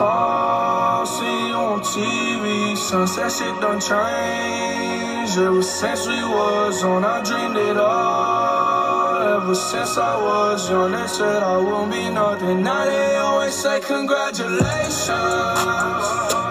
I'ma 0.00 1.04
see 1.04 1.48
you 1.48 1.54
on 1.54 1.80
TV. 1.80 2.76
Sunset 2.76 3.30
shit 3.30 3.60
done 3.60 3.80
changed. 3.80 5.38
Ever 5.38 5.62
since 5.62 6.06
we 6.06 6.20
was 6.22 6.82
on, 6.84 7.04
I 7.04 7.22
dreamed 7.22 7.56
it 7.56 7.76
all. 7.76 9.22
Ever 9.36 9.54
since 9.54 9.96
I 9.98 10.16
was 10.22 10.70
young, 10.70 10.92
they 10.92 11.06
said 11.06 11.42
I 11.42 11.56
won't 11.58 11.92
be 11.92 12.08
nothing. 12.10 12.62
Now 12.62 12.84
they 12.84 13.16
always 13.16 13.54
say 13.54 13.80
congratulations. 13.80 15.08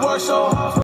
Work 0.04 0.20
so 0.20 0.50
hard. 0.50 0.83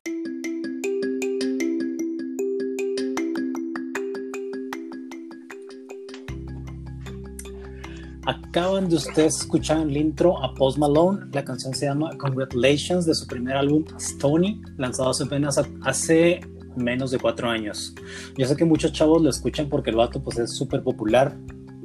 De 8.89 8.95
ustedes 8.95 9.41
escuchar 9.41 9.81
el 9.81 9.95
intro 9.95 10.43
a 10.43 10.53
Post 10.55 10.79
Malone. 10.79 11.27
La 11.31 11.45
canción 11.45 11.73
se 11.73 11.85
llama 11.85 12.09
Congratulations 12.17 13.05
de 13.05 13.13
su 13.13 13.27
primer 13.27 13.55
álbum 13.55 13.85
Stony, 13.97 14.61
lanzado 14.77 15.11
hace 15.11 15.25
apenas 15.25 15.59
hace 15.83 16.39
menos 16.75 17.11
de 17.11 17.19
cuatro 17.19 17.49
años. 17.49 17.93
Yo 18.37 18.47
sé 18.47 18.55
que 18.55 18.65
muchos 18.65 18.91
chavos 18.91 19.21
lo 19.21 19.29
escuchan 19.29 19.69
porque 19.69 19.91
el 19.91 19.97
vato 19.97 20.23
pues, 20.23 20.39
es 20.39 20.55
súper 20.55 20.81
popular, 20.81 21.37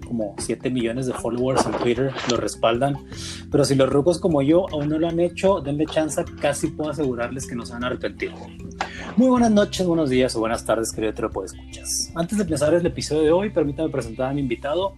como 0.06 0.34
7 0.38 0.70
millones 0.70 1.06
de 1.06 1.12
followers 1.12 1.66
en 1.66 1.72
Twitter 1.72 2.12
lo 2.30 2.36
respaldan. 2.36 2.96
Pero 3.50 3.64
si 3.64 3.74
los 3.74 3.90
rucos 3.90 4.18
como 4.18 4.40
yo 4.40 4.66
aún 4.70 4.88
no 4.88 4.98
lo 4.98 5.08
han 5.08 5.20
hecho, 5.20 5.60
denle 5.60 5.86
chance, 5.86 6.24
casi 6.40 6.68
puedo 6.68 6.90
asegurarles 6.90 7.46
que 7.46 7.54
no 7.54 7.66
se 7.66 7.74
van 7.74 7.84
a 7.84 7.88
arrepentir. 7.88 8.32
Muy 9.16 9.28
buenas 9.28 9.50
noches, 9.50 9.86
buenos 9.86 10.08
días 10.08 10.34
o 10.36 10.40
buenas 10.40 10.64
tardes, 10.64 10.90
querido 10.92 11.12
Trepo 11.12 11.44
Escuchas. 11.44 12.12
Antes 12.14 12.38
de 12.38 12.44
empezar 12.44 12.72
el 12.72 12.86
episodio 12.86 13.22
de 13.22 13.30
hoy, 13.30 13.50
permítame 13.50 13.90
presentar 13.90 14.30
a 14.30 14.34
mi 14.34 14.40
invitado, 14.40 14.96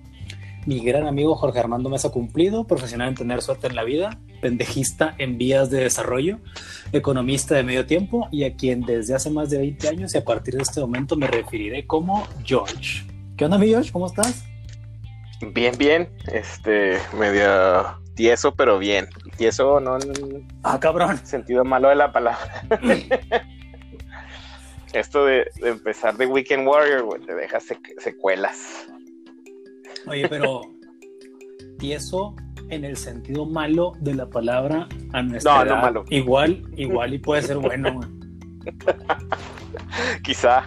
mi 0.67 0.81
gran 0.81 1.07
amigo 1.07 1.35
Jorge 1.37 1.61
Armando 1.61 1.89
Mesa 1.89 2.11
Cumplido, 2.11 2.67
profesional 2.67 3.09
en 3.09 3.15
tener 3.15 3.41
suerte 3.41 3.69
en 3.69 3.77
la 3.77 3.85
vida, 3.85 4.19
pendejista 4.43 5.15
en 5.19 5.39
vías 5.39 5.71
de 5.71 5.81
desarrollo, 5.85 6.39
economista 6.93 7.55
de 7.55 7.63
medio 7.63 7.87
tiempo 7.87 8.29
y 8.33 8.45
a 8.45 8.55
quien 8.57 8.81
desde 8.81 9.15
hace 9.15 9.31
más 9.31 9.49
de 9.51 9.59
20 9.59 9.89
años 9.89 10.15
y 10.15 10.19
a 10.19 10.25
partir 10.25 10.55
de 10.55 10.63
este 10.63 10.81
momento 10.81 11.15
me 11.17 11.29
referiré 11.29 11.87
como 11.87 12.27
George. 12.45 13.05
¿Qué 13.37 13.45
onda, 13.45 13.59
mi 13.59 13.69
George? 13.69 13.93
¿Cómo 13.93 14.07
estás? 14.07 14.45
Bien, 15.53 15.75
bien. 15.79 16.09
Este, 16.33 16.99
medio 17.19 17.99
tieso, 18.15 18.55
pero 18.55 18.79
bien. 18.79 19.07
Tieso 19.37 19.79
no 19.81 19.97
en 19.99 20.49
Ah, 20.63 20.81
cabrón. 20.81 21.19
sentido 21.25 21.65
malo 21.65 21.91
de 21.91 21.95
la 21.97 22.11
palabra. 22.13 22.67
Esto 24.93 25.27
de, 25.27 25.51
de 25.61 25.69
empezar 25.71 26.17
de 26.17 26.27
Weekend 26.27 26.67
Warrior, 26.67 27.03
güey, 27.03 27.21
te 27.21 27.35
deja 27.35 27.59
sec- 27.59 28.01
secuelas. 28.01 28.87
Oye, 30.07 30.29
pero 30.29 30.63
tieso 31.79 32.35
en 32.69 32.85
el 32.85 32.97
sentido 32.97 33.47
malo 33.47 33.93
de 34.01 34.15
la 34.15 34.29
palabra 34.29 34.89
a 35.13 35.23
nuestra 35.23 35.65
No, 35.65 35.77
no 35.77 35.81
malo. 35.83 36.05
Igual, 36.11 36.63
igual 36.77 37.15
y 37.15 37.19
puede 37.19 37.43
ser 37.43 37.59
bueno. 37.59 38.01
Quizá. 40.23 40.65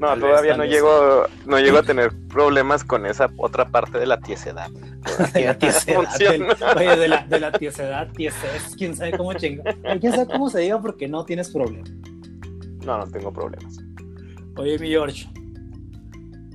No, 0.00 0.08
Tal 0.08 0.20
todavía 0.20 0.56
no 0.56 0.64
llego, 0.64 1.26
no 1.44 1.58
llego 1.58 1.78
a 1.78 1.82
tener 1.82 2.10
problemas 2.28 2.84
con 2.84 3.04
esa 3.04 3.28
otra 3.36 3.68
parte 3.68 3.98
de 3.98 4.06
la 4.06 4.18
tiesedad. 4.20 4.70
de 5.34 5.44
la 5.44 5.58
tiesedad. 5.58 6.18
Del- 6.18 6.42
oye, 6.76 6.96
de 6.96 7.08
la, 7.08 7.26
de 7.26 7.40
la 7.40 7.52
tiesedad, 7.52 8.10
tieses, 8.12 8.74
quién 8.78 8.96
sabe 8.96 9.16
cómo 9.16 9.34
chinga. 9.34 9.62
Quién 10.00 10.12
sabe 10.12 10.26
cómo 10.32 10.48
se 10.48 10.60
diga 10.60 10.80
porque 10.80 11.06
no 11.06 11.24
tienes 11.26 11.50
problema. 11.50 11.84
No, 12.86 12.98
no 12.98 13.06
tengo 13.10 13.30
problemas. 13.30 13.76
Oye, 14.56 14.78
mi 14.78 14.88
George. 14.88 15.28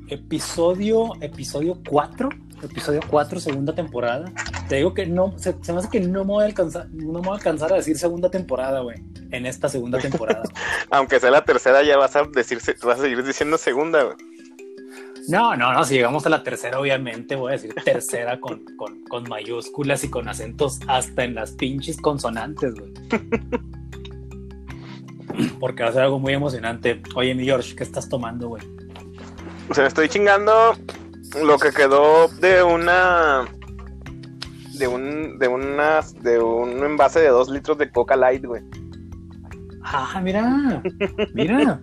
Episodio, 0.08 1.14
episodio 1.20 1.80
4. 1.89 2.30
Episodio 2.61 2.99
4, 3.10 3.39
segunda 3.39 3.73
temporada. 3.73 4.32
Te 4.70 4.76
digo 4.76 4.93
que 4.93 5.08
no, 5.08 5.33
se, 5.38 5.55
se 5.61 5.73
me 5.73 5.80
hace 5.80 5.89
que 5.89 5.99
no 5.99 6.23
me 6.23 6.33
voy 6.33 6.43
a 6.43 6.45
alcanzar, 6.45 6.88
no 6.92 7.14
me 7.14 7.20
voy 7.20 7.30
a 7.30 7.33
alcanzar 7.33 7.73
a 7.73 7.77
decir 7.77 7.98
segunda 7.98 8.30
temporada, 8.30 8.82
güey. 8.82 8.98
En 9.32 9.48
esta 9.48 9.67
segunda 9.67 9.98
temporada. 9.98 10.43
Aunque 10.92 11.20
sea 11.20 11.32
la 11.32 11.43
tercera, 11.43 11.82
ya 11.83 11.98
vas 11.98 12.16
a 12.16 12.23
decir, 12.23 12.60
vas 12.83 12.99
a 12.99 13.02
seguir 13.02 13.23
diciendo 13.23 13.58
segunda, 13.58 14.04
güey. 14.04 14.16
No, 15.27 15.55
no, 15.55 15.73
no, 15.73 15.83
si 15.83 15.95
llegamos 15.95 16.23
a 16.27 16.30
la 16.30 16.43
tercera, 16.43 16.80
obviamente 16.80 17.36
voy 17.36 17.49
a 17.49 17.54
decir 17.54 17.73
tercera 17.83 18.39
con, 18.39 18.64
con, 18.77 19.04
con 19.05 19.23
mayúsculas 19.27 20.04
y 20.04 20.10
con 20.10 20.30
acentos 20.30 20.80
hasta 20.87 21.23
en 21.23 21.33
las 21.33 21.54
pinches 21.54 21.98
consonantes, 21.98 22.76
güey. 22.76 22.93
Porque 25.60 25.82
va 25.82 25.89
a 25.89 25.93
ser 25.93 26.04
algo 26.04 26.20
muy 26.20 26.33
emocionante. 26.33 27.02
Oye, 27.16 27.33
mi 27.33 27.43
George, 27.43 27.76
¿qué 27.76 27.83
estás 27.83 28.08
tomando, 28.08 28.49
güey? 28.49 28.61
O 29.70 29.73
sea, 29.73 29.87
estoy 29.87 30.09
chingando 30.09 30.76
lo 31.43 31.58
que 31.58 31.71
quedó 31.71 32.27
de 32.27 32.64
una. 32.64 33.45
De 34.73 34.87
un, 34.87 35.39
de 35.39 35.48
una, 35.48 36.02
de 36.21 36.39
un 36.39 36.83
envase 36.83 37.21
de 37.21 37.30
dos 37.30 37.49
litros 37.49 37.77
de 37.77 37.89
Coca 37.92 38.15
Light, 38.15 38.43
güey. 38.45 38.61
Ah, 39.83 40.20
mira, 40.21 40.81
mira. 41.33 41.80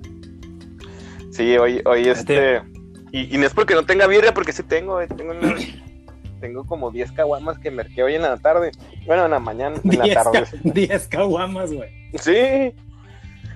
Sí, 1.31 1.57
hoy, 1.57 1.81
hoy 1.87 2.09
este. 2.09 2.63
Y, 3.13 3.35
y 3.35 3.39
no 3.39 3.47
es 3.47 3.55
porque 3.55 3.75
no 3.75 3.85
tenga 3.85 4.07
birria, 4.07 4.35
porque 4.35 4.53
sí 4.53 4.63
tengo, 4.63 4.95
güey. 4.95 5.09
Tengo, 5.09 5.33
una- 5.33 5.55
tengo 6.41 6.65
como 6.67 6.91
10 6.91 7.13
caguamas 7.13 7.59
que 7.59 7.71
merqué 7.71 8.03
hoy 8.03 8.15
en 8.17 8.23
la 8.23 8.37
tarde. 8.37 8.73
Bueno, 9.07 9.25
en 9.25 9.31
la 9.31 9.39
mañana, 9.39 9.77
en 9.83 9.99
la 9.99 10.05
10 10.05 10.15
tarde. 10.15 10.43
ca- 10.45 10.59
10 10.63 11.09
caguamas, 11.09 11.73
güey. 11.73 11.89
Sí. 12.19 12.75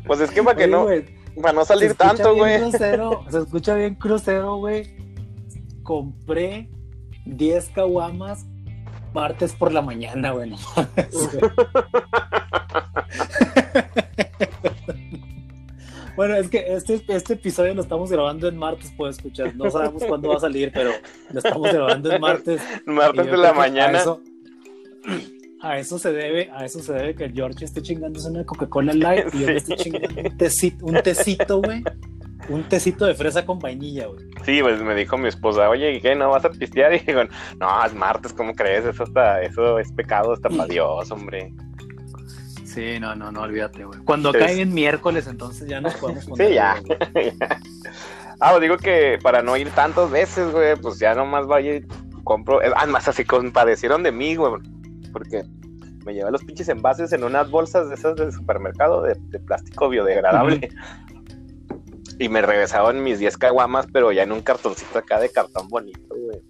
Pues 0.06 0.20
es 0.20 0.30
que 0.30 0.42
para 0.42 0.56
que 0.56 0.64
Oye, 0.64 0.70
no, 0.72 0.86
para 1.40 1.52
no 1.52 1.64
salir 1.64 1.94
tanto, 1.94 2.34
güey. 2.34 2.70
Se 3.30 3.38
escucha 3.38 3.74
bien 3.74 3.94
crucero, 3.94 4.56
güey. 4.56 4.96
Compré 5.82 6.68
10 7.26 7.70
caguamas 7.70 8.46
martes 9.12 9.52
por 9.54 9.72
la 9.72 9.82
mañana, 9.82 10.32
güey. 10.32 10.50
no. 10.50 10.56
Bueno, 16.16 16.34
es 16.36 16.48
que 16.48 16.64
este, 16.68 17.04
este 17.08 17.34
episodio 17.34 17.74
lo 17.74 17.82
estamos 17.82 18.10
grabando 18.10 18.48
en 18.48 18.56
martes, 18.56 18.90
puedes 18.96 19.16
escuchar. 19.16 19.54
No 19.54 19.70
sabemos 19.70 20.02
cuándo 20.02 20.30
va 20.30 20.36
a 20.36 20.40
salir, 20.40 20.72
pero 20.72 20.92
lo 21.30 21.38
estamos 21.38 21.70
grabando 21.70 22.10
en 22.10 22.20
martes. 22.22 22.62
Martes 22.86 23.26
de 23.26 23.36
la 23.36 23.52
mañana. 23.52 23.98
Eso, 23.98 24.22
a 25.70 25.78
eso 25.78 25.98
se 25.98 26.12
debe, 26.12 26.50
a 26.52 26.64
eso 26.64 26.80
se 26.80 26.92
debe 26.92 27.14
que 27.14 27.30
George 27.30 27.64
esté 27.64 27.82
chingándose 27.82 28.28
una 28.30 28.44
Coca-Cola 28.44 28.92
Light 28.94 29.34
y 29.34 29.40
yo 29.40 29.46
me 29.46 29.60
Sí. 29.60 29.72
estoy 29.72 29.76
chingando 29.76 30.20
un 30.30 30.36
tecito, 30.36 30.86
un 30.86 31.02
tecito, 31.02 31.62
güey. 31.62 31.82
Un 32.48 32.62
tecito 32.68 33.06
de 33.06 33.14
fresa 33.14 33.44
con 33.44 33.58
vainilla, 33.58 34.06
güey. 34.06 34.20
Sí, 34.44 34.60
pues 34.62 34.80
me 34.80 34.94
dijo 34.94 35.16
mi 35.18 35.26
esposa, 35.28 35.68
oye, 35.68 35.94
¿y 35.94 36.00
qué? 36.00 36.14
¿No 36.14 36.30
vas 36.30 36.44
a 36.44 36.50
pistear? 36.50 36.94
Y 36.94 36.98
digo, 37.00 37.22
no, 37.58 37.84
es 37.84 37.92
martes, 37.94 38.32
¿cómo 38.32 38.54
crees? 38.54 38.84
Eso, 38.84 39.02
está, 39.04 39.42
eso 39.42 39.78
es 39.80 39.90
pecado 39.92 40.32
hasta 40.32 40.48
para 40.48 40.66
Dios, 40.66 41.10
hombre. 41.10 41.52
Sí, 42.64 43.00
no, 43.00 43.14
no, 43.16 43.32
no, 43.32 43.42
olvídate, 43.42 43.84
güey. 43.84 43.98
Cuando 44.00 44.32
Sí. 44.32 44.38
cae 44.38 44.60
en 44.60 44.72
miércoles, 44.74 45.26
entonces 45.26 45.66
ya 45.66 45.80
nos 45.80 45.94
podemos 45.96 46.24
poner. 46.26 46.48
Sí, 46.48 46.54
ya. 46.54 46.76
ah, 48.40 48.50
pues 48.50 48.60
digo 48.60 48.76
que 48.76 49.18
para 49.22 49.42
no 49.42 49.56
ir 49.56 49.70
tantas 49.70 50.10
veces, 50.10 50.52
güey, 50.52 50.76
pues 50.76 50.98
ya 50.98 51.14
nomás 51.14 51.46
vaya 51.46 51.76
y 51.76 51.84
compro. 52.22 52.60
Además, 52.76 53.08
así 53.08 53.24
compadecieron 53.24 54.02
de 54.02 54.12
mí, 54.12 54.36
güey, 54.36 54.52
porque 55.12 55.42
me 56.06 56.14
llevé 56.14 56.30
los 56.30 56.42
pinches 56.44 56.68
envases 56.70 57.12
en 57.12 57.24
unas 57.24 57.50
bolsas 57.50 57.88
de 57.90 57.96
esas 57.96 58.14
del 58.16 58.32
supermercado 58.32 59.02
de, 59.02 59.14
de 59.28 59.38
plástico 59.40 59.88
biodegradable. 59.90 60.70
Y 62.18 62.28
me 62.30 62.40
regresaron 62.40 63.02
mis 63.02 63.18
10 63.18 63.36
caguamas, 63.36 63.86
pero 63.92 64.10
ya 64.12 64.22
en 64.22 64.32
un 64.32 64.40
cartoncito 64.40 64.98
acá 64.98 65.20
de 65.20 65.28
cartón 65.28 65.68
bonito, 65.68 66.14
güey. 66.14 66.40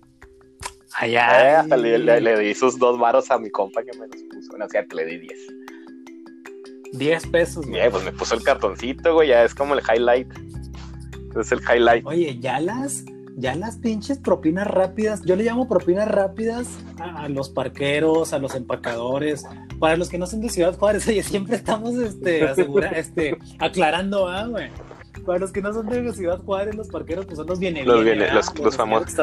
Ay, 0.99 1.17
Eh, 1.17 1.19
hasta 1.19 1.77
le, 1.77 1.99
le- 1.99 2.21
le 2.21 2.39
di 2.39 2.55
sus 2.55 2.79
dos 2.79 2.99
varos 2.99 3.31
a 3.33 3.39
mi 3.39 3.51
compa 3.51 3.83
que 3.83 3.91
me 3.99 4.07
los 4.07 4.23
puso. 4.31 4.49
Bueno, 4.51 4.67
o 4.67 4.69
sea, 4.69 4.85
que 4.87 4.95
le 4.95 5.05
di 5.07 5.19
10. 5.19 5.39
10 6.93 7.27
pesos, 7.29 7.67
güey. 7.67 7.81
Bien, 7.81 7.91
pues 7.91 8.05
me 8.05 8.13
puso 8.13 8.35
el 8.37 8.43
cartoncito, 8.45 9.15
güey, 9.15 9.29
ya 9.31 9.43
es 9.45 9.55
como 9.55 9.75
el 9.75 9.81
highlight. 9.81 10.29
Es 11.39 11.51
el 11.53 11.61
highlight. 11.61 12.07
Oye, 12.07 12.39
ya 12.39 12.61
las, 12.61 13.05
ya 13.39 13.55
las 13.55 13.77
pinches 13.77 14.19
propinas 14.19 14.67
rápidas, 14.67 15.23
yo 15.25 15.37
le 15.37 15.45
llamo 15.45 15.69
propinas 15.69 16.09
rápidas 16.09 16.67
a, 16.99 17.25
a 17.25 17.29
los 17.29 17.51
parqueros, 17.51 18.33
a 18.33 18.39
los 18.39 18.55
empacadores, 18.55 19.45
para 19.79 19.97
los 19.97 20.09
que 20.09 20.17
no 20.19 20.27
son 20.27 20.41
de 20.41 20.49
Ciudad 20.49 20.77
Juárez, 20.77 21.07
oye, 21.09 21.23
siempre 21.23 21.57
estamos 21.57 21.95
este, 21.97 22.49
asegura, 22.49 22.89
este, 22.91 23.37
aclarando, 23.59 24.27
ah, 24.29 24.47
güey. 24.47 24.69
Para 25.25 25.39
los 25.39 25.51
que 25.53 25.61
no 25.61 25.73
son 25.73 25.87
de 25.89 26.13
Ciudad 26.13 26.39
Juárez, 26.43 26.75
los 26.75 26.89
parqueros 26.89 27.27
pues 27.27 27.37
son 27.37 27.47
los 27.47 27.59
viene 27.59 27.85
Los 27.85 28.05
los- 28.05 28.59
los 28.59 28.77
famosos. 28.77 29.15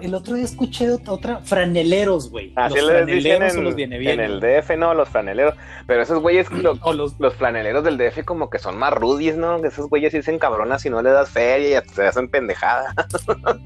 El 0.00 0.14
otro 0.14 0.34
día 0.34 0.44
escuché 0.44 0.88
ot- 0.90 1.08
otra, 1.08 1.38
franeleros, 1.40 2.30
güey. 2.30 2.52
Así 2.56 2.76
los 2.78 2.92
les 2.92 3.06
dicen 3.06 3.22
franeleros 3.38 3.56
en, 3.56 3.64
los 3.64 3.74
viene 3.74 3.96
en 3.96 4.00
viene. 4.00 4.24
el 4.24 4.40
DF, 4.40 4.76
¿no? 4.78 4.94
Los 4.94 5.08
franeleros. 5.08 5.54
Pero 5.86 6.02
esos 6.02 6.20
güeyes, 6.20 6.50
lo- 6.62 6.78
los, 6.94 7.18
los 7.20 7.34
flaneleros 7.34 7.84
del 7.84 7.98
DF 7.98 8.24
como 8.24 8.48
que 8.50 8.58
son 8.58 8.78
más 8.78 8.92
rudis, 8.94 9.36
¿no? 9.36 9.56
Esos 9.64 9.88
güeyes 9.88 10.12
sí 10.12 10.22
se 10.22 10.32
encabronan 10.34 10.78
si 10.78 10.90
no 10.90 11.02
le 11.02 11.10
das 11.10 11.30
feria 11.30 11.78
y 11.78 11.94
te 11.94 12.06
hacen 12.06 12.28
pendejada. 12.28 12.94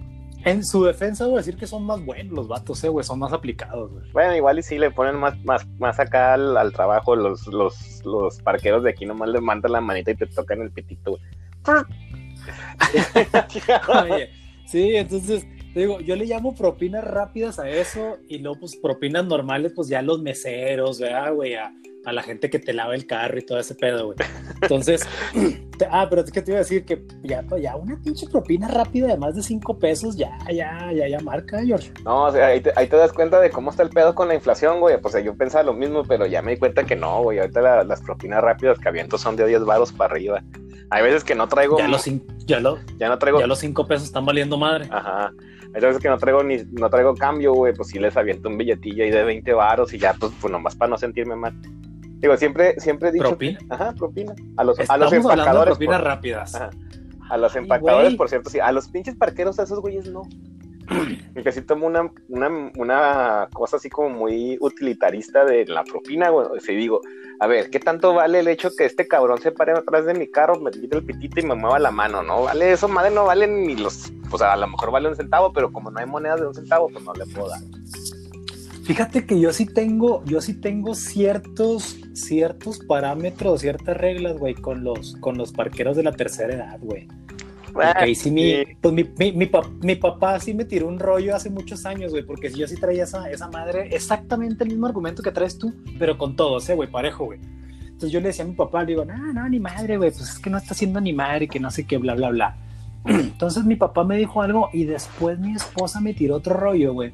en 0.45 0.65
su 0.65 0.85
defensa 0.85 1.25
voy 1.27 1.35
a 1.35 1.39
decir 1.39 1.57
que 1.57 1.67
son 1.67 1.85
más 1.85 2.05
buenos 2.05 2.33
los 2.33 2.49
vatos, 2.49 2.83
eh, 2.85 2.89
güey, 2.89 3.05
son 3.05 3.19
más 3.19 3.33
aplicados, 3.33 3.91
güey. 3.93 4.11
Bueno, 4.13 4.37
igual 4.37 4.59
y 4.59 4.63
sí 4.63 4.79
le 4.79 4.91
ponen 4.93 5.17
más, 5.17 5.37
más, 5.45 5.67
más 5.79 5.99
acá 5.99 6.35
al, 6.35 6.57
al 6.57 6.73
trabajo. 6.73 7.17
Los, 7.17 7.47
los, 7.49 8.05
los 8.05 8.41
parqueros 8.43 8.83
de 8.85 8.91
aquí 8.91 9.07
nomás 9.07 9.29
le 9.29 9.41
mandan 9.41 9.73
la 9.73 9.81
manita 9.81 10.13
y 10.13 10.17
te 10.17 10.27
tocan 10.27 10.63
el 10.63 10.71
pitito, 10.71 11.13
güey. 11.13 11.23
Oye, 13.89 14.31
sí, 14.67 14.95
entonces, 14.95 15.45
Te 15.77 15.81
digo, 15.81 16.01
yo 16.01 16.17
le 16.17 16.25
llamo 16.25 16.55
propinas 16.55 17.05
rápidas 17.05 17.59
a 17.59 17.69
eso 17.69 18.17
y 18.31 18.39
luego, 18.39 18.61
pues, 18.61 18.77
propinas 18.77 19.27
normales, 19.27 19.75
pues 19.77 19.89
ya 19.89 20.01
los 20.01 20.23
meseros, 20.23 20.99
¿verdad, 20.99 21.35
güey? 21.35 21.53
A, 21.57 21.71
a 22.07 22.13
la 22.15 22.23
gente 22.23 22.49
que 22.49 22.59
te 22.59 22.73
lava 22.73 22.95
el 22.95 23.07
carro 23.07 23.39
y 23.39 23.45
todo 23.45 23.59
ese 23.59 23.75
pedo, 23.75 24.07
güey. 24.07 24.17
Entonces, 24.63 25.07
te- 25.79 25.87
ah, 25.91 26.07
pero 26.09 26.23
es 26.23 26.33
que 26.33 26.41
te 26.41 26.53
iba 26.53 26.57
a 26.61 26.63
decir 26.63 26.87
que 26.87 27.05
ya, 27.25 27.45
ya 27.61 27.77
una 27.77 28.01
pinche 28.03 28.27
propina 28.27 28.69
rápida 28.69 29.09
de 29.09 29.19
más 29.19 29.35
de 29.37 29.43
cinco 29.43 29.79
pesos, 29.79 30.17
ya, 30.17 30.39
ya, 30.51 30.91
ya, 30.95 31.09
ya 31.09 31.21
marca, 31.21 31.63
George. 31.63 31.93
No, 32.07 32.25
o 32.25 32.33
sea, 32.33 32.47
ahí 32.47 32.61
te, 32.63 32.73
ahí 32.75 32.87
te 32.87 32.97
das 32.97 33.13
cuenta 33.13 33.39
de 33.39 33.51
cómo 33.51 33.69
está 33.71 33.83
el 33.83 33.91
pedo 33.91 34.15
con 34.15 34.29
la 34.29 34.35
inflación, 34.35 34.81
güey. 34.81 34.99
Pues 34.99 35.23
yo 35.23 35.37
pensaba 35.37 35.63
lo 35.65 35.75
mismo, 35.75 36.05
pero 36.05 36.25
ya 36.25 36.41
me 36.41 36.53
di 36.53 36.57
cuenta 36.57 36.85
que 36.85 36.97
no, 36.97 37.23
güey. 37.23 37.39
Ahorita 37.39 37.61
la- 37.61 37.85
las 37.85 38.01
propinas 38.01 38.41
rápidas 38.43 38.79
que 38.79 38.89
aviento 38.89 39.19
son 39.19 39.37
de 39.37 39.47
10 39.47 39.63
varos 39.67 39.93
para 39.93 40.15
arriba. 40.15 40.43
Hay 40.89 41.03
veces 41.03 41.23
que 41.23 41.35
no 41.35 41.49
traigo, 41.49 41.77
Ya 41.77 41.87
los, 41.89 42.03
ya, 42.47 42.61
lo- 42.61 42.79
ya 42.97 43.09
no 43.11 43.19
traigo, 43.19 43.41
ya 43.41 43.47
los 43.47 43.59
cinco 43.59 43.87
pesos 43.87 44.07
están 44.07 44.25
valiendo 44.25 44.57
madre. 44.57 44.87
ajá. 44.91 45.35
Hay 45.77 45.83
veces 45.83 46.01
que 46.01 46.09
no 46.09 46.17
traigo 46.17 46.43
ni, 46.43 46.57
no 46.73 46.89
traigo 46.89 47.15
cambio, 47.15 47.53
güey. 47.53 47.75
Pues 47.75 47.89
sí 47.89 47.99
les 47.99 48.17
aviento 48.17 48.49
un 48.49 48.57
billetillo 48.57 49.05
ahí 49.05 49.11
de 49.11 49.23
20 49.25 49.53
varos 49.53 49.93
y 49.93 49.99
ya, 49.99 50.15
pues, 50.15 50.33
pues 50.41 50.51
nomás 50.51 50.75
para 50.75 50.89
no 50.91 50.97
sentirme 50.99 51.37
mal. 51.37 51.55
Digo, 52.19 52.35
siempre, 52.39 52.81
siempre 52.81 53.11
he 53.11 53.13
dicho. 53.13 53.29
¿Propina? 53.29 53.59
Ajá, 53.69 53.93
propina. 53.93 54.35
A 54.57 54.65
los, 54.65 54.79
a 54.89 54.97
los 54.97 55.11
de 55.11 55.19
empacadores. 55.19 55.75
propinas 55.75 55.99
por- 56.01 56.07
rápidas. 56.09 56.55
Ajá. 56.55 56.71
A 57.29 57.37
los 57.37 57.55
Ay, 57.55 57.63
empacadores, 57.63 58.07
güey. 58.09 58.17
por 58.17 58.29
cierto, 58.31 58.49
sí. 58.51 58.59
A 58.59 58.73
los 58.73 58.89
pinches 58.89 59.17
parqueros, 59.17 59.59
a 59.61 59.65
esos 59.65 59.81
güeyes 59.81 60.11
no. 60.11 60.23
Porque 61.35 61.53
sí 61.53 61.61
tomo 61.63 61.87
una, 61.87 62.11
una, 62.29 62.49
una 62.79 63.49
cosa 63.53 63.77
así 63.77 63.91
como 63.91 64.09
muy 64.11 64.57
utilitarista 64.61 65.45
de 65.45 65.67
la 65.67 65.85
propina, 65.85 66.31
güey. 66.31 66.47
O 66.57 66.61
sea, 66.61 66.75
digo, 66.75 67.01
a 67.39 67.47
ver, 67.47 67.71
¿qué 67.71 67.79
tanto 67.79 68.15
vale 68.15 68.41
el 68.41 68.49
hecho 68.49 68.75
que 68.75 68.85
este 68.85 69.07
cabrón 69.07 69.41
se 69.41 69.53
pare 69.53 69.73
atrás 69.73 70.07
de 70.07 70.15
mi 70.15 70.27
carro, 70.27 70.59
me 70.61 70.71
quite 70.71 70.97
el 70.97 71.05
pitito 71.05 71.41
y 71.41 71.43
me 71.43 71.55
mueva 71.55 71.79
la 71.79 71.91
mano? 71.91 72.23
No 72.23 72.45
vale 72.45 72.73
eso, 72.73 72.89
madre, 72.89 73.11
no 73.11 73.25
vale 73.25 73.47
ni 73.47 73.77
los. 73.77 74.11
O 74.31 74.39
sea, 74.39 74.55
a 74.55 74.57
lo 74.57 74.67
mejor 74.67 74.91
vale 74.91 75.09
un 75.09 75.17
centavo, 75.17 75.53
pero 75.53 75.73
como 75.73 75.91
no 75.91 75.99
hay 76.01 76.07
monedas 76.07 76.41
de 76.41 76.47
un 76.47 76.55
centavo, 76.55 76.89
pues 76.89 77.05
no 77.05 77.13
le 77.13 77.27
puedo 77.27 77.49
dar. 77.49 77.61
Fíjate 78.85 79.27
que 79.27 79.39
yo 79.41 79.53
sí 79.53 79.67
tengo, 79.67 80.25
yo 80.25 80.41
sí 80.41 80.55
tengo 80.55 80.95
ciertos, 80.95 81.97
ciertos 82.15 82.79
parámetros, 82.79 83.61
ciertas 83.61 83.97
reglas, 83.97 84.39
güey, 84.39 84.55
con 84.55 84.85
los, 84.85 85.17
con 85.17 85.37
los 85.37 85.53
parqueros 85.53 85.97
de 85.97 86.05
la 86.05 86.13
tercera 86.13 86.55
edad, 86.55 86.79
güey. 86.81 87.09
Porque 87.85 88.05
ahí 88.05 88.15
sí 88.15 88.31
mi, 88.31 88.65
pues 88.81 88.95
mi, 88.95 89.05
mi, 89.19 89.33
mi, 89.33 89.51
mi 89.83 89.95
papá 89.97 90.41
sí 90.41 90.55
me 90.55 90.65
tiró 90.65 90.89
un 90.89 90.99
rollo 90.99 91.37
hace 91.37 91.51
muchos 91.51 91.85
años, 91.87 92.13
güey, 92.13 92.25
porque 92.25 92.51
yo 92.51 92.67
sí 92.67 92.77
traía 92.77 93.05
esa, 93.05 93.31
esa 93.31 93.49
madre, 93.49 93.89
exactamente 93.95 94.65
el 94.65 94.71
mismo 94.71 94.87
argumento 94.87 95.23
que 95.23 95.31
traes 95.31 95.59
tú, 95.59 95.75
pero 95.99 96.17
con 96.17 96.37
todos, 96.37 96.69
eh, 96.69 96.75
güey, 96.75 96.91
parejo, 96.91 97.27
güey. 97.27 97.41
Entonces 97.97 98.11
yo 98.11 98.21
le 98.21 98.29
decía 98.29 98.45
a 98.45 98.49
mi 98.49 98.55
papá, 98.55 98.81
le 98.81 98.89
digo, 98.89 99.05
no, 99.05 99.33
no, 99.33 99.49
ni 99.49 99.59
madre, 99.59 99.97
güey, 99.97 100.11
pues 100.11 100.29
es 100.29 100.39
que 100.39 100.51
no 100.51 100.59
está 100.59 100.75
haciendo 100.75 101.01
ni 101.01 101.13
madre, 101.13 101.49
que 101.49 101.59
no 101.59 101.71
sé 101.71 101.87
qué, 101.87 101.97
bla, 101.99 102.15
bla, 102.15 102.31
bla. 102.31 102.57
Entonces 103.07 103.65
mi 103.65 103.77
papá 103.77 104.05
me 104.05 104.17
dijo 104.17 104.43
algo 104.43 104.69
y 104.73 104.85
después 104.85 105.39
mi 105.39 105.55
esposa 105.55 106.01
me 106.01 106.13
tiró 106.13 106.37
otro 106.37 106.55
rollo, 106.55 106.93
güey. 106.93 107.13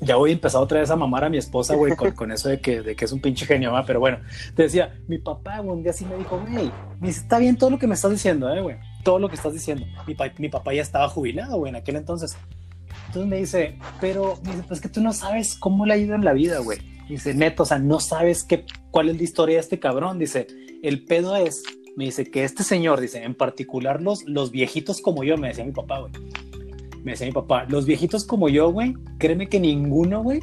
Ya 0.00 0.16
voy 0.16 0.30
a 0.30 0.32
empezar 0.34 0.60
otra 0.60 0.80
vez 0.80 0.90
a 0.90 0.96
mamar 0.96 1.24
a 1.24 1.30
mi 1.30 1.38
esposa, 1.38 1.74
güey, 1.74 1.96
con, 1.96 2.10
con 2.12 2.30
eso 2.30 2.48
de 2.50 2.60
que, 2.60 2.82
de 2.82 2.94
que 2.94 3.04
es 3.06 3.12
un 3.12 3.20
pinche 3.20 3.46
genio, 3.46 3.72
¿va? 3.72 3.84
pero 3.84 3.98
bueno, 3.98 4.18
te 4.54 4.64
decía, 4.64 4.94
mi 5.08 5.18
papá, 5.18 5.60
un 5.62 5.82
día 5.82 5.92
sí 5.92 6.04
me 6.04 6.16
dijo, 6.16 6.38
güey, 6.38 6.70
me 7.00 7.08
dice, 7.08 7.20
está 7.20 7.38
bien 7.38 7.56
todo 7.56 7.70
lo 7.70 7.78
que 7.78 7.86
me 7.86 7.94
estás 7.94 8.10
diciendo, 8.10 8.52
eh, 8.54 8.60
güey, 8.60 8.76
todo 9.06 9.18
lo 9.20 9.28
que 9.28 9.36
estás 9.36 9.54
diciendo. 9.54 9.86
Mi, 10.06 10.14
pa- 10.14 10.32
mi 10.38 10.48
papá 10.48 10.74
ya 10.74 10.82
estaba 10.82 11.08
jubilado, 11.08 11.56
güey, 11.58 11.70
en 11.70 11.76
aquel 11.76 11.94
entonces. 11.96 12.36
Entonces 13.06 13.30
me 13.30 13.36
dice, 13.36 13.78
pero, 14.00 14.38
me 14.44 14.50
dice, 14.50 14.64
pues 14.66 14.80
que 14.80 14.88
tú 14.88 15.00
no 15.00 15.12
sabes 15.12 15.54
cómo 15.54 15.86
le 15.86 15.94
ha 15.94 15.96
ido 15.96 16.14
en 16.16 16.24
la 16.24 16.32
vida, 16.32 16.58
güey. 16.58 16.78
Dice, 17.08 17.32
neto, 17.34 17.62
o 17.62 17.66
sea, 17.66 17.78
no 17.78 18.00
sabes 18.00 18.42
qué, 18.42 18.66
cuál 18.90 19.08
es 19.08 19.16
la 19.16 19.22
historia 19.22 19.54
de 19.56 19.60
este 19.60 19.78
cabrón. 19.78 20.18
Dice, 20.18 20.48
el 20.82 21.04
pedo 21.04 21.36
es, 21.36 21.62
me 21.96 22.04
dice, 22.06 22.28
que 22.30 22.42
este 22.42 22.64
señor, 22.64 23.00
dice, 23.00 23.22
en 23.22 23.34
particular 23.36 24.02
los, 24.02 24.24
los 24.24 24.50
viejitos 24.50 25.00
como 25.00 25.22
yo, 25.22 25.38
me 25.38 25.48
decía 25.48 25.64
mi 25.64 25.72
papá, 25.72 26.00
güey. 26.00 26.12
Me 27.04 27.12
decía 27.12 27.28
mi 27.28 27.32
papá, 27.32 27.64
los 27.68 27.86
viejitos 27.86 28.24
como 28.24 28.48
yo, 28.48 28.70
güey, 28.72 28.94
créeme 29.18 29.48
que 29.48 29.60
ninguno, 29.60 30.24
güey, 30.24 30.42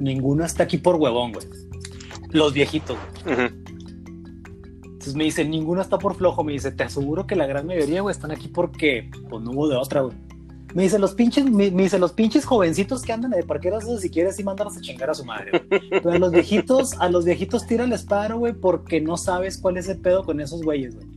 ninguno 0.00 0.44
está 0.44 0.64
aquí 0.64 0.76
por 0.78 0.96
huevón, 0.96 1.32
güey. 1.32 1.46
Los 2.30 2.52
viejitos, 2.52 2.96
güey. 3.24 3.36
Ujú. 3.46 3.54
Entonces 5.02 5.16
me 5.16 5.24
dice, 5.24 5.44
ninguno 5.44 5.82
está 5.82 5.98
por 5.98 6.14
flojo. 6.14 6.44
Me 6.44 6.52
dice, 6.52 6.70
te 6.70 6.84
aseguro 6.84 7.26
que 7.26 7.34
la 7.34 7.44
gran 7.44 7.66
mayoría, 7.66 8.02
güey, 8.02 8.12
están 8.14 8.30
aquí 8.30 8.46
porque 8.46 9.10
pues 9.28 9.42
no 9.42 9.50
hubo 9.50 9.66
de 9.66 9.74
otra, 9.74 10.02
güey. 10.02 10.14
Me 10.74 10.84
dice, 10.84 10.96
los 11.00 11.12
pinches, 11.14 11.44
me, 11.50 11.70
dice, 11.72 11.98
los 11.98 12.12
pinches 12.12 12.44
jovencitos 12.44 13.02
que 13.02 13.12
andan 13.12 13.32
de 13.32 13.42
parqueros, 13.42 13.82
esos, 13.82 14.00
si 14.00 14.10
quieres, 14.10 14.36
sí 14.36 14.44
mándalos 14.44 14.76
a 14.76 14.80
chingar 14.80 15.10
a 15.10 15.14
su 15.14 15.24
madre. 15.24 15.50
güey. 15.68 15.80
Pero 15.90 16.12
a 16.12 16.18
los 16.20 16.30
viejitos, 16.30 16.92
a 17.00 17.08
los 17.08 17.24
viejitos 17.24 17.66
tira 17.66 17.82
el 17.82 17.92
paro, 18.08 18.38
güey, 18.38 18.52
porque 18.52 19.00
no 19.00 19.16
sabes 19.16 19.58
cuál 19.58 19.76
es 19.76 19.88
el 19.88 19.98
pedo 19.98 20.22
con 20.22 20.40
esos 20.40 20.62
güeyes, 20.62 20.94
güey. 20.94 21.08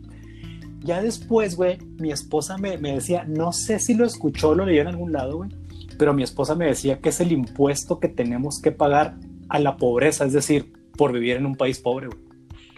Ya 0.79 0.99
después, 1.03 1.55
güey, 1.55 1.77
mi 1.99 2.11
esposa 2.11 2.57
me, 2.57 2.77
decía, 2.79 3.23
no 3.25 3.51
sé 3.53 3.77
si 3.77 3.93
lo 3.93 4.03
escuchó 4.03 4.55
lo 4.55 4.65
leyó 4.65 4.81
en 4.81 4.88
algún 4.88 5.11
lado, 5.11 5.38
güey, 5.38 5.51
pero 5.99 6.11
mi 6.15 6.23
esposa 6.23 6.55
me 6.55 6.65
decía 6.65 6.97
que 6.97 7.09
es 7.09 7.19
el 7.19 7.31
impuesto 7.31 7.99
que 7.99 8.09
tenemos 8.09 8.59
que 8.59 8.71
pagar 8.71 9.15
a 9.47 9.59
la 9.59 9.77
pobreza, 9.77 10.25
es 10.25 10.33
decir, 10.33 10.73
por 10.97 11.13
vivir 11.13 11.35
en 11.35 11.45
un 11.45 11.55
país 11.55 11.77
pobre, 11.77 12.07
güey. 12.07 12.25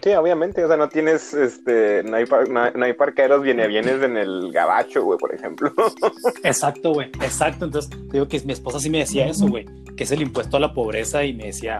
Sí, 0.02 0.10
obviamente, 0.10 0.64
o 0.64 0.68
sea, 0.68 0.76
no 0.76 0.88
tienes, 0.88 1.34
este, 1.34 2.02
no 2.04 2.16
hay, 2.16 2.24
par- 2.26 2.48
no 2.48 2.60
hay, 2.62 2.70
no 2.74 2.84
hay 2.84 2.92
parqueros 2.92 3.42
viene 3.42 3.66
bienes 3.66 4.00
en 4.02 4.16
el 4.16 4.52
gabacho, 4.52 5.02
güey, 5.02 5.18
por 5.18 5.34
ejemplo. 5.34 5.72
Exacto, 6.44 6.92
güey, 6.92 7.08
exacto. 7.22 7.64
Entonces, 7.64 7.90
digo 8.12 8.28
que 8.28 8.40
mi 8.40 8.52
esposa 8.52 8.78
sí 8.78 8.90
me 8.90 8.98
decía 8.98 9.26
eso, 9.26 9.48
güey, 9.48 9.66
que 9.96 10.04
es 10.04 10.10
el 10.12 10.22
impuesto 10.22 10.56
a 10.56 10.60
la 10.60 10.72
pobreza 10.72 11.24
y 11.24 11.32
me 11.34 11.46
decía, 11.46 11.78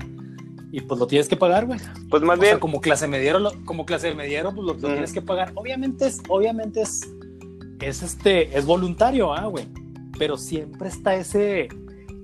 y 0.72 0.80
pues 0.80 0.98
lo 0.98 1.06
tienes 1.06 1.28
que 1.28 1.36
pagar, 1.36 1.66
güey. 1.66 1.78
Pues 2.10 2.22
más 2.24 2.38
O 2.38 2.42
sea, 2.42 2.50
bien, 2.50 2.60
como 2.60 2.80
clase 2.80 3.06
mediero, 3.06 3.38
lo- 3.38 3.52
como 3.64 3.86
clase 3.86 4.12
mediero, 4.14 4.52
pues 4.52 4.66
lo, 4.66 4.74
lo 4.74 4.88
Mm. 4.88 4.92
tienes 4.92 5.12
que 5.12 5.22
pagar. 5.22 5.52
Obviamente 5.54 6.06
es, 6.08 6.20
obviamente 6.28 6.82
es, 6.82 7.08
es 7.80 8.02
este, 8.02 8.56
es 8.58 8.66
voluntario, 8.66 9.32
ah, 9.32 9.46
güey. 9.46 9.66
Pero 10.18 10.36
siempre 10.36 10.88
está 10.88 11.14
ese, 11.14 11.68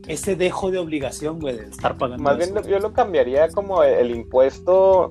ese 0.08 0.35
dejo 0.35 0.73
de 0.73 0.79
obligación, 0.79 1.38
güey, 1.38 1.56
de 1.56 1.64
estar 1.67 1.96
pagando. 1.96 2.23
más 2.25 2.37
eso, 2.38 2.52
bien 2.52 2.62
güey. 2.62 2.73
yo 2.75 2.81
lo 2.81 2.93
cambiaría 2.93 3.49
como 3.49 3.85
el, 3.85 3.94
el 3.94 4.11
impuesto 4.11 5.11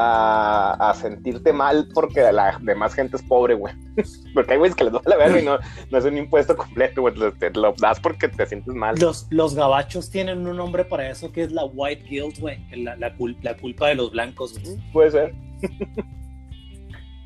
a, 0.00 0.90
a 0.90 0.94
sentirte 0.94 1.52
mal 1.52 1.88
porque 1.94 2.20
la 2.32 2.58
demás 2.62 2.94
gente 2.94 3.16
es 3.16 3.22
pobre, 3.22 3.54
güey. 3.54 3.74
Porque 4.34 4.52
hay 4.52 4.58
güeyes 4.58 4.76
que 4.76 4.84
les 4.84 4.92
da 4.92 5.00
la 5.06 5.16
verga 5.16 5.40
y 5.40 5.44
no, 5.44 5.58
no 5.90 5.98
es 5.98 6.04
un 6.04 6.16
impuesto 6.16 6.56
completo, 6.56 7.00
güey. 7.02 7.14
Te, 7.14 7.50
te 7.50 7.58
lo 7.58 7.74
das 7.78 7.98
porque 8.00 8.28
te 8.28 8.46
sientes 8.46 8.72
mal. 8.74 8.94
Los, 8.98 9.26
los 9.30 9.54
gabachos 9.56 10.08
tienen 10.08 10.46
un 10.46 10.56
nombre 10.56 10.84
para 10.84 11.10
eso 11.10 11.32
que 11.32 11.42
es 11.42 11.50
la 11.52 11.64
white 11.64 12.04
guilt, 12.08 12.38
güey, 12.38 12.58
la, 12.82 12.94
la, 12.96 13.14
cul- 13.16 13.36
la 13.42 13.56
culpa 13.56 13.88
de 13.88 13.96
los 13.96 14.12
blancos, 14.12 14.58
güey. 14.62 14.76
Puede 14.92 15.10
ser. 15.10 15.34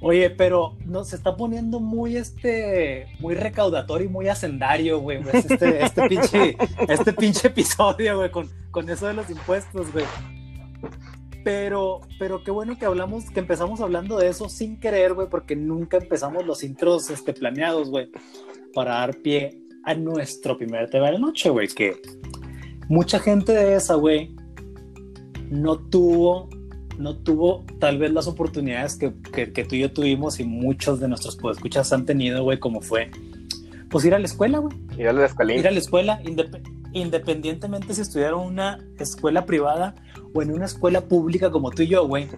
Oye, 0.00 0.28
pero 0.30 0.76
no 0.84 1.04
se 1.04 1.16
está 1.16 1.34
poniendo 1.36 1.80
muy 1.80 2.16
este, 2.16 3.06
muy 3.20 3.34
recaudatorio 3.34 4.06
y 4.06 4.10
muy 4.10 4.28
hacendario, 4.28 4.98
güey. 5.00 5.22
pues, 5.22 5.46
Este, 5.50 5.82
este 5.84 6.02
pinche, 6.08 6.56
este 6.88 7.12
pinche 7.12 7.48
episodio, 7.48 8.18
güey, 8.18 8.30
con, 8.30 8.48
con 8.70 8.88
eso 8.90 9.06
de 9.06 9.14
los 9.14 9.30
impuestos, 9.30 9.90
güey. 9.92 10.04
Pero, 11.44 12.00
pero 12.18 12.42
qué 12.42 12.50
bueno 12.50 12.78
que 12.78 12.86
hablamos, 12.86 13.30
que 13.30 13.40
empezamos 13.40 13.80
hablando 13.80 14.16
de 14.18 14.28
eso 14.28 14.48
sin 14.48 14.80
querer, 14.80 15.12
güey, 15.14 15.28
porque 15.28 15.54
nunca 15.54 15.98
empezamos 15.98 16.46
los 16.46 16.64
intros 16.64 17.10
este, 17.10 17.34
planeados, 17.34 17.90
güey, 17.90 18.08
para 18.74 18.94
dar 18.94 19.16
pie 19.18 19.60
a 19.84 19.94
nuestro 19.94 20.56
primer 20.56 20.88
tema 20.88 21.06
de 21.06 21.12
la 21.12 21.18
noche, 21.18 21.50
güey, 21.50 21.68
que 21.68 22.00
mucha 22.88 23.18
gente 23.18 23.52
de 23.52 23.74
esa, 23.76 23.94
güey, 23.94 24.34
no 25.50 25.78
tuvo 25.78 26.48
no 26.96 27.16
tuvo 27.16 27.64
tal 27.80 27.98
vez 27.98 28.12
las 28.12 28.28
oportunidades 28.28 28.94
que, 28.96 29.12
que, 29.32 29.52
que 29.52 29.64
tú 29.64 29.74
y 29.74 29.80
yo 29.80 29.92
tuvimos 29.92 30.38
y 30.38 30.44
muchos 30.44 31.00
de 31.00 31.08
nuestros 31.08 31.34
podescuchas 31.36 31.92
han 31.92 32.06
tenido, 32.06 32.44
güey, 32.44 32.60
como 32.60 32.80
fue, 32.80 33.10
pues 33.90 34.04
ir 34.04 34.14
a 34.14 34.18
la 34.20 34.26
escuela, 34.26 34.58
güey. 34.58 34.76
Ir 34.96 35.08
a 35.08 35.12
la 35.12 35.26
escuelín. 35.26 35.58
Ir 35.58 35.66
a 35.66 35.72
la 35.72 35.78
escuela, 35.80 36.22
indep- 36.22 36.62
independientemente 36.94 37.92
si 37.92 38.00
estudiaron 38.00 38.42
en 38.42 38.46
una 38.48 38.78
escuela 38.98 39.44
privada 39.44 39.94
o 40.32 40.42
en 40.42 40.52
una 40.52 40.64
escuela 40.64 41.02
pública 41.02 41.50
como 41.50 41.70
tú 41.70 41.82
y 41.82 41.88
yo, 41.88 42.06
güey. 42.06 42.28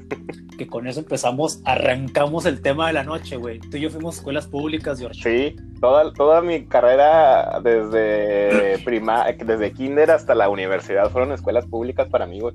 Que 0.58 0.66
con 0.66 0.86
eso 0.86 1.00
empezamos, 1.00 1.60
arrancamos 1.64 2.46
el 2.46 2.62
tema 2.62 2.86
de 2.88 2.94
la 2.94 3.04
noche, 3.04 3.36
güey. 3.36 3.60
Tú 3.60 3.76
y 3.76 3.82
yo 3.82 3.90
fuimos 3.90 4.16
a 4.16 4.18
escuelas 4.18 4.46
públicas, 4.46 4.98
George. 4.98 5.22
Sí, 5.22 5.56
toda, 5.80 6.12
toda 6.14 6.40
mi 6.40 6.66
carrera 6.66 7.60
desde 7.62 8.78
prima, 8.84 9.26
desde 9.32 9.72
kinder 9.72 10.10
hasta 10.10 10.34
la 10.34 10.48
universidad 10.48 11.10
fueron 11.10 11.32
escuelas 11.32 11.66
públicas 11.66 12.08
para 12.08 12.26
mí, 12.26 12.40
güey. 12.40 12.54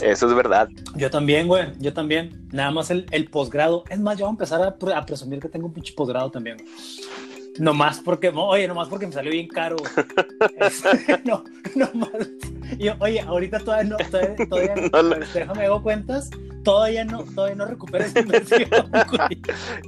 Eso 0.00 0.28
es 0.28 0.34
verdad. 0.34 0.68
Yo 0.94 1.10
también, 1.10 1.48
güey, 1.48 1.66
yo 1.80 1.92
también. 1.92 2.46
Nada 2.52 2.70
más 2.70 2.90
el, 2.90 3.06
el 3.10 3.28
posgrado. 3.28 3.82
Es 3.90 3.98
más, 3.98 4.16
yo 4.16 4.26
voy 4.26 4.30
a 4.30 4.34
empezar 4.34 4.62
a, 4.62 4.96
a 4.96 5.06
presumir 5.06 5.40
que 5.40 5.48
tengo 5.48 5.66
un 5.66 5.72
pinche 5.72 5.92
posgrado 5.94 6.30
también. 6.30 6.56
güey. 6.58 6.68
Nomás 7.58 8.00
porque, 8.00 8.30
no, 8.32 8.46
oye, 8.48 8.68
nomás 8.68 8.88
porque 8.88 9.06
me 9.06 9.12
salió 9.12 9.30
bien 9.32 9.48
caro. 9.48 9.76
güey. 9.78 10.06
Este, 10.60 11.20
no, 11.24 11.44
nomás. 11.74 12.10
Yo, 12.78 12.92
oye, 13.00 13.20
ahorita 13.20 13.58
todavía 13.60 13.90
no, 13.90 13.96
todavía, 14.10 14.36
todavía 14.48 14.74
no, 14.76 14.88
No 14.92 15.02
lo- 15.02 15.16
este, 15.22 15.38
déjame 15.40 15.64
hago 15.64 15.82
cuentas, 15.82 16.28
todavía 16.64 17.04
no, 17.04 17.24
todavía 17.24 17.56
no 17.56 17.64
recupero 17.66 18.04
esa 18.04 18.20
inversión. 18.20 18.68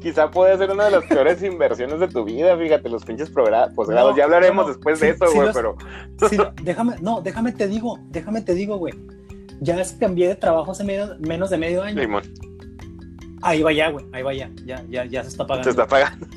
Quizá 0.03 0.31
puede 0.31 0.57
ser 0.59 0.71
una 0.71 0.87
de 0.87 0.91
las 0.93 1.05
peores 1.05 1.43
inversiones 1.43 2.01
de 2.01 2.09
tu 2.09 2.25
vida, 2.25 2.57
fíjate, 2.57 2.89
los 2.89 3.05
pinches 3.05 3.31
posgrados. 3.31 3.75
No, 3.77 4.17
ya 4.17 4.25
hablaremos 4.25 4.67
después 4.69 4.99
de 5.01 5.11
eso, 5.11 5.27
güey, 5.35 5.49
pero 5.53 5.77
Sí, 6.29 6.37
no, 6.37 6.53
déjame, 6.63 6.97
no, 7.01 7.21
déjame 7.21 7.53
te 7.53 7.69
digo, 7.69 7.99
déjame 8.09 8.41
te 8.43 8.55
digo, 8.55 8.77
güey. 8.79 8.95
Ya 9.61 9.79
es 9.79 9.93
que 9.93 9.99
cambié 9.99 10.29
de 10.29 10.37
trabajo 10.37 10.73
hace 10.73 10.85
medio- 10.85 11.17
menos 11.21 11.51
de 11.51 11.59
medio 11.59 11.83
año. 11.83 12.01
Simón, 12.01 12.23
Ahí 13.43 13.63
va 13.63 13.73
ya, 13.73 13.91
güey, 13.91 14.05
ahí 14.13 14.23
va 14.23 14.35
ya, 14.35 14.51
ya, 14.65 14.85
ya, 14.89 15.05
ya 15.05 15.23
se 15.23 15.29
está 15.31 15.47
pagando. 15.47 15.65
Se 15.65 15.71
está 15.71 15.87
pagando. 15.87 16.27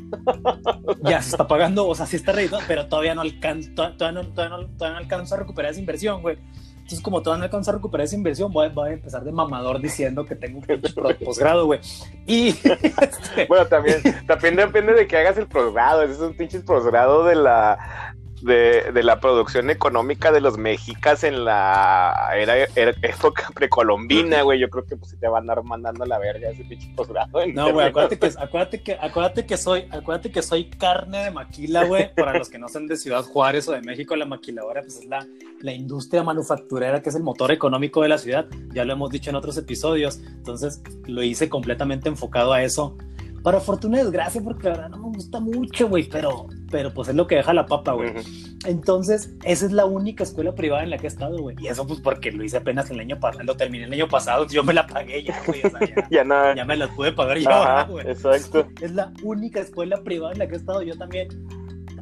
Ya 1.03 1.21
se 1.21 1.29
está 1.31 1.47
pagando, 1.47 1.87
o 1.87 1.95
sea, 1.95 2.05
sí 2.05 2.15
está 2.15 2.31
reeditado, 2.31 2.61
pero 2.67 2.87
todavía 2.87 3.13
no 3.13 3.21
alcanza, 3.21 3.71
todavía 3.73 4.11
no, 4.11 4.27
todavía 4.29 4.57
no, 4.57 4.67
todavía 4.77 4.99
no 5.17 5.35
a 5.35 5.37
recuperar 5.37 5.71
esa 5.71 5.79
inversión, 5.79 6.21
güey. 6.21 6.37
Entonces, 6.83 7.01
como 7.01 7.21
todavía 7.21 7.39
no 7.39 7.43
alcanza 7.45 7.71
a 7.71 7.75
recuperar 7.75 8.05
esa 8.05 8.15
inversión, 8.15 8.51
voy, 8.51 8.67
a- 8.67 8.69
voy 8.69 8.89
a 8.89 8.93
empezar 8.93 9.23
de 9.23 9.31
mamador 9.31 9.81
diciendo 9.81 10.25
que 10.25 10.35
tengo 10.35 10.59
un 10.59 11.15
posgrado, 11.23 11.65
güey. 11.65 11.79
Y 12.25 12.49
este, 13.01 13.45
Bueno, 13.47 13.65
también, 13.67 14.01
también 14.27 14.55
depende 14.57 14.93
de 14.93 15.07
que 15.07 15.17
hagas 15.17 15.37
el 15.37 15.47
posgrado. 15.47 16.03
Ese 16.03 16.13
es 16.13 16.19
un 16.19 16.35
pinche 16.35 16.59
posgrado 16.59 17.23
de 17.23 17.35
la 17.35 18.12
de, 18.43 18.91
de 18.91 19.03
la 19.03 19.19
producción 19.19 19.69
económica 19.69 20.31
de 20.31 20.41
los 20.41 20.57
mexicas 20.57 21.23
en 21.23 21.45
la 21.45 22.31
era, 22.35 22.55
era- 22.75 22.93
época 23.01 23.47
precolombina, 23.53 24.41
güey. 24.41 24.59
Yo 24.59 24.69
creo 24.69 24.85
que 24.85 24.97
pues 24.97 25.17
te 25.19 25.27
va 25.27 25.37
a 25.37 25.41
andar 25.41 25.63
mandando 25.63 26.05
la 26.05 26.19
verga 26.19 26.49
ese 26.49 26.63
pinche 26.65 26.91
posgrado. 26.95 27.45
No, 27.53 27.71
güey, 27.73 27.87
acuérdate 27.87 28.19
que, 28.19 28.31
acuérdate 28.37 28.81
que, 28.83 28.93
acuérdate 28.99 29.45
que 29.45 29.57
soy, 29.57 29.87
acuérdate 29.91 30.31
que 30.31 30.41
soy 30.41 30.65
carne 30.69 31.23
de 31.25 31.31
maquila, 31.31 31.85
güey. 31.85 32.13
Para 32.13 32.37
los 32.37 32.49
que 32.49 32.59
no 32.59 32.67
son 32.67 32.87
de 32.87 32.97
Ciudad 32.97 33.23
Juárez 33.23 33.67
o 33.67 33.71
de 33.71 33.81
México, 33.81 34.15
la 34.15 34.25
maquiladora, 34.25 34.81
pues 34.81 34.97
es 34.97 35.05
la, 35.05 35.25
la 35.61 35.71
industria 35.73 36.23
manufacturera 36.23 37.01
que 37.01 37.09
es 37.09 37.15
el 37.15 37.23
motor 37.23 37.51
económico 37.51 38.01
de 38.01 38.09
la 38.09 38.17
ciudad. 38.17 38.45
Ya 38.73 38.85
lo 38.85 38.93
hemos 38.93 39.09
dicho 39.09 39.29
en 39.29 39.35
otros 39.37 39.57
episodios. 39.57 40.19
Entonces, 40.25 40.81
lo 41.05 41.23
hice 41.23 41.49
completamente 41.49 42.09
enfocado 42.09 42.53
a 42.53 42.61
eso. 42.63 42.97
Para 43.43 43.59
fortuna 43.59 43.99
y 43.99 44.03
desgracia, 44.03 44.41
porque 44.41 44.69
la 44.69 44.75
verdad 44.75 44.89
no 44.89 45.09
me 45.09 45.17
gusta 45.17 45.39
mucho, 45.41 45.89
güey, 45.89 46.05
pero, 46.09 46.47
pero 46.71 46.93
pues 46.93 47.09
es 47.09 47.15
lo 47.15 47.27
que 47.27 47.35
deja 47.35 47.53
la 47.53 47.65
papa, 47.65 47.91
güey. 47.91 48.09
Ujú. 48.11 48.21
Entonces, 48.65 49.31
esa 49.43 49.65
es 49.65 49.73
la 49.73 49.85
única 49.85 50.23
escuela 50.23 50.55
privada 50.55 50.83
en 50.83 50.89
la 50.91 50.97
que 50.97 51.07
he 51.07 51.09
estado, 51.09 51.37
güey. 51.41 51.57
Y 51.59 51.67
eso, 51.67 51.85
pues, 51.85 51.99
porque 51.99 52.31
lo 52.31 52.43
hice 52.45 52.55
apenas 52.57 52.89
el 52.89 53.01
año 53.01 53.19
pasado, 53.19 53.43
lo 53.43 53.57
terminé 53.57 53.83
el 53.83 53.91
año 53.93 54.07
pasado, 54.07 54.47
yo 54.47 54.63
me 54.63 54.73
la 54.73 54.87
pagué 54.87 55.23
ya, 55.23 55.41
güey. 55.45 55.59
O 55.65 55.69
sea, 55.69 55.79
ya, 55.81 56.07
Ya 56.09 56.23
nada. 56.23 56.55
ya 56.55 56.63
me 56.63 56.77
las 56.77 56.89
pude 56.91 57.11
pagar 57.11 57.37
yo, 57.37 57.49
güey. 57.91 58.07
exacto. 58.09 58.65
Es 58.81 58.93
la 58.93 59.11
única 59.23 59.59
escuela 59.59 60.01
privada 60.03 60.31
en 60.31 60.39
la 60.39 60.47
que 60.47 60.53
he 60.53 60.57
estado 60.57 60.81
yo 60.81 60.97
también. 60.97 61.27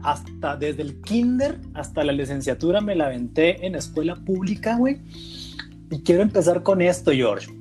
Hasta 0.04 0.56
desde 0.58 0.82
el 0.84 1.02
kinder 1.02 1.60
hasta 1.74 2.04
la 2.04 2.12
licenciatura 2.12 2.82
me 2.82 2.96
la 2.96 3.06
aventé 3.06 3.66
en 3.66 3.76
escuela 3.76 4.16
pública, 4.16 4.78
güey. 4.78 5.00
Y 5.90 6.02
quiero 6.04 6.22
empezar 6.22 6.62
con 6.64 6.82
esto, 6.82 7.12
George. 7.12 7.52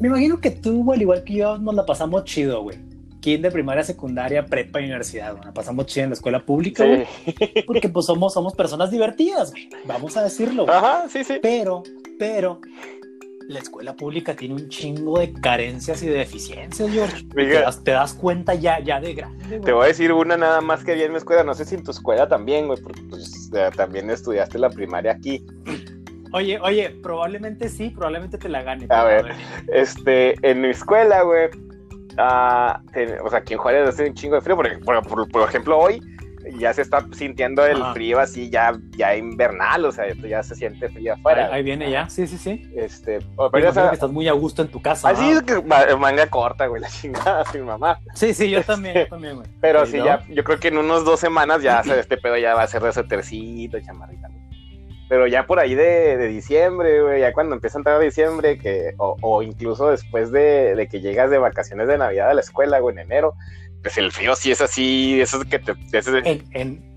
Me 0.00 0.08
imagino 0.08 0.38
que 0.40 0.50
tú, 0.50 0.90
al 0.92 1.00
igual 1.00 1.24
que 1.24 1.34
yo, 1.34 1.58
nos 1.58 1.74
la 1.74 1.84
pasamos 1.86 2.24
chido, 2.24 2.62
güey. 2.62 2.78
Kinder, 3.22 3.52
primaria, 3.52 3.84
secundaria, 3.84 4.44
prepa 4.44 4.80
y 4.80 4.86
universidad. 4.86 5.36
La 5.44 5.54
pasamos 5.54 5.86
chido 5.86 6.04
en 6.04 6.10
la 6.10 6.14
escuela 6.14 6.44
pública, 6.44 6.84
güey. 6.84 7.06
Sí. 7.24 7.62
Porque 7.66 7.88
pues 7.88 8.04
somos, 8.04 8.34
somos 8.34 8.52
personas 8.54 8.90
divertidas, 8.90 9.52
güey. 9.52 9.70
Vamos 9.86 10.16
a 10.16 10.24
decirlo, 10.24 10.66
güey. 10.66 10.76
Ajá, 10.76 11.04
sí, 11.08 11.22
sí. 11.22 11.38
Pero, 11.40 11.84
pero, 12.18 12.60
la 13.48 13.60
escuela 13.60 13.94
pública 13.94 14.34
tiene 14.34 14.54
un 14.54 14.68
chingo 14.68 15.20
de 15.20 15.32
carencias 15.32 16.02
y 16.02 16.08
de 16.08 16.14
deficiencias, 16.18 16.90
George. 16.90 17.24
Te 17.32 17.46
das, 17.60 17.84
te 17.84 17.92
das 17.92 18.12
cuenta 18.12 18.54
ya, 18.54 18.80
ya 18.80 19.00
de 19.00 19.14
grande, 19.14 19.44
güey. 19.46 19.60
Te 19.60 19.72
voy 19.72 19.84
a 19.84 19.88
decir 19.88 20.12
una 20.12 20.36
nada 20.36 20.60
más 20.60 20.84
que 20.84 20.90
había 20.90 21.04
en 21.04 21.12
mi 21.12 21.18
escuela. 21.18 21.44
No 21.44 21.54
sé 21.54 21.64
si 21.64 21.76
en 21.76 21.84
tu 21.84 21.92
escuela 21.92 22.28
también, 22.28 22.66
güey, 22.66 22.80
porque 22.82 23.02
pues 23.08 23.50
también 23.76 24.10
estudiaste 24.10 24.58
la 24.58 24.68
primaria 24.68 25.12
aquí. 25.12 25.46
Oye, 26.32 26.58
oye, 26.60 26.90
probablemente 27.02 27.68
sí, 27.68 27.90
probablemente 27.90 28.36
te 28.36 28.48
la 28.48 28.62
gane. 28.62 28.86
A 28.88 29.04
ver. 29.04 29.32
Este, 29.68 30.34
en 30.48 30.62
mi 30.62 30.68
escuela, 30.68 31.22
güey, 31.22 31.50
ah, 32.18 32.80
ten- 32.92 33.16
o 33.24 33.28
sea, 33.30 33.40
aquí 33.40 33.54
en 33.54 33.58
Juárez 33.58 33.88
hace 33.88 34.06
un 34.08 34.14
chingo 34.14 34.34
de 34.36 34.40
frío, 34.40 34.56
porque, 34.56 34.78
por, 34.78 35.02
por- 35.06 35.28
por 35.28 35.48
ejemplo, 35.48 35.78
hoy 35.78 36.00
ya 36.58 36.72
se 36.74 36.82
está 36.82 37.06
sintiendo 37.12 37.64
el 37.64 37.80
Ajá. 37.80 37.92
frío 37.94 38.18
así, 38.18 38.50
ya, 38.50 38.72
ya 38.96 39.14
invernal, 39.14 39.84
o 39.84 39.92
sea, 39.92 40.12
ya 40.12 40.42
se 40.42 40.56
siente 40.56 40.88
frío 40.88 41.14
afuera. 41.14 41.48
ahí 41.52 41.62
viene 41.62 41.88
ya, 41.88 42.08
sí, 42.08 42.26
sí, 42.26 42.36
sí. 42.36 42.68
Este, 42.74 43.20
pero 43.20 43.48
imagino 43.60 43.72
sa- 43.72 43.88
que 43.90 43.94
estás 43.94 44.10
muy 44.10 44.26
a 44.26 44.32
gusto 44.32 44.60
en 44.62 44.68
tu 44.68 44.82
casa. 44.82 45.08
así 45.08 45.30
¿no? 45.30 45.36
es 45.38 45.42
que 45.44 45.62
ma- 45.62 45.86
manga 45.96 46.26
corta, 46.26 46.66
güey, 46.66 46.82
la 46.82 46.88
chingada, 46.88 47.44
mi 47.54 47.60
mamá. 47.60 48.00
Sí, 48.14 48.34
sí, 48.34 48.50
yo 48.50 48.60
también, 48.64 48.94
yo 48.96 49.06
también, 49.06 49.36
güey. 49.36 49.46
Pero 49.60 49.86
Sí, 49.86 49.98
ya, 49.98 50.24
yo 50.28 50.42
creo 50.42 50.58
que 50.58 50.68
en 50.68 50.78
unos 50.78 51.04
dos 51.04 51.20
semanas 51.20 51.62
ya 51.62 51.80
este 51.80 52.16
pedo 52.16 52.36
ya 52.36 52.54
va 52.54 52.62
a 52.62 52.66
ser 52.66 52.82
de 52.82 52.92
suétercito, 52.92 53.78
chamarrita. 53.80 54.28
¿no? 54.28 54.42
Pero 55.08 55.26
ya 55.26 55.46
por 55.46 55.58
ahí 55.58 55.74
de, 55.74 56.16
de 56.16 56.28
diciembre, 56.28 57.02
güey, 57.02 57.20
ya 57.20 57.32
cuando 57.32 57.54
empieza 57.54 57.76
a 57.76 57.80
entrar 57.80 58.00
diciembre, 58.00 58.58
que, 58.58 58.94
o, 58.96 59.16
o 59.20 59.42
incluso 59.42 59.90
después 59.90 60.32
de, 60.32 60.74
de 60.74 60.88
que 60.88 61.00
llegas 61.00 61.30
de 61.30 61.38
vacaciones 61.38 61.86
de 61.88 61.98
Navidad 61.98 62.30
a 62.30 62.34
la 62.34 62.40
escuela, 62.40 62.78
güey, 62.78 62.94
en 62.94 63.00
enero, 63.00 63.34
pues 63.82 63.98
el 63.98 64.10
frío 64.12 64.34
sí 64.36 64.50
es 64.52 64.60
así, 64.62 65.20
eso 65.20 65.42
es 65.42 65.48
que 65.48 65.58
te... 65.58 65.74
ese- 65.92 66.18
En, 66.24 66.44
en- 66.52 66.92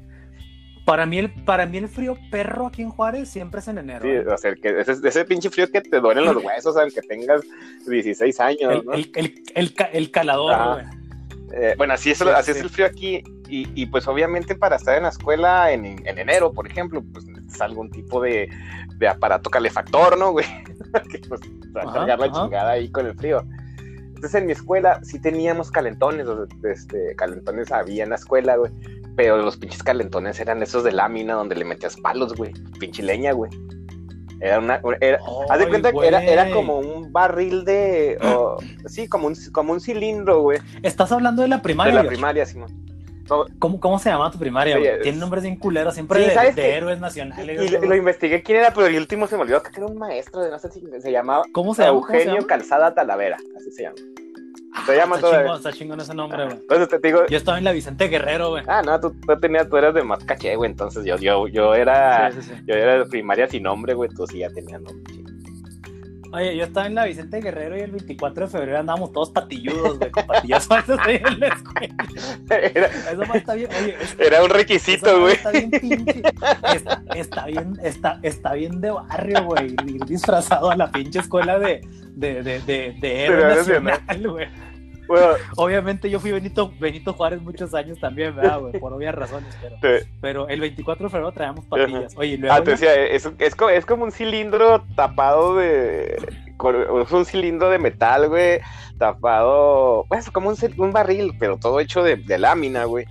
para, 0.86 1.06
mí 1.08 1.18
el, 1.18 1.32
para 1.46 1.66
mí 1.66 1.80
el 1.80 1.90
frío 1.90 2.16
perro 2.30 2.68
aquí 2.68 2.84
en 2.84 2.90
Juárez 2.92 3.28
siempre 3.28 3.60
es 3.60 3.68
en 3.68 3.80
enero. 3.80 4.02
sí, 4.04 4.10
¿eh? 4.10 4.20
o 4.28 4.38
sea, 4.38 4.54
que, 4.54 4.80
ese, 4.82 4.94
ese 5.04 5.26
pinche 5.26 5.50
frío 5.50 5.70
que 5.72 5.82
te 5.82 6.00
duelen 6.00 6.26
los 6.26 6.44
huesos, 6.44 6.78
aunque 6.78 7.02
tengas 7.02 7.42
16 7.88 8.40
años, 8.40 8.72
el, 8.72 8.86
¿no? 8.86 8.94
el, 8.94 9.12
el, 9.16 9.44
el, 9.56 9.74
ca- 9.74 9.90
el 9.92 10.12
calador, 10.12 10.74
güey. 10.76 10.86
Eh, 11.54 11.74
bueno, 11.78 11.94
así 11.96 12.12
es, 12.12 12.18
Sí, 12.20 12.26
así 12.30 12.52
sí. 12.54 12.60
es 12.60 12.64
el 12.64 12.70
frío 12.70 12.86
aquí. 12.86 13.24
Y, 13.48 13.68
y, 13.80 13.86
pues 13.88 14.08
obviamente 14.08 14.56
para 14.56 14.76
estar 14.76 14.96
en 14.98 15.04
la 15.04 15.10
escuela 15.10 15.72
en, 15.72 15.86
en 15.86 16.18
enero, 16.20 16.52
por 16.52 16.68
ejemplo, 16.68 17.04
pues 17.14 17.26
algún 17.62 17.90
tipo 17.90 18.22
de, 18.22 18.50
de 18.98 19.08
aparato 19.08 19.50
calefactor, 19.50 20.18
¿no, 20.18 20.32
güey? 20.32 20.46
que 21.12 21.20
pues 21.28 21.42
te 21.42 21.48
va 21.76 21.84
a 21.90 21.94
cargar 21.94 22.20
la 22.20 22.32
chingada 22.32 22.72
ahí 22.72 22.90
con 22.90 23.06
el 23.06 23.16
frío. 23.16 23.44
Entonces 24.16 24.36
en 24.36 24.46
mi 24.48 24.54
escuela 24.54 25.00
sí 25.04 25.20
teníamos 25.20 25.70
calentones, 25.72 26.26
este, 26.64 27.16
calentones 27.16 27.72
había 27.72 28.04
en 28.04 28.10
la 28.12 28.16
escuela, 28.16 28.56
güey. 28.56 28.72
Pero 29.16 29.38
los 29.38 29.56
pinches 29.58 29.84
calentones 29.84 30.40
eran 30.40 30.62
esos 30.64 30.84
de 30.84 30.92
lámina 30.92 31.36
donde 31.36 31.56
le 31.56 31.64
metías 31.66 31.96
palos, 31.98 32.34
güey. 32.36 32.52
Pinche 32.80 33.02
leña, 33.04 33.32
güey. 33.34 33.50
Era 34.42 34.60
una. 34.60 34.82
Era, 35.00 35.20
haz 35.50 35.60
de 35.60 35.68
cuenta 35.70 35.92
que 35.94 36.06
era, 36.06 36.22
era 36.22 36.50
como 36.52 36.80
un 36.80 37.14
barril 37.14 37.64
de. 37.64 38.18
o- 38.22 38.58
sí, 38.88 39.08
como 39.08 39.28
un, 39.28 39.36
como 39.54 39.72
un 39.74 39.80
cilindro, 39.80 40.42
güey. 40.42 40.60
Estás 40.84 41.12
hablando 41.14 41.42
de 41.44 41.48
la 41.48 41.58
De 41.58 41.64
primaria. 41.64 41.94
la 41.94 42.02
George? 42.02 42.16
primaria, 42.18 42.46
Simón. 42.46 42.86
¿Cómo, 43.28 43.80
¿Cómo 43.80 44.00
se 44.00 44.10
llama 44.10 44.30
tu 44.32 44.38
primaria? 44.38 44.78
Tiene 45.02 45.18
nombres 45.18 45.44
bien 45.44 45.56
culeros, 45.58 45.94
siempre 45.96 46.30
Sí, 46.30 46.52
de, 46.56 46.76
héroes 46.78 46.98
Y, 46.98 47.02
nacionales. 47.02 47.72
lo, 47.72 47.78
güey. 47.80 47.90
lo 47.90 47.96
investigué 47.96 48.44
quién 48.44 48.60
era, 48.60 48.72
pero 48.74 48.88
el 48.88 48.98
último 48.98 49.26
se 49.28 49.36
me 49.36 49.42
olvidó 49.44 49.62
que 49.64 49.70
era 49.76 49.86
un 49.88 49.98
maestro 49.98 50.42
de 50.42 50.52
no 50.52 50.60
sé 50.60 50.70
si 50.72 50.82
se 51.00 51.12
llamaba 51.12 51.44
¿Cómo 51.52 51.74
se 51.74 51.84
llama? 51.84 51.94
¿Cómo 52.02 52.08
se 52.08 52.14
Eugenio 52.18 52.36
llama? 52.36 52.48
Calzada 52.48 52.94
Talavera, 52.94 53.38
así 53.58 53.72
se 53.72 53.84
llama. 53.84 53.96
Ah, 54.78 54.84
se 54.86 54.96
llama 54.98 55.16
está 55.16 55.28
todavía. 55.28 55.46
chingón, 55.48 55.58
está 55.58 55.74
chingón 55.74 56.02
ese 56.02 56.14
nombre, 56.14 56.46
güey. 56.46 56.58
Entonces 56.58 56.90
te 56.90 57.08
digo, 57.08 57.26
Yo 57.28 57.38
estaba 57.38 57.58
en 57.58 57.64
la 57.64 57.72
Vicente 57.72 58.08
Guerrero, 58.10 58.50
güey. 58.50 58.64
ah, 58.68 58.82
no, 58.86 59.00
tú, 59.00 59.14
tú 59.26 59.40
tenías, 59.40 59.70
tú 59.70 59.78
eras 59.78 59.94
de 59.94 60.04
más 60.04 60.24
caché, 60.26 60.56
güey, 60.58 60.70
entonces 60.70 61.06
yo, 61.06 61.18
yo, 61.18 61.48
yo 61.48 61.74
era, 61.74 62.30
Sí, 62.32 62.42
sí, 62.42 62.50
sí. 62.50 62.62
yo 62.68 62.76
era 62.76 62.98
de 63.00 63.06
primaria 63.06 63.48
sin 63.48 63.64
nombre, 63.64 63.94
güey, 63.94 64.10
tú 64.10 64.28
sí 64.28 64.40
ya 64.40 64.50
tenías 64.50 64.82
nombre. 64.82 65.14
Oye, 66.36 66.58
yo 66.58 66.66
estaba 66.66 66.88
en 66.88 66.96
la 66.96 67.06
Vicente 67.06 67.40
Guerrero 67.40 67.78
y 67.78 67.82
el 67.82 67.92
24 67.92 68.46
de 68.46 68.52
febrero 68.52 68.80
andábamos 68.80 69.14
todos 69.14 69.30
patilludos, 69.30 69.98
güey, 69.98 70.12
con 70.12 70.26
patillas 70.28 70.68
falsas 70.68 71.00
ahí 71.02 71.22
en 71.26 71.40
la 71.40 71.48
escuela. 71.48 71.96
Era, 72.50 72.88
Eso 72.88 73.34
está 73.34 73.54
bien, 73.54 73.70
oye, 73.82 73.96
era 74.20 74.44
un 74.44 74.50
requisito, 74.50 75.22
güey. 75.22 75.34
está 75.36 75.52
bien 75.52 75.72
pinche. 75.72 76.24
Está, 76.74 77.02
está 77.16 77.46
bien, 77.46 77.74
está, 77.82 78.20
está 78.22 78.54
bien 78.54 78.82
de 78.82 78.92
barrio, 78.92 79.46
güey, 79.46 79.76
ir 79.88 80.06
disfrazado 80.06 80.72
a 80.72 80.76
la 80.76 80.92
pinche 80.92 81.20
escuela 81.20 81.58
de, 81.58 81.82
de, 82.16 82.44
de, 82.44 82.60
de, 82.60 82.96
de 83.00 83.26
héroe 83.26 83.56
nacional, 83.56 84.28
güey. 84.30 84.48
Bueno, 85.08 85.28
Obviamente 85.58 86.10
yo 86.10 86.20
fui 86.20 86.32
Benito, 86.32 86.72
Benito 86.80 87.14
Juárez 87.14 87.42
muchos 87.42 87.74
años 87.74 88.00
también, 88.00 88.36
¿verdad, 88.36 88.60
güey? 88.60 88.80
Por 88.80 88.94
obvias 88.94 89.16
razones, 89.16 89.56
pero, 89.62 89.76
te- 89.82 90.08
pero 90.22 90.48
el 90.50 90.60
24 90.60 91.06
de 91.06 91.10
febrero 91.10 91.32
traíamos 91.32 91.66
patillas. 91.66 92.14
Oye, 92.18 92.30
y 92.32 92.38
luego 92.38 92.56
ah, 92.56 92.64
te 92.64 92.72
decía, 92.72 92.94
es, 92.96 93.26
es, 93.40 93.56
es 93.74 93.86
como 93.86 94.04
un 94.04 94.12
cilindro 94.12 94.84
tapado 94.96 95.56
de, 95.56 96.16
es 97.04 97.12
un 97.12 97.26
cilindro 97.26 97.70
de 97.70 97.80
metal, 97.80 98.30
güey, 98.30 98.60
tapado, 98.98 100.06
pues 100.08 100.30
como 100.32 100.50
un, 100.50 100.56
un 100.78 100.92
barril, 100.92 101.34
pero 101.40 101.58
todo 101.58 101.80
hecho 101.80 102.04
de, 102.04 102.16
de 102.16 102.38
lámina, 102.38 102.86
güey, 102.86 103.06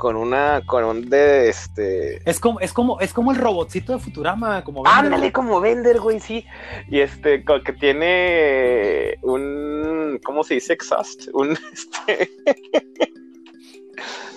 con 0.00 0.16
una, 0.16 0.62
con 0.64 0.82
un 0.82 1.10
de, 1.10 1.50
este, 1.50 2.22
es 2.24 2.40
como, 2.40 2.58
es 2.60 2.72
como, 2.72 2.98
es 3.00 3.12
como 3.12 3.32
el 3.32 3.36
robotcito 3.36 3.92
de 3.92 3.98
Futurama, 3.98 4.64
como 4.64 4.82
Bender, 4.82 4.98
Ándale 4.98 5.20
güey. 5.24 5.32
como 5.32 5.60
Bender, 5.60 6.00
güey, 6.00 6.20
sí. 6.20 6.46
Y 6.88 7.00
este, 7.00 7.44
que 7.44 7.72
tiene 7.74 9.18
un, 9.20 10.18
¿cómo 10.24 10.42
se 10.42 10.54
dice? 10.54 10.72
Exhaust. 10.72 11.28
Un, 11.34 11.50
este, 11.74 12.30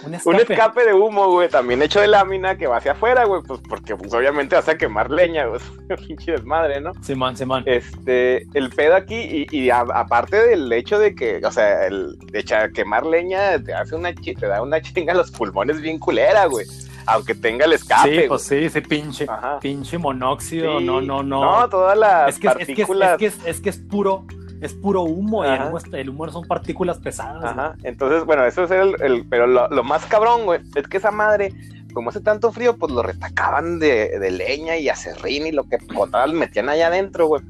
un 0.06 0.14
un 0.26 0.36
escape. 0.36 0.86
de 0.86 0.94
humo, 0.94 1.28
güey, 1.32 1.50
también 1.50 1.82
hecho 1.82 2.00
de 2.02 2.08
lámina 2.08 2.58
que 2.58 2.68
va 2.68 2.78
hacia 2.78 2.92
afuera, 2.94 3.26
güey, 3.26 3.42
pues 3.48 3.62
porque 3.68 3.96
pues, 3.96 4.14
obviamente 4.14 4.56
vas 4.56 4.68
a 4.68 4.78
quemar 4.78 5.10
leña, 5.12 5.46
güey. 5.46 5.62
Pinche 6.08 6.34
desmadre, 6.34 6.82
¿no? 6.82 6.92
Simón, 7.02 7.38
Simón. 7.38 7.64
Este, 7.66 8.46
el 8.54 8.70
pedo 8.70 8.96
aquí, 8.96 9.16
y, 9.50 9.58
y 9.58 9.70
a- 9.70 9.80
aparte 9.82 10.46
del 10.48 10.72
hecho 10.74 11.00
de 11.00 11.16
que, 11.16 11.42
o 11.46 11.52
sea, 11.52 11.86
el 11.88 12.18
de 12.20 12.40
echar, 12.40 12.72
quemar 12.72 13.06
leña 13.06 13.62
te 13.64 13.74
hace 13.74 13.96
una 13.96 14.14
te 14.14 14.46
da 14.48 14.62
una 14.62 14.82
chinga 14.82 15.14
a 15.14 15.16
los 15.16 15.32
pulmones 15.32 15.82
bien 15.82 16.00
culera, 16.00 16.46
güey. 16.46 16.66
Aunque 17.06 17.36
tenga 17.36 17.66
el 17.66 17.74
escape. 17.74 18.22
sí, 18.22 18.28
pues 18.30 18.44
sí, 18.44 18.70
sí, 18.70 18.80
pinche. 18.80 19.26
Ajá. 19.28 19.60
pinche 19.60 19.98
monóxido, 19.98 20.80
Sí. 20.80 20.86
no, 20.86 21.02
no, 21.02 21.22
no. 21.22 21.60
No, 21.62 21.70
todas 21.70 21.98
las 21.98 22.30
es 22.30 22.40
que 22.40 22.48
es, 22.48 22.54
es 22.54 22.58
que 22.58 22.62
es, 22.64 22.68
partículas. 22.88 23.12
es 23.12 23.18
que 23.18 23.26
es, 23.26 23.40
es 23.46 23.62
que 23.62 23.70
es 23.72 23.78
puro, 23.78 24.26
es 24.66 24.74
puro 24.74 25.02
humo, 25.02 25.44
y 25.44 25.48
el 25.48 25.54
Ajá. 25.54 25.68
humo, 25.68 25.78
es- 25.78 25.86
el 25.94 26.10
humo 26.10 26.30
son 26.32 26.46
partículas 26.48 26.98
pesadas. 27.00 27.42
güey. 27.42 27.52
Ajá, 27.52 27.76
entonces, 27.84 28.26
bueno, 28.26 28.46
eso 28.46 28.64
es 28.64 28.72
el, 28.72 28.96
el- 29.02 29.26
pero 29.30 29.48
lo, 29.48 29.68
lo 29.70 29.84
más 29.84 30.06
cabrón, 30.06 30.46
güey, 30.46 30.60
es 30.76 30.88
que 30.88 30.98
esa 30.98 31.12
madre, 31.12 31.54
como 31.94 32.10
hace 32.10 32.22
tanto 32.22 32.52
frío, 32.52 32.76
pues 32.78 32.92
lo 32.92 33.04
retacaban 33.04 33.80
de, 33.80 34.18
de 34.20 34.32
leña 34.32 34.78
y 34.78 34.90
acerrín 34.90 35.46
y 35.48 35.52
lo 35.52 35.64
que 35.66 35.76
encontraban 35.76 36.34
metían 36.36 36.70
allá 36.70 36.88
adentro, 36.88 37.28
güey. 37.28 37.42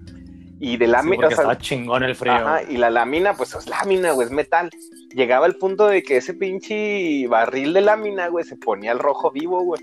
Y 0.60 0.77
de 0.77 0.86
Sí, 0.86 0.91
lámina, 0.91 1.15
porque 1.15 1.25
o 1.25 1.29
sea, 1.38 1.43
estaba 1.43 1.58
chingón 1.58 2.03
el 2.03 2.15
frío. 2.15 2.34
Ajá, 2.34 2.62
y 2.63 2.77
la 2.77 2.89
lámina, 2.89 3.34
pues 3.34 3.53
es 3.53 3.67
lámina, 3.67 4.12
güey, 4.12 4.27
es 4.27 4.32
metal. 4.34 4.70
Llegaba 5.13 5.46
el 5.46 5.55
punto 5.55 5.88
de 5.88 6.03
que 6.03 6.17
ese 6.17 6.34
pinche 6.34 7.27
barril 7.27 7.74
de 7.74 7.82
lámina, 7.82 8.27
güey, 8.29 8.46
se 8.46 8.55
ponía 8.55 8.91
al 8.91 9.00
rojo 9.00 9.29
vivo, 9.32 9.62
güey. 9.62 9.82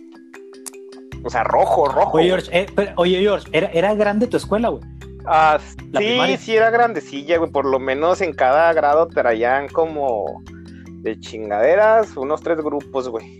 O 1.22 1.28
sea, 1.28 1.44
rojo, 1.44 1.86
rojo. 1.86 2.16
Oye. 2.16 2.28
George, 2.28 2.48
eh, 2.58 2.66
pero- 2.74 2.92
oye, 2.96 3.20
George, 3.20 3.46
¿era, 3.52 3.66
era 3.74 3.94
grande 3.94 4.26
tu 4.26 4.38
escuela, 4.38 4.68
güey. 4.70 4.82
Ah, 5.26 5.58
la 5.92 6.00
sí, 6.00 6.06
primaria. 6.06 6.36
sí 6.38 6.56
era 6.56 6.70
grandecilla, 6.70 7.38
güey. 7.38 7.50
Por 7.50 7.64
lo 7.66 7.78
menos 7.78 8.20
en 8.20 8.32
cada 8.32 8.72
grado 8.72 9.06
traían 9.08 9.68
como 9.68 10.42
de 11.02 11.18
chingaderas, 11.20 12.16
unos 12.16 12.40
tres 12.42 12.58
grupos, 12.58 13.08
güey. 13.08 13.38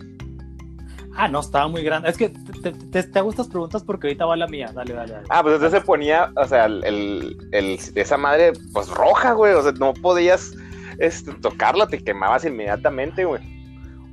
Ah, 1.15 1.27
no, 1.27 1.41
estaba 1.41 1.67
muy 1.67 1.83
grande. 1.83 2.09
Es 2.09 2.17
que 2.17 2.29
te, 2.29 3.03
te, 3.03 3.19
hago 3.19 3.29
estas 3.31 3.47
preguntas 3.49 3.83
porque 3.83 4.07
ahorita 4.07 4.25
va 4.25 4.37
la 4.37 4.47
mía. 4.47 4.71
Dale, 4.73 4.93
dale, 4.93 5.11
dale. 5.13 5.25
Ah, 5.29 5.41
pues 5.43 5.55
entonces 5.55 5.79
se 5.81 5.85
ponía, 5.85 6.31
o 6.37 6.45
sea, 6.47 6.65
el, 6.65 6.83
el- 6.85 7.37
el- 7.51 7.79
esa 7.95 8.17
madre, 8.17 8.53
pues 8.73 8.87
roja, 8.89 9.33
güey. 9.33 9.53
O 9.53 9.61
sea, 9.61 9.73
no 9.73 9.93
podías 9.93 10.53
este, 10.99 11.33
tocarla, 11.33 11.87
te 11.87 12.01
quemabas 12.01 12.45
inmediatamente, 12.45 13.25
güey. 13.25 13.41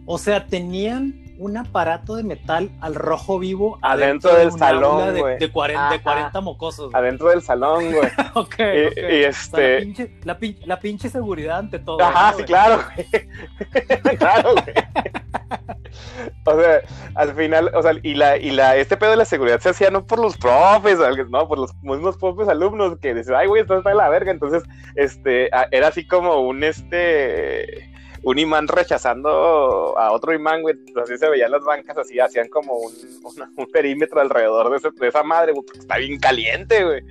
O 0.06 0.18
sea, 0.18 0.46
tenían 0.46 1.14
un 1.38 1.56
aparato 1.56 2.16
de 2.16 2.24
metal 2.24 2.70
al 2.80 2.94
rojo 2.94 3.38
vivo 3.38 3.78
Adentro 3.82 4.34
del 4.34 4.50
de 4.50 4.58
salón, 4.58 5.14
de, 5.14 5.20
güey. 5.20 5.38
de 5.38 5.50
40, 5.52 5.88
de 5.90 5.94
Ajá. 5.96 6.02
40 6.02 6.40
mocosos. 6.40 6.90
güey. 6.90 7.00
Adentro 7.02 7.28
del 7.30 7.42
salón, 7.42 7.92
güey. 7.92 8.08
Ok, 8.34 8.54
Y- 8.58 8.86
ok. 8.86 8.96
y 8.96 9.24
O 9.24 9.30
sea, 9.30 9.30
este- 9.30 9.74
la, 9.74 9.80
pinche, 9.80 10.10
la, 10.24 10.38
pin- 10.38 10.58
la 10.66 10.80
pinche 10.80 11.08
seguridad 11.08 11.58
ante 11.58 11.78
todo. 11.78 12.02
Ajá, 12.02 12.32
¿no, 12.32 12.38
sí, 12.38 12.44
claro, 12.44 12.80
güey. 12.94 14.16
claro, 14.18 14.52
güey. 14.52 14.74
O 16.44 16.60
sea, 16.60 16.80
al 17.14 17.34
final, 17.34 17.70
o 17.74 17.82
sea, 17.82 17.92
y 18.02 18.14
la, 18.14 18.36
y 18.36 18.50
la, 18.50 18.76
este 18.76 18.96
pedo 18.96 19.10
de 19.12 19.16
la 19.16 19.24
seguridad 19.24 19.60
se 19.60 19.68
hacía 19.70 19.90
no 19.90 20.06
por 20.06 20.18
los 20.18 20.36
profes, 20.36 20.98
no, 21.30 21.46
por 21.48 21.58
los 21.58 21.74
mismos 21.82 22.16
propios 22.16 22.48
alumnos 22.48 22.98
que 22.98 23.14
decían, 23.14 23.36
ay, 23.38 23.46
güey, 23.46 23.62
esto 23.62 23.76
está 23.78 23.90
de 23.90 23.96
la 23.96 24.08
verga. 24.08 24.30
Entonces, 24.30 24.62
este, 24.96 25.48
a- 25.52 25.68
era 25.70 25.88
así 25.88 26.06
como 26.06 26.40
un, 26.40 26.64
este, 26.64 27.90
un 28.22 28.38
imán 28.38 28.66
rechazando 28.68 29.96
a 29.98 30.12
otro 30.12 30.32
imán, 30.32 30.62
güey. 30.62 30.74
Así 31.02 31.16
se 31.16 31.28
veían 31.28 31.50
las 31.50 31.64
bancas, 31.64 31.96
así 31.98 32.18
hacían 32.20 32.48
como 32.48 32.74
un, 32.74 32.92
una- 33.22 33.50
un 33.56 33.66
perímetro 33.66 34.20
alrededor 34.20 34.70
de, 34.70 34.76
ese- 34.78 34.90
de 34.98 35.08
esa 35.08 35.22
madre, 35.22 35.52
güey, 35.52 35.64
porque 35.64 35.80
está 35.80 35.98
bien 35.98 36.18
caliente, 36.18 36.84
güey. 36.84 37.02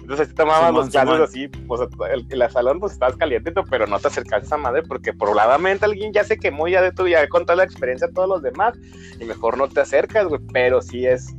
Entonces 0.00 0.26
así 0.28 0.36
tomaban 0.36 0.68
Simón, 0.68 0.84
los 0.84 0.92
Simón. 0.92 1.22
así, 1.22 1.48
pues 1.66 1.80
el, 2.12 2.26
el 2.42 2.50
salón 2.50 2.78
pues 2.78 2.92
estabas 2.92 3.16
caliente, 3.16 3.52
pero 3.68 3.88
no 3.88 3.98
te 3.98 4.06
acercas 4.06 4.42
a 4.42 4.46
esa 4.46 4.56
madre 4.56 4.82
porque 4.84 5.12
probablemente 5.12 5.84
alguien 5.84 6.12
ya 6.12 6.22
se 6.22 6.38
quemó 6.38 6.68
ya 6.68 6.80
de 6.80 6.92
tu, 6.92 7.08
ya 7.08 7.26
contó 7.28 7.56
la 7.56 7.64
experiencia 7.64 8.06
a 8.06 8.10
todos 8.12 8.28
los 8.28 8.40
demás 8.42 8.76
y 9.18 9.24
mejor 9.24 9.58
no 9.58 9.66
te 9.68 9.80
acercas, 9.80 10.28
güey, 10.28 10.40
pero 10.52 10.80
sí 10.80 11.06
es, 11.06 11.34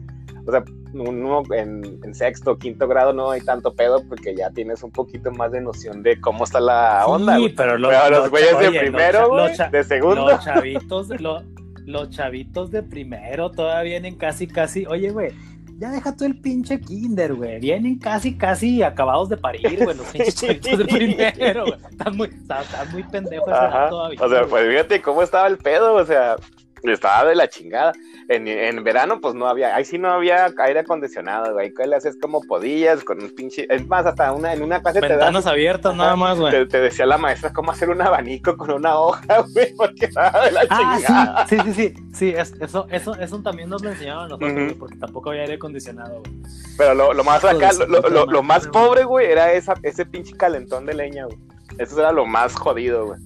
o 0.48 0.52
sea, 0.52 0.64
uno 0.94 1.44
en, 1.54 2.00
en 2.04 2.16
sexto, 2.16 2.58
quinto 2.58 2.88
grado 2.88 3.12
no 3.14 3.30
hay 3.32 3.42
tanto 3.42 3.74
pedo 3.76 4.02
porque 4.08 4.34
ya 4.36 4.50
tienes 4.52 4.82
un 4.84 4.92
poquito 4.92 5.32
más 5.32 5.52
de 5.52 5.62
noción 5.62 6.02
de 6.02 6.20
cómo 6.22 6.46
está 6.46 6.60
la 6.60 7.06
onda, 7.06 7.38
Sí, 7.38 7.50
pero 7.56 7.78
los, 7.78 7.92
Pero 7.92 8.10
los 8.10 8.20
los- 8.22 8.30
güeyes 8.30 8.60
de 8.60 8.68
oye, 8.70 8.80
primero, 8.80 9.36
los 9.36 9.52
de 9.72 9.84
segundo. 9.84 10.28
Los 10.30 10.44
chavitos, 10.46 11.10
lo- 11.22 11.44
los 11.86 12.10
chavitos 12.10 12.72
de 12.72 12.84
primero 12.84 13.52
todavía 13.52 13.84
vienen 14.00 14.16
casi, 14.16 14.48
casi. 14.48 14.86
Oye, 14.88 15.10
güey, 15.12 15.32
ya 15.78 15.92
deja 15.92 16.16
tú 16.16 16.26
el 16.26 16.40
pinche 16.40 16.80
kinder, 16.82 17.34
güey. 17.36 17.60
Vienen 17.60 18.00
casi, 18.00 18.36
casi 18.38 18.82
acabados 18.82 19.30
de 19.30 19.38
parir, 19.38 19.84
güey, 19.84 19.96
los 19.96 20.06
pinches 20.12 20.36
chavitos 20.36 20.78
de 20.80 20.86
primero, 20.86 21.66
güey. 21.66 21.78
Están 21.92 22.18
muy, 22.18 22.28
están, 22.30 22.64
están 22.64 22.92
muy 22.92 23.04
pendejos 23.04 23.46
todavía. 23.48 24.20
O 24.22 24.30
sea, 24.30 24.46
pues 24.46 24.68
fíjate 24.70 25.02
cómo 25.02 25.22
estaba 25.22 25.48
el 25.48 25.58
pedo, 25.58 25.94
o 25.96 26.06
sea, 26.06 26.36
estaba 26.84 27.26
de 27.30 27.36
la 27.36 27.48
chingada. 27.50 27.94
En, 28.30 28.46
en 28.48 28.84
verano, 28.84 29.22
pues 29.22 29.36
no 29.36 29.48
había, 29.48 29.74
ahí 29.76 29.86
sí 29.86 29.98
no 29.98 30.10
había 30.12 30.54
aire 30.58 30.80
acondicionado, 30.82 31.54
güey. 31.54 31.74
¿Qué 31.74 31.88
le 31.88 31.96
haces 31.96 32.18
como 32.22 32.42
podías 32.42 33.04
con 33.06 33.22
un 33.24 33.30
pinche. 33.34 33.66
Es 33.74 33.88
más, 33.88 34.06
hasta 34.06 34.34
una, 34.34 34.54
en 34.54 34.64
una 34.64 34.82
clase 34.82 35.00
te, 35.00 35.08
Ventanas 35.08 35.46
da- 35.46 35.52
abiertas 35.52 35.96
nada 35.96 36.16
más, 36.18 36.38
güey. 36.38 36.52
te, 36.52 36.66
te 36.66 36.80
decía 36.82 37.06
la 37.06 37.18
maestra 37.18 37.54
cómo 37.54 37.72
hacer 37.72 37.90
un 37.90 38.02
abanico 38.02 38.58
con 38.58 38.72
una 38.72 39.00
hoja, 39.00 39.22
güey, 39.54 39.74
porque 39.76 40.06
estaba 40.08 40.46
de 40.46 40.52
la 40.52 40.62
chingada. 40.68 41.34
Ah, 41.38 41.46
sí, 41.48 41.58
sí, 41.64 41.74
sí, 41.74 41.74
sí, 41.74 42.04
sí, 42.14 42.30
es- 42.36 42.54
eso, 42.60 42.86
eso, 42.92 43.16
eso 43.16 43.42
también 43.42 43.70
nos 43.70 43.82
lo 43.82 43.92
enseñaban 43.92 44.28
nosotros, 44.28 44.52
güey, 44.54 44.74
porque 44.74 44.98
tampoco 44.98 45.30
había 45.30 45.44
aire 45.44 45.54
acondicionado, 45.56 46.20
güey. 46.20 46.34
Pero 46.78 46.94
lo, 46.94 47.14
lo 47.14 47.24
más 47.24 47.44
acá, 47.46 47.72
lo, 47.74 47.86
lo- 47.88 48.10
lo- 48.10 48.26
lo 48.26 48.44
más 48.44 48.68
pobre, 48.68 49.06
güey, 49.06 49.28
era 49.32 49.54
esa, 49.54 49.74
ese 49.84 50.06
pinche 50.06 50.36
calentón 50.36 50.86
de 50.86 50.94
leña, 50.96 51.26
güey. 51.26 51.38
Eso 51.78 51.98
era 52.00 52.12
lo 52.12 52.26
más 52.26 52.54
jodido, 52.56 53.06
güey. 53.08 53.20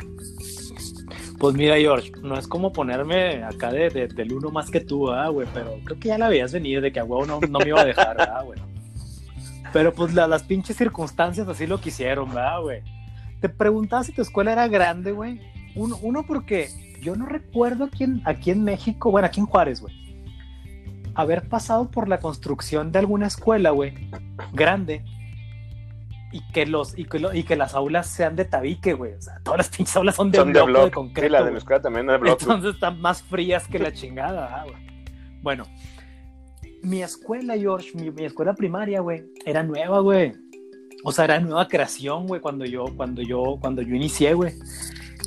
Pues 1.41 1.56
mira, 1.56 1.75
George, 1.77 2.12
no 2.21 2.38
es 2.38 2.47
como 2.47 2.71
ponerme 2.71 3.43
acá 3.43 3.71
de, 3.71 3.89
de- 3.89 4.08
del 4.08 4.32
uno 4.32 4.51
más 4.51 4.69
que 4.69 4.80
tú, 4.80 5.08
güey, 5.34 5.47
pero 5.51 5.75
creo 5.84 5.99
que 5.99 6.10
ya 6.10 6.19
la 6.19 6.30
veías 6.30 6.54
venir 6.54 6.82
de 6.82 6.91
que 6.91 6.99
a 6.99 7.04
huevo 7.04 7.25
no, 7.25 7.39
no 7.49 7.58
me 7.58 7.69
iba 7.69 7.82
a 7.82 7.86
dejar, 7.86 8.15
güey. 8.45 8.60
Pero 9.73 9.91
pues 9.91 10.13
la- 10.13 10.27
las 10.27 10.43
pinches 10.43 10.77
circunstancias 10.77 11.47
así 11.47 11.65
lo 11.65 11.82
quisieron, 11.82 12.30
¿verdad, 12.30 12.62
güey? 12.62 12.82
Te 13.39 13.49
preguntaba 13.49 14.04
si 14.04 14.12
tu 14.12 14.21
escuela 14.21 14.51
era 14.51 14.67
grande, 14.67 15.13
güey. 15.13 15.41
Uno, 15.75 15.97
uno 16.04 16.23
porque 16.27 16.69
yo 17.01 17.15
no 17.15 17.25
recuerdo 17.25 17.86
aquí 17.86 18.04
en, 18.04 18.21
aquí 18.25 18.51
en 18.51 18.63
México, 18.63 19.10
bueno, 19.10 19.25
aquí 19.25 19.39
en 19.39 19.47
Juárez, 19.47 19.82
güey, 19.82 19.95
haber 21.15 21.49
pasado 21.49 21.89
por 21.89 22.08
la 22.08 22.19
construcción 22.19 22.91
de 22.91 22.99
alguna 22.99 23.25
escuela, 23.25 23.71
güey, 23.71 23.93
grande, 24.54 25.04
y 26.32 26.41
que 26.52 26.65
los 26.65 26.98
y 26.98 27.06
que, 27.06 27.20
lo- 27.20 27.34
y 27.34 27.44
que 27.44 27.56
las 27.56 27.74
aulas 27.76 28.08
sean 28.08 28.36
de 28.36 28.46
tabique, 28.46 28.94
güey. 28.94 29.13
O 29.13 29.22
sea, 29.22 29.39
todas 29.44 29.58
las 29.60 29.70
pinches 29.76 29.96
aulas 29.96 30.15
son 30.15 30.32
de 30.32 30.38
Son 30.39 30.54
de 30.54 30.62
bloque 30.62 30.86
de 30.86 30.91
concreto. 30.91 31.28
Sí, 31.28 31.32
la 31.32 31.44
de 31.44 31.52
mi 31.52 31.58
escuela 31.58 31.82
también 31.82 32.06
es 32.10 32.13
de 32.13 32.17
bloque. 32.20 32.44
Entonces 32.44 32.74
están 32.76 33.02
más 33.02 33.22
frías 33.24 33.67
que 33.67 33.80
la 33.80 33.91
chingada, 33.91 34.62
ah, 34.62 34.63
güey. 34.63 34.78
Bueno, 35.41 35.63
mi 36.84 37.02
escuela, 37.04 37.58
George, 37.58 37.91
mi, 37.96 38.12
mi 38.12 38.26
escuela 38.26 38.54
primaria, 38.54 39.02
güey, 39.02 39.24
era 39.46 39.63
nueva, 39.63 40.00
güey. 40.00 40.34
O 41.04 41.12
sea, 41.12 41.26
era 41.26 41.39
nueva 41.39 41.67
creación, 41.67 42.28
güey, 42.28 42.41
cuando 42.41 42.65
yo, 42.65 42.86
cuando 42.96 43.22
yo, 43.22 43.58
cuando 43.60 43.82
yo 43.82 43.96
inicié, 43.96 44.34
güey. 44.34 44.54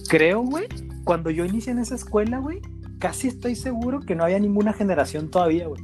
Creo, 0.09 0.41
güey, 0.43 0.67
cuando 1.05 1.31
yo 1.31 1.45
inicié 1.45 1.73
en 1.73 1.81
esa 1.81 1.95
escuela, 1.97 2.39
güey, 2.39 2.61
casi 2.99 3.29
estoy 3.29 3.57
seguro 3.57 4.01
que 4.01 4.15
no 4.15 4.25
había 4.25 4.39
ninguna 4.39 4.73
generación 4.73 5.31
todavía, 5.31 5.67
güey. 5.67 5.83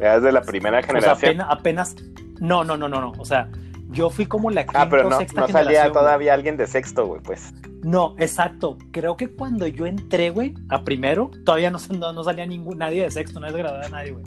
Era 0.00 0.20
de 0.20 0.32
la 0.32 0.42
primera 0.42 0.78
O 0.78 0.82
sea, 0.82 0.88
generación. 0.94 1.40
apenas, 1.40 1.46
apenas, 1.50 1.96
no, 2.40 2.64
no, 2.64 2.76
no, 2.76 2.88
no, 2.88 3.00
no. 3.00 3.12
O 3.18 3.24
sea, 3.24 3.48
yo 3.92 4.10
fui 4.10 4.26
como 4.26 4.50
la 4.50 4.64
quinta 4.64 4.82
ah, 4.82 4.88
pero 4.88 5.08
no, 5.08 5.18
sexta 5.18 5.42
no 5.42 5.48
salía 5.48 5.60
generación, 5.62 5.92
güey. 5.92 6.02
todavía 6.04 6.34
alguien 6.34 6.56
de 6.56 6.66
sexto, 6.66 7.06
güey, 7.06 7.20
pues. 7.22 7.52
No, 7.82 8.14
exacto. 8.18 8.78
Creo 8.90 9.16
que 9.16 9.28
cuando 9.28 9.66
yo 9.66 9.86
entré, 9.86 10.30
güey, 10.30 10.54
a 10.68 10.84
primero, 10.84 11.30
todavía 11.44 11.70
no, 11.70 11.78
no, 11.98 12.12
no 12.12 12.24
salía 12.24 12.46
ningún, 12.46 12.78
nadie 12.78 13.02
de 13.02 13.10
sexto, 13.10 13.40
no 13.40 13.46
es 13.46 13.52
graduada 13.52 13.88
nadie, 13.88 14.12
güey. 14.12 14.24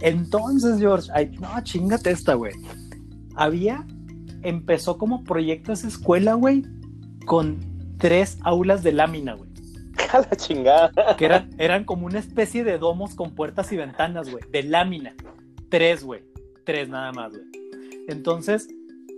Entonces, 0.00 0.78
George, 0.78 1.10
ay, 1.12 1.30
no, 1.40 1.48
chingate 1.62 2.10
esta, 2.10 2.34
güey. 2.34 2.54
Había, 3.34 3.84
empezó 4.42 4.96
como 4.96 5.24
proyecto 5.24 5.72
esa 5.72 5.88
escuela, 5.88 6.34
güey, 6.34 6.64
con 7.26 7.58
tres 7.98 8.38
aulas 8.42 8.82
de 8.82 8.92
lámina, 8.92 9.34
güey. 9.34 9.50
A 10.12 10.20
la 10.20 10.36
chingada. 10.36 11.16
Que 11.16 11.24
eran, 11.24 11.50
eran 11.58 11.84
como 11.84 12.06
una 12.06 12.20
especie 12.20 12.64
de 12.64 12.78
domos 12.78 13.14
con 13.14 13.34
puertas 13.34 13.72
y 13.72 13.76
ventanas, 13.76 14.30
güey, 14.30 14.44
de 14.50 14.62
lámina. 14.62 15.14
Tres, 15.68 16.04
güey. 16.04 16.22
Tres 16.64 16.88
nada 16.88 17.12
más, 17.12 17.32
güey. 17.32 17.44
Entonces, 18.08 18.68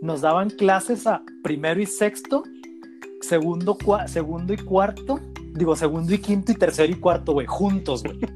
nos 0.03 0.21
daban 0.23 0.51
clases 0.51 1.07
a 1.07 1.23
primero 1.43 1.81
y 1.81 1.87
sexto, 1.87 2.43
segundo, 3.21 3.77
cua- 3.77 4.07
segundo 4.09 4.53
y 4.53 4.57
cuarto, 4.59 5.21
digo, 5.55 5.77
segundo 5.77 6.15
y 6.15 6.19
quinto 6.19 6.53
y 6.53 6.55
tercero 6.55 6.91
y 6.93 6.97
cuarto, 6.99 7.33
güey, 7.33 7.47
juntos, 7.47 8.03
güey. 8.03 8.19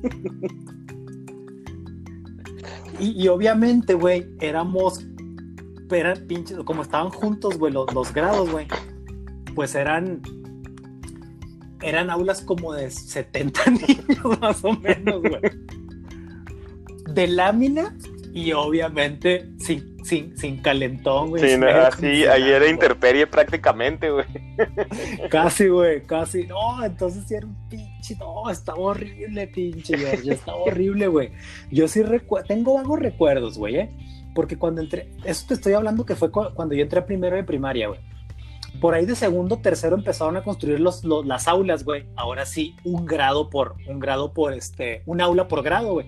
Y, 3.01 3.25
y 3.25 3.29
obviamente, 3.29 3.95
güey, 3.95 4.25
éramos, 4.41 5.05
eran 5.91 6.27
pinches, 6.29 6.59
como 6.65 6.83
estaban 6.83 7.11
juntos, 7.11 7.59
güey, 7.59 7.73
los, 7.73 7.93
los 7.93 8.13
grados, 8.15 8.49
güey, 8.51 8.69
pues 9.57 9.75
eran, 9.75 10.23
eran 11.83 12.09
aulas 12.09 12.41
como 12.41 12.73
de 12.73 12.91
70 12.91 13.61
niños, 13.71 14.41
más 14.41 14.65
o 14.65 14.73
menos, 14.75 15.21
güey. 15.23 15.41
De 17.13 17.27
lámina 17.27 17.97
y 18.33 18.53
obviamente 18.53 19.51
sin, 19.59 19.94
sin, 20.05 20.37
sin 20.37 20.61
calentón, 20.63 21.31
güey. 21.31 21.43
Sí, 21.43 21.49
sin 21.51 21.61
no, 21.61 21.67
así, 21.69 22.07
ahí 22.27 22.51
era 22.51 22.69
interperie 22.69 23.27
prácticamente, 23.27 24.11
güey. 24.11 24.27
Casi, 25.31 25.69
güey, 25.69 26.03
casi. 26.03 26.47
No, 26.47 26.85
entonces 26.85 27.25
sí 27.27 27.35
era 27.35 27.47
un 27.47 27.57
pinche. 27.69 28.17
No, 28.17 28.49
estaba 28.51 28.79
horrible, 28.79 29.47
pinche 29.49 29.97
George. 29.99 30.33
Estaba 30.33 30.59
horrible, 30.59 31.09
güey. 31.09 31.31
Yo 31.71 31.89
sí 31.89 32.03
recuerdo. 32.03 32.47
Tengo 32.47 32.75
vagos 32.75 33.01
recuerdos, 33.01 33.59
güey, 33.59 33.77
¿eh? 33.77 33.91
Porque 34.35 34.57
cuando 34.57 34.81
entré. 34.83 35.11
Eso 35.25 35.47
te 35.49 35.55
estoy 35.55 35.73
hablando 35.73 36.05
que 36.07 36.15
fue 36.15 36.31
cu- 36.31 36.53
cuando 36.55 36.75
yo 36.75 36.83
entré 36.83 37.01
a 37.01 37.07
primero 37.07 37.35
de 37.37 37.45
primaria, 37.45 37.89
güey. 37.89 38.01
Por 38.81 38.95
ahí 38.95 39.07
de 39.07 39.15
segundo, 39.15 39.59
tercero 39.59 39.97
empezaron 39.97 40.37
a 40.37 40.43
construir 40.43 40.81
los, 40.81 41.05
los- 41.05 41.25
las 41.25 41.47
aulas, 41.49 41.85
güey. 41.85 42.07
Ahora 42.17 42.45
sí, 42.45 42.75
un 42.85 43.07
grado 43.07 43.49
por, 43.51 43.77
un 43.89 43.99
grado 44.01 44.33
por 44.33 44.53
este, 44.53 45.03
un 45.07 45.21
aula 45.21 45.47
por 45.49 45.63
grado, 45.63 45.93
güey. 45.93 46.07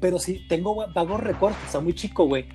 Pero 0.00 0.18
sí, 0.18 0.46
tengo 0.48 0.74
vagos 0.94 1.20
recuerdos, 1.20 1.58
está 1.64 1.80
muy 1.80 1.94
chico, 1.94 2.26
güey. 2.26 2.46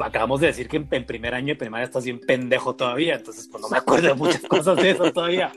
Acabamos 0.00 0.40
de 0.40 0.48
decir 0.48 0.68
que 0.68 0.76
en, 0.76 0.88
en 0.90 1.06
primer 1.06 1.34
año 1.34 1.48
de 1.48 1.56
primaria 1.56 1.84
estás 1.84 2.04
bien 2.04 2.20
pendejo 2.20 2.74
todavía, 2.74 3.16
entonces 3.16 3.48
pues 3.50 3.62
no 3.62 3.68
me 3.68 3.78
acuerdo 3.78 4.08
de 4.08 4.14
muchas 4.14 4.42
cosas 4.42 4.76
de 4.76 4.90
eso 4.90 5.12
todavía. 5.12 5.52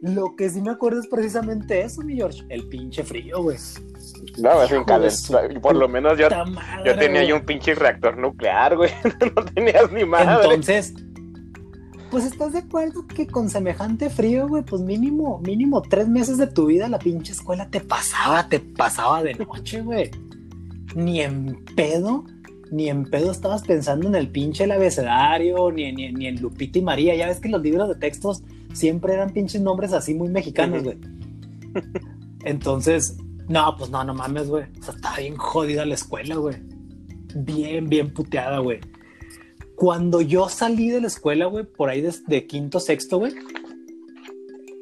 Lo 0.00 0.36
que 0.36 0.48
sí 0.48 0.60
me 0.60 0.70
acuerdo 0.70 1.00
es 1.00 1.08
precisamente 1.08 1.80
eso, 1.80 2.02
mi 2.02 2.14
George. 2.14 2.44
El 2.48 2.68
pinche 2.68 3.02
frío, 3.02 3.42
güey. 3.42 3.56
No, 4.38 4.62
es 4.62 4.70
Hijo 4.70 4.80
un 4.80 4.86
calent- 4.86 5.02
de 5.02 5.10
su 5.54 5.60
Por 5.60 5.74
lo 5.74 5.88
menos 5.88 6.16
yo, 6.16 6.28
madre, 6.30 6.82
yo 6.84 6.96
tenía 6.96 7.20
ahí 7.22 7.32
un 7.32 7.44
pinche 7.44 7.74
reactor 7.74 8.16
nuclear, 8.16 8.76
güey. 8.76 8.90
no 9.36 9.44
tenías 9.46 9.90
ni 9.90 10.04
madre. 10.04 10.44
Entonces, 10.44 10.94
pues 12.10 12.24
estás 12.24 12.52
de 12.52 12.60
acuerdo 12.60 13.06
que 13.08 13.26
con 13.26 13.50
semejante 13.50 14.08
frío, 14.08 14.46
güey, 14.48 14.62
pues 14.62 14.80
mínimo, 14.82 15.40
mínimo 15.40 15.82
tres 15.82 16.08
meses 16.08 16.38
de 16.38 16.46
tu 16.46 16.66
vida 16.66 16.88
la 16.88 16.98
pinche 16.98 17.32
escuela 17.32 17.68
te 17.68 17.80
pasaba, 17.80 18.48
te 18.48 18.60
pasaba 18.60 19.22
de 19.24 19.34
noche, 19.34 19.80
güey. 19.82 20.10
Ni 20.94 21.20
en 21.20 21.64
pedo, 21.76 22.24
ni 22.70 22.88
en 22.88 23.04
pedo 23.04 23.30
estabas 23.30 23.62
pensando 23.62 24.06
en 24.06 24.14
el 24.14 24.28
pinche 24.28 24.64
el 24.64 24.72
abecedario, 24.72 25.70
ni, 25.70 25.92
ni, 25.92 26.12
ni 26.12 26.26
en 26.26 26.40
Lupita 26.40 26.78
y 26.78 26.82
María. 26.82 27.14
Ya 27.14 27.26
ves 27.26 27.40
que 27.40 27.48
los 27.48 27.62
libros 27.62 27.88
de 27.88 27.94
textos 27.94 28.42
siempre 28.72 29.14
eran 29.14 29.32
pinches 29.32 29.60
nombres 29.60 29.92
así 29.92 30.14
muy 30.14 30.28
mexicanos, 30.28 30.84
güey. 30.84 30.98
Entonces, 32.44 33.16
no, 33.48 33.74
pues 33.76 33.90
no, 33.90 34.04
no 34.04 34.14
mames, 34.14 34.48
güey. 34.48 34.64
O 34.78 34.82
sea, 34.82 34.94
estaba 34.94 35.16
bien 35.16 35.36
jodida 35.36 35.84
la 35.84 35.94
escuela, 35.94 36.36
güey. 36.36 36.56
Bien, 37.34 37.88
bien 37.88 38.12
puteada, 38.12 38.58
güey. 38.58 38.80
Cuando 39.74 40.20
yo 40.20 40.48
salí 40.48 40.90
de 40.90 41.00
la 41.00 41.06
escuela, 41.06 41.46
güey, 41.46 41.64
por 41.64 41.88
ahí 41.88 42.00
desde 42.00 42.46
quinto, 42.46 42.80
sexto, 42.80 43.18
güey, 43.18 43.32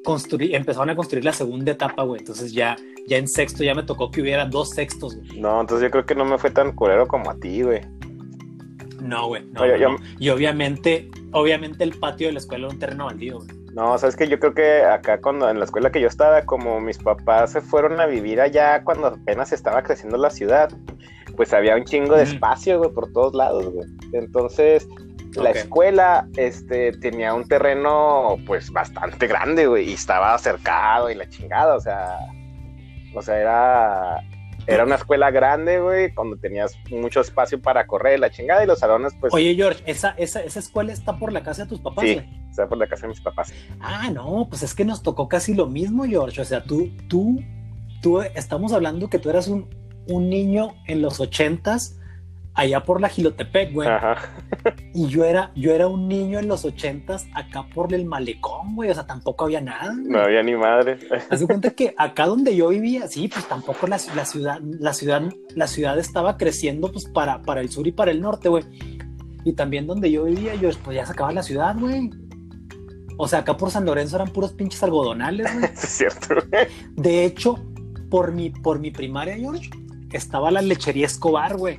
construí, 0.05 0.55
empezaron 0.55 0.91
a 0.91 0.97
construir 0.97 1.25
la 1.25 1.33
segunda 1.33 1.73
etapa, 1.73 2.03
güey. 2.03 2.21
Entonces 2.21 2.53
ya, 2.53 2.77
ya 3.09 3.17
en 3.19 3.29
sexto 3.29 3.63
ya 3.65 3.75
me 3.75 3.83
tocó 3.83 4.11
que 4.11 4.21
hubiera 4.21 4.45
dos 4.47 4.71
sextos, 4.71 5.17
güey. 5.17 5.41
No, 5.41 5.61
entonces 5.61 5.85
yo 5.87 5.91
creo 5.91 6.07
que 6.07 6.15
no 6.15 6.25
me 6.25 6.39
fue 6.39 6.51
tan 6.51 6.73
culero 6.73 7.07
como 7.07 7.31
a 7.31 7.35
ti, 7.37 7.63
güey. 7.63 7.81
No, 9.01 9.29
güey. 9.29 9.45
No, 9.53 9.63
Oye, 9.63 9.73
no, 9.73 9.79
yo- 9.79 9.89
no. 9.91 9.97
Y 10.19 10.29
obviamente, 10.31 11.11
obviamente 11.33 11.85
el 11.85 11.93
patio 11.99 12.27
de 12.29 12.33
la 12.35 12.39
escuela 12.41 12.67
era 12.67 12.75
un 12.75 12.81
terreno 12.81 13.07
baldío, 13.07 13.37
güey. 13.39 13.49
No, 13.75 13.97
sabes 13.99 14.17
que 14.17 14.27
yo 14.27 14.39
creo 14.41 14.55
que 14.55 14.83
acá 14.85 15.21
cuando 15.21 15.51
en 15.51 15.59
la 15.59 15.67
escuela 15.67 15.93
que 15.93 16.01
yo 16.01 16.09
estaba, 16.09 16.43
como 16.47 16.81
mis 16.81 16.97
papás 16.99 17.53
se 17.53 17.61
fueron 17.61 18.01
a 18.01 18.07
vivir 18.07 18.41
allá 18.41 18.83
cuando 18.83 19.09
apenas 19.09 19.53
estaba 19.53 19.83
creciendo 19.83 20.17
la 20.17 20.31
ciudad, 20.31 20.71
pues 21.37 21.53
había 21.53 21.77
un 21.77 21.85
chingo 21.85 22.17
de 22.17 22.23
espacio, 22.23 22.79
güey, 22.79 22.91
por 22.91 23.13
todos 23.13 23.35
lados, 23.35 23.67
güey. 23.69 23.87
Entonces, 24.15 24.89
la 25.35 25.51
escuela, 25.51 26.27
este, 26.39 26.93
tenía 26.93 27.35
un 27.35 27.47
terreno, 27.47 28.37
pues, 28.47 28.73
bastante 28.73 29.27
grande, 29.27 29.67
güey, 29.67 29.91
y 29.91 29.93
estaba 29.93 30.39
cercado 30.39 31.11
y 31.11 31.15
la 31.15 31.29
chingada, 31.29 31.75
o 31.77 31.81
sea, 31.81 32.17
o 33.17 33.23
sea, 33.23 33.39
era, 33.41 34.23
era 34.67 34.85
una 34.85 34.97
escuela 34.97 35.31
grande, 35.31 35.81
güey, 35.81 36.15
cuando 36.15 36.37
tenías 36.37 36.77
mucho 36.91 37.21
espacio 37.21 37.61
para 37.61 37.87
correr, 37.87 38.21
la 38.21 38.31
chingada, 38.31 38.63
y 38.65 38.67
los 38.67 38.79
salones, 38.79 39.13
pues, 39.21 39.33
Oye, 39.33 39.55
George, 39.55 39.83
¿esa, 39.87 40.11
esa, 40.19 40.43
esa 40.43 40.59
escuela 40.59 40.93
está 40.93 41.19
por 41.19 41.33
la 41.33 41.43
casa 41.43 41.65
de 41.65 41.69
tus 41.69 41.81
papás, 41.81 42.05
Sí. 42.05 42.15
güey? 42.15 42.47
sea, 42.57 42.67
por 42.69 42.79
la 42.79 42.87
casa 42.87 43.03
de 43.03 43.09
mis 43.09 43.21
papás. 43.21 43.53
Ah, 43.81 44.11
no, 44.11 44.47
pues 44.49 44.63
es 44.63 44.75
que 44.75 44.85
nos 44.85 45.03
tocó 45.03 45.29
casi 45.29 45.55
lo 45.55 45.67
mismo, 45.67 46.05
George. 46.05 46.41
O 46.41 46.45
sea, 46.45 46.65
tú, 46.65 46.91
tú, 47.09 47.41
tú, 48.03 48.21
estamos 48.23 48.73
hablando 48.73 49.09
que 49.09 49.19
tú 49.19 49.31
eras 49.31 49.47
un, 49.49 49.69
un 50.09 50.29
niño 50.29 50.75
en 50.87 51.03
los 51.03 51.21
ochentas, 51.21 51.96
allá 52.57 52.83
por 52.83 53.01
la 53.01 53.09
Gilotepec, 53.09 53.73
güey. 53.73 53.89
Ajá. 53.89 54.17
Y 54.95 55.07
yo 55.09 55.25
era, 55.25 55.53
yo 55.55 55.73
era 55.73 55.87
un 55.87 56.09
niño 56.09 56.39
en 56.39 56.49
los 56.49 56.65
ochentas, 56.65 57.27
acá 57.35 57.67
por 57.73 57.93
el 57.95 58.07
malecón, 58.07 58.75
güey. 58.75 58.91
O 58.91 58.95
sea, 58.95 59.07
tampoco 59.07 59.45
había 59.45 59.61
nada. 59.61 59.93
güey. 59.93 60.09
No 60.09 60.19
había 60.21 60.43
ni 60.43 60.55
madre. 60.55 60.99
Haz 61.31 61.41
de 61.41 61.47
cuenta 61.47 61.71
que 61.71 61.95
acá 61.97 62.27
donde 62.27 62.57
yo 62.57 62.69
vivía, 62.71 63.07
sí, 63.07 63.29
pues 63.29 63.47
tampoco 63.47 63.87
la, 63.87 64.01
la 64.15 64.25
ciudad, 64.25 64.61
la 64.63 64.93
ciudad, 64.95 65.23
la 65.55 65.67
ciudad 65.67 65.99
estaba 65.99 66.37
creciendo 66.37 66.91
pues 66.91 67.05
para, 67.05 67.43
para 67.43 67.61
el 67.61 67.69
sur 67.69 67.87
y 67.87 67.93
para 67.93 68.11
el 68.11 68.21
norte, 68.21 68.49
güey. 68.49 68.65
Y 69.45 69.53
también 69.53 69.87
donde 69.87 70.11
yo 70.11 70.25
vivía, 70.25 70.55
yo 70.57 70.71
pues 70.83 70.97
ya 70.97 71.07
se 71.07 71.13
acababa 71.13 71.35
la 71.35 71.43
ciudad, 71.43 71.77
güey. 71.79 72.11
O 73.19 73.29
sea, 73.29 73.41
acá 73.41 73.57
por 73.57 73.71
San 73.71 73.85
Lorenzo 73.85 74.17
eran 74.17 74.29
puros 74.29 74.53
pinches 74.53 74.83
algodonales, 74.83 75.53
güey. 75.53 75.65
es 75.73 75.81
cierto, 75.81 76.35
güey. 76.51 76.67
De 76.97 77.25
hecho, 77.25 77.55
por 78.11 78.33
mi, 78.33 78.51
por 78.51 78.79
mi 78.79 78.91
primaria, 78.91 79.37
George, 79.37 79.71
estaba 80.13 80.51
la 80.51 80.63
lechería 80.63 81.07
Escobar, 81.07 81.57
güey. 81.57 81.79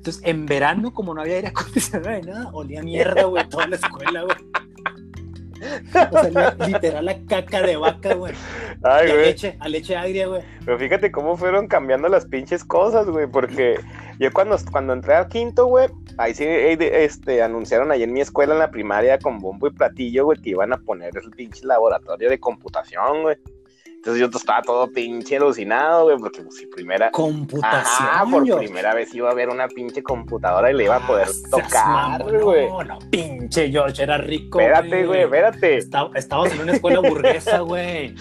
Entonces, 0.00 0.22
en 0.24 0.46
verano, 0.46 0.94
como 0.94 1.12
no 1.12 1.20
había 1.20 1.34
aire 1.36 1.48
acondicionado 1.48 2.18
ni 2.18 2.26
nada, 2.26 2.48
olía 2.54 2.82
mierda, 2.82 3.24
güey, 3.24 3.46
toda 3.50 3.66
la 3.66 3.76
escuela, 3.76 4.22
güey. 4.22 4.36
O 6.10 6.22
sea, 6.22 6.54
li- 6.56 6.72
literal 6.72 7.04
la 7.04 7.18
caca 7.26 7.60
de 7.60 7.76
vaca, 7.76 8.14
güey. 8.14 8.32
Ay, 8.82 9.08
Y 9.08 9.10
a 9.10 9.14
güey. 9.14 9.26
leche, 9.26 9.56
a 9.60 9.68
leche 9.68 9.94
agria, 9.94 10.26
güey. 10.26 10.40
Pero 10.64 10.78
fíjate 10.78 11.12
cómo 11.12 11.36
fueron 11.36 11.68
cambiando 11.68 12.08
las 12.08 12.24
pinches 12.24 12.64
cosas, 12.64 13.06
güey, 13.10 13.26
porque 13.26 13.78
yo 14.18 14.32
cuando, 14.32 14.56
cuando 14.72 14.94
entré 14.94 15.14
al 15.16 15.28
quinto, 15.28 15.66
güey, 15.66 15.88
ahí 16.16 16.32
sí 16.32 16.44
eh, 16.44 16.78
de- 16.78 17.04
este, 17.04 17.42
anunciaron 17.42 17.92
ahí 17.92 18.02
en 18.02 18.12
mi 18.14 18.22
escuela 18.22 18.54
en 18.54 18.58
la 18.60 18.70
primaria 18.70 19.18
con 19.18 19.38
bombo 19.38 19.66
y 19.66 19.70
platillo, 19.72 20.24
güey, 20.24 20.40
que 20.40 20.48
iban 20.50 20.72
a 20.72 20.78
poner 20.78 21.10
el 21.22 21.30
pinche 21.30 21.66
laboratorio 21.66 22.30
de 22.30 22.40
computación, 22.40 23.20
güey. 23.22 23.36
Entonces 24.00 24.20
yo 24.20 24.26
estaba 24.34 24.62
todo 24.62 24.90
pinche 24.90 25.36
alucinado, 25.36 26.04
güey, 26.04 26.16
porque 26.16 26.40
pues, 26.40 26.56
si 26.56 26.66
primera... 26.66 27.10
Computación, 27.10 28.08
Ajá, 28.08 28.24
por 28.30 28.56
primera 28.56 28.94
vez 28.94 29.14
iba 29.14 29.30
a 29.30 29.34
ver 29.34 29.50
una 29.50 29.68
pinche 29.68 30.02
computadora 30.02 30.70
y 30.70 30.74
le 30.74 30.84
iba 30.84 30.96
a 30.96 31.06
poder 31.06 31.28
Ah, 31.28 32.16
tocar, 32.18 32.40
güey. 32.42 32.66
No, 32.66 32.82
no, 32.82 32.98
pinche 33.10 33.70
George, 33.70 34.02
era 34.02 34.16
rico. 34.16 34.58
Espérate, 34.58 35.04
güey, 35.06 35.22
espérate. 35.24 35.76
Estaba- 35.76 36.10
estabas 36.14 36.50
en 36.54 36.60
una 36.62 36.72
escuela 36.72 37.00
burguesa, 37.00 37.58
güey. 37.60 38.14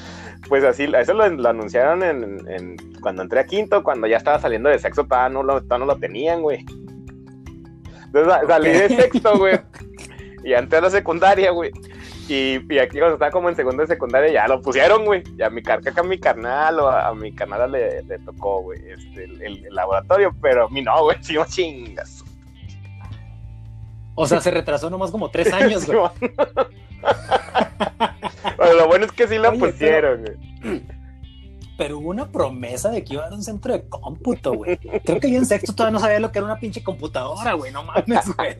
Pues 0.49 0.65
así, 0.65 0.83
eso 0.97 1.13
lo, 1.13 1.29
lo 1.29 1.47
anunciaron 1.49 2.03
en, 2.03 2.45
en- 2.49 2.75
cuando 2.99 3.21
entré 3.21 3.39
a 3.39 3.45
quinto, 3.45 3.81
cuando 3.81 4.05
ya 4.07 4.17
estaba 4.17 4.37
saliendo 4.37 4.67
de 4.67 4.79
sexo, 4.79 5.05
todavía 5.05 5.29
no 5.29 5.43
lo, 5.43 5.61
todavía 5.63 5.85
no 5.85 5.93
lo 5.93 5.97
tenían, 5.97 6.41
güey. 6.41 6.65
Entonces 8.05 8.33
sa- 8.33 8.47
salí 8.47 8.69
de 8.69 8.89
sexto, 8.89 9.37
güey. 9.37 9.59
Y 10.43 10.53
entré 10.53 10.77
a 10.77 10.81
la 10.81 10.89
secundaria, 10.89 11.51
güey. 11.51 11.69
Y, 12.31 12.59
y 12.69 12.77
aquí 12.79 12.99
cuando 12.99 13.15
estaba 13.15 13.31
como 13.31 13.49
en 13.49 13.55
segundo 13.55 13.81
de 13.81 13.87
secundaria 13.87 14.31
ya 14.31 14.47
lo 14.47 14.61
pusieron, 14.61 15.03
güey. 15.05 15.23
Y 15.37 15.41
a 15.41 15.49
mi, 15.49 15.63
car 15.63 15.79
acá 15.79 16.01
a 16.01 16.03
mi 16.03 16.19
carnal 16.19 16.79
o 16.79 16.87
a, 16.87 17.07
a 17.07 17.15
mi 17.15 17.33
canal 17.33 17.71
le, 17.71 18.03
le 18.03 18.19
tocó, 18.19 18.61
güey, 18.61 18.79
este, 18.91 19.23
el, 19.23 19.41
el- 19.41 19.65
el 19.65 19.73
laboratorio, 19.75 20.35
pero 20.41 20.67
a 20.67 20.69
mí 20.69 20.81
no, 20.81 21.03
güey, 21.03 21.17
sí, 21.23 21.35
chingas. 21.47 22.23
O 24.15 24.27
sea, 24.27 24.41
se 24.41 24.51
retrasó 24.51 24.89
nomás 24.89 25.11
como 25.11 25.29
tres 25.31 25.51
años, 25.53 25.85
güey. 25.87 25.99
Lo 28.77 28.87
bueno 28.87 29.05
es 29.05 29.11
que 29.11 29.27
sí 29.27 29.37
lo 29.37 29.49
Oye, 29.49 29.59
pero- 29.59 29.71
pusieron, 29.71 30.25
güey. 30.61 30.81
Pero 31.77 31.99
hubo 31.99 32.09
una 32.09 32.29
promesa 32.29 32.89
de 32.89 33.05
que 33.05 33.13
iba 33.13 33.23
a 33.23 33.27
haber 33.27 33.37
un 33.37 33.43
centro 33.43 33.71
de 33.71 33.87
cómputo, 33.87 34.53
güey. 34.53 34.77
Creo 34.77 35.19
que 35.21 35.31
yo 35.31 35.37
en 35.37 35.45
sexto 35.45 35.73
todavía 35.73 35.93
no 35.93 35.99
sabía 36.01 36.19
lo 36.19 36.29
que 36.29 36.39
era 36.39 36.45
una 36.45 36.59
pinche 36.59 36.83
computadora, 36.83 37.53
güey. 37.53 37.71
No 37.71 37.83
mames, 37.83 38.35
güey. 38.35 38.57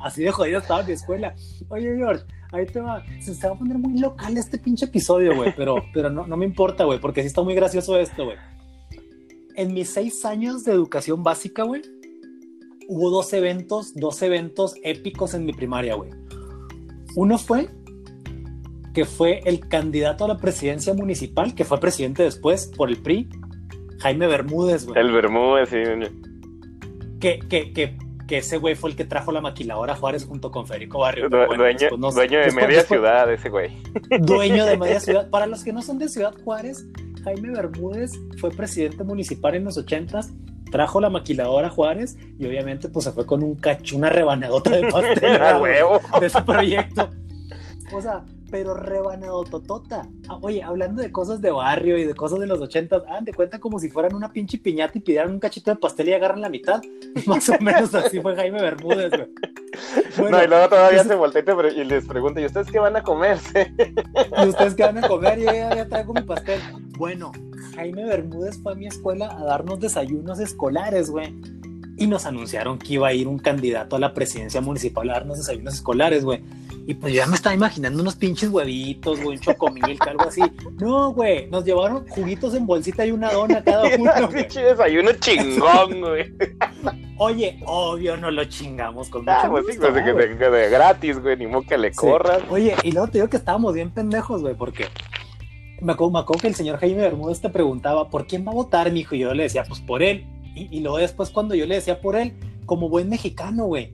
Así 0.00 0.22
de 0.24 0.30
jodido 0.32 0.58
estaba 0.60 0.82
mi 0.82 0.92
escuela. 0.92 1.34
Oye, 1.68 1.94
George, 1.98 2.24
ahí 2.52 2.66
te 2.66 2.80
va. 2.80 3.02
Se, 3.20 3.34
se 3.34 3.46
va 3.46 3.54
a 3.54 3.58
poner 3.58 3.78
muy 3.78 3.98
local 3.98 4.36
este 4.36 4.58
pinche 4.58 4.84
episodio, 4.84 5.34
güey. 5.34 5.52
Pero, 5.56 5.76
pero 5.94 6.10
no, 6.10 6.26
no 6.26 6.36
me 6.36 6.44
importa, 6.44 6.84
güey, 6.84 7.00
porque 7.00 7.22
sí 7.22 7.26
está 7.26 7.42
muy 7.42 7.54
gracioso 7.54 7.98
esto, 7.98 8.26
güey. 8.26 8.36
En 9.56 9.74
mis 9.74 9.90
seis 9.90 10.24
años 10.24 10.64
de 10.64 10.72
educación 10.72 11.22
básica, 11.22 11.64
güey, 11.64 11.82
hubo 12.88 13.10
dos 13.10 13.32
eventos, 13.32 13.94
dos 13.94 14.22
eventos 14.22 14.74
épicos 14.82 15.34
en 15.34 15.44
mi 15.44 15.52
primaria, 15.52 15.94
güey. 15.94 16.10
Uno 17.16 17.36
fue 17.38 17.68
que 18.94 19.04
fue 19.04 19.40
el 19.44 19.60
candidato 19.68 20.24
a 20.24 20.28
la 20.28 20.38
presidencia 20.38 20.94
municipal, 20.94 21.54
que 21.54 21.64
fue 21.64 21.80
presidente 21.80 22.22
después 22.22 22.70
por 22.76 22.90
el 22.90 22.98
PRI, 22.98 23.28
Jaime 24.00 24.26
Bermúdez, 24.26 24.86
güey. 24.86 25.00
El 25.00 25.12
Bermúdez, 25.12 25.68
sí, 25.70 25.76
güey. 25.76 26.10
Que, 27.18 27.38
que, 27.38 27.72
que, 27.72 27.96
que 28.32 28.38
ese 28.38 28.56
güey 28.56 28.74
fue 28.74 28.88
el 28.88 28.96
que 28.96 29.04
trajo 29.04 29.30
la 29.30 29.42
maquiladora 29.42 29.92
a 29.92 29.96
Juárez 29.96 30.24
junto 30.24 30.50
con 30.50 30.66
Federico 30.66 31.00
Barrio. 31.00 31.24
Du- 31.24 31.32
Pero 31.32 31.46
bueno, 31.48 31.64
dueño, 31.64 31.88
dueño 32.14 32.38
de 32.40 32.50
media 32.52 32.82
ciudad, 32.82 33.30
ese 33.30 33.50
güey. 33.50 33.76
Dueño 34.20 34.64
de 34.64 34.78
media 34.78 35.00
ciudad. 35.00 35.28
Para 35.28 35.44
los 35.44 35.62
que 35.62 35.70
no 35.70 35.82
son 35.82 35.98
de 35.98 36.08
Ciudad 36.08 36.32
Juárez, 36.42 36.86
Jaime 37.24 37.50
Bermúdez 37.50 38.12
fue 38.40 38.50
presidente 38.50 39.04
municipal 39.04 39.54
en 39.54 39.64
los 39.64 39.76
ochentas, 39.76 40.30
trajo 40.70 40.98
la 40.98 41.10
maquiladora 41.10 41.66
a 41.66 41.70
Juárez 41.70 42.16
y 42.38 42.46
obviamente 42.46 42.88
pues 42.88 43.04
se 43.04 43.12
fue 43.12 43.26
con 43.26 43.42
un 43.42 43.54
cacho, 43.56 43.98
una 43.98 44.08
rebanadota 44.08 44.70
de 44.70 44.80
pastel 44.90 45.38
güey, 45.58 45.82
huevo. 45.82 46.00
de 46.18 46.26
ese 46.26 46.40
proyecto. 46.40 47.10
O 47.92 48.00
sea, 48.00 48.24
pero 48.52 48.74
rebanado 48.74 49.44
totota. 49.44 50.06
Ah, 50.28 50.38
Oye, 50.42 50.62
hablando 50.62 51.00
de 51.00 51.10
cosas 51.10 51.40
de 51.40 51.50
barrio 51.50 51.96
y 51.96 52.04
de 52.04 52.14
cosas 52.14 52.38
de 52.38 52.46
los 52.46 52.60
ochentas, 52.60 53.02
hagan 53.08 53.24
de 53.24 53.32
cuenta 53.32 53.58
como 53.58 53.78
si 53.78 53.88
fueran 53.88 54.14
una 54.14 54.30
pinche 54.30 54.58
piñata 54.58 54.98
y 54.98 55.00
pidieran 55.00 55.32
un 55.32 55.40
cachito 55.40 55.70
de 55.70 55.78
pastel 55.78 56.10
y 56.10 56.12
agarran 56.12 56.42
la 56.42 56.50
mitad. 56.50 56.82
Más 57.26 57.48
o 57.48 57.58
menos 57.60 57.94
así 57.94 58.20
fue 58.20 58.36
Jaime 58.36 58.60
Bermúdez, 58.60 59.10
güey. 59.10 59.28
Bueno, 60.18 60.36
no, 60.36 60.44
y 60.44 60.46
luego 60.48 60.68
todavía 60.68 61.02
se 61.02 61.14
voltea 61.14 61.42
y 61.74 61.80
y 61.80 61.84
les 61.84 62.06
pregunta, 62.06 62.42
¿y 62.42 62.44
ustedes 62.44 62.70
qué 62.70 62.78
van 62.78 62.94
a 62.94 63.02
comerse? 63.02 63.72
¿Y 64.44 64.48
ustedes 64.48 64.74
qué 64.74 64.82
van 64.82 65.02
a 65.02 65.08
comer? 65.08 65.38
Yo 65.38 65.46
ya, 65.46 65.74
ya 65.74 65.88
traigo 65.88 66.12
mi 66.12 66.20
pastel. 66.20 66.60
Bueno, 66.98 67.32
Jaime 67.74 68.04
Bermúdez 68.04 68.62
fue 68.62 68.72
a 68.72 68.74
mi 68.74 68.86
escuela 68.86 69.34
a 69.34 69.44
darnos 69.44 69.80
desayunos 69.80 70.38
escolares, 70.40 71.08
güey. 71.08 71.34
Y 71.96 72.06
nos 72.06 72.26
anunciaron 72.26 72.78
que 72.78 72.94
iba 72.94 73.08
a 73.08 73.14
ir 73.14 73.28
un 73.28 73.38
candidato 73.38 73.96
a 73.96 73.98
la 73.98 74.12
presidencia 74.12 74.60
municipal 74.60 75.08
a 75.08 75.14
darnos 75.14 75.38
desayunos 75.38 75.72
escolares, 75.72 76.22
güey. 76.22 76.42
Y 76.84 76.94
pues 76.94 77.12
yo 77.12 77.18
ya 77.20 77.26
me 77.28 77.36
estaba 77.36 77.54
imaginando 77.54 78.02
unos 78.02 78.16
pinches 78.16 78.48
huevitos, 78.50 79.20
güey, 79.22 79.36
un 79.36 79.40
chocomilk, 79.42 80.04
algo 80.08 80.24
así. 80.28 80.40
No, 80.80 81.12
güey, 81.12 81.48
nos 81.48 81.64
llevaron 81.64 82.06
juguitos 82.08 82.54
en 82.54 82.66
bolsita 82.66 83.06
y 83.06 83.12
una 83.12 83.32
dona 83.32 83.62
cada 83.62 83.84
uno. 83.98 84.10
Pinche 84.30 84.62
desayuno 84.62 85.12
chingón, 85.20 86.00
güey. 86.00 86.32
Oye, 87.18 87.60
obvio 87.66 88.16
no 88.16 88.30
lo 88.32 88.44
chingamos 88.46 89.08
con 89.08 89.22
mucho 89.22 89.32
Ah, 89.32 89.48
pues 89.48 89.64
sí, 89.66 89.76
gusto, 89.76 89.92
pues, 89.92 90.04
de, 90.04 90.12
güey. 90.12 90.36
de- 90.36 90.50
de 90.50 90.70
gratis, 90.70 91.20
güey, 91.22 91.36
ni 91.36 91.46
modo 91.46 91.62
que 91.62 91.78
le 91.78 91.90
Sí. 91.92 91.96
corras. 92.00 92.42
Oye, 92.50 92.74
y 92.82 92.90
luego 92.90 93.06
te 93.06 93.18
digo 93.18 93.28
que 93.28 93.36
estábamos 93.36 93.74
bien 93.74 93.90
pendejos, 93.90 94.42
güey, 94.42 94.54
porque 94.56 94.86
me 95.80 95.92
acuerdo, 95.92 96.12
me 96.12 96.18
acuerdo 96.18 96.40
que 96.42 96.48
el 96.48 96.54
señor 96.56 96.78
Jaime 96.78 97.02
Bermúdez 97.02 97.40
te 97.40 97.48
preguntaba, 97.48 98.10
¿por 98.10 98.26
quién 98.26 98.44
va 98.46 98.50
a 98.50 98.54
votar, 98.54 98.90
mijo? 98.90 99.14
Y 99.14 99.20
yo 99.20 99.34
le 99.34 99.44
decía, 99.44 99.62
pues 99.68 99.80
por 99.80 100.02
él. 100.02 100.26
Y, 100.56 100.68
y 100.76 100.80
luego 100.80 100.98
después 100.98 101.30
cuando 101.30 101.54
yo 101.54 101.64
le 101.66 101.76
decía 101.76 102.00
por 102.00 102.16
él, 102.16 102.32
como 102.66 102.88
buen 102.88 103.08
mexicano, 103.08 103.66
güey, 103.66 103.92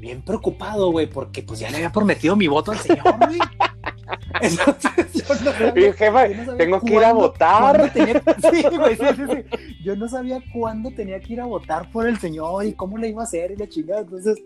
bien 0.00 0.22
preocupado, 0.22 0.90
güey, 0.90 1.06
porque 1.08 1.42
pues 1.42 1.60
ya 1.60 1.70
le 1.70 1.76
había 1.76 1.92
prometido 1.92 2.36
mi 2.36 2.46
voto 2.48 2.72
al 2.72 2.78
señor, 2.78 3.16
güey. 3.26 3.38
Entonces, 4.40 5.12
yo 5.12 5.34
no 5.44 5.52
sabía- 5.52 5.92
jefa, 5.92 6.26
yo 6.28 6.36
no 6.36 6.44
sabía 6.44 6.58
tengo 6.58 6.80
que 6.80 6.94
ir 6.94 7.04
a 7.04 7.12
votar. 7.12 7.92
tenía- 7.92 8.22
sí, 8.50 8.62
güey, 8.76 8.96
sí, 8.96 9.04
sí, 9.16 9.22
sí. 9.32 9.74
Yo 9.84 9.96
no 9.96 10.08
sabía 10.08 10.40
cuándo 10.52 10.90
tenía 10.90 11.20
que 11.20 11.32
ir 11.34 11.40
a 11.40 11.46
votar 11.46 11.90
por 11.90 12.06
el 12.06 12.18
señor 12.18 12.64
y 12.64 12.72
cómo 12.74 12.98
le 12.98 13.08
iba 13.08 13.20
a 13.22 13.24
hacer 13.24 13.52
y 13.52 13.56
la 13.56 13.68
chingada. 13.68 14.00
Entonces, 14.00 14.38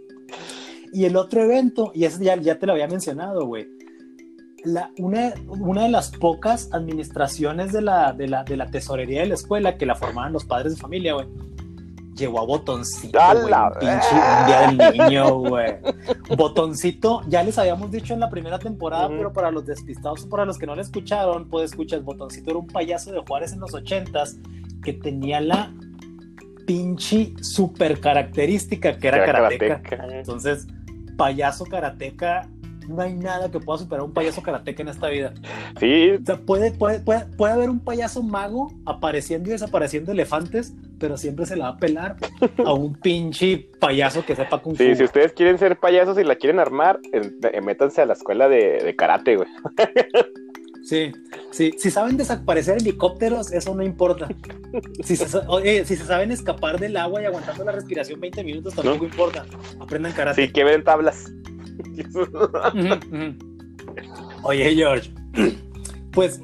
y 0.93 1.05
el 1.05 1.17
otro 1.17 1.43
evento, 1.43 1.91
y 1.95 2.05
ese 2.05 2.23
ya, 2.25 2.37
ya 2.37 2.59
te 2.59 2.67
lo 2.67 2.73
había 2.73 2.87
mencionado, 2.89 3.47
güey. 3.47 3.67
La, 4.65 4.91
una, 4.99 5.35
una 5.49 5.83
de 5.83 5.89
las 5.91 6.11
pocas 6.11 6.71
administraciones 6.73 7.73
de 7.73 7.83
la, 7.83 8.13
de, 8.15 8.29
la, 8.29 8.45
de 8.45 8.57
la 8.57 8.71
tesorería 8.71 9.21
de 9.21 9.27
la 9.27 9.35
escuela 9.35 9.77
que 9.77 9.85
la 9.87 9.95
formaban 9.95 10.33
los 10.33 10.45
padres 10.45 10.75
de 10.75 10.81
familia, 10.81 11.15
güey. 11.15 11.27
Llevó 12.15 12.41
a 12.41 12.45
botoncito, 12.45 13.21
¡A 13.21 13.35
güey, 13.35 13.51
la 13.51 13.67
un 13.67 13.79
pinche 13.81 14.07
un 14.13 14.47
día 14.47 14.87
del 14.89 14.93
niño, 15.09 15.35
güey. 15.39 15.75
Botoncito, 16.37 17.23
ya 17.29 17.43
les 17.43 17.59
habíamos 17.59 17.91
dicho 17.91 18.15
en 18.15 18.21
la 18.21 18.31
primera 18.31 18.59
temporada, 18.59 19.09
pero 19.09 19.33
para 19.33 19.51
los 19.51 19.67
despistados 19.67 20.25
o 20.25 20.29
para 20.29 20.45
los 20.45 20.57
que 20.59 20.67
no 20.67 20.75
lo 20.77 20.83
escucharon, 20.83 21.49
pues 21.49 21.71
escuchas, 21.73 22.05
Botoncito 22.05 22.51
era 22.51 22.59
un 22.61 22.67
payaso 22.69 23.11
de 23.13 23.21
Juárez 23.21 23.53
en 23.53 23.61
los 23.61 23.75
ochentas 23.75 24.37
que 24.83 24.93
tenía 24.93 25.41
la 25.41 25.73
pinche 26.67 27.33
super 27.43 28.01
característica 28.01 28.97
que 28.97 29.09
era 29.09 29.17
Era 29.19 29.27
karateca. 29.27 29.83
karateca. 29.83 30.19
Entonces, 30.19 30.67
payaso 31.17 31.65
karateca, 31.65 32.49
no 32.89 33.03
hay 33.03 33.15
nada 33.15 33.51
que 33.51 33.61
pueda 33.61 33.79
superar 33.79 34.05
un 34.05 34.13
payaso 34.13 34.43
karateca 34.43 34.83
en 34.83 34.89
esta 34.89 35.09
vida. 35.09 35.33
Sí, 35.81 36.11
O 36.11 36.25
sea, 36.25 36.39
puede, 36.39 36.73
puede, 36.73 37.01
puede, 37.01 37.27
puede 37.37 37.53
haber 37.53 37.71
un 37.71 37.81
payaso 37.81 38.23
mago 38.23 38.73
apareciendo 38.87 39.49
y 39.49 39.53
desapareciendo 39.53 40.13
elefantes, 40.13 40.75
pero 40.99 41.17
siempre 41.17 41.47
se 41.47 41.57
la 41.57 41.65
va 41.71 41.71
a 41.71 41.79
pelar 41.79 42.17
a 42.65 42.73
un 42.73 42.95
pinche 42.95 43.69
payaso 43.81 44.25
que 44.25 44.37
sepa 44.37 44.61
kung 44.63 44.77
fu. 44.77 44.83
sí, 44.83 44.95
si 44.95 45.05
ustedes 45.05 45.33
quieren 45.33 45.59
ser 45.59 45.79
payasos 45.79 46.19
y 46.19 46.25
la 46.25 46.37
quieren 46.37 46.59
armar, 46.61 47.01
eh, 47.13 47.61
métanse 47.61 48.01
a 48.03 48.07
la 48.07 48.13
escuela 48.15 48.49
de, 48.49 48.83
de 48.83 48.97
karate, 48.97 49.37
güey. 49.37 49.49
Sí, 50.83 51.13
sí, 51.51 51.73
si 51.79 51.91
saben 51.91 52.19
desaparecer 52.19 52.77
helicópteros, 52.77 53.53
eso 53.53 53.75
no 53.75 53.83
importa. 53.83 54.29
Si 55.03 55.17
se, 55.17 55.27
sa- 55.29 55.45
oye, 55.49 55.83
si 55.87 55.97
se 55.97 56.05
saben 56.05 56.31
escapar 56.31 56.79
del 56.79 56.97
agua 56.99 57.23
y 57.23 57.25
aguantando 57.25 57.65
la 57.65 57.73
respiración 57.73 58.21
20 58.21 58.45
minutos, 58.45 58.75
tampoco 58.75 59.05
importa. 59.07 59.47
Aprendan 59.81 60.13
karate. 60.13 60.47
Sí, 60.47 60.53
que 60.53 60.63
ven 60.63 60.85
tablas. 60.85 61.33
Oye, 64.43 64.75
George, 64.75 65.11
pues, 66.13 66.41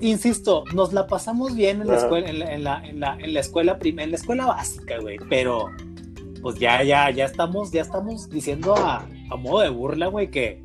insisto, 0.00 0.64
nos 0.72 0.92
la 0.92 1.06
pasamos 1.06 1.54
bien 1.54 1.80
en 1.82 1.88
la 1.88 1.96
escuela, 1.96 2.28
en 2.28 2.38
la, 2.38 2.54
en 2.54 2.64
la, 2.64 2.86
en 2.86 3.00
la, 3.00 3.16
en 3.18 3.34
la 3.34 3.40
escuela 3.40 3.78
en 3.82 4.10
la 4.10 4.16
escuela 4.16 4.46
básica, 4.46 4.98
güey, 4.98 5.18
pero 5.28 5.66
pues 6.42 6.58
ya, 6.58 6.82
ya, 6.82 7.10
ya 7.10 7.26
estamos, 7.26 7.70
ya 7.70 7.82
estamos 7.82 8.30
diciendo 8.30 8.74
a, 8.76 9.06
a 9.30 9.36
modo 9.36 9.60
de 9.60 9.68
burla, 9.68 10.06
güey, 10.06 10.30
que 10.30 10.62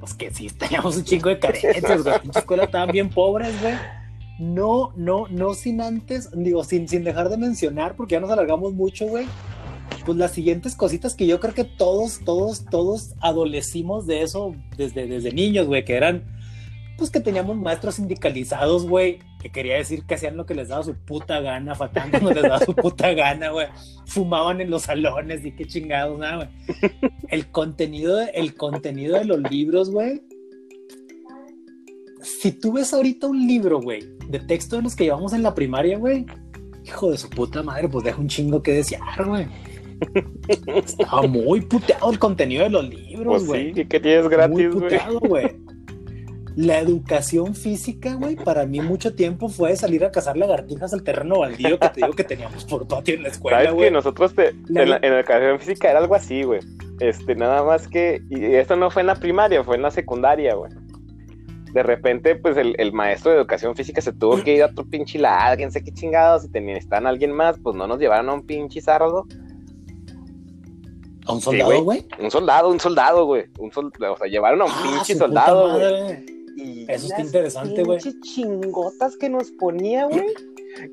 pues 0.00 0.14
que 0.14 0.32
sí 0.32 0.48
teníamos 0.58 0.96
un 0.96 1.04
chingo 1.04 1.28
de 1.28 1.38
carencias, 1.38 2.02
güey, 2.02 2.20
pinches 2.20 2.36
escuelas 2.42 2.66
estaban 2.66 2.90
bien 2.90 3.10
pobres, 3.10 3.60
güey. 3.60 3.74
No, 4.38 4.92
no, 4.96 5.26
no 5.28 5.52
sin 5.52 5.82
antes, 5.82 6.30
digo, 6.32 6.64
sin, 6.64 6.88
sin 6.88 7.04
dejar 7.04 7.28
de 7.28 7.36
mencionar, 7.36 7.94
porque 7.94 8.14
ya 8.14 8.20
nos 8.20 8.30
alargamos 8.30 8.72
mucho, 8.72 9.06
güey. 9.06 9.26
Pues 10.10 10.18
las 10.18 10.32
siguientes 10.32 10.74
cositas 10.74 11.14
que 11.14 11.28
yo 11.28 11.38
creo 11.38 11.54
que 11.54 11.62
todos, 11.62 12.18
todos, 12.24 12.64
todos 12.64 13.14
adolecimos 13.20 14.08
de 14.08 14.22
eso 14.22 14.56
desde, 14.76 15.06
desde 15.06 15.30
niños, 15.30 15.68
güey, 15.68 15.84
que 15.84 15.94
eran, 15.94 16.24
pues 16.98 17.10
que 17.10 17.20
teníamos 17.20 17.56
maestros 17.56 17.94
sindicalizados, 17.94 18.88
güey, 18.88 19.20
que 19.40 19.52
quería 19.52 19.76
decir 19.76 20.02
que 20.06 20.16
hacían 20.16 20.36
lo 20.36 20.46
que 20.46 20.56
les 20.56 20.66
daba 20.66 20.82
su 20.82 20.96
puta 20.96 21.38
gana, 21.38 21.76
faltando 21.76 22.18
cuando 22.18 22.40
les 22.40 22.42
daba 22.42 22.58
su 22.58 22.74
puta 22.74 23.14
gana, 23.14 23.50
güey. 23.50 23.68
Fumaban 24.04 24.60
en 24.60 24.70
los 24.70 24.82
salones 24.82 25.44
y 25.44 25.52
qué 25.52 25.64
chingados, 25.64 26.18
nada. 26.18 26.50
El 27.28 27.52
contenido, 27.52 28.18
el 28.34 28.56
contenido 28.56 29.16
de 29.16 29.26
los 29.26 29.38
libros, 29.48 29.92
güey. 29.92 30.22
Si 32.20 32.50
tú 32.50 32.72
ves 32.72 32.92
ahorita 32.92 33.28
un 33.28 33.46
libro, 33.46 33.80
güey, 33.80 34.02
de 34.28 34.40
texto 34.40 34.74
de 34.74 34.82
los 34.82 34.96
que 34.96 35.04
llevamos 35.04 35.34
en 35.34 35.44
la 35.44 35.54
primaria, 35.54 35.98
güey, 35.98 36.26
hijo 36.84 37.12
de 37.12 37.16
su 37.16 37.30
puta 37.30 37.62
madre, 37.62 37.88
pues 37.88 38.02
deja 38.02 38.20
un 38.20 38.26
chingo 38.26 38.60
que 38.60 38.72
desear, 38.72 39.24
güey. 39.24 39.69
Estaba 40.76 41.22
muy 41.22 41.60
puteado 41.62 42.10
el 42.10 42.18
contenido 42.18 42.64
de 42.64 42.70
los 42.70 42.88
libros, 42.88 43.26
Pues 43.26 43.46
güey. 43.46 43.74
sí, 43.74 43.84
que 43.86 44.00
tienes 44.00 44.28
gratis, 44.28 44.68
güey. 44.68 44.70
puteado, 44.82 45.20
güey. 45.20 45.56
La 46.56 46.78
educación 46.80 47.54
física, 47.54 48.14
güey, 48.14 48.34
para 48.36 48.66
mí 48.66 48.80
mucho 48.80 49.14
tiempo 49.14 49.48
fue 49.48 49.76
salir 49.76 50.04
a 50.04 50.10
cazar 50.10 50.36
lagartijas 50.36 50.92
al 50.92 51.02
terreno 51.04 51.38
baldío 51.38 51.78
que 51.78 51.88
te 51.88 52.00
digo 52.00 52.12
que 52.12 52.24
teníamos 52.24 52.64
por 52.64 52.86
patio 52.88 53.14
en 53.14 53.22
la 53.22 53.28
escuela, 53.28 53.58
Sabes 53.58 53.72
güey. 53.74 53.86
que 53.86 53.90
nosotros 53.92 54.34
te- 54.34 54.52
La- 54.66 54.82
en, 54.82 54.90
la, 54.90 54.96
en 55.00 55.10
la 55.12 55.18
educación 55.20 55.58
física 55.60 55.90
era 55.90 56.00
algo 56.00 56.14
así, 56.16 56.42
güey. 56.42 56.60
Este, 56.98 57.34
nada 57.36 57.62
más 57.62 57.86
que, 57.86 58.20
y 58.28 58.44
esto 58.56 58.74
no 58.76 58.90
fue 58.90 59.02
en 59.02 59.06
la 59.06 59.14
primaria, 59.14 59.62
fue 59.62 59.76
en 59.76 59.82
la 59.82 59.90
secundaria, 59.92 60.54
güey. 60.54 60.72
De 61.72 61.84
repente, 61.84 62.34
pues 62.34 62.56
el, 62.56 62.74
el 62.78 62.92
maestro 62.92 63.30
de 63.30 63.38
educación 63.38 63.76
física 63.76 64.00
se 64.00 64.12
tuvo 64.12 64.42
que 64.42 64.56
ir 64.56 64.62
a 64.64 64.66
otro 64.66 64.84
pinche 64.84 65.20
lado, 65.20 65.56
quién 65.56 65.70
sé 65.70 65.84
qué 65.84 65.92
chingados, 65.92 66.42
si 66.42 66.50
tenían, 66.50 66.76
están 66.76 67.06
alguien 67.06 67.30
más, 67.30 67.58
pues 67.62 67.76
no 67.76 67.86
nos 67.86 68.00
llevaron 68.00 68.28
a 68.28 68.34
un 68.34 68.44
pinche 68.44 68.80
sardo. 68.80 69.24
¿A 71.26 71.32
un 71.32 71.40
soldado, 71.40 71.84
güey? 71.84 72.04
Un 72.18 72.30
soldado, 72.30 72.68
un 72.70 72.80
soldado, 72.80 73.26
güey. 73.26 73.44
Un 73.58 73.70
sol- 73.72 73.92
o 73.98 74.16
sea, 74.16 74.26
llevaron 74.26 74.62
a 74.62 74.64
un 74.64 74.70
Ah, 74.72 74.82
pinche 74.82 75.14
soldado, 75.14 75.72
güey. 75.74 76.40
Eso 76.88 77.06
está 77.06 77.20
interesante, 77.22 77.82
güey. 77.84 77.98
pinches 78.00 78.20
chingotas 78.22 79.16
que 79.16 79.28
nos 79.28 79.50
ponía, 79.52 80.06
güey. 80.06 80.26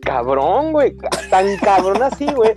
Cabrón, 0.02 0.72
güey. 0.74 0.96
Tan 1.30 1.56
cabrón 1.58 2.02
así, 2.02 2.26
güey. 2.34 2.52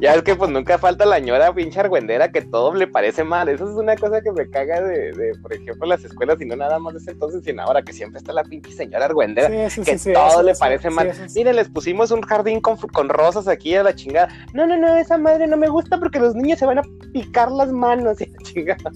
Ya 0.00 0.14
es 0.14 0.22
que 0.22 0.34
pues 0.34 0.50
nunca 0.50 0.78
falta 0.78 1.04
la 1.04 1.18
ñora 1.18 1.52
pinche 1.52 1.80
argüendera 1.80 2.30
que 2.30 2.42
todo 2.42 2.74
le 2.74 2.86
parece 2.86 3.24
mal. 3.24 3.48
Eso 3.48 3.64
es 3.68 3.76
una 3.76 3.96
cosa 3.96 4.20
que 4.22 4.32
me 4.32 4.48
caga 4.48 4.80
de, 4.80 5.12
de, 5.12 5.32
por 5.42 5.52
ejemplo, 5.52 5.86
las 5.86 6.04
escuelas 6.04 6.40
y 6.40 6.46
no 6.46 6.56
nada 6.56 6.78
más 6.78 6.94
de 6.94 7.00
ese 7.00 7.10
entonces, 7.12 7.42
sino 7.44 7.62
ahora 7.62 7.82
que 7.82 7.92
siempre 7.92 8.18
está 8.18 8.32
la 8.32 8.44
pinche 8.44 8.72
señora 8.72 9.06
argüendera. 9.06 9.68
Sí, 9.70 9.82
Que 9.82 9.98
sí, 9.98 10.12
todo 10.12 10.28
eso- 10.28 10.42
le 10.42 10.54
parece 10.54 10.88
sí, 10.88 10.94
mal. 10.94 11.12
Miren, 11.34 11.56
les 11.56 11.68
pusimos 11.68 12.10
un 12.12 12.22
jardín 12.22 12.60
con, 12.60 12.76
con 12.76 13.08
rosas 13.08 13.48
aquí 13.48 13.74
a 13.74 13.82
la 13.82 13.94
chingada. 13.94 14.28
No, 14.54 14.66
no, 14.66 14.76
no, 14.76 14.94
esa 14.96 15.18
madre 15.18 15.46
no 15.46 15.56
me 15.56 15.68
gusta 15.68 15.98
porque 15.98 16.18
los 16.20 16.34
niños 16.34 16.58
se 16.58 16.66
van 16.66 16.78
a 16.78 16.82
picar 17.12 17.50
las 17.50 17.70
manos 17.72 18.20
y 18.20 18.26
la 18.26 18.38
chingada. 18.42 18.90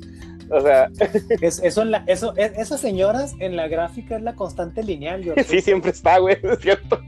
O 0.51 0.61
sea, 0.61 0.91
Es- 1.41 1.61
eso, 1.63 1.83
en 1.83 1.91
la- 1.91 2.05
eso, 2.07 2.35
es- 2.37 2.53
esas 2.57 2.81
señoras 2.81 3.35
en 3.41 3.57
la 3.57 3.67
gráfica 3.69 4.17
es 4.17 4.23
la 4.23 4.35
constante 4.35 4.83
lineal, 4.83 5.25
George. 5.25 5.45
sí, 5.45 5.61
siempre 5.61 5.91
está, 5.91 6.19
güey, 6.19 6.39
es 6.43 6.59
cierto. 6.61 7.01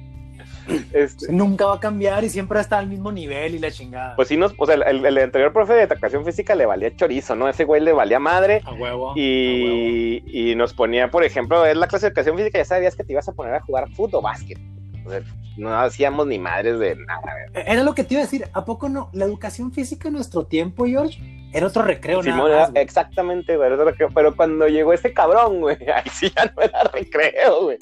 Este, 0.93 1.33
Nunca 1.33 1.67
va 1.67 1.75
a 1.77 1.81
cambiar 1.81 2.25
y 2.25 2.29
siempre 2.29 2.59
está 2.61 2.79
al 2.79 2.87
mismo 2.89 3.13
nivel 3.13 3.55
y 3.55 3.59
la 3.59 3.71
chingada. 3.71 4.17
Pues 4.17 4.29
sí, 4.29 4.37
nos, 4.37 4.55
o 4.59 4.67
sea, 4.67 4.75
el, 4.75 5.05
el 5.05 5.19
anterior 5.19 5.53
profe 5.53 5.75
de 5.75 5.83
educación 5.83 6.25
física 6.25 6.55
le 6.55 6.67
valía 6.67 6.95
chorizo, 6.97 7.35
¿no? 7.37 7.49
Ese 7.49 7.65
güey 7.65 7.81
le 7.81 7.93
valía 7.93 8.19
madre. 8.19 8.63
a 8.65 8.73
huevo. 8.73 9.11
a 9.11 9.13
huevo. 9.13 9.13
Y, 9.17 10.23
y 10.27 10.55
nos 10.55 10.75
ponía, 10.75 11.11
por 11.11 11.25
ejemplo, 11.25 11.65
es 11.67 11.77
la 11.77 11.87
clase 11.89 12.07
de 12.07 12.09
educación 12.11 12.37
física, 12.37 12.59
ya 12.59 12.65
sabías 12.65 12.97
que 12.97 13.05
te 13.05 13.13
ibas 13.13 13.29
a 13.29 13.33
poner 13.33 13.55
a 13.55 13.61
jugar 13.61 13.89
fútbol 13.93 14.21
o 14.21 14.23
básquet. 14.23 14.59
O 15.05 15.11
sea, 15.11 15.21
no 15.57 15.73
hacíamos 15.79 16.27
ni 16.27 16.39
madres 16.39 16.79
de 16.81 16.97
nada. 16.97 17.23
güey. 17.53 17.65
Era 17.67 17.83
lo 17.85 17.95
que 17.95 18.03
te 18.05 18.15
iba 18.15 18.23
a 18.23 18.25
decir. 18.25 18.49
¿A 18.53 18.65
poco 18.65 18.89
no? 18.89 19.09
La 19.13 19.25
educación 19.25 19.71
física 19.73 20.09
en 20.09 20.15
nuestro 20.15 20.45
tiempo, 20.47 20.85
George, 20.87 21.19
era 21.53 21.69
otro 21.69 21.83
recreo, 21.83 22.23
nada 22.23 22.33
Simón, 22.37 22.51
más, 22.51 22.61
era- 22.63 22.71
güey. 22.71 22.83
exactamente, 22.83 23.57
güey. 23.57 23.73
era 23.73 23.85
recreo, 23.85 24.09
Pero 24.13 24.35
cuando 24.35 24.67
llegó 24.67 24.93
ese 24.93 25.13
cabrón, 25.13 25.61
güey, 25.61 25.77
ahí 25.95 26.11
sí 26.13 26.31
ya 26.37 26.53
no 26.57 26.61
era 26.63 26.83
recreo, 26.93 27.63
güey. 27.65 27.79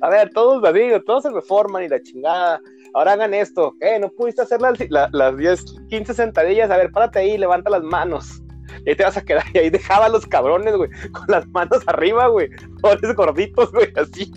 A 0.00 0.08
ver, 0.08 0.30
todos 0.30 0.60
así, 0.62 1.04
todos 1.04 1.22
se 1.24 1.30
reforman 1.30 1.84
y 1.84 1.88
la 1.88 2.00
chingada. 2.02 2.60
Ahora 2.94 3.12
hagan 3.12 3.34
esto. 3.34 3.74
Eh, 3.80 3.98
no 4.00 4.08
pudiste 4.10 4.42
hacer 4.42 4.60
las, 4.60 4.78
la- 4.90 5.08
las 5.12 5.36
10, 5.36 5.64
15 5.88 6.12
sentadillas. 6.14 6.70
A 6.70 6.76
ver, 6.76 6.90
párate 6.90 7.20
ahí, 7.20 7.38
levanta 7.38 7.70
las 7.70 7.82
manos. 7.82 8.42
Y 8.84 8.90
ahí 8.90 8.96
te 8.96 9.04
vas 9.04 9.16
a 9.16 9.22
quedar. 9.24 9.44
Y 9.54 9.58
ahí 9.58 9.70
dejaba 9.70 10.06
a 10.06 10.08
los 10.08 10.26
cabrones, 10.26 10.76
güey, 10.76 10.90
con 11.12 11.24
las 11.28 11.46
manos 11.48 11.82
arriba, 11.86 12.26
güey. 12.28 12.48
Pobres 12.80 13.14
gorditos, 13.14 13.70
güey, 13.72 13.92
así. 13.96 14.32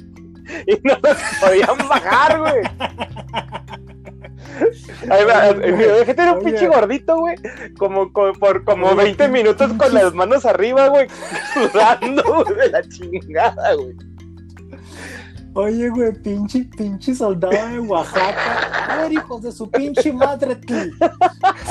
Y 0.67 0.73
no 0.83 0.93
los 1.01 1.17
podían 1.41 1.87
bajar, 1.87 2.39
güey. 2.39 2.61
Ahí 5.09 5.23
va, 5.25 5.47
era 5.47 6.33
un 6.33 6.43
pinche 6.43 6.67
gordito, 6.67 7.17
güey. 7.17 7.35
Como, 7.77 8.11
como- 8.13 8.33
por 8.33 8.63
como 8.63 8.87
Oye, 8.87 9.03
20 9.05 9.27
minutos 9.29 9.71
con 9.73 9.93
las 9.93 10.13
manos 10.13 10.45
arriba, 10.45 10.87
güey. 10.89 11.07
Sudando, 11.53 12.23
güey, 12.23 12.57
de 12.57 12.69
la 12.69 12.81
chingada, 12.83 13.73
güey. 13.75 13.95
Oye, 15.55 15.89
güey, 15.89 16.11
pinche, 16.13 16.67
pinche 16.75 17.13
soldado 17.13 17.53
de 17.53 17.79
Oaxaca. 17.79 18.89
A 18.89 19.03
ver, 19.03 19.13
hijos 19.13 19.43
de 19.43 19.51
su 19.51 19.69
pinche 19.69 20.11
madre, 20.11 20.55
tú. 20.55 20.73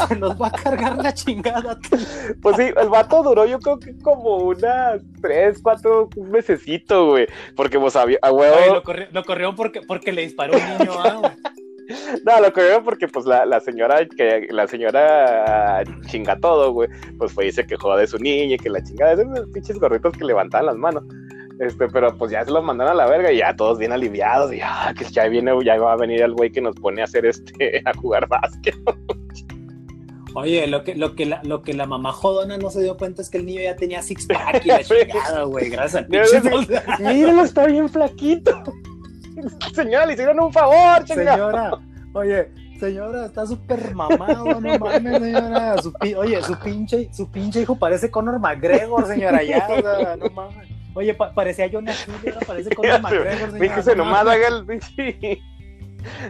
Se 0.09 0.17
los 0.17 0.41
va 0.41 0.47
a 0.47 0.51
cargar 0.53 0.97
la 0.99 1.12
chingada, 1.12 1.77
tú. 1.81 1.99
Pues 2.41 2.57
sí, 2.57 2.71
el 2.81 2.88
vato 2.88 3.25
duró 3.25 3.45
yo 3.45 3.59
creo 3.59 3.81
que 3.81 3.99
como 3.99 4.37
unas 4.37 5.03
3, 5.21 5.59
4 5.61 6.11
mesecito, 6.31 7.07
güey. 7.09 7.27
Porque 7.57 7.77
vos 7.77 7.95
sabía, 7.95 8.19
a 8.23 8.31
huevo. 8.31 8.57
Oye, 8.57 8.73
lo, 8.73 8.83
corrió, 8.85 9.07
lo 9.11 9.25
corrió 9.25 9.55
porque, 9.57 9.81
porque 9.83 10.12
le 10.12 10.23
disparó 10.23 10.55
un 10.57 10.79
niño, 10.79 10.93
ah, 10.99 11.15
güey. 11.21 11.33
No, 12.25 12.41
lo 12.41 12.53
veo 12.53 12.85
porque 12.85 13.09
pues 13.09 13.27
la, 13.27 13.45
la 13.45 13.61
señora 13.61 14.07
que 14.07 14.47
la 14.51 14.67
señora 14.67 15.83
chinga 16.07 16.38
todo, 16.38 16.73
güey, 16.73 16.88
pues 17.19 17.33
fue 17.33 17.49
y 17.49 17.53
se 17.53 17.67
quejó 17.67 17.97
de 17.97 18.07
su 18.07 18.19
niña 18.19 18.55
y 18.55 18.59
que 18.59 18.71
la 18.71 18.83
chingada, 18.83 19.12
esos 19.15 19.49
pinches 19.53 19.79
gorritos 19.79 20.17
que 20.17 20.25
levantaban 20.25 20.67
las 20.67 20.77
manos. 20.77 21.05
Este, 21.62 21.87
pero 21.87 22.16
pues 22.18 22.33
ya 22.33 22.44
se 22.44 22.51
los 22.51 22.64
mandaron 22.64 22.92
a 22.92 22.96
la 22.96 23.07
verga 23.07 23.31
y 23.31 23.38
ya 23.38 23.55
todos 23.55 23.79
bien 23.79 23.92
aliviados. 23.92 24.53
Y 24.53 24.61
ah, 24.61 24.92
que 24.98 25.05
ya 25.05 25.29
viene, 25.29 25.53
ya 25.64 25.79
va 25.79 25.92
a 25.92 25.96
venir 25.96 26.20
el 26.20 26.33
güey 26.33 26.51
que 26.51 26.61
nos 26.61 26.75
pone 26.75 27.03
a 27.03 27.05
hacer 27.05 27.25
este, 27.25 27.81
a 27.85 27.94
jugar 27.94 28.27
básquet. 28.27 28.75
Oye, 30.35 30.66
lo 30.66 30.83
que, 30.83 30.96
lo, 30.96 31.14
que 31.14 31.25
la, 31.27 31.40
lo 31.44 31.62
que 31.62 31.72
la 31.72 31.87
mamá 31.87 32.11
jodona 32.11 32.57
no 32.59 32.68
se 32.70 32.83
dio 32.83 32.96
cuenta 32.96 33.22
es 33.22 33.31
que 33.31 33.38
el 33.38 33.46
niño 33.46 33.61
ya 33.61 33.77
tenía 33.77 34.03
six 34.03 34.27
pack 34.27 34.64
y 34.64 34.68
la 34.68 34.83
chingada, 34.83 35.44
güey. 35.44 35.68
Gracias 35.68 36.03
al 36.03 36.07
pinche. 36.09 36.83
Míralo, 36.98 37.44
está 37.44 37.66
bien 37.66 37.88
flaquito. 37.88 38.62
Señora, 39.72 40.07
le 40.07 40.14
hicieron 40.14 40.40
un 40.40 40.53
favor, 40.53 41.05
chingada. 41.05 41.33
Señora, 41.33 41.79
oye, 42.12 42.48
señora, 42.81 43.27
está 43.27 43.46
súper 43.46 43.94
mamado, 43.94 44.61
no 44.61 44.79
mames, 44.81 45.22
señora. 45.22 45.79
Su 45.81 45.92
oye, 46.16 46.42
su 46.42 46.59
pinche, 46.59 47.09
su 47.12 47.31
pinche 47.31 47.61
hijo 47.61 47.77
parece 47.77 48.11
Conor 48.11 48.40
McGregor, 48.40 49.07
señora, 49.07 49.44
ya, 49.44 49.68
o 49.70 49.81
sea, 49.81 50.16
no 50.16 50.29
mames. 50.31 50.71
Oye, 50.94 51.14
pa- 51.14 51.33
parecía 51.35 51.66
Hill, 51.66 51.76
ahora 52.35 52.40
parece 52.46 52.70
Conor 52.74 53.00
McGregor. 53.00 53.59
Fíjese 53.59 53.96
no 53.96 54.05
nomás, 54.05 54.26
haga 54.26 54.48
el 54.48 54.64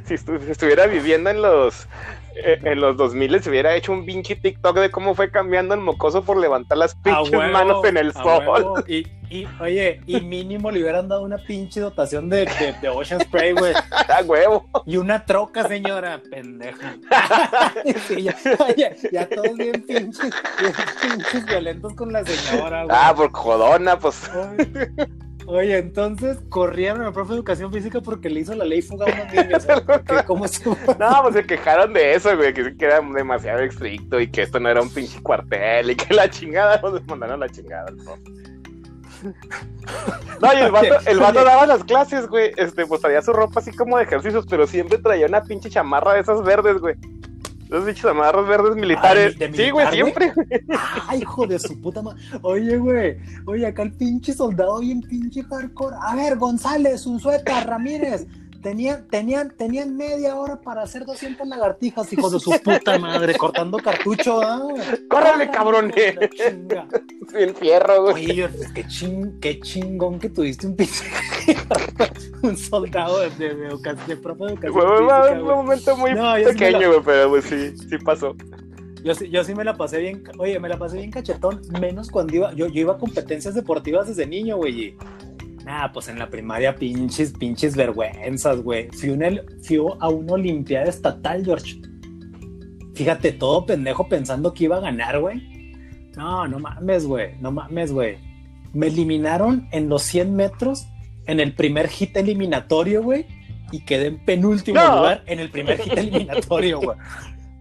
Si 0.05 0.15
estu- 0.15 0.39
si 0.45 0.51
estuviera 0.51 0.87
viviendo 0.87 1.31
en 1.31 1.41
los 1.41 1.87
en 2.35 2.81
los 2.81 2.97
2000 2.97 3.43
se 3.43 3.51
hubiera 3.51 3.75
hecho 3.75 3.93
un 3.93 4.05
pinche 4.05 4.37
TikTok 4.37 4.79
de 4.79 4.91
cómo 4.91 5.15
fue 5.15 5.31
cambiando 5.31 5.75
el 5.75 5.81
mocoso 5.81 6.23
por 6.23 6.37
levantar 6.37 6.79
las 6.79 6.95
pinches 6.95 7.31
huevo, 7.31 7.53
manos 7.53 7.85
en 7.85 7.97
el 7.97 8.13
sol. 8.13 8.45
huevo. 8.47 8.75
Y, 8.87 9.07
y, 9.31 9.47
oye, 9.61 10.01
y 10.07 10.21
mínimo 10.21 10.71
le 10.71 10.81
hubieran 10.83 11.09
dado 11.09 11.23
una 11.23 11.39
pinche 11.39 11.81
dotación 11.81 12.29
de, 12.29 12.47
de, 12.47 12.75
de 12.81 12.89
Ocean 12.89 13.21
Spray, 13.21 13.53
güey. 13.53 13.73
A 14.09 14.23
huevo. 14.25 14.67
Y 14.87 14.97
una 14.97 15.25
troca, 15.25 15.67
señora, 15.69 16.21
pendeja. 16.31 16.97
Sí, 18.09 18.23
ya, 18.23 18.37
oye, 18.59 18.97
ya 19.11 19.29
todos 19.29 19.57
bien 19.57 19.83
pinches, 19.83 20.31
bien 20.61 20.73
pinches 21.01 21.47
violentos 21.47 21.95
con 21.95 22.13
la 22.13 22.25
señora, 22.25 22.85
güey. 22.85 22.97
Ah, 22.99 23.15
por 23.15 23.33
jodona, 23.33 23.99
pues. 23.99 24.31
Oye, 24.35 24.99
oye, 25.55 25.79
entonces 25.79 26.39
corrieron 26.49 27.03
al 27.03 27.13
profe 27.13 27.31
de 27.31 27.37
educación 27.37 27.73
física 27.73 28.01
porque 28.01 28.29
le 28.29 28.41
hizo 28.41 28.55
la 28.55 28.65
ley 28.65 28.83
fuga 28.83 29.07
a 29.07 29.15
unos 29.15 29.33
niños. 29.35 29.67
¿Cómo 30.27 30.45
estuvo? 30.45 30.77
No, 30.99 31.23
pues 31.23 31.35
se 31.35 31.45
quejaron 31.45 31.93
de 31.93 32.15
eso, 32.15 32.37
güey, 32.37 32.53
que, 32.53 32.75
era 32.79 33.01
demasiado 33.01 33.61
estricto 33.61 34.21
y 34.21 34.31
que 34.31 34.43
esto 34.43 34.61
no 34.61 34.69
era 34.69 34.81
un 34.81 34.91
pinche 34.91 35.21
cuartel 35.23 35.91
y 35.91 35.97
que 35.97 36.15
la 36.15 36.29
chingada, 36.29 36.81
nos 36.81 37.05
mandaron 37.07 37.43
a 37.43 37.47
la 37.47 37.53
chingada. 37.53 37.91
¿no? 37.91 38.17
No, 40.41 40.53
y 40.53 40.57
el 40.57 40.73
vato, 40.73 40.95
el 41.07 41.19
vato 41.19 41.45
daba 41.45 41.67
las 41.67 41.85
clases, 41.85 42.29
güey, 42.29 42.53
este, 42.57 42.87
pues 42.87 43.01
traía 43.01 43.23
su 43.23 43.33
ropa 43.33 43.61
así 43.61 43.73
como 43.73 43.97
de 43.97 44.05
ejercicios, 44.05 44.47
pero 44.49 44.67
siempre 44.67 44.99
traía 44.99 45.27
una 45.27 45.43
pinche 45.43 45.71
chamarra 45.71 46.15
de 46.15 46.21
esas 46.21 46.43
verdes, 46.43 46.79
güey. 46.79 46.97
Esas 47.73 47.85
pinches 47.87 48.03
chamarras 48.03 48.47
verdes 48.47 48.77
militares. 48.77 49.35
sí, 49.55 49.71
güey, 49.71 49.87
siempre. 49.91 50.33
Ay, 51.09 51.23
hijo 51.23 51.47
de 51.47 51.59
su 51.59 51.81
puta 51.81 52.03
madre. 52.03 52.21
Oye, 52.43 52.77
güey. 52.77 53.17
Oye, 53.47 53.67
acá 53.67 53.83
el 53.83 53.93
pinche 53.93 54.35
soldado 54.35 54.81
bien 54.81 55.01
pinche 55.01 55.43
hardcore. 55.43 55.97
A 56.01 56.15
ver, 56.15 56.37
González, 56.37 57.07
un 57.07 57.19
suéter, 57.19 57.67
Ramírez. 57.67 58.27
Tenían, 58.63 59.09
tenían, 59.09 59.51
tenían 59.57 59.97
media 59.97 60.37
hora 60.37 60.61
para 60.61 60.83
hacer 60.83 61.05
200 61.05 61.47
lagartijas, 61.49 62.13
hijos 62.13 62.31
de 62.33 62.39
su 62.39 62.53
puta 62.63 62.97
madre, 62.97 63.35
cortando 63.35 63.79
cartucho, 63.79 64.41
¿ah? 64.41 64.63
Córrele, 65.09 65.51
chinga. 66.31 66.87
Bien 67.35 67.55
fierro, 67.57 68.03
güey. 68.03 68.31
Oye, 68.43 68.49
qué, 68.73 68.87
ching, 68.87 69.41
qué 69.41 69.59
chingón 69.59 70.21
que 70.21 70.31
tuviste 70.31 70.67
un 70.69 70.77
pinche 70.77 71.05
un 72.43 72.57
soldado 72.57 73.19
de, 73.21 73.31
de, 73.31 73.55
de, 73.55 73.97
de 74.07 74.17
profe 74.17 74.45
de 74.45 74.53
educación 74.53 74.73
fue 74.73 74.83
física, 74.99 75.33
un 75.33 75.43
momento 75.45 75.97
muy 75.97 76.15
No, 76.15 76.37
sí 76.37 76.45
pequeño, 76.45 76.79
la- 76.81 76.87
güey, 76.89 77.01
pero 77.05 77.29
pues 77.31 77.45
sí, 77.47 77.77
sí 77.77 77.99
pasó. 77.99 78.37
Yo, 79.03 79.15
sí- 79.17 79.29
yo 79.31 79.43
sí 79.43 79.55
me 79.57 79.65
la 79.65 79.77
pasé 79.77 79.99
bien, 79.99 80.23
oye, 80.39 80.61
me 80.61 80.69
la 80.69 80.79
pasé 80.79 80.99
bien 80.99 81.11
cachetón, 81.11 81.61
menos 81.81 82.11
cuando 82.11 82.37
iba, 82.37 82.53
yo, 82.53 82.69
yo 82.69 82.81
iba 82.81 82.93
a 82.93 82.99
competencias 82.99 83.55
deportivas 83.55 84.07
desde 84.07 84.25
niño, 84.27 84.57
güey. 84.59 84.97
Nah, 85.65 85.93
pues 85.93 86.09
en 86.09 86.19
la 86.19 86.29
primaria 86.29 86.75
pinches, 86.75 87.33
pinches 87.33 87.77
vergüenzas, 87.77 88.61
güey. 88.63 88.89
Fui, 88.93 89.11
una- 89.11 89.43
fui 89.63 89.77
a 90.01 90.09
una 90.09 90.33
olimpiada 90.33 90.87
estatal, 90.87 91.45
George. 91.45 91.81
Fíjate, 92.95 93.33
todo 93.33 93.65
pendejo 93.65 94.09
pensando 94.09 94.53
que 94.53 94.65
iba 94.65 94.77
a 94.77 94.81
ganar, 94.81 95.21
güey. 95.21 95.41
No, 96.17 96.47
no 96.47 96.59
mames, 96.59 97.07
güey, 97.07 97.37
no 97.41 97.51
mames, 97.53 97.93
güey. 97.93 98.19
Me 98.75 98.89
eliminaron 98.89 99.69
en 99.73 99.89
los 99.89 100.03
100 100.03 100.35
metros 100.35 100.87
en 101.27 101.41
el 101.41 101.55
primer 101.55 101.89
hit 101.89 102.17
eliminatorio, 102.17 103.03
güey. 103.03 103.27
Y 103.71 103.81
quedé 103.85 104.09
en 104.09 104.25
penúltimo 104.25 104.79
No. 104.81 104.97
lugar 104.97 105.23
en 105.27 105.41
el 105.41 105.51
primer 105.51 105.79
hit 105.81 105.93
eliminatorio, 105.97 106.81
güey. 106.81 106.99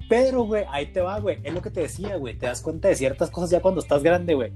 Pero, 0.10 0.44
güey, 0.44 0.66
ahí 0.72 0.88
te 0.88 1.00
va, 1.00 1.20
güey. 1.20 1.38
Es 1.44 1.54
lo 1.54 1.62
que 1.62 1.70
te 1.70 1.82
decía, 1.82 2.18
güey. 2.18 2.38
Te 2.38 2.48
das 2.48 2.62
cuenta 2.62 2.90
de 2.90 2.96
ciertas 2.96 3.30
cosas 3.30 3.50
ya 3.52 3.62
cuando 3.62 3.80
estás 3.80 4.04
grande, 4.04 4.34
güey. 4.34 4.52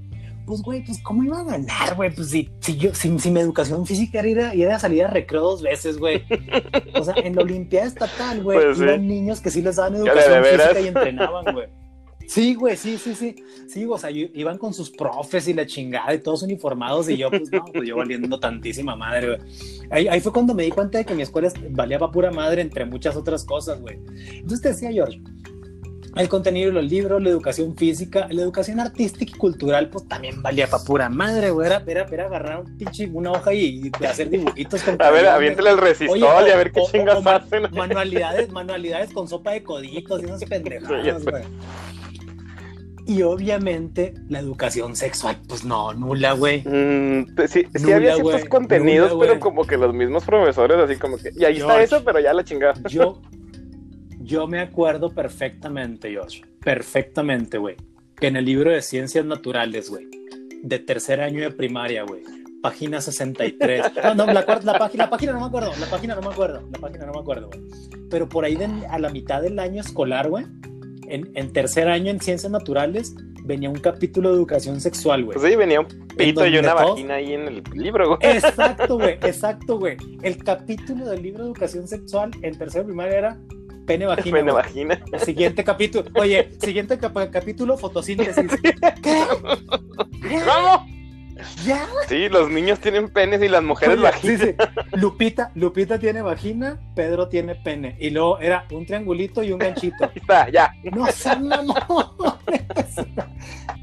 Pues, 0.46 0.62
güey, 0.62 0.84
pues, 0.84 1.02
¿cómo 1.02 1.24
iba 1.24 1.40
a 1.40 1.44
ganar, 1.44 1.94
güey? 1.96 2.14
Pues, 2.14 2.30
si, 2.30 2.48
si, 2.60 2.76
yo, 2.76 2.94
si, 2.94 3.18
si 3.18 3.30
mi 3.30 3.40
educación 3.40 3.84
física 3.84 4.20
era 4.20 4.28
ir 4.28 4.40
a, 4.40 4.54
ir 4.54 4.68
a 4.68 4.78
salir 4.78 5.04
a 5.04 5.08
recreo 5.08 5.42
dos 5.42 5.62
veces, 5.62 5.98
güey. 5.98 6.22
O 6.94 7.02
sea, 7.04 7.14
en 7.16 7.34
la 7.34 7.42
Olimpiada 7.42 7.86
Estatal, 7.86 8.42
güey, 8.42 8.58
Pues, 8.62 8.78
sí. 8.78 8.84
iban 8.84 9.06
niños 9.08 9.40
que 9.40 9.50
sí 9.50 9.60
les 9.62 9.76
daban 9.76 9.96
educación 9.96 10.44
física 10.44 10.80
y 10.80 10.86
entrenaban, 10.86 11.52
güey. 11.52 11.66
Sí, 12.28 12.54
güey, 12.54 12.76
sí, 12.76 12.98
sí, 12.98 13.14
sí. 13.14 13.36
Sí, 13.68 13.86
o 13.88 13.96
sea, 13.98 14.10
yo- 14.10 14.26
iban 14.34 14.58
con 14.58 14.74
sus 14.74 14.90
profes 14.90 15.46
y 15.46 15.54
la 15.54 15.64
chingada 15.64 16.12
y 16.12 16.18
todos 16.18 16.42
uniformados 16.42 17.08
y 17.08 17.16
yo, 17.16 17.30
pues, 17.30 17.50
no, 17.52 17.64
pues 17.72 17.86
yo 17.88 17.96
valiendo 17.96 18.38
tantísima 18.40 18.96
madre, 18.96 19.36
güey. 19.36 19.40
Ahí, 19.90 20.08
ahí 20.08 20.20
fue 20.20 20.32
cuando 20.32 20.52
me 20.54 20.64
di 20.64 20.70
cuenta 20.70 20.98
de 20.98 21.04
que 21.04 21.14
mi 21.14 21.22
escuela 21.22 21.52
valía 21.70 21.98
para 22.00 22.10
pura 22.10 22.30
madre 22.32 22.62
entre 22.62 22.84
muchas 22.84 23.14
otras 23.14 23.44
cosas, 23.44 23.80
güey. 23.80 23.98
Entonces 24.32 24.60
te 24.60 24.68
decía, 24.70 24.90
George, 24.90 25.20
el 26.16 26.28
contenido 26.28 26.68
de 26.68 26.72
los 26.80 26.90
libros, 26.90 27.22
la 27.22 27.28
educación 27.28 27.76
física, 27.76 28.26
la 28.30 28.42
educación 28.42 28.80
artística 28.80 29.30
y 29.34 29.38
cultural, 29.38 29.88
pues 29.90 30.08
también 30.08 30.42
valía 30.42 30.66
para 30.66 30.82
pura 30.82 31.08
madre, 31.08 31.50
güey. 31.50 31.66
Era, 31.66 31.82
era, 31.86 32.06
era 32.10 32.26
agarrar 32.26 32.60
un 32.64 32.76
pinche, 32.78 33.08
una 33.12 33.32
hoja 33.32 33.52
y, 33.52 33.90
y 34.00 34.04
hacer 34.04 34.30
dibujitos 34.30 34.82
con 34.82 34.96
A 35.02 35.10
ver, 35.10 35.26
aviéntale 35.26 35.70
el 35.70 35.78
resistol 35.78 36.22
Oye, 36.22 36.48
y 36.48 36.50
a 36.52 36.56
ver 36.56 36.72
qué 36.72 36.80
o- 36.80 36.90
chingas 36.90 37.24
o 37.24 37.28
hacen. 37.28 37.62
Manualidades, 37.72 38.50
manualidades 38.50 39.12
con 39.12 39.28
sopa 39.28 39.52
de 39.52 39.62
coditos 39.62 40.22
y 40.22 40.24
esas 40.24 40.44
pendejadas, 40.44 41.24
güey. 41.24 41.42
Y 43.08 43.22
obviamente 43.22 44.14
la 44.28 44.40
educación 44.40 44.96
sexual, 44.96 45.36
pues 45.46 45.64
no, 45.64 45.94
nula, 45.94 46.32
güey. 46.32 46.62
Mm, 46.66 47.36
sí, 47.46 47.64
sí 47.72 47.82
Nula, 47.82 47.96
había 47.96 48.14
ciertos 48.16 48.44
contenidos, 48.46 49.12
nula, 49.12 49.26
pero 49.28 49.38
como 49.40 49.64
que 49.64 49.76
los 49.76 49.94
mismos 49.94 50.24
profesores, 50.24 50.76
así 50.78 50.96
como 50.96 51.16
que, 51.16 51.30
y 51.36 51.44
ahí 51.44 51.58
está 51.58 51.80
eso, 51.80 52.02
pero 52.04 52.18
ya 52.18 52.32
la 52.34 52.42
chingada. 52.42 52.74
Yo, 52.88 53.22
yo 54.26 54.46
me 54.46 54.60
acuerdo 54.60 55.10
perfectamente, 55.14 56.14
Josh, 56.16 56.42
perfectamente, 56.60 57.58
güey, 57.58 57.76
que 58.16 58.26
en 58.26 58.36
el 58.36 58.44
libro 58.44 58.70
de 58.70 58.82
ciencias 58.82 59.24
naturales, 59.24 59.88
güey, 59.90 60.06
de 60.62 60.78
tercer 60.78 61.20
año 61.20 61.40
de 61.42 61.50
primaria, 61.50 62.02
güey, 62.02 62.22
página 62.62 63.00
63. 63.00 63.84
No, 64.04 64.14
no, 64.14 64.26
la, 64.26 64.32
la, 64.32 64.46
página, 64.46 65.04
la 65.04 65.10
página 65.10 65.32
no 65.32 65.40
me 65.40 65.46
acuerdo, 65.46 65.72
la 65.78 65.86
página 65.86 66.14
no 66.16 66.22
me 66.22 66.28
acuerdo, 66.28 66.68
la 66.72 66.78
página 66.78 67.06
no 67.06 67.12
me 67.12 67.20
acuerdo, 67.20 67.48
güey. 67.48 67.60
Pero 68.10 68.28
por 68.28 68.44
ahí 68.44 68.56
de- 68.56 68.86
a 68.90 68.98
la 68.98 69.10
mitad 69.10 69.42
del 69.42 69.58
año 69.58 69.80
escolar, 69.80 70.28
güey, 70.28 70.44
en, 71.08 71.30
en 71.34 71.52
tercer 71.52 71.88
año 71.88 72.10
en 72.10 72.20
ciencias 72.20 72.50
naturales, 72.50 73.14
venía 73.44 73.70
un 73.70 73.78
capítulo 73.78 74.30
de 74.30 74.36
educación 74.36 74.80
sexual, 74.80 75.24
güey. 75.24 75.38
Pues 75.38 75.48
sí, 75.50 75.56
venía 75.56 75.80
un 75.80 75.86
pito 76.16 76.44
y 76.46 76.58
una 76.58 76.74
todos- 76.74 76.90
vagina 76.92 77.14
ahí 77.14 77.32
en 77.32 77.42
el 77.48 77.62
libro, 77.74 78.08
güey. 78.16 78.18
Exacto, 78.36 78.96
güey, 78.96 79.14
exacto, 79.22 79.78
güey. 79.78 79.96
El 80.22 80.42
capítulo 80.42 81.06
del 81.06 81.22
libro 81.22 81.44
de 81.44 81.50
educación 81.50 81.86
sexual 81.86 82.32
en 82.42 82.58
tercera 82.58 82.84
primaria 82.84 83.18
era 83.18 83.38
pene 83.86 84.06
vagina. 84.06 84.36
Pene 84.38 84.52
vagina. 84.52 85.00
Siguiente 85.24 85.64
capítulo. 85.64 86.10
Oye, 86.14 86.50
siguiente 86.60 86.98
capítulo, 86.98 87.78
fotosíntesis. 87.78 88.50
¿Qué? 89.02 89.24
¿Cómo? 90.44 90.86
¿Ya? 91.66 91.86
Sí, 92.08 92.30
los 92.30 92.50
niños 92.50 92.80
tienen 92.80 93.10
penes 93.10 93.42
y 93.42 93.48
las 93.48 93.62
mujeres 93.62 93.96
Oye, 93.96 94.04
vaginas. 94.04 94.40
sí, 94.40 94.46
sí. 94.46 94.54
Lupita, 94.92 95.52
Lupita 95.54 95.98
tiene 95.98 96.22
vagina, 96.22 96.80
Pedro 96.94 97.28
tiene 97.28 97.54
pene. 97.54 97.96
Y 98.00 98.10
luego 98.10 98.38
era 98.38 98.66
un 98.72 98.86
triangulito 98.86 99.42
y 99.42 99.52
un 99.52 99.58
ganchito. 99.58 100.04
Ahí 100.04 100.10
está, 100.14 100.48
ya. 100.48 100.72
No 100.92 101.06
sean. 101.12 101.50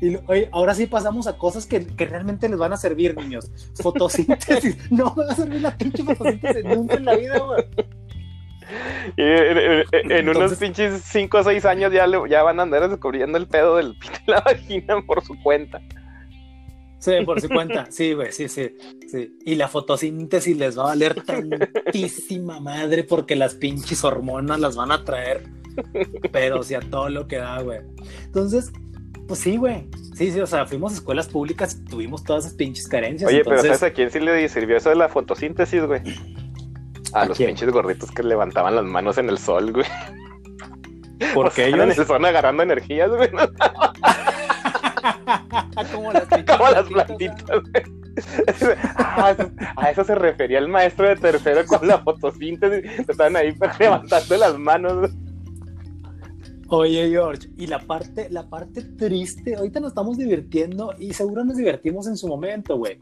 Y 0.01 0.17
oye, 0.27 0.49
ahora 0.51 0.73
sí 0.73 0.87
pasamos 0.87 1.27
a 1.27 1.37
cosas 1.37 1.65
que, 1.65 1.85
que 1.85 2.05
realmente 2.05 2.49
les 2.49 2.57
van 2.57 2.73
a 2.73 2.77
servir, 2.77 3.15
niños. 3.15 3.51
Fotosíntesis. 3.81 4.91
No 4.91 5.13
me 5.15 5.25
va 5.25 5.31
a 5.31 5.35
servir 5.35 5.61
la 5.61 5.77
pinche 5.77 6.03
fotosíntesis 6.03 6.65
nunca 6.65 6.95
en 6.95 7.05
la 7.05 7.15
vida, 7.15 7.37
güey. 7.37 7.63
Y 9.17 9.21
en, 9.21 9.57
en- 9.91 10.11
en 10.11 10.29
unos 10.29 10.55
pinches 10.55 11.01
5 11.05 11.37
o 11.37 11.43
6 11.43 11.65
años 11.65 11.91
ya, 11.93 12.07
le- 12.07 12.29
ya 12.29 12.43
van 12.43 12.59
a 12.59 12.63
andar 12.63 12.87
descubriendo 12.89 13.37
el 13.37 13.47
pedo 13.47 13.77
del 13.77 13.95
pito 13.99 14.13
y 14.27 14.31
la 14.31 14.39
vagina 14.41 15.01
por 15.05 15.23
su 15.23 15.39
cuenta. 15.41 15.81
Sí, 16.99 17.11
por 17.25 17.41
su 17.41 17.49
cuenta. 17.49 17.85
Sí, 17.91 18.13
güey, 18.13 18.31
sí, 18.31 18.47
sí, 18.47 18.77
sí. 19.11 19.37
Y 19.45 19.55
la 19.55 19.67
fotosíntesis 19.67 20.55
les 20.55 20.77
va 20.79 20.83
a 20.83 20.85
valer 20.87 21.15
tantísima 21.23 22.61
madre 22.61 23.03
porque 23.03 23.35
las 23.35 23.55
pinches 23.55 24.03
hormonas 24.05 24.59
las 24.59 24.75
van 24.77 24.91
a 24.91 25.03
traer. 25.03 25.43
Pero 26.31 26.63
sí 26.63 26.75
a 26.75 26.79
todo 26.79 27.09
lo 27.09 27.27
que 27.27 27.37
da, 27.37 27.59
güey. 27.61 27.79
Entonces, 28.23 28.71
pues 29.27 29.39
sí, 29.41 29.57
güey. 29.57 29.89
Sí, 30.15 30.31
sí, 30.31 30.39
o 30.39 30.47
sea, 30.47 30.65
fuimos 30.65 30.93
a 30.93 30.95
escuelas 30.95 31.27
públicas 31.27 31.75
y 31.81 31.83
tuvimos 31.89 32.23
todas 32.23 32.45
esas 32.45 32.55
pinches 32.55 32.87
carencias. 32.87 33.27
Oye, 33.27 33.39
entonces, 33.39 33.63
pero 33.63 33.75
¿sabes 33.75 33.91
a 33.91 33.93
quién 33.93 34.09
sí 34.11 34.19
le 34.21 34.47
sirvió 34.47 34.77
eso 34.77 34.89
de 34.89 34.95
la 34.95 35.09
fotosíntesis, 35.09 35.83
güey? 35.85 36.01
A, 37.13 37.21
¿A 37.21 37.25
los 37.25 37.37
quién? 37.37 37.49
pinches 37.49 37.69
gorritos 37.71 38.11
que 38.11 38.23
levantaban 38.23 38.75
las 38.75 38.85
manos 38.85 39.17
en 39.17 39.29
el 39.29 39.37
sol, 39.37 39.71
güey. 39.71 39.85
porque 41.33 41.67
ellos 41.67 41.97
el 41.97 42.05
sol 42.05 42.25
agarrando 42.25 42.63
energías, 42.63 43.09
güey. 43.09 43.29
como 45.93 46.11
las 46.13 46.25
pinches 46.25 46.57
Como 46.57 46.69
las 46.69 46.87
plantitas, 46.87 47.35
plantitas, 47.45 47.61
güey. 47.71 47.83
Ah, 48.95 49.35
a 49.77 49.89
eso 49.89 50.03
se 50.03 50.13
refería 50.15 50.59
el 50.59 50.67
maestro 50.67 51.07
de 51.07 51.15
tercero 51.15 51.65
con 51.65 51.87
la 51.87 51.99
fotosíntesis. 51.99 52.99
Estaban 53.07 53.35
ahí 53.35 53.55
levantando 53.79 54.37
las 54.37 54.57
manos. 54.57 55.09
Oye, 56.75 57.07
George, 57.07 57.49
y 57.55 57.67
la 57.67 57.77
parte, 57.77 58.29
la 58.31 58.49
parte 58.49 58.81
triste, 58.81 59.53
ahorita 59.53 59.79
nos 59.79 59.89
estamos 59.89 60.17
divirtiendo 60.17 60.95
y 60.97 61.13
seguro 61.13 61.45
nos 61.45 61.55
divertimos 61.55 62.07
en 62.07 62.17
su 62.17 62.27
momento, 62.27 62.79
güey. 62.79 62.97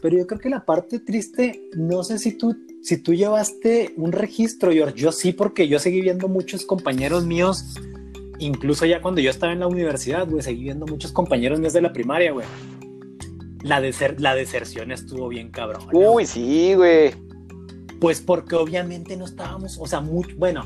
Pero 0.00 0.16
yo 0.16 0.28
creo 0.28 0.38
que 0.38 0.48
la 0.48 0.64
parte 0.64 1.00
triste, 1.00 1.60
no 1.74 2.04
sé 2.04 2.20
si 2.20 2.38
tú, 2.38 2.56
si 2.84 2.98
tú 2.98 3.14
llevaste 3.14 3.94
un 3.96 4.12
registro, 4.12 4.70
George. 4.70 4.94
Yo 4.96 5.10
sí, 5.10 5.32
porque 5.32 5.66
yo 5.66 5.80
seguí 5.80 6.02
viendo 6.02 6.28
muchos 6.28 6.64
compañeros 6.64 7.26
míos, 7.26 7.64
incluso 8.38 8.86
ya 8.86 9.02
cuando 9.02 9.20
yo 9.20 9.30
estaba 9.30 9.52
en 9.52 9.58
la 9.58 9.66
universidad, 9.66 10.28
güey, 10.28 10.44
seguí 10.44 10.62
viendo 10.62 10.86
muchos 10.86 11.10
compañeros 11.10 11.58
míos 11.58 11.72
de 11.72 11.82
la 11.82 11.92
primaria, 11.92 12.30
güey. 12.30 12.46
La, 13.64 13.80
deser 13.80 14.20
la 14.20 14.36
deserción 14.36 14.92
estuvo 14.92 15.26
bien 15.26 15.50
cabrón. 15.50 15.82
Uy, 15.92 16.26
sí, 16.26 16.74
güey. 16.76 17.25
Pues 18.00 18.20
porque 18.20 18.56
obviamente 18.56 19.16
no 19.16 19.24
estábamos, 19.24 19.78
o 19.78 19.86
sea, 19.86 20.00
muy, 20.00 20.34
bueno, 20.34 20.64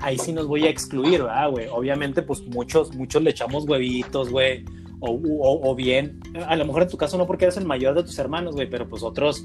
ahí 0.00 0.18
sí 0.18 0.32
nos 0.32 0.46
voy 0.46 0.64
a 0.64 0.70
excluir, 0.70 1.22
¿verdad, 1.22 1.50
güey? 1.50 1.66
Obviamente, 1.70 2.22
pues 2.22 2.46
muchos, 2.46 2.94
muchos 2.94 3.22
le 3.22 3.30
echamos 3.30 3.68
huevitos, 3.68 4.30
güey, 4.30 4.64
o, 5.00 5.60
o, 5.62 5.74
bien, 5.74 6.20
a 6.46 6.56
lo 6.56 6.64
mejor 6.64 6.82
en 6.82 6.88
tu 6.88 6.96
caso 6.96 7.18
no 7.18 7.26
porque 7.26 7.44
eres 7.44 7.58
el 7.58 7.66
mayor 7.66 7.94
de 7.94 8.02
tus 8.02 8.18
hermanos, 8.18 8.54
güey, 8.54 8.68
pero 8.68 8.88
pues 8.88 9.02
otros 9.02 9.44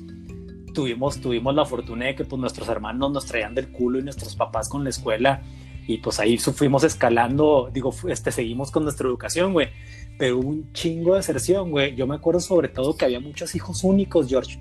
tuvimos, 0.74 1.20
tuvimos 1.20 1.54
la 1.54 1.66
fortuna 1.66 2.06
de 2.06 2.16
que 2.16 2.24
pues 2.24 2.40
nuestros 2.40 2.70
hermanos 2.70 3.12
nos 3.12 3.26
traían 3.26 3.54
del 3.54 3.70
culo 3.72 4.00
y 4.00 4.04
nuestros 4.04 4.36
papás 4.38 4.70
con 4.70 4.86
la 4.86 4.90
escuela 4.90 5.44
y 5.88 5.98
pues 5.98 6.20
ahí 6.20 6.38
fuimos 6.38 6.84
escalando, 6.84 7.70
digo, 7.74 7.94
este, 8.08 8.32
seguimos 8.32 8.72
con 8.72 8.84
nuestra 8.84 9.08
educación, 9.08 9.52
güey, 9.52 9.70
pero 10.18 10.38
un 10.38 10.72
chingo 10.74 11.12
de 11.12 11.18
deserción, 11.18 11.72
güey. 11.72 11.96
Yo 11.96 12.08
me 12.08 12.16
acuerdo 12.16 12.40
sobre 12.40 12.70
todo 12.70 12.96
que 12.96 13.06
había 13.06 13.20
muchos 13.20 13.56
hijos 13.56 13.84
únicos, 13.84 14.30
George 14.30 14.58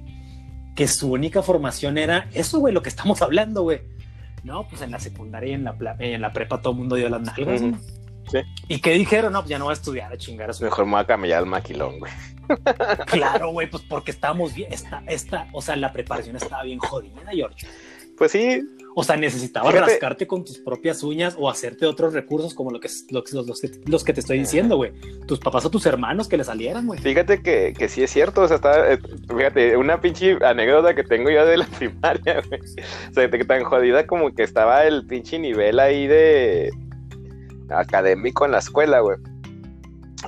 que 0.74 0.88
su 0.88 1.12
única 1.12 1.42
formación 1.42 1.98
era 1.98 2.28
eso, 2.32 2.58
güey, 2.60 2.72
lo 2.72 2.82
que 2.82 2.88
estamos 2.88 3.22
hablando, 3.22 3.62
güey. 3.62 3.80
No, 4.42 4.66
pues 4.66 4.82
en 4.82 4.90
la 4.90 4.98
secundaria 4.98 5.50
y 5.50 5.54
en 5.54 5.64
la, 5.64 5.76
en 5.98 6.20
la 6.20 6.32
prepa 6.32 6.60
todo 6.60 6.72
el 6.72 6.78
mundo 6.78 6.96
dio 6.96 7.08
las 7.08 7.22
nalgas, 7.22 7.62
Sí. 8.30 8.38
¿Y 8.68 8.80
qué 8.80 8.92
dijeron? 8.92 9.32
No, 9.32 9.40
pues 9.40 9.50
ya 9.50 9.58
no 9.58 9.64
voy 9.64 9.72
a 9.72 9.74
estudiar 9.74 10.12
a 10.12 10.16
chingar 10.16 10.50
a 10.50 10.52
su 10.52 10.62
Mejor 10.62 10.84
me 10.84 10.92
voy 10.92 11.00
a 11.00 11.06
camellar 11.06 11.38
al 11.38 11.46
maquilón, 11.46 11.98
güey. 11.98 12.12
Claro, 13.06 13.50
güey, 13.50 13.68
pues 13.68 13.82
porque 13.88 14.10
estábamos 14.12 14.54
bien, 14.54 14.72
esta, 14.72 15.02
esta, 15.06 15.48
o 15.52 15.62
sea, 15.62 15.74
la 15.76 15.92
preparación 15.92 16.36
estaba 16.36 16.62
bien 16.62 16.78
jodida, 16.78 17.22
George. 17.32 17.66
Pues 18.16 18.32
sí, 18.32 18.60
o 19.00 19.02
sea, 19.02 19.16
necesitabas 19.16 19.74
rascarte 19.74 20.26
con 20.26 20.44
tus 20.44 20.58
propias 20.58 21.02
uñas 21.02 21.34
o 21.38 21.48
hacerte 21.48 21.86
otros 21.86 22.12
recursos 22.12 22.52
como 22.52 22.70
lo 22.70 22.80
que, 22.80 22.90
los, 23.08 23.32
los, 23.32 23.58
que, 23.58 23.70
los 23.86 24.04
que 24.04 24.12
te 24.12 24.20
estoy 24.20 24.38
diciendo, 24.38 24.76
güey. 24.76 24.92
Tus 25.26 25.38
papás 25.38 25.64
o 25.64 25.70
tus 25.70 25.86
hermanos 25.86 26.28
que 26.28 26.36
le 26.36 26.44
salieran, 26.44 26.86
güey. 26.86 27.00
Fíjate 27.00 27.40
que, 27.42 27.72
que 27.72 27.88
sí 27.88 28.02
es 28.02 28.10
cierto, 28.10 28.42
o 28.42 28.46
sea, 28.46 28.56
está, 28.56 28.92
eh, 28.92 28.98
fíjate, 29.26 29.78
una 29.78 30.02
pinche 30.02 30.36
anécdota 30.44 30.94
que 30.94 31.02
tengo 31.02 31.30
yo 31.30 31.46
de 31.46 31.56
la 31.56 31.64
primaria, 31.78 32.42
güey. 32.46 32.60
O 32.60 33.14
sea, 33.14 33.30
tan 33.30 33.64
jodida 33.64 34.06
como 34.06 34.34
que 34.34 34.42
estaba 34.42 34.84
el 34.84 35.06
pinche 35.06 35.38
nivel 35.38 35.80
ahí 35.80 36.06
de 36.06 36.70
académico 37.70 38.44
en 38.44 38.52
la 38.52 38.58
escuela, 38.58 39.00
güey. 39.00 39.16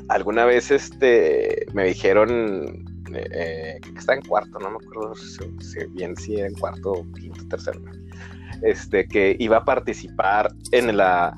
Alguna 0.09 0.47
vez, 0.47 0.71
este, 0.71 1.67
me 1.75 1.85
dijeron 1.85 2.87
eh, 3.15 3.79
que 3.83 3.99
está 3.99 4.15
en 4.15 4.23
cuarto, 4.23 4.59
no 4.61 4.71
me 4.71 4.77
acuerdo 4.77 5.15
si, 5.15 5.85
bien 5.91 6.17
si 6.17 6.41
en 6.41 6.55
cuarto, 6.55 7.05
quinto, 7.21 7.47
tercero 7.49 7.83
este, 8.63 9.07
que 9.07 9.37
iba 9.39 9.59
a 9.59 9.65
participar 9.65 10.53
en 10.73 10.97
la 10.97 11.37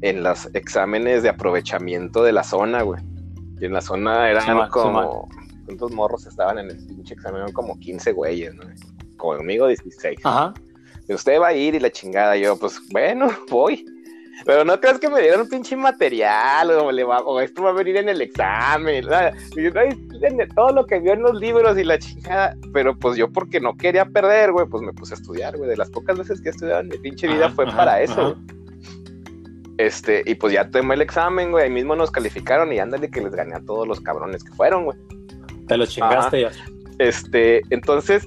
en 0.00 0.22
los 0.22 0.50
exámenes 0.54 1.22
de 1.22 1.30
aprovechamiento 1.30 2.22
de 2.22 2.32
la 2.32 2.44
zona, 2.44 2.82
güey. 2.82 3.00
Y 3.60 3.64
en 3.64 3.72
la 3.72 3.80
zona 3.80 4.30
eran 4.30 4.68
como 4.68 5.28
¿cuántos 5.64 5.92
morros 5.92 6.26
estaban 6.26 6.58
en 6.58 6.70
el 6.70 6.76
pinche 6.86 7.14
examen? 7.14 7.52
Como 7.52 7.78
15 7.78 8.12
güeyes, 8.12 8.54
¿no? 8.54 8.64
Conmigo 9.16 9.66
16. 9.66 10.18
Ajá. 10.24 10.52
Y 11.08 11.14
usted 11.14 11.40
va 11.40 11.48
a 11.48 11.54
ir 11.54 11.74
y 11.74 11.80
la 11.80 11.90
chingada. 11.90 12.36
Yo, 12.36 12.58
pues, 12.58 12.80
bueno, 12.90 13.28
voy. 13.50 13.84
Pero 14.44 14.64
no 14.64 14.78
creas 14.80 14.98
que 14.98 15.08
me 15.08 15.20
dieron 15.20 15.42
un 15.42 15.48
pinche 15.48 15.76
material 15.76 16.70
o, 16.70 16.92
le 16.92 17.04
va, 17.04 17.20
o 17.20 17.40
esto 17.40 17.62
va 17.62 17.70
a 17.70 17.72
venir 17.72 17.96
en 17.96 18.08
el 18.08 18.20
examen. 18.20 19.06
todo 20.54 20.70
lo 20.72 20.86
que 20.86 21.00
vio 21.00 21.12
en 21.12 21.22
los 21.22 21.34
libros 21.40 21.78
y 21.78 21.84
la 21.84 21.98
chingada. 21.98 22.56
Pero 22.72 22.98
pues 22.98 23.16
yo, 23.16 23.32
porque 23.32 23.60
no 23.60 23.76
quería 23.76 24.04
perder, 24.04 24.52
güey, 24.52 24.66
pues 24.66 24.82
me 24.82 24.92
puse 24.92 25.14
a 25.14 25.16
estudiar, 25.16 25.56
güey. 25.56 25.70
De 25.70 25.76
las 25.76 25.90
pocas 25.90 26.18
veces 26.18 26.40
que 26.40 26.48
he 26.48 26.52
estudiado 26.52 26.80
en 26.80 26.88
mi 26.88 26.98
pinche 26.98 27.28
vida 27.28 27.48
fue 27.50 27.66
para 27.66 28.02
eso, 28.02 28.36
Este, 29.76 30.22
y 30.26 30.34
pues 30.34 30.52
ya 30.52 30.68
tomé 30.70 30.94
el 30.94 31.02
examen, 31.02 31.50
güey. 31.50 31.64
Ahí 31.64 31.70
mismo 31.70 31.96
nos 31.96 32.10
calificaron 32.10 32.72
y 32.72 32.78
ándale 32.78 33.10
que 33.10 33.20
les 33.20 33.34
gané 33.34 33.54
a 33.56 33.60
todos 33.60 33.88
los 33.88 34.00
cabrones 34.00 34.44
que 34.44 34.52
fueron, 34.52 34.84
güey. 34.84 34.98
Te 35.66 35.76
lo 35.76 35.86
chingaste 35.86 36.42
ya. 36.42 36.50
Este, 36.98 37.62
entonces, 37.70 38.26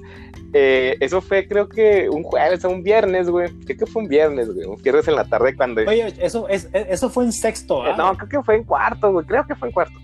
eh, 0.52 0.96
eso 1.00 1.20
fue 1.20 1.46
creo 1.46 1.68
que 1.68 2.08
un 2.08 2.22
jueves 2.22 2.64
o 2.64 2.70
un 2.70 2.82
viernes, 2.82 3.28
güey. 3.28 3.50
Creo 3.64 3.78
que 3.78 3.86
fue 3.86 4.02
un 4.02 4.08
viernes, 4.08 4.52
güey. 4.52 4.66
Un 4.66 4.80
viernes 4.80 5.06
en 5.08 5.16
la 5.16 5.24
tarde 5.24 5.54
cuando... 5.54 5.82
Oye, 5.82 6.14
eso, 6.18 6.48
es, 6.48 6.68
eso 6.72 7.10
fue 7.10 7.24
en 7.24 7.32
sexto, 7.32 7.82
¿ah? 7.82 7.94
No, 7.96 8.16
creo 8.16 8.28
que 8.28 8.42
fue 8.42 8.56
en 8.56 8.64
cuarto, 8.64 9.12
güey. 9.12 9.26
Creo 9.26 9.46
que 9.46 9.54
fue 9.54 9.68
en 9.68 9.74
cuarto. 9.74 9.98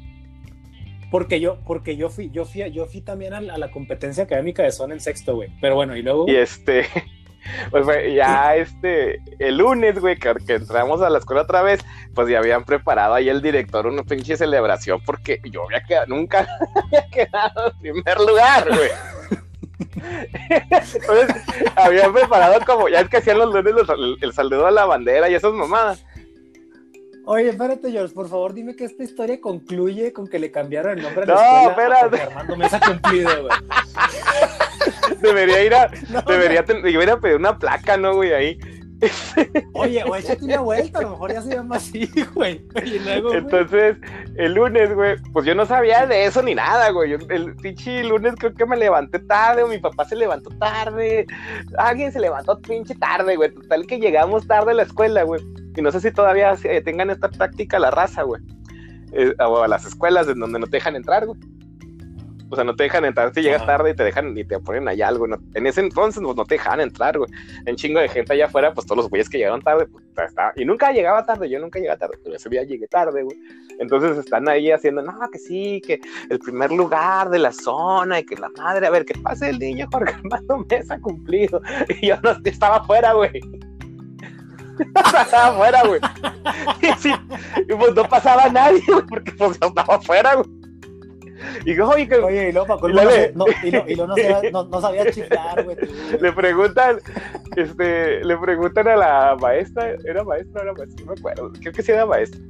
Porque 1.11 1.41
yo, 1.41 1.59
porque 1.67 1.97
yo 1.97 2.11
fui, 2.11 2.31
yo 2.31 2.45
fui, 2.45 2.71
yo 2.73 2.87
fui 2.87 3.01
también 3.01 3.35
a, 3.35 3.41
la 3.41 3.71
competencia 3.71 4.25
académica 4.25 4.63
de 4.63 4.73
zona 4.73 4.95
en 4.95 5.01
sexto, 5.01 5.37
güey. 5.37 5.51
Pero 5.61 5.77
bueno, 5.77 5.97
y 5.97 6.03
luego... 6.03 6.27
Y 6.29 6.37
este... 6.37 6.87
Pues 7.71 7.87
ya 8.15 8.57
este, 8.57 9.21
el 9.39 9.59
lunes, 9.59 10.01
güey, 10.01 10.17
que, 10.17 10.33
entramos 10.49 11.03
a 11.03 11.11
la 11.11 11.19
escuela 11.19 11.43
otra 11.43 11.61
vez, 11.61 11.85
pues 12.15 12.27
ya 12.31 12.39
habían 12.39 12.65
preparado 12.65 13.13
ahí 13.13 13.29
el 13.29 13.43
director 13.43 13.87
una 13.87 14.03
pinche 14.03 14.39
celebración 14.39 15.03
porque 15.05 15.43
yo 15.51 15.65
había 15.65 15.83
quedado, 15.83 16.07
nunca 16.07 16.49
había 16.75 17.07
quedado 17.11 17.71
en 17.71 17.79
primer 17.81 18.19
lugar, 18.19 18.67
güey. 18.67 18.89
Entonces, 19.79 21.43
habían 21.77 22.13
preparado 22.13 22.65
como, 22.65 22.89
ya 22.89 23.01
es 23.01 23.09
que 23.09 23.19
hacían 23.19 23.39
los 23.39 23.53
lunes 23.53 23.75
el, 24.21 24.33
saludo 24.33 24.67
a 24.67 24.71
la 24.71 24.85
bandera 24.85 25.29
y 25.29 25.35
esas 25.35 25.53
mamadas. 25.53 26.05
Oye, 27.27 27.49
espérate, 27.49 27.91
George, 27.91 28.15
por 28.15 28.29
favor, 28.29 28.53
dime 28.53 28.77
que 28.77 28.85
esta 28.85 29.03
historia 29.03 29.41
concluye 29.41 30.13
con 30.13 30.29
que 30.29 30.39
le 30.39 30.51
cambiaron 30.51 30.99
el 30.99 31.05
nombre 31.05 31.23
a 31.23 31.27
la 31.27 31.35
no, 31.35 31.71
escuela 31.71 32.01
espérate. 32.01 32.21
a 32.21 32.27
Armando 32.27 32.57
Mesa 32.57 32.81
cumplido, 32.81 33.31
güey. 33.43 33.59
Debería 35.23 35.65
ir 35.65 35.75
a, 35.75 35.89
debería, 36.27 36.63
debería 36.63 37.17
pedir 37.17 37.37
una 37.37 37.59
placa, 37.59 37.97
¿no, 37.97 38.15
güey? 38.15 38.33
Ahí. 38.35 38.59
Oye, 39.75 40.03
o 40.05 40.17
échate 40.17 40.45
una 40.45 40.61
vuelta, 40.61 40.99
a 40.99 41.03
lo 41.03 41.11
mejor 41.11 41.33
ya 41.33 41.43
se 41.43 41.55
llama 41.55 41.77
así, 41.77 42.11
güey. 42.35 42.65
Entonces, 42.75 43.97
el 44.37 44.55
lunes, 44.55 44.95
güey, 44.95 45.17
pues 45.33 45.47
yo 45.47 45.55
no 45.55 45.67
sabía 45.67 46.07
de 46.07 46.25
eso 46.27 46.43
ni 46.43 46.55
nada, 46.55 46.91
güey. 46.91 47.13
el 47.13 47.55
pinche 47.57 48.05
lunes 48.05 48.35
creo 48.39 48.55
que 48.55 48.67
me 48.67 48.77
levanté 48.77 49.19
tarde, 49.21 49.63
o 49.63 49.69
mi 49.69 49.79
papá 49.79 50.05
se 50.05 50.17
levantó 50.17 50.51
tarde, 50.59 51.27
alguien 51.79 52.13
se 52.13 52.21
levantó 52.21 52.61
pinche 52.61 52.95
tarde, 52.95 53.37
güey. 53.37 53.53
Total 53.53 53.87
que 53.87 53.99
llegamos 53.99 54.47
tarde 54.47 54.73
a 54.73 54.75
la 54.75 54.83
escuela, 54.83 55.23
güey. 55.23 55.43
Y 55.77 55.83
no 55.83 55.91
sé 55.91 56.01
si 56.01 56.11
todavía 56.11 56.57
tengan 56.85 57.11
esta 57.11 57.29
práctica 57.29 57.79
la 57.79 57.91
raza, 57.91 58.23
güey. 58.23 58.41
Eh, 59.13 59.33
o 59.39 59.63
a 59.63 59.69
las 59.69 59.85
escuelas 59.85 60.29
en 60.29 60.41
donde 60.41 60.59
no 60.59 60.67
te 60.67 60.77
dejan 60.77 60.97
entrar, 60.97 61.27
güey. 61.27 61.39
O 62.55 62.57
sea, 62.57 62.63
no 62.63 62.77
te 62.77 62.85
dejan 62.85 63.05
entrar 63.05 63.35
si 63.35 63.43
llegas 63.43 63.67
tarde 63.67 63.91
y 63.91 63.95
te 63.95 64.05
dejan 64.05 64.39
y 64.39 64.45
te 64.45 64.61
ponen 64.61 64.87
allá 64.87 65.09
algo. 65.09 65.27
en 65.27 65.67
ese 65.67 65.81
entonces 65.81 66.23
pues, 66.23 66.37
no 66.37 66.45
te 66.45 66.55
dejaban 66.55 66.81
entrar, 66.81 67.19
güey. 67.19 67.29
En 67.67 67.75
chingo 67.75 67.99
de 67.99 68.09
gente 68.09 68.33
allá 68.33 68.47
afuera, 68.47 68.73
pues 68.73 68.87
todos 68.87 68.99
los 68.99 69.11
güeyes 69.11 69.29
que 69.29 69.39
llegaron 69.39 69.61
tarde, 69.61 69.87
pues 69.87 70.05
está. 70.29 70.53
Y 70.55 70.65
nunca 70.65 70.93
llegaba 70.93 71.27
tarde, 71.27 71.51
yo 71.51 71.59
nunca 71.59 71.81
llegué 71.81 71.97
tarde, 71.97 72.17
pero 72.23 72.37
ese 72.37 72.49
día 72.49 72.63
llegué 72.63 72.87
tarde, 72.87 73.25
güey. 73.25 73.37
Entonces 73.81 74.17
están 74.19 74.49
ahí 74.49 74.71
haciendo, 74.71 75.03
no, 75.03 75.19
que 75.33 75.39
sí, 75.41 75.83
que 75.85 76.01
el 76.31 76.39
primer 76.39 76.71
lugar 76.71 77.29
de 77.29 77.41
la 77.41 77.51
zona 77.51 78.21
y 78.21 78.25
que 78.25 78.37
la 78.37 78.51
madre, 78.51 78.87
a 78.87 78.91
ver, 78.91 79.05
que 79.05 79.19
pase 79.19 79.51
el 79.51 79.59
niño 79.59 79.89
Jorge 79.91 80.15
Armando 80.15 80.65
Mesa 80.71 81.01
cumplido. 81.01 81.61
Y 82.01 82.07
yo 82.07 82.21
no 82.23 82.37
estaba 82.45 82.77
afuera, 82.77 83.15
güey. 83.15 83.41
estaba 84.97 85.49
afuera, 85.49 85.83
güey. 85.85 86.01
Y, 87.69 87.75
pues 87.75 87.95
no 87.97 88.09
pasaba 88.09 88.49
nadie, 88.49 88.81
güey, 88.87 89.05
porque 89.09 89.33
pues 89.33 89.59
yo 89.59 89.67
estaba 89.67 89.97
afuera, 89.97 90.35
güey. 90.37 90.64
Y 91.65 91.79
oye, 91.81 92.09
que, 92.09 92.17
oye, 92.17 92.49
y 92.49 92.53
luego, 92.53 92.77
no, 92.77 92.89
no, 92.89 93.47
y 93.63 93.95
lo 93.95 94.07
no, 94.07 94.17
sabía, 94.17 94.51
no, 94.51 94.65
no 94.65 94.81
sabía 94.81 95.11
chiflar, 95.11 95.65
güey. 95.65 95.77
Le 96.21 96.33
preguntan, 96.33 96.99
este, 97.57 98.25
le 98.25 98.37
preguntan 98.37 98.89
a 98.89 98.97
la 98.97 99.37
maestra, 99.41 99.95
¿era 100.05 100.25
maestra 100.25 100.61
o 100.61 100.65
era 100.65 100.73
maestra? 100.73 101.05
No 101.05 101.13
me 101.13 101.19
acuerdo, 101.19 101.53
creo 101.61 101.73
que 101.73 101.83
sí 101.83 101.93
era 101.93 102.07
maestra. 102.07 102.41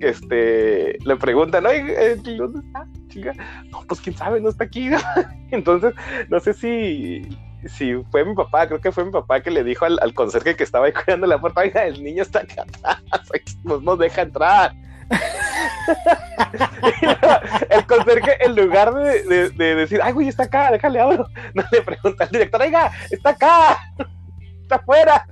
Este, 0.00 0.98
le 1.04 1.16
preguntan, 1.16 1.66
oye, 1.66 2.16
¿dónde 2.36 2.60
está? 2.60 2.86
Chica? 3.08 3.32
No, 3.70 3.82
pues 3.86 4.00
quién 4.00 4.16
sabe, 4.16 4.40
no 4.40 4.48
está 4.50 4.64
aquí. 4.64 4.90
Entonces, 5.50 5.94
no 6.28 6.40
sé 6.40 6.54
si, 6.54 7.22
si 7.66 7.94
fue 8.10 8.24
mi 8.24 8.34
papá, 8.34 8.66
creo 8.66 8.80
que 8.80 8.92
fue 8.92 9.04
mi 9.04 9.12
papá 9.12 9.40
que 9.40 9.50
le 9.50 9.64
dijo 9.64 9.84
al, 9.84 9.98
al 10.02 10.14
conserje 10.14 10.56
que 10.56 10.64
estaba 10.64 10.86
ahí 10.86 10.92
cuidando 10.92 11.26
la 11.26 11.40
puerta, 11.40 11.60
oiga, 11.60 11.86
el 11.86 12.02
niño 12.02 12.22
está 12.22 12.40
acá 12.40 12.62
atrás, 12.62 13.02
nos 13.64 13.98
deja 13.98 14.22
entrar. 14.22 14.72
El 17.70 17.86
conserje, 17.86 18.44
en 18.44 18.56
lugar 18.56 18.92
de, 18.94 19.50
decir, 19.50 20.00
ay, 20.02 20.12
güey, 20.12 20.28
está 20.28 20.44
acá, 20.44 20.70
déjale 20.70 21.00
abro, 21.00 21.26
no 21.54 21.64
le 21.70 21.82
pregunta 21.82 22.24
al 22.24 22.30
director, 22.30 22.60
oiga, 22.60 22.92
está 23.10 23.30
acá, 23.30 23.78
está 24.62 24.76
afuera. 24.76 25.26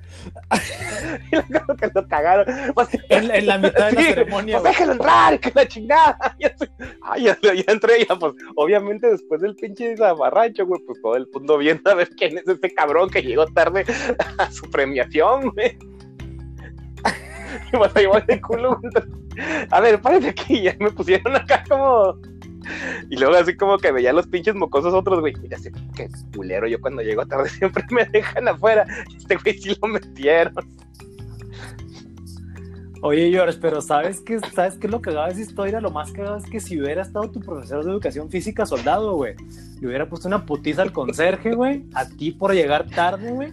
y 1.33 1.53
luego 1.53 1.77
que 1.77 1.91
lo 1.95 2.09
cagaron. 2.09 2.47
Pues, 2.75 2.89
En, 3.09 3.31
en 3.31 3.47
la 3.47 3.59
mitad 3.59 3.91
de 3.91 3.93
la 3.93 4.03
ceremonia, 4.03 4.59
pues 4.61 4.73
déjalo 4.73 4.93
entrar, 4.93 5.41
que 5.41 5.53
la 5.55 5.69
chingada. 5.69 6.37
Ya, 6.39 6.55
Ay, 7.03 7.25
ya, 7.25 7.39
ya 7.43 7.65
entré, 7.67 8.07
ya, 8.07 8.17
pues, 8.17 8.35
obviamente 8.57 9.11
después 9.11 9.41
del 9.41 9.55
pinche 9.57 9.97
zafarrancho, 9.97 10.67
güey, 10.67 10.81
pues 10.87 11.01
todo 11.03 11.17
el 11.17 11.29
mundo 11.33 11.59
viendo 11.59 11.91
a 11.91 11.95
ver 11.95 12.09
quién 12.11 12.39
es 12.39 12.47
este 12.47 12.73
cabrón 12.73 13.11
que 13.11 13.23
llegó 13.23 13.47
tarde 13.47 13.85
a 14.39 14.51
su 14.51 14.71
premiación, 14.71 15.51
güey. 15.51 15.77
Ahí 17.95 18.07
voy 18.07 18.23
de 18.27 18.41
culo. 18.41 18.81
A 19.71 19.81
ver, 19.81 20.01
párate 20.01 20.29
aquí, 20.29 20.63
ya 20.63 20.77
me 20.79 20.91
pusieron 20.91 21.35
acá 21.35 21.65
como. 21.69 22.19
Y 23.11 23.17
luego 23.17 23.35
así 23.35 23.57
como 23.57 23.77
que 23.79 23.93
veía 23.93 24.13
los 24.13 24.27
pinches 24.27 24.55
mocosos 24.55 24.95
otros, 24.95 25.21
güey. 25.21 25.35
Mira, 25.43 25.59
sé 25.59 25.73
qué 25.95 26.09
culero. 26.35 26.67
Yo 26.67 26.81
cuando 26.81 27.03
llego 27.03 27.27
tarde 27.27 27.49
siempre 27.51 27.85
me 27.91 28.05
dejan 28.07 28.49
afuera. 28.49 28.87
Este 29.17 29.37
güey 29.37 29.59
sí 29.59 29.77
lo 29.81 29.89
metieron. 29.89 30.55
Oye, 33.03 33.31
George, 33.31 33.59
pero 33.61 33.83
¿sabes 33.83 34.23
qué, 34.23 34.41
¿sabes 34.55 34.79
qué 34.79 34.87
es 34.87 34.91
lo 34.91 35.03
cagado 35.03 35.27
de 35.27 35.33
esa 35.33 35.43
historia? 35.43 35.79
Lo 35.79 35.91
más 35.91 36.11
cagado 36.11 36.39
es 36.39 36.45
que 36.45 36.59
si 36.59 36.81
hubiera 36.81 37.03
estado 37.03 37.31
tu 37.31 37.39
profesor 37.39 37.85
de 37.85 37.91
educación 37.91 38.31
física 38.31 38.65
soldado, 38.65 39.15
güey, 39.15 39.35
le 39.79 39.89
hubiera 39.89 40.09
puesto 40.09 40.27
una 40.27 40.47
putiza 40.47 40.81
al 40.81 40.91
conserje, 40.91 41.55
güey, 41.55 41.85
a 41.93 42.09
ti 42.09 42.31
por 42.31 42.55
llegar 42.55 42.89
tarde, 42.89 43.31
güey, 43.33 43.53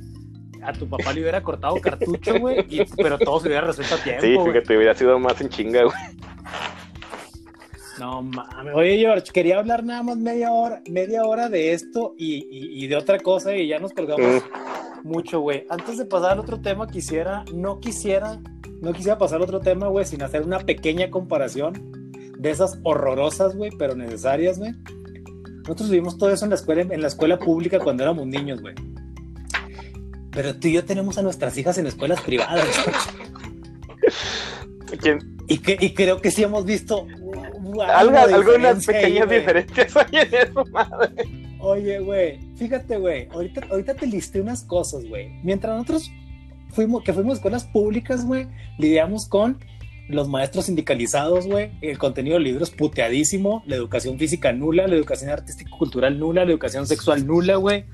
a 0.63 0.73
tu 0.73 0.87
papá 0.87 1.13
le 1.13 1.21
hubiera 1.21 1.41
cortado 1.41 1.75
cartucho, 1.81 2.39
güey, 2.39 2.65
y- 2.69 2.85
pero 2.97 3.17
todo 3.19 3.39
se 3.39 3.47
hubiera 3.47 3.67
resuelto 3.67 3.95
a 3.95 3.97
tiempo, 4.03 4.21
Sí, 4.21 4.35
güey. 4.35 4.53
fíjate, 4.53 4.77
hubiera 4.77 4.93
sido 4.95 5.19
más 5.19 5.39
en 5.41 5.49
chinga, 5.49 5.83
güey. 5.83 5.95
No 7.99 8.21
mames. 8.23 8.73
Oye, 8.75 8.97
George, 8.97 9.31
quería 9.31 9.59
hablar 9.59 9.83
nada 9.83 10.01
más 10.01 10.17
media 10.17 10.51
hora, 10.51 10.81
media 10.89 11.23
hora 11.23 11.49
de 11.49 11.73
esto 11.73 12.15
y, 12.17 12.35
y- 12.49 12.83
y 12.83 12.87
de 12.87 12.95
otra 12.95 13.19
cosa 13.19 13.55
y 13.55 13.67
ya 13.67 13.79
nos 13.79 13.93
colgamos 13.93 14.43
mucho, 15.03 15.39
güey. 15.41 15.65
Antes 15.69 15.97
de 15.97 16.05
pasar 16.05 16.31
al 16.31 16.39
otro 16.39 16.59
tema, 16.61 16.87
quisiera, 16.87 17.43
no 17.53 17.79
quisiera, 17.79 18.39
no 18.81 18.93
quisiera 18.93 19.17
pasar 19.17 19.37
al 19.37 19.43
otro 19.43 19.59
tema, 19.59 19.87
güey, 19.87 20.05
sin 20.05 20.23
hacer 20.23 20.41
una 20.41 20.59
pequeña 20.59 21.11
comparación 21.11 21.73
de 22.39 22.49
esas 22.49 22.79
horrorosas, 22.83 23.55
güey, 23.55 23.69
pero 23.77 23.93
necesarias, 23.95 24.57
güey. 24.57 24.71
Nosotros 25.59 25.89
vivimos 25.91 26.17
todo 26.17 26.31
eso 26.31 26.43
en 26.45 26.49
la 26.49 26.55
escuela, 26.55 26.81
en 26.81 27.01
la 27.01 27.07
escuela 27.07 27.37
pública 27.37 27.77
cuando 27.79 28.01
éramos 28.01 28.25
niños, 28.25 28.61
güey. 28.61 28.73
Pero 30.31 30.55
tú 30.55 30.69
y 30.69 30.73
yo 30.73 30.85
tenemos 30.85 31.17
a 31.17 31.21
nuestras 31.21 31.57
hijas 31.57 31.77
en 31.77 31.87
escuelas 31.87 32.21
privadas. 32.21 32.65
¿Quién? 35.01 35.19
Y, 35.47 35.57
que, 35.59 35.77
y 35.79 35.93
creo 35.93 36.21
que 36.21 36.31
sí 36.31 36.43
hemos 36.43 36.65
visto 36.65 37.05
Algo- 37.87 38.17
algunas 38.17 38.87
ahí, 38.87 38.95
pequeñas 38.95 39.29
diferencias 39.29 39.93
en 40.11 40.33
eso, 40.33 40.63
madre. 40.71 41.13
Oye, 41.59 41.99
güey, 41.99 42.39
fíjate, 42.55 42.97
güey, 42.97 43.27
ahorita, 43.31 43.61
ahorita 43.69 43.93
te 43.95 44.07
listé 44.07 44.41
unas 44.41 44.63
cosas, 44.63 45.05
güey. 45.05 45.29
Mientras 45.43 45.73
nosotros 45.73 46.11
fuimos, 46.69 47.03
que 47.03 47.13
fuimos 47.13 47.33
a 47.33 47.35
escuelas 47.35 47.65
públicas, 47.65 48.25
güey, 48.25 48.47
lidiamos 48.79 49.27
con 49.27 49.59
los 50.09 50.27
maestros 50.27 50.65
sindicalizados, 50.65 51.45
güey, 51.47 51.71
el 51.81 51.97
contenido 51.97 52.37
de 52.37 52.43
libros 52.43 52.71
puteadísimo, 52.71 53.63
la 53.67 53.75
educación 53.75 54.17
física 54.17 54.51
nula, 54.51 54.87
la 54.87 54.95
educación 54.95 55.29
artístico-cultural 55.29 56.17
nula, 56.19 56.43
la 56.45 56.51
educación 56.51 56.87
sexual 56.87 57.25
nula, 57.27 57.55
güey. 57.57 57.85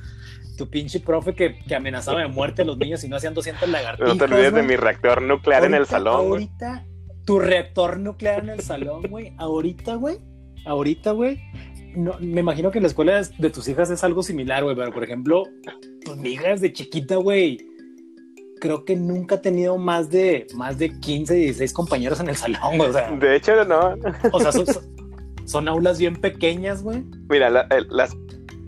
Tu 0.58 0.70
pinche 0.70 0.99
profe 0.99 1.36
que, 1.36 1.60
que 1.60 1.76
amenazaba 1.76 2.22
de 2.22 2.28
muerte 2.28 2.64
a 2.64 2.66
los 2.66 2.78
niños 2.78 2.99
si 3.01 3.08
no 3.08 3.16
hacían 3.18 3.34
200 3.34 3.70
lagartijas. 3.70 4.10
No 4.10 4.18
te 4.18 4.24
olvides 4.34 4.53
de 4.53 4.64
mi 4.64 4.76
reactor 4.76 5.22
nuclear 5.22 5.64
en 5.66 5.76
el 5.76 5.86
salón, 5.86 6.28
güey. 6.30 6.43
Ahorita, 6.43 6.86
tu 7.26 7.39
reactor 7.39 7.99
nuclear 7.99 8.43
en 8.43 8.49
el 8.49 8.60
salón, 8.62 9.03
güey. 9.10 9.34
Ahorita, 9.38 9.95
güey. 9.95 10.18
Ahorita, 10.66 11.12
güey. 11.12 11.39
No, 11.95 12.16
me 12.20 12.41
imagino 12.41 12.72
que 12.72 12.80
en 12.80 12.84
la 12.84 12.88
escuela 12.89 13.22
de, 13.22 13.28
de 13.38 13.49
tus 13.49 13.68
hijas 13.68 13.89
es 13.91 14.03
algo 14.03 14.24
similar, 14.24 14.64
güey. 14.64 14.76
Pero, 14.76 14.91
por 14.91 15.03
ejemplo, 15.03 15.43
pues 16.03 16.18
mi 16.18 16.30
hija 16.32 16.49
desde 16.49 16.74
chiquita, 16.74 17.16
güey. 17.18 17.60
Creo 18.60 18.86
que 18.86 18.95
nunca 18.95 19.36
ha 19.36 19.41
tenido 19.41 19.78
más 19.78 20.10
de, 20.10 20.47
más 20.55 20.80
de 20.80 20.99
15, 20.99 21.36
16 21.36 21.74
compañeros 21.74 22.20
en 22.20 22.30
el 22.30 22.36
salón, 22.36 22.78
güey. 22.78 22.89
O 22.89 22.93
sea, 22.93 23.12
De 23.12 23.36
hecho, 23.36 23.64
no. 23.66 23.95
o 24.32 24.39
sea 24.39 24.51
son, 24.51 24.66
son 25.45 25.68
aulas 25.68 25.99
bien 25.99 26.16
pequeñas, 26.16 26.82
güey. 26.82 27.03
Mira, 27.30 27.51
la, 27.51 27.68
el- 27.70 27.88
las- 27.91 28.16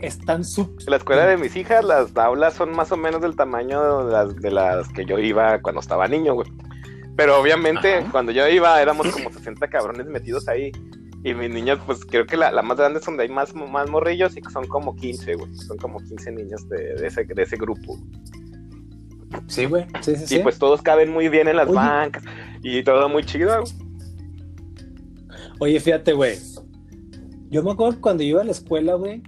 Están 0.00 0.44
sub... 0.44 0.78
la 0.86 0.96
escuela 0.96 1.26
de 1.26 1.36
mis 1.36 1.54
hijas, 1.56 1.84
las 1.84 2.16
aulas 2.16 2.54
son 2.54 2.72
más 2.74 2.90
o 2.92 2.96
menos 2.96 3.20
del 3.20 3.36
tamaño 3.36 4.06
de 4.06 4.12
las, 4.12 4.36
de 4.36 4.50
las 4.50 4.88
que 4.88 5.04
yo 5.04 5.18
iba 5.18 5.60
cuando 5.60 5.80
estaba 5.80 6.08
niño, 6.08 6.34
güey. 6.34 6.50
Pero 7.16 7.38
obviamente, 7.40 7.96
Ajá. 7.96 8.10
cuando 8.10 8.32
yo 8.32 8.48
iba, 8.48 8.80
éramos 8.80 9.08
como 9.12 9.30
60 9.30 9.68
cabrones 9.68 10.06
metidos 10.06 10.48
ahí. 10.48 10.72
Y 11.22 11.34
mis 11.34 11.50
niños, 11.50 11.78
pues 11.84 12.04
creo 12.06 12.24
que 12.26 12.36
la, 12.38 12.50
la 12.50 12.62
más 12.62 12.78
grande 12.78 12.98
es 12.98 13.04
donde 13.04 13.24
hay 13.24 13.28
más, 13.28 13.54
más 13.54 13.90
morrillos 13.90 14.34
y 14.38 14.40
que 14.40 14.50
son 14.50 14.66
como 14.66 14.96
15, 14.96 15.34
güey. 15.34 15.54
Son 15.54 15.76
como 15.76 15.98
15 15.98 16.32
niños 16.32 16.66
de, 16.70 16.94
de 16.94 17.06
ese, 17.06 17.24
de 17.24 17.42
ese 17.42 17.56
grupo. 17.56 17.98
Sí, 19.46 19.66
güey. 19.66 19.84
Sí, 20.00 20.16
sí, 20.16 20.26
sí. 20.26 20.36
Y 20.36 20.38
pues 20.42 20.58
todos 20.58 20.80
caben 20.80 21.12
muy 21.12 21.28
bien 21.28 21.46
en 21.46 21.56
las 21.56 21.68
Oye. 21.68 21.76
bancas 21.76 22.22
y 22.62 22.82
todo 22.82 23.08
muy 23.10 23.22
chido. 23.24 23.60
güey. 23.60 23.72
Oye, 25.58 25.78
fíjate, 25.80 26.14
güey. 26.14 26.38
Yo 27.50 27.62
me 27.62 27.72
acuerdo 27.72 28.00
cuando 28.00 28.22
yo 28.22 28.30
iba 28.30 28.40
a 28.40 28.44
la 28.44 28.52
escuela, 28.52 28.94
güey, 28.94 29.22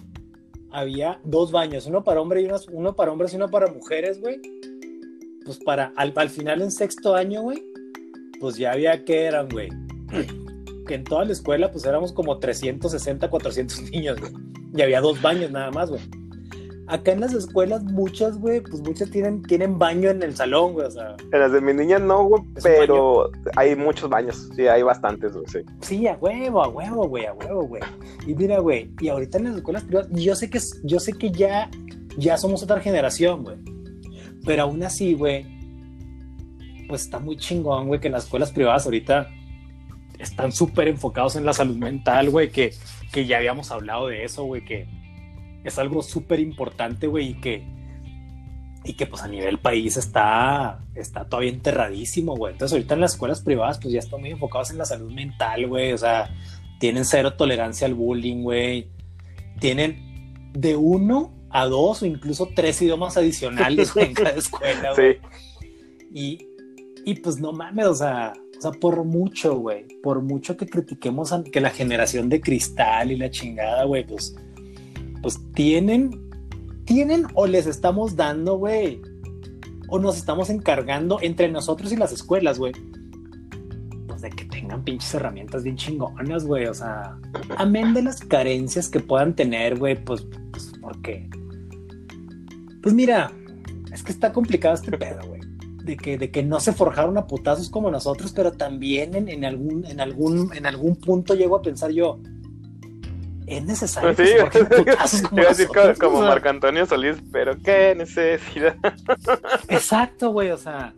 había 0.73 1.21
dos 1.25 1.53
baños, 1.53 1.87
uno 1.87 2.03
para 2.05 2.21
hombres 2.21 2.45
y 2.45 2.47
uno, 2.47 2.57
uno 2.73 2.97
para 2.97 3.13
hombres 3.13 3.33
y 3.33 3.37
uno 3.37 3.49
para 3.49 3.73
mujeres, 3.73 4.21
güey. 4.21 4.41
Pues 5.45 5.59
para, 5.59 5.93
al, 5.97 6.13
al 6.17 6.31
final 6.31 6.63
en 6.63 6.71
sexto 6.71 7.15
año, 7.15 7.43
güey, 7.43 7.63
pues 8.41 8.57
ya 8.57 8.73
había 8.73 9.05
que 9.05 9.25
eran, 9.25 9.49
güey. 9.49 9.69
Que 10.85 10.95
en 10.95 11.05
toda 11.05 11.25
la 11.25 11.31
escuela, 11.31 11.71
pues 11.71 11.85
éramos 11.85 12.13
como 12.13 12.41
360, 12.41 13.31
400 13.31 13.83
niños, 13.93 14.19
güey. 14.19 14.33
Y 14.75 14.83
había 14.83 15.01
dos 15.01 15.23
baños 15.23 15.53
nada 15.53 15.71
más, 15.71 15.91
güey. 15.91 16.03
Acá 16.93 17.13
en 17.13 17.21
las 17.21 17.33
escuelas, 17.33 17.83
muchas, 17.85 18.37
güey, 18.37 18.61
pues 18.61 18.83
muchas 18.83 19.11
tienen, 19.11 19.43
tienen 19.45 19.79
baño 19.79 20.11
en 20.11 20.23
el 20.23 20.37
salón, 20.37 20.75
güey, 20.75 20.89
o 20.89 20.91
sea. 20.91 21.17
En 21.33 21.41
las 21.41 21.51
de 21.51 21.63
mis 21.63 21.75
niñas 21.75 22.03
no, 22.03 22.25
güey, 22.25 22.43
pero 22.63 23.31
hay 23.57 23.75
muchos 23.75 24.11
baños. 24.11 24.51
Sí, 24.55 24.67
hay 24.67 24.83
bastantes, 24.83 25.33
güey. 25.33 25.47
Sí. 25.49 25.61
Sí, 25.81 26.07
a 26.07 26.19
huevo, 26.21 26.63
a 26.63 26.69
huevo, 26.69 27.09
güey, 27.09 27.25
a 27.25 27.33
huevo, 27.33 27.63
güey. 27.63 27.83
Y 28.27 28.35
mira, 28.35 28.59
güey, 28.59 28.91
y 29.01 29.09
ahorita 29.09 29.39
en 29.39 29.45
las 29.45 29.57
escuelas 29.57 29.85
privadas, 29.85 30.11
yo 30.13 30.37
sé 30.37 30.51
que, 30.51 30.61
yo 30.85 31.01
sé 31.01 31.15
que 31.15 31.31
ya, 31.31 31.71
ya 32.19 32.37
somos 32.37 32.63
otra 32.63 32.79
generación, 32.79 33.43
güey. 33.43 33.57
Pero 34.45 34.65
aún 34.65 34.83
así, 34.83 35.15
güey, 35.15 35.47
pues 36.89 37.05
está 37.05 37.19
muy 37.19 37.39
chingón, 37.39 37.89
güey, 37.89 38.01
que 38.01 38.11
las 38.11 38.25
escuelas 38.25 38.53
privadas 38.53 38.85
ahorita 38.85 39.29
están 40.19 40.53
súper 40.53 40.89
enfocados 40.89 41.37
en 41.37 41.47
la 41.47 41.55
salud 41.55 41.77
mental, 41.79 42.29
güey, 42.29 42.51
que, 42.51 42.75
que 43.15 43.25
ya 43.25 43.39
habíamos 43.39 43.71
hablado 43.71 44.09
de 44.09 44.25
eso, 44.25 44.45
güey, 44.45 44.63
que 44.63 44.87
es 45.65 45.79
algo 45.79 46.03
súper 46.03 46.41
importante, 46.41 47.07
güey, 47.07 47.31
y 47.31 47.35
que, 47.35 47.65
y 48.85 48.95
que 48.95 49.07
pues 49.07 49.23
a 49.23 49.29
nivel 49.29 49.59
país 49.59 49.97
está, 49.97 50.81
está 50.95 51.25
todavía 51.29 51.51
enterradísimo, 51.53 52.35
güey. 52.37 52.53
Entonces 52.53 52.73
ahorita 52.75 52.95
en 52.95 53.01
las 53.01 53.13
escuelas 53.13 53.41
privadas 53.43 53.79
pues 53.79 53.93
ya 53.95 54.01
están 54.01 54.21
muy 54.21 54.31
enfocados 54.31 54.71
en 54.71 54.79
la 54.79 54.85
salud 54.85 55.13
mental, 55.13 55.69
güey. 55.69 55.93
O 55.93 55.99
sea, 55.99 56.31
tienen 56.81 57.05
cero 57.05 57.35
tolerancia 57.35 57.87
al 57.87 57.95
bullying, 57.95 58.43
güey. 58.43 58.89
Tienen 59.61 60.51
de 60.53 60.75
uno 60.77 61.33
a 61.51 61.67
dos 61.67 62.03
o 62.03 62.07
incluso 62.07 62.49
tres 62.57 62.81
idiomas 62.83 63.17
adicionales 63.17 63.95
en 63.97 64.15
cada 64.15 64.31
escuela, 64.31 64.93
güey. 64.97 65.19
Sí. 65.61 65.69
Y, 66.13 66.47
y 67.05 67.15
pues 67.21 67.39
no 67.39 67.53
mames, 67.53 67.87
o 67.87 67.95
sea, 67.95 68.33
o 68.59 68.61
sea, 68.61 68.71
por 68.73 69.05
mucho, 69.05 69.57
güey, 69.57 69.87
por 70.03 70.23
mucho 70.23 70.57
que 70.57 70.67
critiquemos 70.67 71.33
a- 71.33 71.43
que 71.45 71.61
la 71.61 71.71
generación 71.71 72.29
de 72.29 72.41
cristal 72.41 73.11
y 73.13 73.17
la 73.17 73.31
chingada, 73.31 73.85
güey, 73.85 74.07
pues, 74.07 74.37
pues 75.23 75.41
tienen, 75.55 76.31
tienen 76.85 77.27
o 77.35 77.47
les 77.47 77.67
estamos 77.67 78.17
dando, 78.17 78.57
güey, 78.57 79.01
o 79.89 79.99
nos 79.99 80.17
estamos 80.17 80.51
encargando 80.51 81.19
entre 81.23 81.51
nosotros 81.51 81.93
y 81.93 81.97
las 81.97 82.13
escuelas, 82.13 82.59
güey, 82.59 82.73
pues 84.09 84.23
de 84.23 84.31
que 84.31 84.45
tengan 84.47 84.85
pinches 84.85 85.15
herramientas 85.15 85.63
bien 85.63 85.77
chingonas, 85.77 86.45
güey, 86.45 86.67
o 86.67 86.75
sea, 86.75 87.17
amén 87.57 87.95
de 87.95 88.03
las 88.03 88.21
carencias 88.21 88.89
que 88.89 89.01
puedan 89.01 89.35
tener, 89.35 89.79
güey, 89.79 90.03
pues, 90.03 90.27
pues, 90.51 90.73
porque, 90.81 91.31
pues 92.83 92.95
mira, 92.95 93.33
es 93.93 94.03
que 94.03 94.13
está 94.13 94.33
complicado 94.33 94.75
este 94.75 94.97
pedo, 94.97 95.27
güey 95.29 95.43
de 95.85 95.97
que, 95.97 96.17
de 96.17 96.31
que 96.31 96.43
no 96.43 96.61
se 96.61 96.73
forjaron 96.73 97.19
a 97.19 97.27
putazos 97.27 97.69
como 97.69 97.91
nosotros, 97.91 98.33
pero 98.33 98.53
también 98.53 99.15
en, 99.15 99.29
en 99.29 99.45
algún, 99.45 99.85
en, 99.85 100.01
algún, 100.01 100.51
en 100.55 100.67
algún 100.67 100.97
punto 100.97 101.35
llego 101.35 101.57
a 101.57 101.63
pensar 101.63 101.91
yo, 101.91 102.21
es 103.55 103.65
necesario 103.65 104.15
que 104.15 104.27
Sí, 104.27 104.35
putazos 104.77 105.23
como 105.23 105.43
decir 105.43 105.69
como 106.01 106.19
o 106.19 106.21
sea, 106.21 106.29
Marco 106.31 106.49
Antonio 106.49 106.87
Solís, 106.87 107.17
pero 107.33 107.57
qué 107.63 107.95
necesidad. 107.97 108.77
Exacto, 109.69 110.31
güey, 110.31 110.51
o 110.51 110.57
sea, 110.57 110.95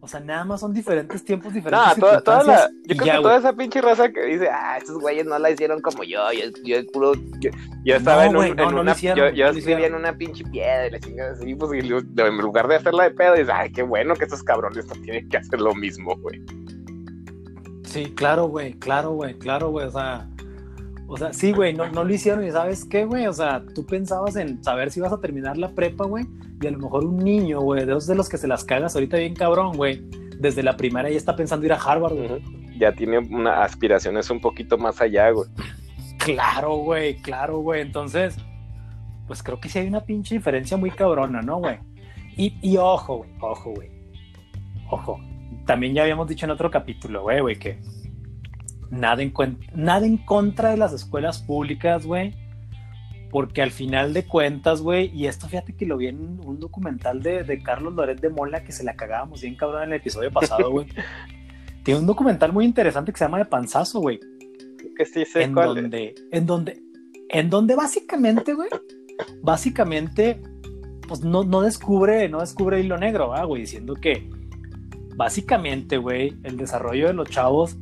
o 0.00 0.08
sea, 0.08 0.20
nada 0.20 0.44
más 0.44 0.60
son 0.60 0.72
diferentes 0.72 1.24
tiempos, 1.24 1.48
No, 1.52 1.54
diferentes 1.56 1.96
toda, 1.98 2.20
toda 2.20 2.44
la, 2.44 2.70
yo 2.84 2.96
creo 2.96 3.06
ya, 3.06 3.16
que 3.16 3.22
toda 3.22 3.38
esa 3.38 3.52
pinche 3.54 3.80
raza 3.80 4.08
que 4.12 4.24
dice, 4.24 4.48
ah, 4.48 4.78
estos 4.78 5.00
güeyes 5.00 5.26
no 5.26 5.36
la 5.38 5.50
hicieron 5.50 5.80
como 5.80 6.04
yo, 6.04 6.20
yo, 6.32 6.44
yo 6.64 6.86
puro, 6.92 7.14
yo, 7.40 7.50
yo 7.84 7.96
estaba 7.96 8.24
No, 8.26 8.30
en, 8.30 8.36
un- 8.36 8.36
güey, 8.36 8.54
no, 8.54 8.68
en 8.68 8.74
no 8.76 8.80
una, 8.82 8.92
hicieron, 8.92 9.34
yo, 9.34 9.50
no 9.52 9.58
escribía 9.58 9.86
en 9.88 9.94
una 9.96 10.16
pinche 10.16 10.44
piedra 10.44 10.86
y 10.86 10.90
la 10.92 11.00
chingada 11.00 11.32
así, 11.32 11.54
pues, 11.56 11.84
y 11.84 11.88
en 11.88 12.38
lugar 12.38 12.68
de 12.68 12.76
hacerla 12.76 13.04
de 13.04 13.10
pedo, 13.12 13.32
dices, 13.32 13.50
ay, 13.52 13.72
qué 13.72 13.82
bueno 13.82 14.14
que 14.14 14.24
estos 14.24 14.44
cabrones 14.44 14.86
no 14.86 14.94
tienen 15.02 15.28
que 15.28 15.38
hacer 15.38 15.60
lo 15.60 15.74
mismo, 15.74 16.16
güey. 16.18 16.40
Sí, 17.84 18.12
claro, 18.14 18.46
güey, 18.46 18.74
claro, 18.74 19.10
güey, 19.12 19.34
claro, 19.38 19.70
güey, 19.70 19.86
o 19.86 19.90
sea, 19.90 20.28
O 21.08 21.16
sea, 21.16 21.32
sí, 21.32 21.52
güey, 21.52 21.72
no, 21.72 21.88
no 21.90 22.02
lo 22.02 22.12
hicieron 22.12 22.44
y 22.44 22.50
¿sabes 22.50 22.84
qué, 22.84 23.04
güey? 23.04 23.26
O 23.26 23.32
sea, 23.32 23.62
tú 23.74 23.86
pensabas 23.86 24.36
en 24.36 24.62
saber 24.64 24.90
si 24.90 24.98
ibas 24.98 25.12
a 25.12 25.20
terminar 25.20 25.56
la 25.56 25.70
prepa, 25.70 26.04
güey, 26.04 26.26
y 26.60 26.66
a 26.66 26.70
lo 26.70 26.78
mejor 26.78 27.04
un 27.04 27.18
niño, 27.18 27.60
güey, 27.60 27.84
de 27.84 27.92
esos 27.92 28.06
de 28.08 28.16
los 28.16 28.28
que 28.28 28.38
se 28.38 28.48
las 28.48 28.64
cagas 28.64 28.94
ahorita 28.94 29.16
bien 29.16 29.34
cabrón, 29.34 29.76
güey, 29.76 30.02
desde 30.38 30.62
la 30.62 30.76
primaria 30.76 31.10
ya 31.10 31.16
está 31.16 31.36
pensando 31.36 31.64
ir 31.64 31.72
a 31.72 31.76
Harvard, 31.76 32.14
güey. 32.14 32.42
Ya 32.78 32.92
tiene 32.92 33.18
una 33.18 33.62
aspiraciones 33.62 34.28
un 34.30 34.40
poquito 34.40 34.76
más 34.78 35.00
allá, 35.00 35.30
güey. 35.30 35.48
Claro, 36.18 36.76
güey, 36.76 37.16
claro, 37.16 37.58
güey. 37.58 37.82
Entonces, 37.82 38.36
pues 39.26 39.42
creo 39.42 39.60
que 39.60 39.68
sí 39.68 39.78
hay 39.78 39.86
una 39.86 40.00
pinche 40.00 40.34
diferencia 40.34 40.76
muy 40.76 40.90
cabrona, 40.90 41.40
¿no, 41.40 41.58
güey? 41.58 41.78
Y, 42.36 42.58
y 42.60 42.76
ojo, 42.76 43.18
güey, 43.18 43.30
ojo, 43.40 43.70
güey. 43.70 43.90
Ojo. 44.90 45.20
También 45.66 45.94
ya 45.94 46.02
habíamos 46.02 46.28
dicho 46.28 46.46
en 46.46 46.50
otro 46.50 46.70
capítulo, 46.70 47.22
güey, 47.22 47.40
güey, 47.40 47.58
que 47.58 47.78
nada 48.90 49.22
en, 49.22 49.32
nada 49.74 50.06
en 50.06 50.16
contra 50.18 50.70
de 50.70 50.76
las 50.76 50.92
escuelas 50.92 51.42
públicas, 51.42 52.06
güey. 52.06 52.34
Porque 53.30 53.60
al 53.60 53.70
final 53.70 54.12
de 54.14 54.24
cuentas, 54.24 54.80
güey, 54.80 55.10
y 55.14 55.26
esto 55.26 55.48
fíjate 55.48 55.74
que 55.74 55.84
lo 55.84 55.96
vi 55.96 56.06
en 56.06 56.40
un 56.44 56.60
documental 56.60 57.22
de, 57.22 57.42
de 57.42 57.62
Carlos 57.62 57.94
Loret 57.94 58.20
de 58.20 58.30
Mola 58.30 58.62
que 58.62 58.72
se 58.72 58.84
la 58.84 58.94
cagábamos 58.94 59.42
bien 59.42 59.56
cabrón 59.56 59.82
en 59.82 59.90
el 59.90 59.96
episodio 59.96 60.32
pasado, 60.32 60.70
güey. 60.70 60.86
Tiene 61.82 62.00
un 62.00 62.06
documental 62.06 62.52
muy 62.52 62.64
interesante 62.64 63.12
que 63.12 63.18
se 63.18 63.24
llama 63.24 63.38
De 63.38 63.44
Panzazo, 63.44 64.00
güey. 64.00 64.20
Que 64.96 65.04
sí 65.04 65.24
sé 65.24 65.42
en 65.42 65.52
cuál 65.52 65.74
donde, 65.74 66.14
en 66.32 66.46
donde, 66.46 66.82
en 67.28 67.50
donde 67.50 67.74
básicamente, 67.74 68.54
güey, 68.54 68.68
básicamente, 69.42 70.40
pues 71.06 71.20
no, 71.20 71.44
no 71.44 71.60
descubre, 71.60 72.28
no 72.28 72.40
descubre 72.40 72.80
hilo 72.80 72.96
negro, 72.96 73.32
güey, 73.46 73.62
diciendo 73.62 73.94
que 73.94 74.28
básicamente, 75.16 75.98
güey, 75.98 76.36
el 76.44 76.56
desarrollo 76.56 77.08
de 77.08 77.14
los 77.14 77.28
chavos 77.28 77.76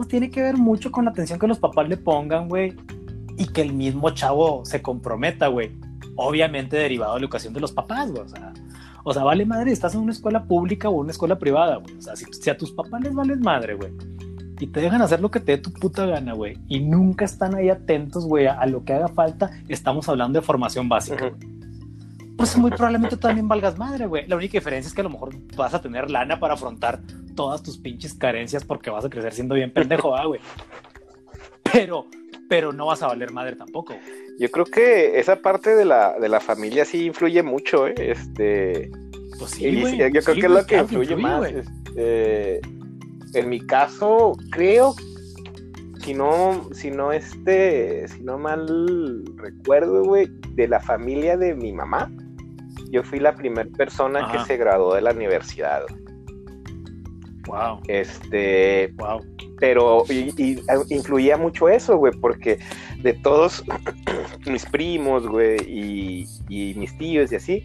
pues 0.00 0.08
tiene 0.08 0.30
que 0.30 0.40
ver 0.40 0.56
mucho 0.56 0.90
con 0.90 1.04
la 1.04 1.10
atención 1.10 1.38
que 1.38 1.46
los 1.46 1.58
papás 1.58 1.86
le 1.86 1.98
pongan, 1.98 2.48
güey, 2.48 2.74
y 3.36 3.44
que 3.48 3.60
el 3.60 3.74
mismo 3.74 4.08
chavo 4.08 4.64
se 4.64 4.80
comprometa, 4.80 5.48
güey. 5.48 5.72
Obviamente 6.16 6.78
derivado 6.78 7.12
de 7.12 7.20
la 7.20 7.24
educación 7.26 7.52
de 7.52 7.60
los 7.60 7.70
papás, 7.70 8.10
güey. 8.10 8.22
O 8.22 8.28
sea, 8.30 8.50
o 9.04 9.12
sea, 9.12 9.24
vale 9.24 9.44
madre, 9.44 9.72
estás 9.72 9.94
en 9.94 10.00
una 10.00 10.12
escuela 10.12 10.44
pública 10.44 10.88
o 10.88 10.92
una 10.92 11.10
escuela 11.10 11.38
privada, 11.38 11.76
güey. 11.76 11.98
O 11.98 12.00
sea, 12.00 12.14
si, 12.16 12.48
a 12.48 12.56
tus 12.56 12.72
papás 12.72 13.02
les 13.02 13.14
vales 13.14 13.40
madre, 13.40 13.74
güey. 13.74 13.92
Y 14.58 14.68
te 14.68 14.80
dejan 14.80 15.02
hacer 15.02 15.20
lo 15.20 15.30
que 15.30 15.40
te 15.40 15.52
dé 15.52 15.58
tu 15.58 15.70
puta 15.70 16.06
gana, 16.06 16.32
güey. 16.32 16.56
Y 16.66 16.80
nunca 16.80 17.26
están 17.26 17.54
ahí 17.54 17.68
atentos, 17.68 18.24
güey, 18.24 18.46
a, 18.46 18.64
lo 18.64 18.82
que 18.86 18.94
haga 18.94 19.08
falta. 19.08 19.50
Estamos 19.68 20.08
hablando 20.08 20.40
de 20.40 20.46
formación 20.46 20.88
básica. 20.88 21.30
Pues 22.40 22.56
muy 22.56 22.70
probablemente 22.70 23.18
también 23.18 23.46
valgas 23.48 23.76
madre, 23.76 24.06
güey. 24.06 24.26
La 24.26 24.34
única 24.34 24.52
diferencia 24.52 24.88
es 24.88 24.94
que 24.94 25.02
a 25.02 25.04
lo 25.04 25.10
mejor 25.10 25.34
vas 25.56 25.74
a 25.74 25.82
tener 25.82 26.10
lana 26.10 26.40
para 26.40 26.54
afrontar 26.54 27.02
todas 27.36 27.62
tus 27.62 27.76
pinches 27.76 28.14
carencias 28.14 28.64
porque 28.64 28.88
vas 28.88 29.04
a 29.04 29.10
crecer 29.10 29.34
siendo 29.34 29.56
bien 29.56 29.70
pendejo, 29.70 30.16
güey. 30.26 30.40
Pero, 31.70 32.06
pero 32.48 32.72
no 32.72 32.86
vas 32.86 33.02
a 33.02 33.08
valer 33.08 33.30
madre 33.30 33.56
tampoco. 33.56 33.94
Yo 34.38 34.50
creo 34.50 34.64
que 34.64 35.20
esa 35.20 35.36
parte 35.36 35.76
de 35.76 35.84
la, 35.84 36.18
de 36.18 36.30
la 36.30 36.40
familia 36.40 36.86
sí 36.86 37.04
influye 37.04 37.42
mucho, 37.42 37.86
¿eh? 37.86 37.94
Este. 37.98 38.90
Pues 39.38 39.50
sí, 39.50 39.78
güey. 39.78 39.98
Yo 39.98 40.22
creo 40.22 40.34
que 40.34 40.46
es 40.46 40.50
lo 40.50 40.64
que 40.66 40.78
influye, 40.78 41.16
más. 41.16 41.46
Este, 41.46 42.62
en 43.34 43.48
mi 43.50 43.60
caso, 43.60 44.32
creo 44.50 44.94
si 46.02 46.14
no, 46.14 46.70
si 46.72 46.90
no 46.90 47.12
este, 47.12 48.08
si 48.08 48.22
no 48.22 48.38
mal 48.38 49.24
recuerdo, 49.36 50.04
güey, 50.04 50.28
de 50.54 50.68
la 50.68 50.80
familia 50.80 51.36
de 51.36 51.54
mi 51.54 51.72
mamá, 51.74 52.10
yo 52.90 53.02
fui 53.02 53.20
la 53.20 53.34
primera 53.34 53.68
persona 53.76 54.30
que 54.30 54.38
se 54.44 54.56
graduó 54.56 54.94
de 54.94 55.02
la 55.02 55.12
universidad. 55.12 55.82
Wow. 57.46 57.80
Este. 57.88 58.92
Wow. 58.96 59.24
Pero 59.58 60.04
y, 60.08 60.62
influía 60.88 61.36
mucho 61.36 61.68
eso, 61.68 61.96
güey, 61.98 62.12
porque 62.20 62.58
de 62.98 63.12
todos 63.14 63.64
mis 64.46 64.64
primos, 64.66 65.26
güey, 65.26 65.58
y, 65.66 66.26
y, 66.48 66.74
mis 66.74 66.96
tíos 66.96 67.30
y 67.30 67.36
así, 67.36 67.64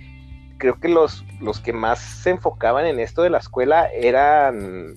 creo 0.58 0.80
que 0.80 0.90
los, 0.90 1.24
los 1.40 1.60
que 1.60 1.74
más 1.74 2.00
se 2.00 2.32
enfocaban 2.32 2.86
en 2.86 3.00
esto 3.00 3.22
de 3.22 3.30
la 3.30 3.38
escuela 3.38 3.88
eran 3.94 4.96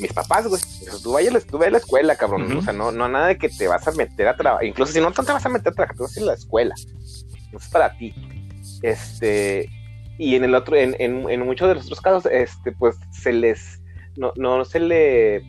mis 0.00 0.12
papás, 0.12 0.46
güey. 0.46 0.60
Tú 1.02 1.12
vayas, 1.12 1.46
tú 1.46 1.62
a 1.62 1.70
la 1.70 1.78
escuela, 1.78 2.16
cabrón. 2.16 2.56
O 2.56 2.62
sea, 2.62 2.72
no, 2.72 2.90
no 2.90 3.08
nada 3.08 3.28
de 3.28 3.38
que 3.38 3.48
te 3.48 3.68
vas 3.68 3.86
a 3.86 3.92
meter 3.92 4.28
a 4.28 4.36
trabajar. 4.36 4.64
Incluso 4.64 4.92
si 4.92 5.00
no 5.00 5.12
te 5.12 5.22
vas 5.22 5.44
a 5.44 5.48
meter 5.48 5.72
a 5.72 5.74
trabajar, 5.74 5.96
tú 5.96 6.04
vas 6.04 6.16
a 6.16 6.20
ir 6.20 6.24
a 6.24 6.26
la 6.26 6.34
escuela. 6.34 6.74
No 7.52 7.58
es 7.58 7.68
para 7.68 7.96
ti. 7.96 8.14
Este. 8.82 9.68
Y 10.18 10.36
en 10.36 10.44
el 10.44 10.54
otro, 10.54 10.76
en, 10.76 10.94
en, 10.98 11.28
en 11.30 11.40
muchos 11.40 11.68
de 11.68 11.74
los 11.74 11.84
otros 11.84 12.00
casos, 12.00 12.26
este, 12.30 12.72
pues 12.72 12.96
se 13.10 13.32
les 13.32 13.80
no, 14.16 14.32
no 14.36 14.64
se 14.64 14.80
le 14.80 15.42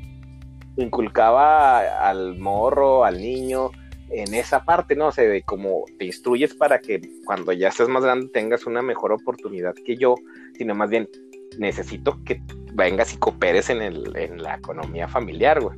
inculcaba 0.78 2.08
al 2.08 2.38
morro, 2.38 3.04
al 3.04 3.18
niño, 3.18 3.72
en 4.10 4.34
esa 4.34 4.64
parte, 4.64 4.96
¿no? 4.96 5.08
O 5.08 5.12
sea, 5.12 5.26
de 5.26 5.44
cómo 5.44 5.86
te 5.98 6.06
instruyes 6.06 6.54
para 6.54 6.80
que 6.80 7.02
cuando 7.26 7.52
ya 7.52 7.70
estés 7.70 7.88
más 7.88 8.04
grande 8.04 8.30
tengas 8.34 8.66
una 8.66 8.82
mejor 8.82 9.12
oportunidad 9.12 9.74
que 9.86 9.98
yo, 9.98 10.16
sino 10.58 10.76
más 10.76 10.90
bien 10.90 11.10
necesito 11.58 12.22
que 12.24 12.42
vengas 12.74 13.14
y 13.14 13.18
cooperes 13.18 13.70
en, 13.70 13.82
el, 13.82 14.16
en 14.16 14.42
la 14.42 14.56
economía 14.56 15.08
familiar, 15.08 15.62
güey. 15.62 15.78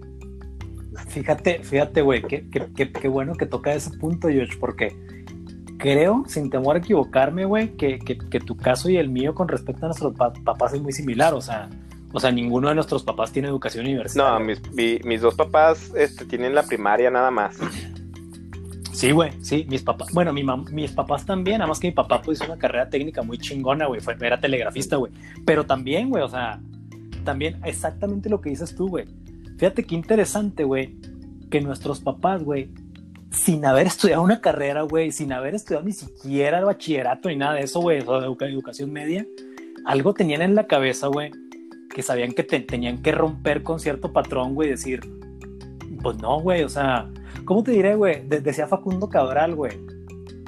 Fíjate, 1.07 1.63
fíjate, 1.63 2.01
güey, 2.01 2.21
qué, 2.21 2.47
qué, 2.51 3.07
bueno 3.07 3.33
que 3.33 3.47
toca 3.47 3.73
ese 3.73 3.97
punto, 3.97 4.29
George, 4.29 4.55
porque 4.59 4.95
creo, 5.77 6.23
sin 6.27 6.49
temor 6.49 6.75
a 6.75 6.79
equivocarme, 6.79 7.45
güey, 7.45 7.75
que, 7.75 7.99
que, 7.99 8.39
tu 8.39 8.55
caso 8.55 8.89
y 8.89 8.97
el 8.97 9.09
mío 9.09 9.33
con 9.35 9.47
respecto 9.47 9.85
a 9.85 9.89
nuestros 9.89 10.13
papás 10.13 10.73
es 10.73 10.81
muy 10.81 10.93
similar, 10.93 11.33
o 11.33 11.41
sea, 11.41 11.69
o 12.11 12.19
sea, 12.19 12.31
ninguno 12.31 12.69
de 12.69 12.75
nuestros 12.75 13.03
papás 13.03 13.31
tiene 13.31 13.47
educación 13.47 13.85
universitaria. 13.85 14.39
No, 14.39 14.45
mis, 14.45 14.61
mis 15.03 15.21
dos 15.21 15.35
papás 15.35 15.91
este, 15.95 16.25
tienen 16.25 16.53
la 16.53 16.63
primaria 16.63 17.09
nada 17.09 17.31
más. 17.31 17.57
Sí, 18.91 19.11
güey, 19.11 19.31
sí, 19.41 19.65
mis 19.67 19.81
papás, 19.81 20.13
bueno, 20.13 20.31
mi 20.31 20.43
mis 20.71 20.91
papás 20.91 21.25
también, 21.25 21.57
nada 21.57 21.67
más 21.67 21.79
que 21.79 21.87
mi 21.87 21.93
papá 21.93 22.21
pues 22.21 22.37
hizo 22.37 22.45
una 22.45 22.59
carrera 22.59 22.89
técnica 22.89 23.23
muy 23.23 23.39
chingona, 23.39 23.87
güey, 23.87 23.99
era 24.21 24.39
telegrafista, 24.39 24.97
güey, 24.97 25.11
pero 25.45 25.65
también, 25.65 26.11
güey, 26.11 26.23
o 26.23 26.29
sea, 26.29 26.61
también 27.23 27.59
exactamente 27.65 28.29
lo 28.29 28.39
que 28.39 28.51
dices 28.51 28.75
tú, 28.75 28.87
güey. 28.87 29.05
Fíjate 29.57 29.83
qué 29.83 29.95
interesante, 29.95 30.63
güey, 30.63 30.95
que 31.49 31.59
nuestros 31.59 31.99
papás, 31.99 32.43
güey, 32.43 32.69
sin 33.33 33.65
haber 33.65 33.87
estudiado 33.87 34.21
una 34.21 34.39
carrera, 34.39 34.83
güey, 34.83 35.11
sin 35.11 35.33
haber 35.33 35.55
estudiado 35.55 35.85
ni 35.85 35.91
siquiera 35.91 36.59
el 36.59 36.65
bachillerato 36.65 37.29
ni 37.29 37.35
nada 37.35 37.55
de 37.55 37.61
eso, 37.61 37.81
güey, 37.81 38.01
o 38.05 38.35
de 38.35 38.45
educación 38.47 38.91
media, 38.91 39.25
algo 39.85 40.13
tenían 40.13 40.41
en 40.41 40.55
la 40.55 40.67
cabeza, 40.67 41.07
güey, 41.07 41.31
que 41.93 42.03
sabían 42.03 42.31
que 42.33 42.43
tenían 42.43 43.01
que 43.01 43.11
romper 43.11 43.63
con 43.63 43.79
cierto 43.79 44.13
patrón, 44.13 44.53
güey, 44.53 44.69
y 44.69 44.71
decir, 44.71 45.01
pues 46.01 46.17
no, 46.17 46.39
güey, 46.39 46.63
o 46.63 46.69
sea, 46.69 47.09
¿cómo 47.45 47.63
te 47.63 47.71
diré, 47.71 47.95
güey? 47.95 48.23
decía 48.27 48.67
Facundo 48.67 49.09
Cabral, 49.09 49.55
güey, 49.55 49.79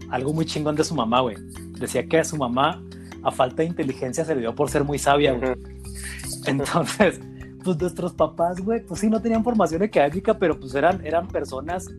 algo 0.09 0.33
muy 0.33 0.45
chingón 0.45 0.75
de 0.75 0.83
su 0.83 0.95
mamá, 0.95 1.21
güey. 1.21 1.37
Decía 1.79 2.07
que 2.07 2.19
a 2.19 2.23
su 2.23 2.37
mamá, 2.37 2.83
a 3.23 3.31
falta 3.31 3.63
de 3.63 3.65
inteligencia, 3.65 4.23
se 4.23 4.35
le 4.35 4.41
dio 4.41 4.53
por 4.53 4.69
ser 4.69 4.83
muy 4.83 4.99
sabia, 4.99 5.33
güey. 5.33 5.53
Entonces, 6.45 7.19
pues 7.63 7.77
nuestros 7.77 8.13
papás, 8.13 8.61
güey, 8.61 8.85
pues 8.85 8.99
sí, 8.99 9.09
no 9.09 9.21
tenían 9.21 9.43
formación 9.43 9.81
académica, 9.81 10.37
pero 10.37 10.59
pues 10.59 10.75
eran, 10.75 11.05
eran 11.05 11.27
personas 11.27 11.89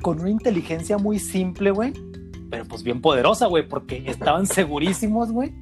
con 0.00 0.20
una 0.20 0.30
inteligencia 0.30 0.98
muy 0.98 1.18
simple, 1.18 1.70
güey, 1.70 1.92
pero 2.50 2.64
pues 2.64 2.82
bien 2.82 3.00
poderosa, 3.00 3.46
güey, 3.46 3.66
porque 3.66 4.02
estaban 4.06 4.46
segurísimos, 4.46 5.30
güey, 5.30 5.54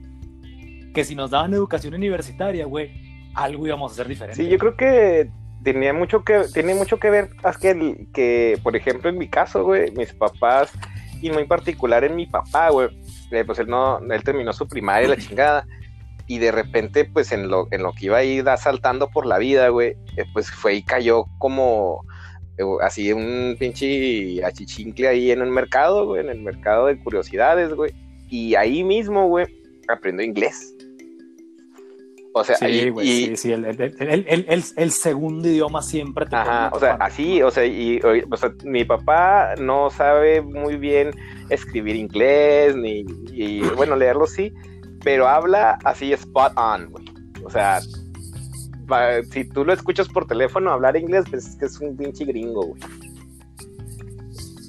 que 0.95 1.05
si 1.05 1.15
nos 1.15 1.31
daban 1.31 1.55
educación 1.55 1.95
universitaria, 1.95 2.67
güey, 2.67 2.91
algo 3.35 3.67
íbamos 3.67 3.93
a 3.93 3.95
hacer 3.95 4.09
diferente. 4.09 4.43
Sí, 4.43 4.49
yo 4.49 4.59
creo 4.59 4.77
que 4.77 5.31
tenía 5.63 5.93
mucho 5.93 6.25
que, 6.25 6.45
tiene 6.53 6.75
mucho 6.75 6.99
que 6.99 7.11
ver, 7.11 7.31
que, 7.61 8.07
que, 8.13 8.59
por 8.63 8.77
ejemplo, 8.77 9.11
en 9.11 9.19
mi 9.19 9.29
caso, 9.29 9.65
güey, 9.65 9.91
mis 9.93 10.13
papás, 10.13 10.73
y 11.21 11.31
muy 11.31 11.45
particular 11.45 12.05
en 12.05 12.17
mi 12.17 12.27
papá, 12.27 12.71
güey, 12.71 12.89
eh, 13.31 13.45
pues 13.45 13.59
él 13.59 13.69
no, 13.69 13.99
él 13.99 14.23
terminó 14.23 14.53
su 14.53 14.67
primaria, 14.67 15.09
la 15.09 15.17
chingada, 15.17 15.67
y 16.27 16.39
de 16.39 16.53
repente, 16.53 17.05
pues 17.05 17.33
en 17.33 17.49
lo, 17.49 17.69
en 17.71 17.83
lo 17.83 17.93
que 17.93 18.07
iba 18.07 18.19
a 18.19 18.25
ir 18.25 18.45
saltando 18.59 19.09
por 19.09 19.27
la 19.27 19.39
vida, 19.39 19.69
güey, 19.69 19.97
eh, 20.17 20.25
pues 20.33 20.51
fue 20.51 20.75
y 20.75 20.83
cayó 20.83 21.25
como 21.39 22.05
así 22.81 23.13
un 23.13 23.57
pinche 23.59 24.45
achichincle 24.45 25.09
ahí 25.09 25.31
en 25.31 25.41
el 25.41 25.51
mercado, 25.51 26.07
güey, 26.07 26.23
en 26.23 26.31
el 26.31 26.41
mercado 26.41 26.87
de 26.87 26.99
curiosidades, 26.99 27.73
güey, 27.75 27.93
y 28.29 28.55
ahí 28.55 28.85
mismo, 28.85 29.29
güey, 29.29 29.47
aprendió 29.89 30.27
inglés. 30.27 30.75
O 32.35 32.45
sea, 32.45 32.57
sí, 32.57 32.93
y, 33.03 33.37
sí, 33.37 33.53
el, 33.53 34.93
segundo 34.93 35.49
idioma 35.49 35.83
siempre 35.83 36.27
te 36.27 36.37
Ajá, 36.37 36.71
o 36.73 36.79
sea, 36.79 36.95
así, 36.95 37.43
o 37.43 37.51
sea, 37.51 37.65
y 37.65 38.01
o 38.01 38.37
sea, 38.37 38.53
mi 38.65 38.85
papá 38.85 39.55
no 39.59 39.91
sabe 39.91 40.41
muy 40.41 40.77
bien 40.77 41.11
escribir 41.49 41.97
inglés, 41.97 42.77
ni, 42.77 43.05
y, 43.33 43.61
bueno, 43.77 43.97
leerlo 43.97 44.27
sí, 44.27 44.53
pero 45.03 45.27
habla 45.27 45.79
así 45.85 46.13
spot 46.13 46.53
on, 46.57 46.91
güey. 46.91 47.05
O 47.45 47.51
sea, 47.51 47.81
si 49.31 49.45
tú 49.45 49.65
lo 49.65 49.73
escuchas 49.73 50.09
por 50.09 50.27
teléfono 50.27 50.71
hablar 50.71 50.97
inglés, 50.97 51.25
pues 51.31 51.47
es 51.47 51.57
que 51.57 51.67
es 51.67 51.81
un 51.81 51.97
pinche 51.97 52.25
gringo, 52.25 52.67
güey. 52.67 52.81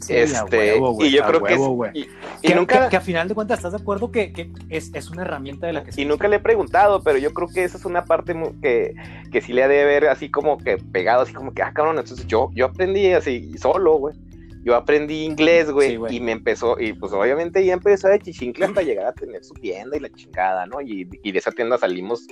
Este, 0.09 0.77
y 0.77 1.11
yo 1.11 1.23
creo 1.23 1.43
que, 1.43 2.07
y, 2.41 2.53
nunca, 2.55 2.89
que, 2.89 2.97
a 2.97 3.01
final 3.01 3.27
de 3.27 3.35
cuentas 3.35 3.59
estás 3.59 3.73
de 3.73 3.77
acuerdo 3.77 4.11
que, 4.11 4.51
es, 4.69 5.09
una 5.11 5.21
herramienta 5.21 5.67
de 5.67 5.73
la 5.73 5.83
que 5.83 6.01
y 6.01 6.05
nunca 6.05 6.27
le 6.27 6.37
he 6.37 6.39
preguntado 6.39 7.03
pero 7.03 7.19
yo 7.19 7.31
creo 7.31 7.47
que 7.47 7.63
esa 7.63 7.77
es 7.77 7.85
una 7.85 8.05
parte 8.05 8.35
que, 8.59 8.95
que 9.31 9.41
sí 9.41 9.53
le 9.53 9.63
ha 9.63 9.67
de 9.67 9.85
ver 9.85 10.07
así 10.07 10.31
como 10.31 10.57
que 10.57 10.77
pegado 10.77 11.21
así 11.21 11.33
como 11.33 11.53
que 11.53 11.61
ah 11.61 11.73
cabrón 11.73 11.99
entonces 11.99 12.25
yo 12.25 12.49
yo 12.55 12.65
aprendí 12.65 13.11
así 13.11 13.55
solo 13.59 13.97
güey 13.97 14.15
yo 14.63 14.75
aprendí 14.75 15.23
inglés, 15.23 15.71
güey, 15.71 15.97
Sí, 16.09 16.15
y 16.15 16.19
me 16.19 16.31
empezó, 16.33 16.79
y 16.79 16.93
pues 16.93 17.11
obviamente 17.13 17.63
ya 17.65 17.73
empezó 17.73 18.07
de 18.09 18.19
chichincle 18.19 18.65
hasta 18.65 18.81
llegar 18.81 19.05
a 19.07 19.13
tener 19.13 19.43
su 19.43 19.53
tienda 19.53 19.95
y 19.97 19.99
la 20.01 20.09
chingada, 20.09 20.65
¿no? 20.65 20.81
Y, 20.81 21.07
y 21.23 21.31
de 21.31 21.39
esa 21.39 21.51
tienda 21.51 21.77
salimos 21.77 22.27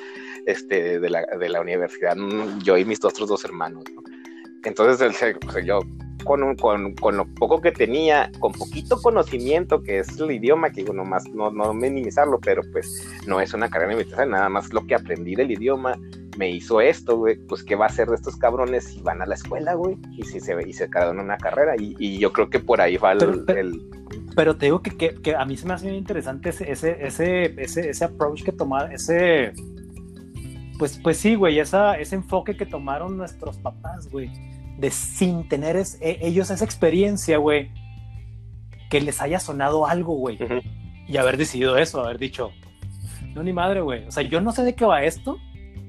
este, 0.46 1.00
de, 1.00 1.10
la, 1.10 1.22
de 1.26 1.50
la 1.50 1.62
universidad, 1.62 2.16
mm, 2.16 2.60
yo 2.64 2.78
y 2.78 2.86
mis 2.86 3.04
otros 3.04 3.30
dos 3.30 3.44
hermanos, 3.46 3.84
¿no? 3.94 4.02
Entonces, 4.64 5.02
o 5.08 5.12
sea, 5.14 5.62
yo 5.64 5.80
con, 6.26 6.44
un- 6.44 6.56
con, 6.58 6.94
con 6.96 7.16
lo 7.16 7.26
poco 7.36 7.62
que 7.62 7.72
tenía, 7.72 8.30
con 8.40 8.52
poquito 8.52 9.02
conocimiento, 9.02 9.82
que 9.82 10.00
es 10.00 10.20
el 10.20 10.30
idioma, 10.32 10.70
que 10.72 10.82
digo, 10.82 10.94
nomás 10.94 11.24
no, 11.30 11.52
no 11.52 11.74
minimizarlo, 11.74 12.40
pero 12.42 12.62
pues 12.74 13.08
no 13.26 13.40
es 13.40 13.54
una 13.54 13.70
carrera 13.70 13.94
universitaria, 13.94 14.30
nada 14.30 14.50
más 14.50 14.74
lo 14.74 14.86
que 14.86 14.96
aprendí 14.96 15.36
del 15.36 15.52
idioma 15.52 15.98
me 16.38 16.50
hizo 16.50 16.80
esto, 16.82 17.18
güey, 17.18 17.36
pues 17.48 17.64
qué 17.64 17.76
va 17.76 17.86
a 17.86 17.90
hacer 17.90 18.08
de 18.08 18.16
estos 18.16 18.36
cabrones 18.38 18.86
si 18.86 19.02
van 19.02 19.22
a 19.22 19.26
la 19.26 19.36
escuela, 19.36 19.74
güey, 19.74 19.98
y 20.12 20.24
si 20.24 20.40
se 20.40 20.56
y 20.68 20.74
se 20.74 20.90
quedaron 20.90 21.18
en 21.20 21.26
una 21.26 21.38
carrera, 21.38 21.76
y, 21.78 21.96
y 22.00 22.20
yo 22.20 22.32
creo 22.32 22.50
que 22.50 22.60
por 22.60 22.80
ahí 22.82 22.98
va 22.98 23.14
el, 23.14 23.18
Pero- 23.20 23.46
pero- 23.46 23.60
el- 23.60 23.82
Pero 24.36 24.56
te 24.56 24.68
digo 24.68 24.82
que, 24.82 24.92
que, 24.96 25.16
que 25.16 25.36
a 25.36 25.44
mí 25.46 25.58
se 25.58 25.66
me 25.68 25.74
hace 25.74 25.86
bien 25.86 25.98
interesante 25.98 26.50
ese, 26.50 26.72
ese, 26.72 27.06
ese, 27.06 27.90
ese, 27.90 28.06
approach 28.06 28.44
que 28.44 28.52
tomar, 28.52 28.94
ese. 28.94 29.52
Pues, 30.78 31.00
pues 31.02 31.18
sí, 31.18 31.34
güey, 31.36 31.58
esa, 31.60 31.98
ese 31.98 32.16
enfoque 32.16 32.56
que 32.56 32.66
tomaron 32.68 33.18
nuestros 33.18 33.58
papás, 33.58 34.10
güey, 34.12 34.32
de 34.78 34.92
sin 34.92 35.48
tener 35.50 35.76
es- 35.76 35.98
e- 36.02 36.20
ellos 36.22 36.52
esa 36.52 36.64
experiencia, 36.64 37.38
güey, 37.40 37.72
que 38.92 39.02
les 39.02 39.22
haya 39.22 39.40
sonado 39.40 39.88
algo, 39.88 40.14
güey, 40.16 40.38
y 41.08 41.18
haber 41.18 41.36
decidido 41.38 41.78
eso, 41.78 42.00
haber 42.04 42.20
dicho, 42.20 42.52
no, 43.34 43.42
ni 43.44 43.54
madre, 43.54 43.82
güey, 43.82 44.06
o 44.08 44.12
sea, 44.12 44.22
yo 44.24 44.40
no 44.40 44.52
sé 44.52 44.64
de 44.64 44.76
qué 44.76 44.86
va 44.86 45.04
esto, 45.04 45.38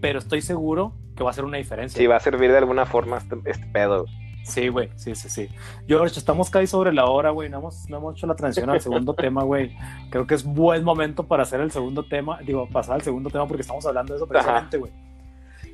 pero 0.00 0.18
estoy 0.18 0.40
seguro 0.40 0.92
que 1.16 1.24
va 1.24 1.30
a 1.30 1.32
ser 1.32 1.44
una 1.44 1.58
diferencia. 1.58 1.98
si 1.98 2.06
va 2.06 2.16
a 2.16 2.20
servir 2.20 2.50
de 2.50 2.58
alguna 2.58 2.86
forma 2.86 3.18
este, 3.18 3.36
este 3.44 3.66
pedo. 3.66 4.06
Sí, 4.48 4.68
güey, 4.68 4.88
sí, 4.96 5.14
sí, 5.14 5.28
sí. 5.28 5.48
George, 5.86 6.18
estamos 6.18 6.48
casi 6.48 6.66
sobre 6.66 6.92
la 6.92 7.04
hora, 7.04 7.30
güey. 7.30 7.50
No 7.50 7.58
hemos, 7.58 7.88
no 7.90 7.98
hemos 7.98 8.16
hecho 8.16 8.26
la 8.26 8.34
transición 8.34 8.70
al 8.70 8.80
segundo 8.80 9.14
tema, 9.16 9.42
güey. 9.42 9.76
Creo 10.10 10.26
que 10.26 10.34
es 10.34 10.42
buen 10.42 10.84
momento 10.84 11.26
para 11.26 11.42
hacer 11.42 11.60
el 11.60 11.70
segundo 11.70 12.02
tema, 12.04 12.38
digo, 12.40 12.66
pasar 12.68 12.94
al 12.94 13.02
segundo 13.02 13.28
tema 13.28 13.46
porque 13.46 13.60
estamos 13.60 13.84
hablando 13.84 14.14
de 14.14 14.16
eso 14.16 14.26
precisamente, 14.26 14.78
güey. 14.78 14.92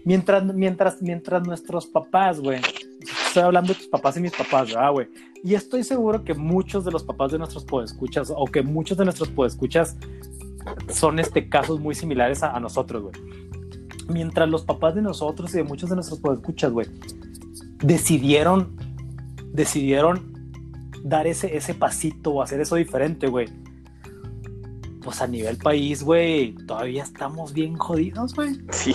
Mientras, 0.05 0.43
mientras, 0.43 1.01
mientras 1.01 1.47
nuestros 1.47 1.87
papás, 1.87 2.41
güey, 2.41 2.61
estoy 3.27 3.43
hablando 3.43 3.73
de 3.73 3.79
tus 3.79 3.89
papás 3.89 4.17
y 4.17 4.21
mis 4.21 4.33
papás, 4.33 4.69
¿verdad, 4.69 4.91
güey? 4.91 5.09
Y 5.43 5.55
estoy 5.55 5.85
seguro 5.85 6.25
que 6.25 6.35
muchos 6.35 6.85
de 6.85 6.91
los 6.91 7.05
papás 7.05 7.33
de 7.33 7.39
nuestros 7.39 7.65
podescuchas, 7.65 8.33
o 8.35 8.45
que 8.47 8.63
muchos 8.63 8.99
de 8.99 9.05
nuestros 9.05 9.31
podescuchas 9.31 9.97
son 10.89 11.21
este, 11.21 11.49
casos 11.49 11.81
muy 11.81 11.95
similares 11.95 12.43
a, 12.43 12.55
a 12.55 12.61
nosotros, 12.61 13.05
güey. 13.05 13.44
Mientras 14.09 14.49
los 14.49 14.65
papás 14.65 14.95
de 14.95 15.03
nosotros 15.03 15.53
y 15.55 15.59
de 15.59 15.65
muchos 15.65 15.89
de 15.91 15.97
nuestros 15.97 16.21
podescuchas, 16.21 16.73
güey, 16.73 16.89
decidieron, 17.83 18.77
decidieron 19.53 20.33
dar 21.03 21.27
ese, 21.27 21.57
ese 21.57 21.75
pasito 21.75 22.33
o 22.33 22.43
hacer 22.43 22.61
eso 22.61 22.77
diferente, 22.77 23.29
güey. 23.29 23.49
Pues 25.03 25.21
a 25.21 25.27
nivel 25.27 25.59
país, 25.59 26.03
güey, 26.03 26.55
todavía 26.67 27.03
estamos 27.03 27.53
bien 27.53 27.77
jodidos, 27.77 28.35
güey. 28.35 28.59
Sí. 28.71 28.95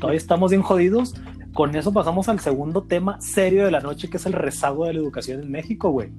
Todavía 0.00 0.18
estamos 0.18 0.50
bien 0.50 0.62
jodidos. 0.62 1.14
Con 1.52 1.76
eso 1.76 1.92
pasamos 1.92 2.30
al 2.30 2.40
segundo 2.40 2.84
tema 2.84 3.20
serio 3.20 3.66
de 3.66 3.70
la 3.70 3.80
noche, 3.80 4.08
que 4.08 4.16
es 4.16 4.24
el 4.24 4.32
rezago 4.32 4.86
de 4.86 4.94
la 4.94 5.00
educación 5.00 5.42
en 5.42 5.50
México, 5.50 5.90
güey. 5.90 6.10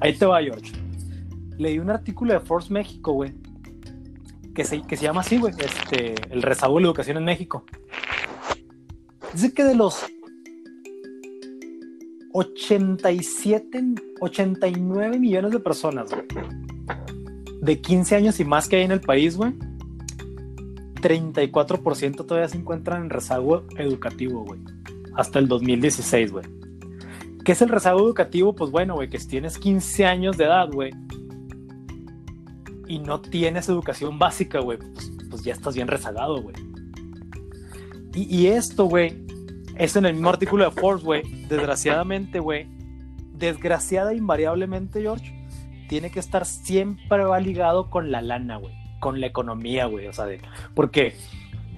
Ahí 0.00 0.16
te 0.16 0.26
va, 0.26 0.40
George. 0.40 0.72
Leí 1.58 1.80
un 1.80 1.90
artículo 1.90 2.34
de 2.34 2.40
Force 2.40 2.72
México, 2.72 3.12
güey, 3.12 3.34
que 4.56 4.64
se, 4.64 4.80
que 4.82 4.96
se 4.96 5.04
llama 5.04 5.20
así, 5.20 5.36
güey, 5.36 5.54
este, 5.58 6.14
el 6.30 6.42
rezago 6.42 6.76
de 6.76 6.80
la 6.80 6.88
educación 6.88 7.18
en 7.18 7.24
México. 7.24 7.64
Dice 9.34 9.52
que 9.52 9.62
de 9.62 9.74
los 9.74 10.04
87, 12.32 13.84
89 14.20 15.18
millones 15.18 15.52
de 15.52 15.60
personas, 15.60 16.10
güey, 16.10 16.26
de 17.60 17.80
15 17.80 18.16
años 18.16 18.40
y 18.40 18.44
más 18.46 18.66
que 18.66 18.76
hay 18.76 18.82
en 18.82 18.92
el 18.92 19.02
país, 19.02 19.36
güey, 19.36 19.52
34% 21.02 22.26
todavía 22.26 22.48
se 22.48 22.56
encuentran 22.56 23.02
en 23.02 23.10
rezago 23.10 23.64
educativo, 23.76 24.42
güey. 24.44 24.60
Hasta 25.14 25.38
el 25.38 25.48
2016, 25.48 26.32
güey. 26.32 26.46
¿Qué 27.44 27.52
es 27.52 27.62
el 27.62 27.68
rezago 27.68 28.00
educativo? 28.00 28.54
Pues 28.54 28.70
bueno, 28.70 28.94
güey, 28.94 29.10
que 29.10 29.20
si 29.20 29.28
tienes 29.28 29.58
15 29.58 30.06
años 30.06 30.36
de 30.38 30.44
edad, 30.44 30.68
güey, 30.72 30.92
y 32.86 32.98
no 32.98 33.20
tienes 33.20 33.68
educación 33.68 34.18
básica, 34.18 34.60
güey, 34.60 34.78
pues, 34.78 35.12
pues 35.30 35.42
ya 35.42 35.52
estás 35.52 35.74
bien 35.74 35.88
rezagado, 35.88 36.40
güey. 36.42 36.54
Y, 38.14 38.46
esto, 38.46 38.86
güey, 38.86 39.26
es 39.76 39.94
en 39.94 40.06
el 40.06 40.14
mismo 40.14 40.30
artículo 40.30 40.64
de 40.64 40.70
Forbes, 40.70 41.04
güey. 41.04 41.22
Desgraciadamente, 41.48 42.40
güey, 42.40 42.66
desgraciada 43.34 44.12
e 44.12 44.16
invariablemente, 44.16 45.02
George, 45.02 45.34
tiene 45.88 46.10
que 46.10 46.18
estar 46.18 46.46
siempre 46.46 47.24
ligado 47.40 47.90
con 47.90 48.10
la 48.10 48.22
lana, 48.22 48.56
güey, 48.56 48.74
con 49.00 49.20
la 49.20 49.26
economía, 49.26 49.84
güey, 49.86 50.06
o 50.06 50.12
sea, 50.14 50.24
de, 50.24 50.40
porque 50.74 51.14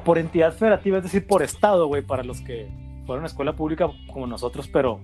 por 0.04 0.18
entidad 0.18 0.54
federativa, 0.54 0.98
es 0.98 1.04
decir, 1.04 1.26
por 1.26 1.42
estado, 1.42 1.88
güey, 1.88 2.02
para 2.02 2.22
los 2.22 2.40
que 2.40 2.68
fueron 3.04 3.24
a 3.24 3.26
escuela 3.26 3.56
pública 3.56 3.88
como 4.12 4.26
nosotros, 4.26 4.68
pero 4.68 5.00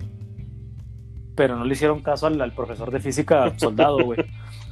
pero 1.34 1.56
no 1.56 1.64
le 1.64 1.72
hicieron 1.72 2.00
caso 2.00 2.26
al 2.26 2.52
profesor 2.52 2.90
de 2.92 3.00
física 3.00 3.52
soldado, 3.58 3.98
güey. 4.04 4.20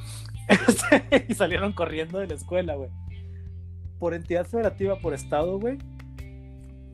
Y 1.29 1.35
salieron 1.35 1.73
corriendo 1.73 2.19
de 2.19 2.27
la 2.27 2.35
escuela, 2.35 2.75
güey. 2.75 2.91
Por 3.99 4.15
entidad 4.15 4.47
federativa, 4.47 4.99
por 4.99 5.15
estado, 5.15 5.59
güey. 5.59 5.79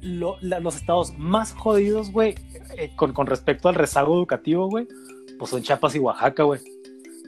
los 0.00 0.76
estados 0.76 1.16
más 1.18 1.52
jodidos, 1.52 2.12
güey, 2.12 2.34
eh, 2.76 2.90
con, 2.96 3.12
con 3.12 3.26
respecto 3.26 3.68
al 3.68 3.74
rezago 3.74 4.14
educativo, 4.16 4.68
güey, 4.68 4.86
pues 5.38 5.50
son 5.50 5.62
Chiapas 5.62 5.94
y 5.94 5.98
Oaxaca, 5.98 6.42
güey. 6.42 6.60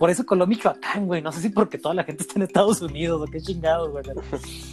Por 0.00 0.08
eso 0.08 0.24
coló 0.24 0.46
Michoacán, 0.46 1.06
güey. 1.06 1.20
No 1.20 1.30
sé 1.30 1.42
si 1.42 1.50
porque 1.50 1.76
toda 1.76 1.94
la 1.94 2.04
gente 2.04 2.22
está 2.22 2.32
en 2.36 2.42
Estados 2.44 2.80
Unidos 2.80 3.20
o 3.20 3.30
qué 3.30 3.38
chingados, 3.38 3.90
güey. 3.90 4.02
Pero, 4.02 4.22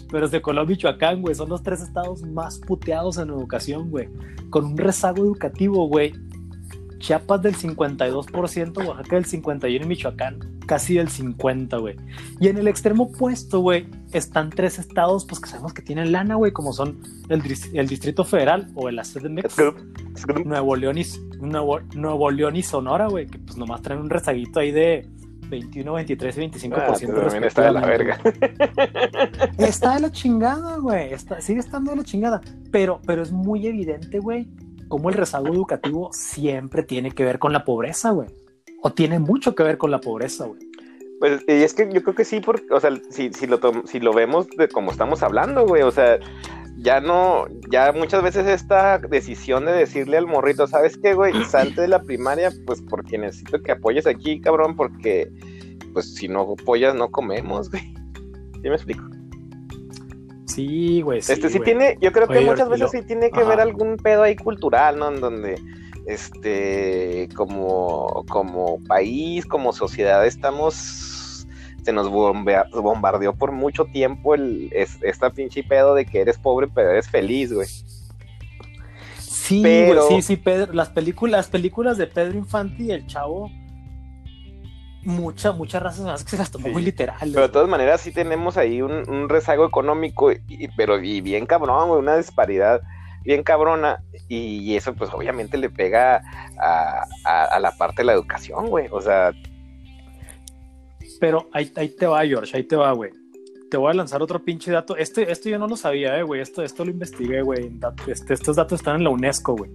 pero 0.09 0.27
se 0.29 0.41
coló 0.41 0.65
Michoacán, 0.65 1.21
güey. 1.21 1.35
Son 1.35 1.49
los 1.49 1.61
tres 1.61 1.81
estados 1.81 2.21
más 2.21 2.59
puteados 2.59 3.17
en 3.17 3.27
educación, 3.31 3.89
güey. 3.89 4.07
Con 4.49 4.63
un 4.63 4.77
rezago 4.77 5.25
educativo, 5.25 5.85
güey. 5.89 6.13
Chiapas 6.99 7.41
del 7.43 7.55
52%, 7.55 8.87
Oaxaca 8.87 9.15
del 9.15 9.25
51% 9.25 9.81
y 9.83 9.85
Michoacán 9.85 10.39
casi 10.65 10.95
del 10.95 11.07
50%, 11.09 11.79
güey. 11.79 11.95
Y 12.39 12.47
en 12.47 12.57
el 12.57 12.67
extremo 12.67 13.03
opuesto, 13.05 13.59
güey, 13.61 13.87
están 14.11 14.49
tres 14.49 14.79
estados, 14.79 15.25
pues 15.25 15.39
que 15.39 15.49
sabemos 15.49 15.73
que 15.73 15.81
tienen 15.81 16.11
lana, 16.11 16.35
güey, 16.35 16.51
como 16.51 16.73
son 16.73 16.99
el, 17.29 17.41
dis- 17.41 17.69
el 17.73 17.87
Distrito 17.87 18.25
Federal 18.25 18.67
o 18.75 18.89
el 18.89 18.99
CDMX. 19.01 19.55
Nuevo 20.45 20.75
León 20.75 20.97
y, 20.97 21.03
Nuevo, 21.39 21.79
Nuevo 21.95 22.31
León 22.31 22.55
y 22.55 22.63
Sonora, 22.63 23.07
güey, 23.07 23.27
que 23.27 23.37
pues 23.39 23.57
nomás 23.57 23.81
traen 23.81 24.01
un 24.01 24.09
rezaguito 24.09 24.59
ahí 24.59 24.71
de 24.71 25.07
21, 25.49 25.93
23 25.93 26.37
y 26.37 26.41
25% 26.41 26.73
Ah, 26.75 26.93
también 27.21 27.43
está 27.45 27.61
de 27.65 27.71
la 27.71 27.81
verga. 27.85 28.19
Está 29.57 29.93
de 29.95 30.01
la 30.01 30.11
chingada, 30.11 30.77
güey. 30.77 31.13
Está, 31.13 31.39
sigue 31.39 31.59
estando 31.59 31.91
de 31.91 31.97
la 31.97 32.03
chingada. 32.03 32.41
Pero, 32.71 32.99
pero 33.05 33.21
es 33.21 33.31
muy 33.31 33.65
evidente, 33.67 34.19
güey, 34.19 34.47
cómo 34.87 35.09
el 35.09 35.15
rezago 35.15 35.47
educativo 35.47 36.09
siempre 36.13 36.83
tiene 36.83 37.11
que 37.11 37.23
ver 37.25 37.39
con 37.39 37.53
la 37.53 37.65
pobreza, 37.65 38.11
güey. 38.11 38.29
O 38.81 38.91
tiene 38.91 39.19
mucho 39.19 39.55
que 39.55 39.63
ver 39.63 39.77
con 39.77 39.91
la 39.91 39.99
pobreza, 39.99 40.45
güey. 40.45 40.59
Pues 41.19 41.43
y 41.47 41.51
es 41.63 41.73
que 41.73 41.89
yo 41.91 42.03
creo 42.03 42.15
que 42.15 42.25
sí, 42.25 42.39
porque, 42.39 42.71
o 42.71 42.79
sea, 42.79 42.91
si, 43.09 43.33
si, 43.33 43.47
lo, 43.47 43.59
si 43.85 43.99
lo 43.99 44.13
vemos 44.13 44.47
de 44.49 44.67
como 44.67 44.91
estamos 44.91 45.23
hablando, 45.23 45.65
güey, 45.65 45.81
o 45.81 45.91
sea, 45.91 46.19
ya 46.77 47.01
no, 47.01 47.47
ya 47.71 47.91
muchas 47.91 48.21
veces 48.21 48.45
esta 48.47 48.99
decisión 48.99 49.65
de 49.65 49.71
decirle 49.71 50.17
al 50.17 50.27
morrito, 50.27 50.67
¿sabes 50.67 50.95
qué, 50.97 51.15
güey? 51.15 51.33
Salte 51.45 51.81
de 51.81 51.87
la 51.87 52.03
primaria, 52.03 52.51
pues 52.67 52.83
porque 52.87 53.17
necesito 53.17 53.61
que 53.63 53.71
apoyes 53.71 54.05
aquí, 54.05 54.39
cabrón, 54.39 54.75
porque, 54.75 55.31
pues 55.93 56.13
si 56.13 56.27
no 56.27 56.41
apoyas, 56.59 56.93
no 56.93 57.09
comemos, 57.09 57.71
güey. 57.71 57.81
¿Sí 58.61 58.69
me 58.69 58.75
explico? 58.75 59.03
Sí, 60.47 61.01
güey. 61.01 61.21
Sí, 61.21 61.33
este 61.33 61.49
sí 61.49 61.57
güey. 61.59 61.65
tiene, 61.65 61.97
yo 62.01 62.11
creo 62.11 62.27
que 62.27 62.37
Oye, 62.39 62.45
muchas 62.47 62.67
veces 62.69 62.81
lo- 62.81 62.89
sí 62.89 63.05
tiene 63.05 63.29
que 63.31 63.41
Ajá. 63.41 63.49
ver 63.49 63.59
algún 63.61 63.97
pedo 63.97 64.23
ahí 64.23 64.35
cultural, 64.35 64.97
¿no? 64.97 65.09
En 65.09 65.19
donde, 65.21 65.61
este, 66.07 67.27
como, 67.35 68.23
como 68.29 68.81
país, 68.87 69.45
como 69.45 69.73
sociedad, 69.73 70.25
estamos, 70.25 71.45
se 71.83 71.91
nos 71.93 72.09
bombea- 72.09 72.65
bombardeó 72.73 73.33
por 73.33 73.51
mucho 73.51 73.85
tiempo 73.85 74.35
el, 74.35 74.69
es- 74.73 74.97
esta 75.03 75.29
pinche 75.31 75.63
pedo 75.63 75.93
de 75.95 76.05
que 76.05 76.21
eres 76.21 76.37
pobre 76.37 76.67
pero 76.73 76.91
eres 76.91 77.09
feliz, 77.09 77.53
güey. 77.53 77.67
Sí, 79.19 79.61
pero- 79.63 80.07
güey, 80.07 80.21
sí, 80.21 80.27
sí, 80.27 80.37
Pedro, 80.37 80.73
las 80.73 80.89
películas, 80.89 81.37
las 81.39 81.47
películas 81.49 81.97
de 81.97 82.07
Pedro 82.07 82.37
Infante 82.37 82.83
y 82.83 82.91
el 82.91 83.05
chavo, 83.07 83.49
mucha, 85.07 85.51
muchas 85.53 85.81
razas 85.81 86.05
más 86.05 86.23
que 86.23 86.31
se 86.31 86.37
las 86.37 86.51
tomó 86.51 86.65
Sí. 86.67 86.71
muy 86.73 86.83
literal. 86.83 87.17
Pero 87.33 87.41
de 87.47 87.49
todas 87.49 87.67
maneras 87.69 88.01
sí 88.01 88.11
tenemos 88.11 88.57
ahí 88.57 88.81
un, 88.81 89.09
un 89.09 89.29
rezago 89.29 89.65
económico, 89.65 90.31
y, 90.31 90.67
pero 90.75 90.99
y 91.01 91.21
bien 91.21 91.45
cabrón, 91.45 91.87
güey, 91.89 91.99
una 92.01 92.17
disparidad 92.17 92.81
bien 93.23 93.43
cabrona, 93.43 94.03
y, 94.29 94.75
eso 94.75 94.93
pues 94.95 95.09
obviamente 95.13 95.57
le 95.57 95.69
pega 95.69 96.21
a, 96.61 97.03
a- 97.25 97.43
a 97.45 97.59
la 97.59 97.71
parte 97.71 97.97
de 97.97 98.05
la 98.05 98.13
educación, 98.13 98.67
güey. 98.67 98.87
O 98.91 99.01
sea, 99.01 99.31
Pero 101.19 101.49
ahí, 101.53 101.71
ahí 101.75 101.89
te 101.89 102.05
va, 102.05 102.25
George, 102.25 102.55
ahí 102.55 102.63
te 102.63 102.75
va, 102.75 102.91
güey. 102.91 103.11
Te 103.71 103.75
voy 103.77 103.91
a 103.91 103.93
lanzar 103.93 104.21
otro 104.21 104.43
pinche 104.43 104.71
dato. 104.71 104.95
Este, 104.95 105.29
esto 105.31 105.49
yo 105.49 105.59
no 105.59 105.67
lo 105.67 105.75
sabía, 105.75 106.17
eh, 106.17 106.23
güey. 106.23 106.39
Esto, 106.41 106.63
esto 106.63 106.85
lo 106.85 106.91
investigué, 106.91 107.41
güey. 107.41 107.69
Este, 108.07 108.33
estos 108.33 108.55
datos 108.55 108.79
están 108.79 108.95
en 108.97 109.03
la 109.03 109.09
UNESCO, 109.09 109.55
güey. 109.57 109.71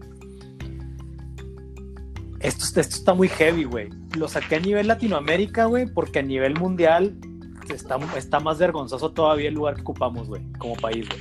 Esto, 2.43 2.65
esto 2.65 2.81
está 2.81 3.15
muy 3.15 3.29
heavy, 3.29 3.65
güey. 3.65 3.89
Lo 4.17 4.29
saqué 4.29 4.57
a 4.57 4.61
nivel 4.61 4.89
Latinoamérica, 4.89 5.67
güey, 5.67 5.87
porque 5.87 6.21
a 6.21 6.23
nivel 6.23 6.59
mundial 6.59 7.17
está, 7.71 7.99
está 8.17 8.41
más 8.41 8.59
vergonzoso 8.59 9.11
todavía 9.13 9.49
el 9.49 9.55
lugar 9.55 9.77
que 9.77 9.83
ocupamos, 9.83 10.29
güey, 10.29 10.43
como 10.59 10.75
país, 10.75 11.09
güey. 11.09 11.21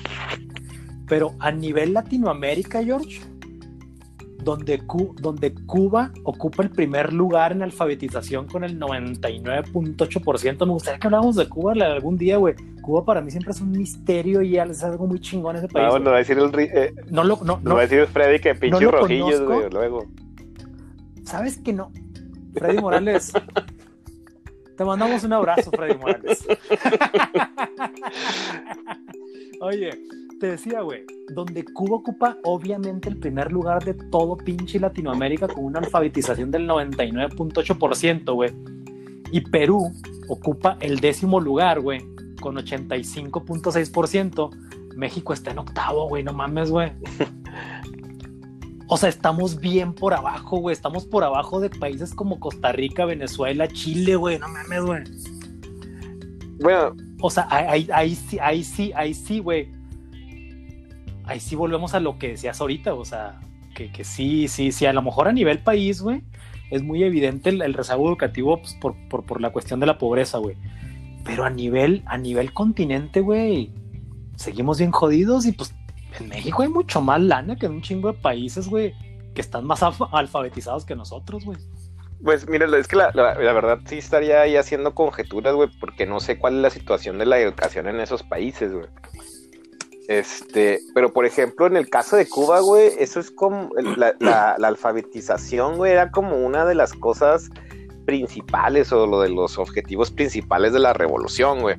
Pero 1.07 1.35
a 1.39 1.51
nivel 1.51 1.93
Latinoamérica, 1.93 2.83
George, 2.83 3.21
donde, 4.43 4.81
donde 5.19 5.53
Cuba 5.65 6.11
ocupa 6.23 6.63
el 6.63 6.71
primer 6.71 7.13
lugar 7.13 7.51
en 7.51 7.61
alfabetización 7.61 8.47
con 8.47 8.63
el 8.63 8.79
99.8%. 8.79 10.65
Me 10.65 10.71
gustaría 10.71 10.99
que 10.99 11.07
habláramos 11.07 11.35
de 11.35 11.47
Cuba 11.47 11.73
algún 11.73 12.17
día, 12.17 12.37
güey. 12.37 12.55
Cuba 12.81 13.05
para 13.05 13.21
mí 13.21 13.29
siempre 13.29 13.51
es 13.51 13.61
un 13.61 13.71
misterio 13.71 14.41
y 14.41 14.57
es 14.57 14.83
algo 14.83 15.05
muy 15.05 15.19
chingón 15.19 15.57
ese 15.57 15.67
país. 15.67 15.87
No, 15.87 15.99
no 15.99 16.09
va 16.09 16.15
a 16.15 16.19
decir 16.19 16.37
el 16.37 16.51
eh, 16.59 16.93
no, 17.09 17.23
lo, 17.23 17.37
no, 17.43 17.59
no, 17.61 17.75
va 17.75 17.81
a 17.81 17.87
decir 17.87 18.07
Freddy 18.07 18.39
que 18.39 18.55
pinche 18.55 18.83
no 18.83 18.91
rojillos, 18.91 19.41
güey, 19.41 19.69
luego. 19.69 20.07
¿Sabes 21.23 21.57
que 21.57 21.73
no? 21.73 21.91
Freddy 22.53 22.79
Morales. 22.79 23.31
te 24.77 24.85
mandamos 24.85 25.23
un 25.23 25.33
abrazo, 25.33 25.71
Freddy 25.71 25.97
Morales. 25.97 26.45
Oye, 29.61 29.91
te 30.39 30.47
decía, 30.47 30.81
güey, 30.81 31.05
donde 31.33 31.63
Cuba 31.63 31.97
ocupa 31.97 32.37
obviamente 32.43 33.09
el 33.09 33.17
primer 33.17 33.51
lugar 33.51 33.83
de 33.83 33.93
todo 33.93 34.35
pinche 34.35 34.79
Latinoamérica 34.79 35.47
con 35.47 35.65
una 35.65 35.79
alfabetización 35.79 36.49
del 36.49 36.67
99.8%, 36.67 38.33
güey. 38.33 38.51
Y 39.31 39.41
Perú 39.41 39.91
ocupa 40.27 40.77
el 40.79 40.99
décimo 40.99 41.39
lugar, 41.39 41.79
güey, 41.79 42.01
con 42.41 42.55
85.6%. 42.55 44.49
México 44.95 45.33
está 45.33 45.51
en 45.51 45.59
octavo, 45.59 46.09
güey, 46.09 46.23
no 46.23 46.33
mames, 46.33 46.71
güey. 46.71 46.91
O 48.93 48.97
sea, 48.97 49.07
estamos 49.07 49.59
bien 49.59 49.93
por 49.93 50.13
abajo, 50.13 50.57
güey. 50.57 50.73
Estamos 50.73 51.05
por 51.05 51.23
abajo 51.23 51.61
de 51.61 51.69
países 51.69 52.13
como 52.13 52.39
Costa 52.39 52.71
Rica, 52.73 53.05
Venezuela, 53.05 53.67
Chile, 53.67 54.15
güey. 54.17 54.37
No 54.37 54.49
mames, 54.49 54.83
güey. 54.83 55.03
Bueno. 56.59 56.95
O 57.21 57.29
sea, 57.29 57.47
ahí, 57.49 57.87
ahí 57.93 58.15
sí, 58.15 58.37
ahí 58.39 58.63
sí, 58.63 58.91
ahí 58.95 59.13
sí, 59.13 59.39
güey 59.39 59.69
ahí 61.31 61.39
sí 61.39 61.55
volvemos 61.55 61.93
a 61.93 61.99
lo 61.99 62.17
que 62.17 62.29
decías 62.29 62.59
ahorita, 62.59 62.93
o 62.93 63.05
sea, 63.05 63.39
que, 63.73 63.91
que 63.91 64.03
sí, 64.03 64.47
sí, 64.47 64.71
sí, 64.71 64.85
a 64.85 64.93
lo 64.93 65.01
mejor 65.01 65.27
a 65.27 65.31
nivel 65.31 65.59
país, 65.59 66.01
güey, 66.01 66.23
es 66.69 66.83
muy 66.83 67.03
evidente 67.03 67.49
el, 67.49 67.73
rezago 67.73 68.07
educativo 68.07 68.59
pues, 68.59 68.73
por, 68.75 68.95
por, 69.07 69.25
por, 69.25 69.41
la 69.41 69.51
cuestión 69.51 69.79
de 69.79 69.85
la 69.85 69.97
pobreza, 69.97 70.37
güey. 70.37 70.55
Pero 71.23 71.43
a 71.43 71.49
nivel, 71.49 72.03
a 72.05 72.17
nivel 72.17 72.53
continente, 72.53 73.21
güey, 73.21 73.71
seguimos 74.35 74.79
bien 74.79 74.91
jodidos 74.91 75.45
y 75.45 75.51
pues 75.51 75.73
en 76.19 76.29
México 76.29 76.61
hay 76.61 76.69
mucho 76.69 77.01
más 77.01 77.21
lana 77.21 77.55
que 77.55 77.65
en 77.65 77.73
un 77.73 77.81
chingo 77.81 78.11
de 78.11 78.17
países, 78.19 78.67
güey, 78.67 78.93
que 79.33 79.41
están 79.41 79.65
más 79.65 79.81
alfabetizados 79.83 80.85
que 80.85 80.95
nosotros, 80.95 81.45
güey. 81.45 81.57
Pues 82.23 82.47
mira, 82.47 82.65
es 82.77 82.87
que 82.87 82.95
la, 82.95 83.11
la, 83.15 83.33
verdad 83.33 83.79
sí 83.85 83.97
estaría 83.97 84.41
ahí 84.41 84.55
haciendo 84.55 84.93
conjeturas, 84.93 85.55
güey, 85.55 85.69
porque 85.79 86.05
no 86.05 86.19
sé 86.19 86.37
cuál 86.37 86.57
es 86.57 86.61
la 86.61 86.69
situación 86.69 87.17
de 87.17 87.25
la 87.25 87.39
educación 87.39 87.87
en 87.87 87.99
esos 87.99 88.21
países, 88.21 88.71
güey. 88.71 88.85
Este, 90.07 90.81
pero 90.93 91.13
por 91.13 91.25
ejemplo, 91.25 91.67
en 91.67 91.77
el 91.77 91.89
caso 91.89 92.17
de 92.17 92.27
Cuba, 92.27 92.59
güey, 92.59 92.91
eso 92.99 93.19
es 93.19 93.31
como 93.31 93.69
la, 93.95 94.55
alfabetización, 94.61 95.77
güey, 95.77 95.93
era 95.93 96.11
como 96.11 96.35
una 96.35 96.65
de 96.65 96.75
las 96.75 96.93
cosas 96.93 97.49
principales 98.05 98.91
o 98.91 99.07
lo 99.07 99.21
de 99.21 99.29
los 99.29 99.57
objetivos 99.57 100.11
principales 100.11 100.73
de 100.73 100.79
la 100.79 100.93
revolución, 100.93 101.61
güey. 101.61 101.77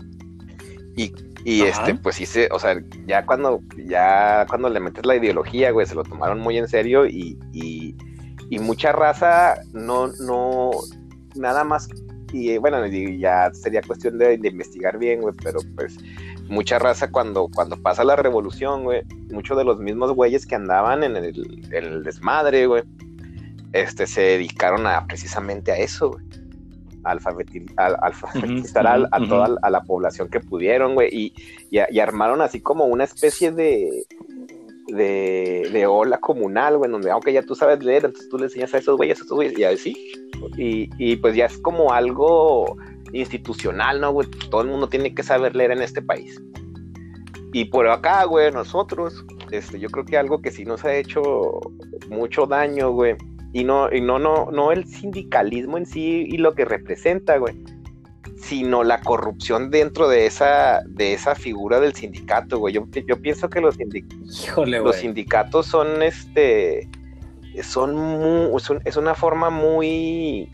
Y, 0.96 1.12
y 1.44 1.62
este, 1.62 1.94
pues 1.94 2.16
sí 2.16 2.26
se, 2.26 2.48
o 2.52 2.58
sea, 2.58 2.80
ya 3.06 3.26
cuando, 3.26 3.60
ya 3.76 4.46
cuando 4.48 4.68
le 4.68 4.80
metes 4.80 5.04
la 5.04 5.16
ideología, 5.16 5.70
güey, 5.70 5.86
se 5.86 5.94
lo 5.94 6.04
tomaron 6.04 6.40
muy 6.40 6.58
en 6.58 6.68
serio 6.68 7.06
y, 7.06 7.38
y, 7.52 7.96
y 8.50 8.58
mucha 8.58 8.92
raza 8.92 9.56
no, 9.72 10.08
no, 10.20 10.70
nada 11.34 11.64
más, 11.64 11.88
y 12.32 12.56
bueno, 12.58 12.86
ya 12.86 13.50
sería 13.52 13.82
cuestión 13.82 14.18
de, 14.18 14.38
de 14.38 14.48
investigar 14.48 14.98
bien, 14.98 15.20
güey, 15.20 15.34
pero 15.42 15.60
pues 15.74 15.98
mucha 16.48 16.78
raza 16.78 17.10
cuando, 17.10 17.48
cuando 17.52 17.76
pasa 17.76 18.04
la 18.04 18.16
revolución, 18.16 18.84
güey, 18.84 19.02
muchos 19.30 19.56
de 19.56 19.64
los 19.64 19.78
mismos 19.78 20.12
güeyes 20.12 20.46
que 20.46 20.54
andaban 20.54 21.02
en 21.02 21.16
el, 21.16 22.02
desmadre, 22.04 22.66
güey, 22.66 22.82
este, 23.72 24.06
se 24.06 24.20
dedicaron 24.20 24.86
a 24.86 25.06
precisamente 25.06 25.72
a 25.72 25.76
eso, 25.76 26.10
güey. 26.10 26.24
Alfabetizar 27.04 28.86
a, 29.10 29.26
toda 29.28 29.56
a 29.62 29.70
la 29.70 29.82
población 29.82 30.28
que 30.28 30.40
pudieron, 30.40 30.94
güey, 30.94 31.08
y, 31.12 31.34
y, 31.70 31.98
armaron 32.00 32.40
así 32.40 32.60
como 32.60 32.86
una 32.86 33.04
especie 33.04 33.52
de, 33.52 34.04
de, 34.88 35.68
de 35.72 35.86
ola 35.86 36.18
comunal, 36.18 36.78
güey, 36.78 36.90
donde 36.90 37.10
aunque 37.10 37.32
ya 37.32 37.42
tú 37.42 37.54
sabes 37.54 37.82
leer, 37.82 38.04
entonces 38.04 38.28
tú 38.28 38.38
le 38.38 38.44
enseñas 38.44 38.74
a 38.74 38.78
esos 38.78 38.96
güeyes, 38.96 39.20
a 39.20 39.24
esos 39.24 39.36
güeyes, 39.36 39.58
y 39.58 39.64
así, 39.64 40.12
y, 40.56 40.90
y 40.98 41.16
pues 41.16 41.34
ya 41.34 41.46
es 41.46 41.58
como 41.58 41.92
algo 41.92 42.76
institucional, 43.12 44.00
¿no, 44.00 44.12
güey? 44.12 44.28
Todo 44.50 44.62
el 44.62 44.68
mundo 44.68 44.88
tiene 44.88 45.14
que 45.14 45.22
saber 45.22 45.54
leer 45.54 45.72
en 45.72 45.82
este 45.82 46.02
país. 46.02 46.40
Y 47.52 47.66
por 47.66 47.86
acá, 47.88 48.24
güey, 48.24 48.50
nosotros, 48.50 49.24
este, 49.50 49.78
yo 49.78 49.90
creo 49.90 50.04
que 50.04 50.16
algo 50.16 50.40
que 50.40 50.50
sí 50.50 50.64
nos 50.64 50.84
ha 50.84 50.94
hecho 50.94 51.60
mucho 52.08 52.46
daño, 52.46 52.92
güey, 52.92 53.16
y 53.52 53.64
no, 53.64 53.92
y 53.92 54.00
no, 54.00 54.18
no, 54.18 54.50
no 54.50 54.72
el 54.72 54.86
sindicalismo 54.86 55.78
en 55.78 55.86
sí 55.86 56.26
y 56.28 56.38
lo 56.38 56.54
que 56.54 56.64
representa, 56.64 57.36
güey, 57.36 57.62
sino 58.36 58.82
la 58.82 59.00
corrupción 59.00 59.70
dentro 59.70 60.08
de 60.08 60.26
esa, 60.26 60.82
de 60.86 61.12
esa 61.12 61.34
figura 61.34 61.80
del 61.80 61.94
sindicato, 61.94 62.58
güey. 62.58 62.74
Yo, 62.74 62.86
yo 63.06 63.20
pienso 63.20 63.50
que 63.50 63.60
los, 63.60 63.76
los 64.56 64.96
sindicatos 64.96 65.66
son, 65.66 66.02
este, 66.02 66.88
son, 67.62 67.94
muy, 67.94 68.50
es 68.84 68.96
una 68.96 69.14
forma 69.14 69.50
muy 69.50 70.48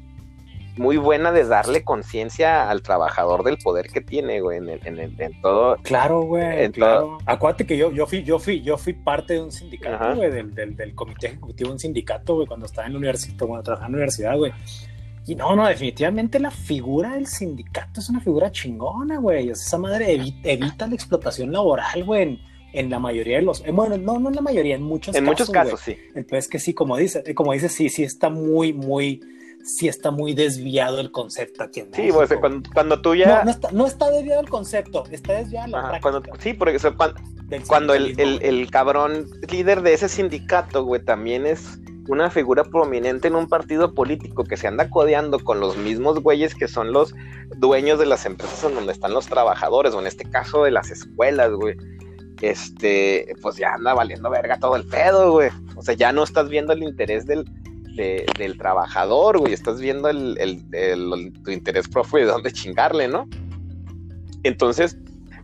muy 0.78 0.96
buena 0.96 1.32
de 1.32 1.44
darle 1.44 1.84
conciencia 1.84 2.70
al 2.70 2.82
trabajador 2.82 3.44
del 3.44 3.58
poder 3.58 3.88
que 3.88 4.00
tiene, 4.00 4.40
güey, 4.40 4.58
en, 4.58 4.68
en, 4.68 5.14
en, 5.18 5.40
todo. 5.40 5.76
Claro, 5.82 6.22
güey, 6.22 6.70
claro. 6.70 7.18
Acuérdate 7.26 7.66
que 7.66 7.76
yo, 7.76 7.92
yo 7.92 8.06
fui, 8.06 8.22
yo 8.22 8.38
fui, 8.38 8.62
yo 8.62 8.78
fui 8.78 8.92
parte 8.92 9.34
de 9.34 9.42
un 9.42 9.52
sindicato, 9.52 10.16
güey, 10.16 10.30
del, 10.30 10.54
del, 10.54 10.76
del, 10.76 10.94
comité 10.94 11.28
ejecutivo 11.28 11.68
de 11.68 11.72
un 11.74 11.78
sindicato, 11.78 12.36
güey, 12.36 12.46
cuando 12.46 12.66
estaba 12.66 12.86
en 12.86 12.94
la 12.94 12.98
universidad, 12.98 13.46
cuando 13.46 13.62
trabajaba 13.62 13.86
en 13.86 13.92
la 13.92 13.96
universidad, 13.96 14.36
güey. 14.36 14.52
Y 15.28 15.34
no, 15.34 15.54
no, 15.54 15.66
definitivamente 15.66 16.40
la 16.40 16.50
figura 16.50 17.12
del 17.12 17.26
sindicato 17.26 18.00
es 18.00 18.08
una 18.08 18.18
figura 18.18 18.50
chingona, 18.50 19.18
güey. 19.18 19.50
esa 19.50 19.76
madre 19.76 20.14
evita, 20.42 20.86
la 20.86 20.94
explotación 20.94 21.52
laboral, 21.52 22.02
güey. 22.04 22.40
En, 22.72 22.88
la 22.88 22.98
mayoría 22.98 23.36
de 23.36 23.42
los, 23.42 23.62
eh, 23.66 23.70
bueno, 23.70 23.98
no, 23.98 24.18
no 24.18 24.28
en 24.28 24.36
la 24.36 24.40
mayoría, 24.40 24.74
en 24.74 24.82
muchos 24.82 25.14
en 25.14 25.24
casos. 25.24 25.26
En 25.26 25.26
muchos 25.26 25.50
casos, 25.50 25.80
sí. 25.80 25.96
Entonces 26.14 26.48
que 26.48 26.58
sí, 26.58 26.72
como 26.72 26.96
dice, 26.96 27.34
como 27.34 27.52
dice, 27.52 27.68
sí, 27.68 27.90
sí 27.90 28.04
está 28.04 28.30
muy, 28.30 28.72
muy, 28.72 29.20
sí 29.64 29.88
está 29.88 30.11
muy 30.11 30.34
desviado 30.34 31.00
el 31.00 31.11
concepto 31.11 31.64
aquí 31.64 31.80
en 31.80 31.90
México. 31.90 32.26
Sí, 32.26 32.34
cuando, 32.72 33.00
tú 33.00 33.14
ya... 33.14 33.44
No, 33.72 33.86
está, 33.86 34.11
desviado 34.11 34.40
el 34.40 34.48
concepto, 34.48 35.04
está 35.11 35.34
desviado 35.34 35.68
la 35.68 36.00
práctica. 36.00 36.36
sí, 36.38 36.54
porque 36.54 36.78
cuando, 37.66 37.94
el, 37.94 38.70
cabrón 38.70 39.26
líder 39.50 39.82
de 39.82 39.94
ese 39.94 40.09
sindicato, 40.09 40.84
güey, 40.84 41.04
también 41.04 41.46
es 41.46 41.78
una 42.09 42.30
figura 42.30 42.64
prominente 42.64 43.28
en 43.28 43.34
un 43.34 43.48
partido 43.48 43.94
político 43.94 44.44
que 44.44 44.56
se 44.56 44.66
anda 44.66 44.88
codeando 44.88 45.38
con 45.40 45.61
los 45.61 45.76
mismos 45.76 46.20
güeyes 46.20 46.54
que 46.54 46.66
son 46.66 46.92
los 46.92 47.14
dueños 47.56 47.98
de 47.98 48.06
las 48.06 48.24
empresas 48.24 48.64
en 48.64 48.74
donde 48.74 48.92
están 48.92 49.12
los 49.12 49.26
trabajadores, 49.26 49.92
o 49.94 50.00
en 50.00 50.06
este 50.06 50.24
caso 50.24 50.64
de 50.64 50.70
las 50.70 50.90
escuelas, 50.90 51.52
güey. 51.52 51.76
Este, 52.40 53.34
pues 53.42 53.56
ya 53.56 53.74
anda 53.74 53.94
valiendo 53.94 54.30
verga 54.30 54.59
todo 54.59 54.76
el 54.76 54.86
pedo, 54.86 55.32
güey. 55.32 55.50
O 55.76 55.82
sea, 55.82 55.94
ya 55.94 56.12
no 56.12 56.22
estás 56.22 56.48
viendo 56.48 56.72
el 56.72 56.82
interés 56.84 57.26
del, 57.26 57.44
del 57.99 58.57
trabajador, 58.57 59.38
güey. 59.38 59.53
Estás 59.53 59.80
viendo 59.80 60.09
el, 60.09 60.36
tu 61.44 61.51
interés 61.51 61.88
propio 61.88 62.20
de 62.20 62.24
dónde 62.26 62.53
chingarle, 62.53 63.09
¿no? 63.09 63.28
Entonces, 64.42 64.96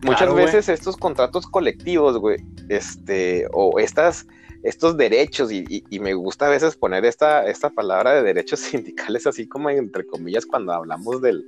muchas 0.03 0.33
veces 0.33 0.69
estos 0.69 0.97
contratos 0.97 1.45
colectivos, 1.47 2.17
güey, 2.17 2.37
este, 2.69 3.47
o 3.51 3.79
estas, 3.79 4.25
estos 4.63 4.97
derechos, 4.97 5.51
y, 5.51 5.83
me 5.99 6.13
gusta 6.13 6.47
a 6.47 6.49
veces 6.49 6.75
poner 6.75 7.05
esta, 7.05 7.45
esta 7.45 7.69
palabra 7.69 8.13
de 8.13 8.23
derechos 8.23 8.59
sindicales 8.71 9.27
así 9.27 9.47
como 9.47 9.69
entre 9.69 10.05
comillas 10.05 10.45
cuando 10.45 10.73
hablamos 10.73 11.21
del, 11.21 11.45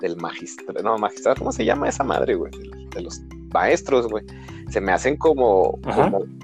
del 0.00 0.16
magistrado, 0.16 0.82
no, 0.82 0.96
magistrado, 0.98 1.36
¿cómo 1.38 1.52
se 1.52 1.64
llama 1.64 1.88
esa 1.88 2.04
madre, 2.04 2.34
güey? 2.34 2.52
de 2.96 3.02
los 3.02 3.20
maestros, 3.52 4.08
güey 4.08 4.24
se 4.70 4.80
me 4.80 4.92
hacen 4.92 5.16
como, 5.16 5.78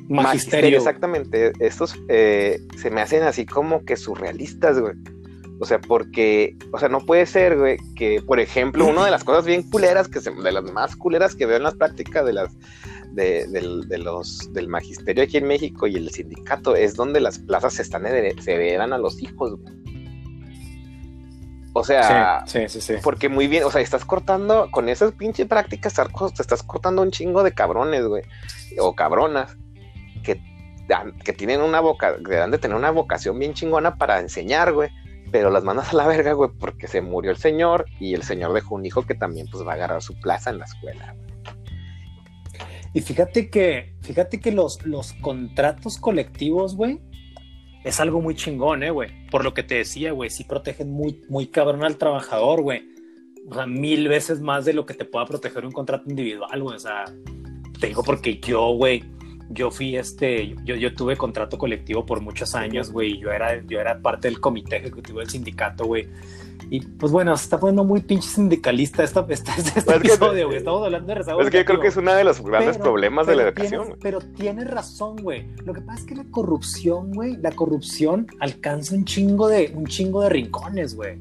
magisterio. 0.08 0.78
Exactamente, 0.78 1.52
estos 1.58 1.94
eh, 2.08 2.60
se 2.76 2.90
me 2.90 3.00
hacen 3.00 3.22
así 3.22 3.46
como 3.46 3.84
que 3.84 3.96
surrealistas, 3.96 4.78
güey. 4.78 4.94
O 5.60 5.64
sea, 5.64 5.80
porque, 5.80 6.56
o 6.72 6.78
sea, 6.78 6.88
no 6.88 7.00
puede 7.00 7.24
ser, 7.24 7.56
güey, 7.56 7.76
que, 7.94 8.20
por 8.20 8.40
ejemplo, 8.40 8.84
una 8.86 9.04
de 9.04 9.12
las 9.12 9.22
cosas 9.22 9.44
bien 9.44 9.62
culeras, 9.62 10.08
que 10.08 10.20
se, 10.20 10.32
de 10.32 10.52
las 10.52 10.64
más 10.64 10.96
culeras 10.96 11.36
que 11.36 11.46
veo 11.46 11.56
en 11.56 11.62
las 11.62 11.74
prácticas 11.74 12.24
de 12.24 12.32
las, 12.32 12.52
de, 13.12 13.46
los, 13.98 14.52
del 14.52 14.66
magisterio 14.66 15.22
aquí 15.22 15.36
en 15.36 15.46
México 15.46 15.86
y 15.86 15.94
el 15.94 16.10
sindicato, 16.10 16.74
es 16.74 16.96
donde 16.96 17.20
las 17.20 17.38
plazas 17.38 17.74
se 17.74 17.82
están, 17.82 18.02
se 18.40 18.54
heredan 18.54 18.92
a 18.92 18.98
los 18.98 19.22
hijos, 19.22 19.54
güey. 19.56 19.91
O 21.74 21.84
sea, 21.84 22.44
sí, 22.46 22.68
sí, 22.68 22.80
sí, 22.80 22.94
porque 23.02 23.28
muy 23.28 23.48
bien, 23.48 23.64
o 23.64 23.70
sea, 23.70 23.80
estás 23.80 24.04
cortando 24.04 24.70
con 24.70 24.90
esas 24.90 25.12
pinches 25.12 25.46
prácticas, 25.46 25.94
te 25.94 26.42
estás 26.42 26.62
cortando 26.62 27.00
un 27.00 27.10
chingo 27.10 27.42
de 27.42 27.52
cabrones, 27.52 28.04
güey, 28.06 28.24
o 28.78 28.94
cabronas, 28.94 29.56
que 30.22 30.40
que 31.24 31.32
tienen 31.32 31.60
una 31.60 31.80
boca, 31.80 32.16
que 32.18 32.34
de 32.34 32.58
tener 32.58 32.76
una 32.76 32.90
vocación 32.90 33.38
bien 33.38 33.54
chingona 33.54 33.96
para 33.96 34.20
enseñar, 34.20 34.72
güey, 34.72 34.90
pero 35.30 35.50
las 35.50 35.64
mandas 35.64 35.92
a 35.92 35.96
la 35.96 36.06
verga, 36.06 36.32
güey, 36.32 36.50
porque 36.58 36.86
se 36.86 37.00
murió 37.00 37.30
el 37.30 37.38
señor 37.38 37.86
y 37.98 38.14
el 38.14 38.22
señor 38.22 38.52
dejó 38.52 38.74
un 38.74 38.84
hijo 38.84 39.02
que 39.02 39.14
también 39.14 39.46
pues 39.50 39.66
va 39.66 39.72
a 39.72 39.74
agarrar 39.74 40.02
su 40.02 40.14
plaza 40.20 40.50
en 40.50 40.58
la 40.58 40.66
escuela. 40.66 41.16
Y 42.92 43.00
fíjate 43.00 43.48
que, 43.48 43.94
fíjate 44.02 44.38
que 44.38 44.52
los, 44.52 44.84
los 44.84 45.14
contratos 45.14 45.96
colectivos, 45.96 46.76
güey, 46.76 47.00
es 47.84 48.00
algo 48.00 48.20
muy 48.20 48.34
chingón, 48.34 48.82
eh, 48.82 48.90
güey. 48.90 49.10
Por 49.30 49.44
lo 49.44 49.54
que 49.54 49.62
te 49.62 49.76
decía, 49.76 50.12
güey, 50.12 50.30
sí 50.30 50.44
protegen 50.44 50.90
muy, 50.90 51.20
muy 51.28 51.46
cabrón 51.46 51.84
al 51.84 51.96
trabajador, 51.96 52.62
güey. 52.62 52.82
O 53.48 53.54
sea, 53.54 53.66
mil 53.66 54.08
veces 54.08 54.40
más 54.40 54.64
de 54.64 54.72
lo 54.72 54.86
que 54.86 54.94
te 54.94 55.04
pueda 55.04 55.26
proteger 55.26 55.64
un 55.64 55.72
contrato 55.72 56.08
individual, 56.08 56.62
güey. 56.62 56.76
O 56.76 56.80
sea, 56.80 57.04
te 57.80 57.88
digo 57.88 58.04
porque 58.04 58.38
yo, 58.38 58.68
güey, 58.74 59.02
yo 59.50 59.70
fui 59.70 59.96
este, 59.96 60.54
yo, 60.64 60.76
yo 60.76 60.94
tuve 60.94 61.16
contrato 61.16 61.58
colectivo 61.58 62.06
por 62.06 62.20
muchos 62.20 62.54
años, 62.54 62.92
güey. 62.92 63.18
Yo 63.18 63.32
era, 63.32 63.60
yo 63.66 63.80
era 63.80 64.00
parte 64.00 64.28
del 64.28 64.40
comité 64.40 64.76
ejecutivo 64.76 65.18
del 65.18 65.28
sindicato, 65.28 65.84
güey. 65.84 66.08
Y 66.70 66.80
pues 66.80 67.12
bueno, 67.12 67.36
se 67.36 67.44
está 67.44 67.60
poniendo 67.60 67.84
muy 67.84 68.00
pinche 68.00 68.28
sindicalista 68.28 69.02
esta, 69.02 69.26
esta, 69.28 69.54
este 69.56 69.82
pues 69.82 69.96
episodio, 69.98 70.46
güey. 70.46 70.58
Estamos 70.58 70.84
hablando 70.84 71.08
de 71.08 71.14
rezago. 71.14 71.40
Es 71.40 71.50
que 71.50 71.58
yo 71.58 71.64
creo 71.64 71.80
que 71.80 71.88
es 71.88 71.96
uno 71.96 72.14
de 72.14 72.24
los 72.24 72.40
grandes 72.40 72.78
problemas 72.78 73.26
de 73.26 73.36
la 73.36 73.42
educación. 73.44 73.96
pero 74.00 74.20
tienes 74.20 74.70
razón, 74.70 75.16
güey. 75.16 75.46
Lo 75.64 75.74
que 75.74 75.80
pasa 75.80 76.00
es 76.00 76.06
que 76.06 76.14
la 76.14 76.24
corrupción, 76.30 77.12
güey, 77.12 77.36
la 77.36 77.52
corrupción 77.52 78.26
alcanza 78.40 78.94
un 78.94 79.04
chingo 79.04 79.48
de, 79.48 79.72
un 79.74 79.86
chingo 79.86 80.22
de 80.22 80.30
rincones, 80.30 80.94
güey. 80.94 81.18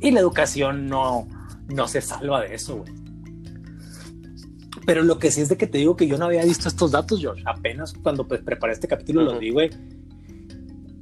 Y 0.00 0.10
la 0.10 0.20
educación 0.20 0.86
no, 0.86 1.26
no 1.68 1.88
se 1.88 2.00
salva 2.00 2.42
de 2.42 2.54
eso, 2.54 2.76
güey. 2.76 2.92
Pero 4.86 5.02
lo 5.02 5.18
que 5.18 5.32
sí 5.32 5.40
es 5.40 5.48
de 5.48 5.56
que 5.56 5.66
te 5.66 5.78
digo 5.78 5.96
que 5.96 6.06
yo 6.06 6.16
no 6.16 6.26
había 6.26 6.44
visto 6.44 6.68
estos 6.68 6.92
datos, 6.92 7.20
George. 7.20 7.42
Apenas 7.44 7.92
cuando 7.92 8.26
pues, 8.26 8.40
preparé 8.40 8.72
este 8.72 8.86
capítulo 8.86 9.22
los 9.22 9.40
vi, 9.40 9.50
güey. 9.50 9.70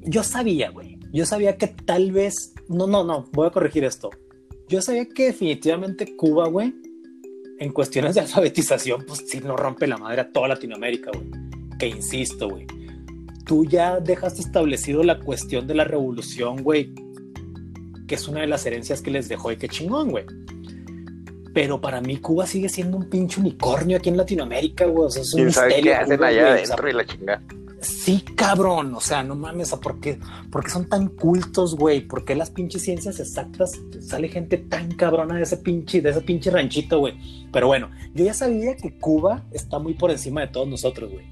Yo 0.00 0.22
sabía, 0.22 0.70
güey. 0.70 0.93
Yo 1.14 1.24
sabía 1.24 1.56
que 1.56 1.68
tal 1.68 2.12
vez. 2.12 2.52
No, 2.68 2.86
no, 2.86 3.04
no. 3.04 3.26
Voy 3.32 3.46
a 3.46 3.50
corregir 3.50 3.84
esto. 3.84 4.10
Yo 4.68 4.82
sabía 4.82 5.08
que 5.08 5.26
definitivamente 5.26 6.16
Cuba, 6.16 6.48
güey, 6.48 6.74
en 7.58 7.72
cuestiones 7.72 8.16
de 8.16 8.20
alfabetización, 8.22 9.04
pues 9.06 9.24
sí 9.26 9.40
no 9.40 9.56
rompe 9.56 9.86
la 9.86 9.96
madre 9.96 10.22
a 10.22 10.32
toda 10.32 10.48
Latinoamérica, 10.48 11.10
güey. 11.14 11.30
Que 11.78 11.86
insisto, 11.86 12.50
güey. 12.50 12.66
Tú 13.46 13.64
ya 13.64 14.00
dejaste 14.00 14.42
establecido 14.42 15.02
la 15.04 15.20
cuestión 15.20 15.66
de 15.66 15.74
la 15.74 15.84
revolución, 15.84 16.62
güey, 16.62 16.92
que 18.08 18.16
es 18.16 18.26
una 18.26 18.40
de 18.40 18.46
las 18.48 18.66
herencias 18.66 19.00
que 19.00 19.10
les 19.10 19.28
dejó 19.28 19.52
y 19.52 19.56
qué 19.56 19.68
chingón, 19.68 20.10
güey 20.10 20.26
pero 21.54 21.80
para 21.80 22.00
mí 22.00 22.16
Cuba 22.16 22.46
sigue 22.46 22.68
siendo 22.68 22.96
un 22.96 23.08
pinche 23.08 23.40
unicornio 23.40 23.96
aquí 23.96 24.08
en 24.08 24.16
Latinoamérica, 24.16 24.86
güey. 24.86 25.06
O 25.06 25.10
sea, 25.10 25.22
es 25.22 25.32
un 25.32 25.46
misterio. 25.46 25.82
qué 25.84 25.94
hacen 25.94 26.22
allá 26.22 26.52
adentro 26.52 26.90
y 26.90 26.92
la 26.92 27.06
chingada? 27.06 27.42
Sí, 27.88 28.22
cabrón, 28.36 28.94
o 28.94 29.00
sea, 29.00 29.22
no 29.22 29.34
mames, 29.34 29.70
¿por 29.72 30.00
qué, 30.00 30.18
¿por 30.50 30.64
qué 30.64 30.70
son 30.70 30.88
tan 30.88 31.08
cultos, 31.08 31.76
güey? 31.76 32.00
¿Por 32.00 32.24
qué 32.24 32.34
las 32.34 32.50
pinches 32.50 32.82
ciencias 32.82 33.20
exactas 33.20 33.80
sale 34.00 34.28
gente 34.28 34.58
tan 34.58 34.92
cabrona 34.92 35.36
de 35.36 35.42
ese 35.42 35.58
pinche, 35.58 36.00
de 36.00 36.10
ese 36.10 36.20
pinche 36.20 36.50
ranchito, 36.50 36.98
güey? 36.98 37.14
Pero 37.52 37.66
bueno, 37.66 37.90
yo 38.14 38.24
ya 38.24 38.34
sabía 38.34 38.76
que 38.76 38.98
Cuba 38.98 39.44
está 39.52 39.78
muy 39.78 39.94
por 39.94 40.10
encima 40.10 40.42
de 40.42 40.48
todos 40.48 40.68
nosotros, 40.68 41.10
güey. 41.10 41.26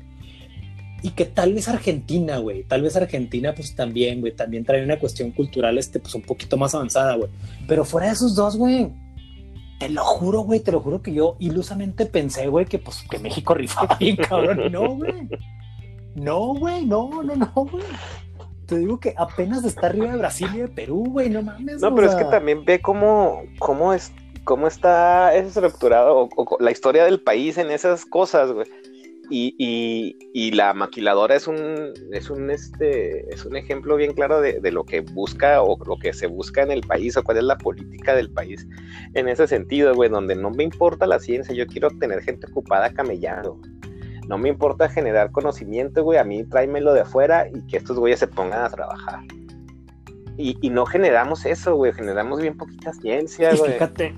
Y 1.02 1.10
que 1.10 1.24
tal 1.24 1.52
vez 1.52 1.68
Argentina, 1.68 2.38
güey, 2.38 2.62
tal 2.64 2.82
vez 2.82 2.96
Argentina, 2.96 3.54
pues 3.54 3.74
también, 3.74 4.20
güey, 4.20 4.34
también 4.34 4.64
trae 4.64 4.84
una 4.84 4.98
cuestión 4.98 5.32
cultural, 5.32 5.76
este, 5.78 5.98
pues 5.98 6.14
un 6.14 6.22
poquito 6.22 6.56
más 6.56 6.74
avanzada, 6.74 7.16
güey. 7.16 7.28
Pero 7.66 7.84
fuera 7.84 8.06
de 8.06 8.12
esos 8.12 8.36
dos, 8.36 8.56
güey, 8.56 8.88
te 9.80 9.88
lo 9.88 10.04
juro, 10.04 10.42
güey, 10.42 10.60
te 10.60 10.70
lo 10.70 10.78
juro 10.78 11.02
que 11.02 11.12
yo 11.12 11.36
ilusamente 11.40 12.06
pensé, 12.06 12.46
güey, 12.46 12.66
que 12.66 12.78
pues 12.78 13.04
que 13.10 13.18
México 13.18 13.52
rifaba 13.52 13.96
bien, 13.96 14.14
cabrón. 14.14 14.70
No, 14.70 14.94
güey. 14.94 15.12
No, 16.14 16.54
güey, 16.54 16.84
no, 16.84 17.22
no, 17.22 17.36
no, 17.36 17.52
güey. 17.54 17.84
Te 18.66 18.78
digo 18.78 19.00
que 19.00 19.14
apenas 19.16 19.64
está 19.64 19.88
arriba 19.88 20.12
de 20.12 20.18
Brasil 20.18 20.48
y 20.54 20.58
de 20.58 20.68
Perú, 20.68 21.04
güey, 21.08 21.28
no 21.28 21.42
mames. 21.42 21.80
No, 21.80 21.94
pero 21.94 22.08
es 22.08 22.14
que 22.14 22.24
también 22.24 22.64
ve 22.64 22.80
cómo, 22.80 23.42
cómo 23.58 23.92
es, 23.92 24.12
cómo 24.44 24.66
está 24.66 25.34
estructurado 25.34 26.28
la 26.60 26.70
historia 26.70 27.04
del 27.04 27.20
país 27.20 27.58
en 27.58 27.70
esas 27.70 28.04
cosas, 28.04 28.52
güey. 28.52 28.66
Y, 29.34 30.16
y, 30.34 30.50
la 30.50 30.74
maquiladora 30.74 31.34
es 31.34 31.46
un, 31.46 31.94
es 32.12 32.28
un, 32.28 32.50
este, 32.50 33.32
es 33.32 33.46
un 33.46 33.56
ejemplo 33.56 33.96
bien 33.96 34.12
claro 34.12 34.42
de, 34.42 34.60
de, 34.60 34.70
lo 34.70 34.84
que 34.84 35.00
busca 35.00 35.62
o 35.62 35.78
lo 35.86 35.96
que 35.96 36.12
se 36.12 36.26
busca 36.26 36.62
en 36.62 36.70
el 36.70 36.82
país 36.82 37.16
o 37.16 37.22
cuál 37.22 37.38
es 37.38 37.44
la 37.44 37.56
política 37.56 38.14
del 38.14 38.30
país 38.30 38.66
en 39.14 39.28
ese 39.28 39.46
sentido, 39.46 39.94
güey, 39.94 40.10
donde 40.10 40.36
no 40.36 40.50
me 40.50 40.64
importa 40.64 41.06
la 41.06 41.18
ciencia, 41.18 41.54
yo 41.54 41.66
quiero 41.66 41.88
tener 41.98 42.22
gente 42.22 42.46
ocupada 42.50 42.92
camellando. 42.92 43.58
No 44.28 44.38
me 44.38 44.48
importa 44.48 44.88
generar 44.88 45.30
conocimiento, 45.30 46.02
güey, 46.04 46.18
a 46.18 46.24
mí 46.24 46.44
tráemelo 46.44 46.92
de 46.92 47.00
afuera 47.00 47.48
y 47.48 47.66
que 47.66 47.76
estos 47.78 47.98
güeyes 47.98 48.20
se 48.20 48.26
pongan 48.26 48.64
a 48.64 48.70
trabajar. 48.70 49.20
Y, 50.36 50.56
y 50.60 50.70
no 50.70 50.86
generamos 50.86 51.44
eso, 51.44 51.74
güey, 51.76 51.92
generamos 51.92 52.40
bien 52.40 52.56
poquita 52.56 52.92
ciencia, 52.92 53.54
güey. 53.54 53.72
Fíjate, 53.72 54.14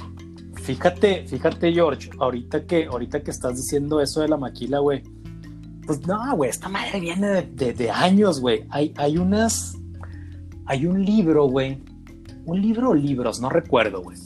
Fíjate, 0.65 1.27
fíjate, 1.27 1.73
George, 1.75 2.09
ahorita 2.19 2.65
que, 2.65 2.87
ahorita 2.87 3.23
que 3.23 3.31
estás 3.31 3.57
diciendo 3.57 4.01
eso 4.01 4.23
de 4.23 4.29
la 4.29 4.39
maquila, 4.39 4.79
güey. 4.79 5.03
Pues 5.87 6.07
no, 6.07 6.35
güey, 6.37 6.49
esta 6.49 6.71
madre 6.71 7.01
viene 7.01 7.43
de, 7.43 7.91
años, 7.91 8.41
güey. 8.41 8.65
Hay, 8.71 8.95
hay 8.97 9.19
unas. 9.19 9.77
Hay 10.65 10.87
un 10.87 11.05
libro, 11.05 11.45
güey. 11.45 11.83
Un 12.47 12.63
libro 12.63 12.91
o 12.91 12.95
libros, 12.95 13.43
no 13.43 13.51
recuerdo, 13.51 14.03
güey. 14.03 14.17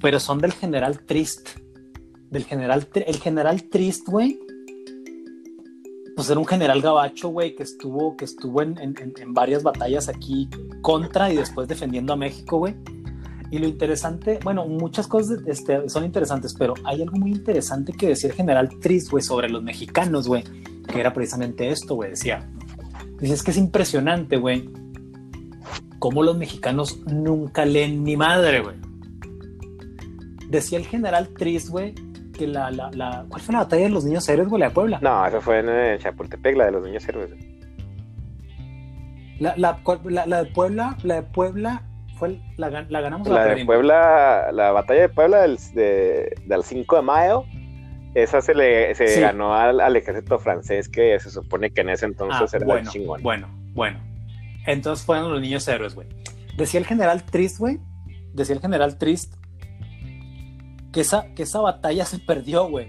Pero 0.00 0.20
son 0.20 0.38
del 0.38 0.52
general 0.52 1.00
Trist. 1.00 1.48
Del 2.30 2.44
general. 2.44 2.86
El 2.94 3.16
general 3.16 3.64
Trist, 3.64 4.06
güey. 4.08 4.38
Pues 6.16 6.28
era 6.30 6.40
un 6.40 6.46
general 6.46 6.80
gabacho, 6.80 7.28
güey, 7.28 7.54
que 7.54 7.62
estuvo, 7.62 8.16
que 8.16 8.24
estuvo 8.24 8.62
en, 8.62 8.76
en 8.80 9.34
varias 9.34 9.62
batallas 9.62 10.08
aquí 10.08 10.48
contra 10.82 11.32
y 11.32 11.36
después 11.36 11.68
defendiendo 11.68 12.14
a 12.14 12.16
México, 12.16 12.58
güey 12.58 12.74
y 13.50 13.58
lo 13.58 13.66
interesante, 13.66 14.40
bueno, 14.42 14.66
muchas 14.66 15.06
cosas 15.06 15.38
este, 15.46 15.88
son 15.88 16.04
interesantes, 16.04 16.54
pero 16.54 16.74
hay 16.84 17.02
algo 17.02 17.16
muy 17.16 17.30
interesante 17.30 17.92
que 17.92 18.08
decía 18.08 18.30
el 18.30 18.36
general 18.36 18.68
Tris, 18.80 19.08
güey, 19.10 19.22
sobre 19.22 19.48
los 19.48 19.62
mexicanos, 19.62 20.26
güey, 20.26 20.42
que 20.92 20.98
era 20.98 21.12
precisamente 21.12 21.70
esto, 21.70 21.94
güey, 21.94 22.10
decía. 22.10 22.48
Dice, 23.20 23.34
es 23.34 23.42
que 23.42 23.52
es 23.52 23.56
impresionante, 23.56 24.36
güey, 24.36 24.68
cómo 25.98 26.22
los 26.22 26.36
mexicanos 26.36 26.98
nunca 27.06 27.64
leen 27.64 28.02
ni 28.02 28.16
madre, 28.16 28.60
güey. 28.60 28.76
Decía 30.48 30.78
el 30.78 30.86
general 30.86 31.28
Tris, 31.28 31.70
güey, 31.70 31.94
que 32.36 32.46
la, 32.46 32.70
la, 32.70 32.90
la, 32.92 33.24
¿Cuál 33.28 33.40
fue 33.40 33.52
la 33.52 33.60
batalla 33.60 33.84
de 33.84 33.90
los 33.90 34.04
niños 34.04 34.28
héroes, 34.28 34.48
güey, 34.48 34.60
la 34.60 34.68
de 34.68 34.74
Puebla? 34.74 34.98
No, 35.02 35.26
esa 35.26 35.40
fue 35.40 35.60
en 35.60 35.68
eh, 35.68 35.98
Chapultepec, 35.98 36.56
la 36.56 36.66
de 36.66 36.72
los 36.72 36.84
niños 36.84 37.08
héroes. 37.08 37.30
La, 39.38 39.54
la, 39.56 39.78
la, 40.04 40.26
la 40.26 40.44
de 40.44 40.50
Puebla, 40.50 40.96
la 41.02 41.14
de 41.16 41.22
Puebla 41.22 41.82
fue 42.18 42.40
la, 42.56 42.70
ganamos 42.70 43.28
la, 43.28 43.44
de 43.44 43.64
Puebla, 43.64 44.50
la 44.52 44.72
batalla 44.72 45.02
de 45.02 45.08
Puebla 45.10 45.42
del, 45.42 45.58
del 45.74 46.62
5 46.62 46.96
de 46.96 47.02
mayo, 47.02 47.44
esa 48.14 48.40
se 48.40 48.54
le 48.54 48.94
se 48.94 49.20
ganó 49.20 49.54
al, 49.54 49.94
ejército 49.94 50.38
francés 50.38 50.88
que 50.88 51.20
se 51.20 51.30
supone 51.30 51.70
que 51.70 51.82
en 51.82 51.90
ese 51.90 52.06
entonces 52.06 52.54
ah, 52.54 52.56
era 52.56 52.64
bueno, 52.64 52.90
chingón. 52.90 53.22
Bueno, 53.22 53.48
bueno. 53.74 54.00
Entonces 54.64 55.04
fueron 55.04 55.30
los 55.30 55.40
niños 55.40 55.68
héroes, 55.68 55.94
güey. 55.94 56.08
Decía 56.56 56.80
el 56.80 56.86
general 56.86 57.22
Trist, 57.24 57.58
güey. 57.58 57.78
Decía 58.32 58.54
el 58.54 58.62
general 58.62 58.96
Trist 58.96 59.34
que 60.96 61.02
esa, 61.02 61.34
que 61.34 61.42
esa 61.42 61.60
batalla 61.60 62.06
se 62.06 62.18
perdió, 62.18 62.70
güey. 62.70 62.88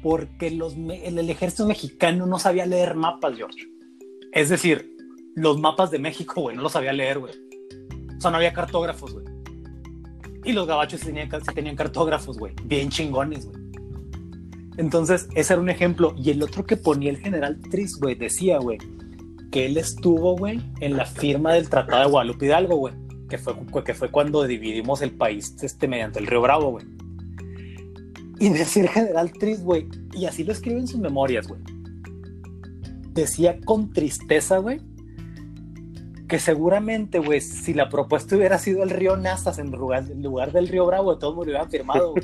Porque 0.00 0.52
los, 0.52 0.76
el, 0.76 1.28
ejército 1.28 1.66
mexicano 1.66 2.24
no 2.24 2.38
sabía 2.38 2.66
leer 2.66 2.94
mapas, 2.94 3.36
George. 3.36 3.66
Es 4.30 4.48
decir, 4.48 4.88
los 5.34 5.58
mapas 5.58 5.90
de 5.90 5.98
México, 5.98 6.40
güey, 6.40 6.54
no 6.54 6.62
los 6.62 6.70
sabía 6.70 6.92
leer, 6.92 7.18
güey. 7.18 7.32
O 8.16 8.20
sea, 8.20 8.30
no 8.30 8.36
había 8.36 8.52
cartógrafos, 8.52 9.12
güey. 9.12 9.26
Y 10.44 10.52
los 10.52 10.68
gabachos 10.68 11.00
sí 11.00 11.06
tenían, 11.06 11.28
tenían 11.52 11.74
cartógrafos, 11.74 12.38
güey. 12.38 12.54
Bien 12.62 12.90
chingones, 12.90 13.46
güey. 13.46 13.58
Entonces, 14.76 15.28
ese 15.34 15.54
era 15.54 15.60
un 15.60 15.70
ejemplo. 15.70 16.14
Y 16.16 16.30
el 16.30 16.40
otro 16.44 16.64
que 16.64 16.76
ponía 16.76 17.10
el 17.10 17.18
general 17.18 17.58
Tris, 17.72 17.98
güey, 17.98 18.14
decía, 18.14 18.58
güey, 18.58 18.78
que 19.50 19.66
él 19.66 19.78
estuvo, 19.78 20.36
güey, 20.36 20.60
en 20.78 20.96
la 20.96 21.06
firma 21.06 21.54
del 21.54 21.68
Tratado 21.68 22.04
de 22.04 22.08
Guadalupe 22.08 22.46
Hidalgo, 22.46 22.76
güey. 22.76 22.94
Que 23.28 23.38
fue, 23.38 23.54
que 23.84 23.94
fue 23.94 24.10
cuando 24.10 24.44
dividimos 24.44 25.02
el 25.02 25.10
país 25.12 25.54
este, 25.62 25.86
mediante 25.86 26.18
el 26.18 26.26
Río 26.26 26.40
Bravo, 26.40 26.70
güey. 26.70 26.86
Y 28.40 28.48
decía 28.50 28.84
el 28.84 28.88
general 28.88 29.32
Tris, 29.32 29.62
güey, 29.62 29.88
y 30.12 30.26
así 30.26 30.44
lo 30.44 30.52
escribe 30.52 30.78
en 30.78 30.86
sus 30.86 31.00
memorias, 31.00 31.48
güey. 31.48 31.60
Decía 33.12 33.58
con 33.64 33.92
tristeza, 33.92 34.58
güey, 34.58 34.80
que 36.28 36.38
seguramente, 36.38 37.18
güey, 37.18 37.40
si 37.40 37.74
la 37.74 37.88
propuesta 37.88 38.36
hubiera 38.36 38.58
sido 38.58 38.82
el 38.82 38.90
río 38.90 39.16
Nazas 39.16 39.58
en 39.58 39.70
lugar, 39.70 40.52
del 40.52 40.68
río 40.68 40.86
Bravo, 40.86 41.18
todos 41.18 41.34
me 41.34 41.40
lo 41.40 41.50
hubieran 41.50 41.70
firmado. 41.70 42.14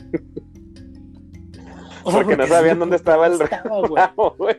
porque, 2.05 2.37
no 2.37 2.47
sabían 2.47 2.79
dónde 2.79 2.97
estaba 2.97 3.27
el 3.27 3.41
río 3.41 3.89
Bravo, 3.91 4.37
güey. 4.39 4.57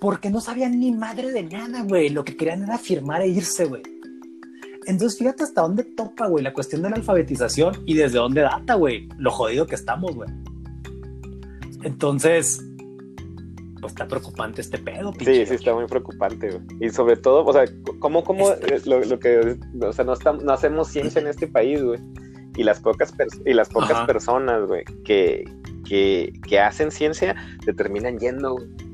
Porque 0.00 0.28
no 0.30 0.40
sabían 0.40 0.78
ni 0.78 0.92
madre 0.92 1.32
de 1.32 1.42
nada, 1.44 1.82
güey. 1.82 2.08
Lo 2.10 2.24
que 2.24 2.36
querían 2.36 2.62
era 2.62 2.78
firmar 2.78 3.22
e 3.22 3.28
irse, 3.28 3.64
güey. 3.64 3.82
Entonces, 4.88 5.18
fíjate 5.18 5.42
hasta 5.42 5.60
dónde 5.60 5.84
topa, 5.84 6.28
güey, 6.28 6.42
la 6.42 6.54
cuestión 6.54 6.80
de 6.80 6.88
la 6.88 6.96
alfabetización 6.96 7.82
y 7.84 7.94
desde 7.94 8.16
dónde 8.16 8.40
data, 8.40 8.74
güey, 8.74 9.06
lo 9.18 9.30
jodido 9.30 9.66
que 9.66 9.74
estamos, 9.74 10.14
güey. 10.14 10.30
Entonces, 11.82 12.64
pues 13.82 13.92
está 13.92 14.08
preocupante 14.08 14.62
este 14.62 14.78
pedo, 14.78 15.12
pinche. 15.12 15.44
Sí, 15.44 15.46
sí, 15.46 15.54
está 15.56 15.74
muy 15.74 15.84
preocupante, 15.84 16.50
güey. 16.50 16.62
Y 16.80 16.88
sobre 16.88 17.18
todo, 17.18 17.44
o 17.44 17.52
sea, 17.52 17.64
¿cómo, 17.98 18.24
cómo 18.24 18.48
lo, 18.86 19.04
lo, 19.04 19.18
que, 19.18 19.58
o 19.78 19.92
sea, 19.92 20.06
no, 20.06 20.14
no 20.42 20.52
hacemos 20.54 20.88
ciencia 20.88 21.20
en 21.20 21.26
este 21.26 21.46
país, 21.46 21.82
güey? 21.82 22.00
Y 22.56 22.62
las 22.62 22.80
pocas, 22.80 23.12
y 23.44 23.52
las 23.52 23.68
pocas 23.68 24.06
personas, 24.06 24.66
güey, 24.66 24.84
que, 25.04 25.44
que, 25.86 26.32
que, 26.48 26.60
hacen 26.60 26.90
ciencia, 26.90 27.36
se 27.62 27.74
terminan 27.74 28.18
yendo, 28.18 28.54
güey 28.54 28.87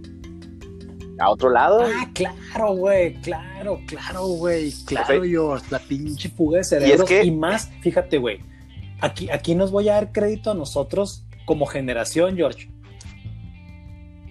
a 1.19 1.31
otro 1.31 1.51
lado. 1.51 1.83
Ah, 1.83 2.09
claro, 2.13 2.75
güey, 2.75 3.15
claro, 3.15 3.81
claro, 3.87 4.27
güey, 4.27 4.73
claro, 4.85 5.23
George, 5.25 5.67
la 5.71 5.79
pinche 5.79 6.29
fuga 6.29 6.59
de 6.59 6.65
cerebros 6.65 7.11
y, 7.11 7.31
más, 7.31 7.71
fíjate, 7.81 8.19
güey, 8.19 8.41
aquí, 9.01 9.31
aquí 9.31 9.55
nos 9.55 9.71
voy 9.71 9.89
a 9.89 9.95
dar 9.95 10.13
crédito 10.13 10.51
a 10.51 10.55
nosotros 10.55 11.25
como 11.45 11.67
generación, 11.67 12.37
George. 12.37 12.71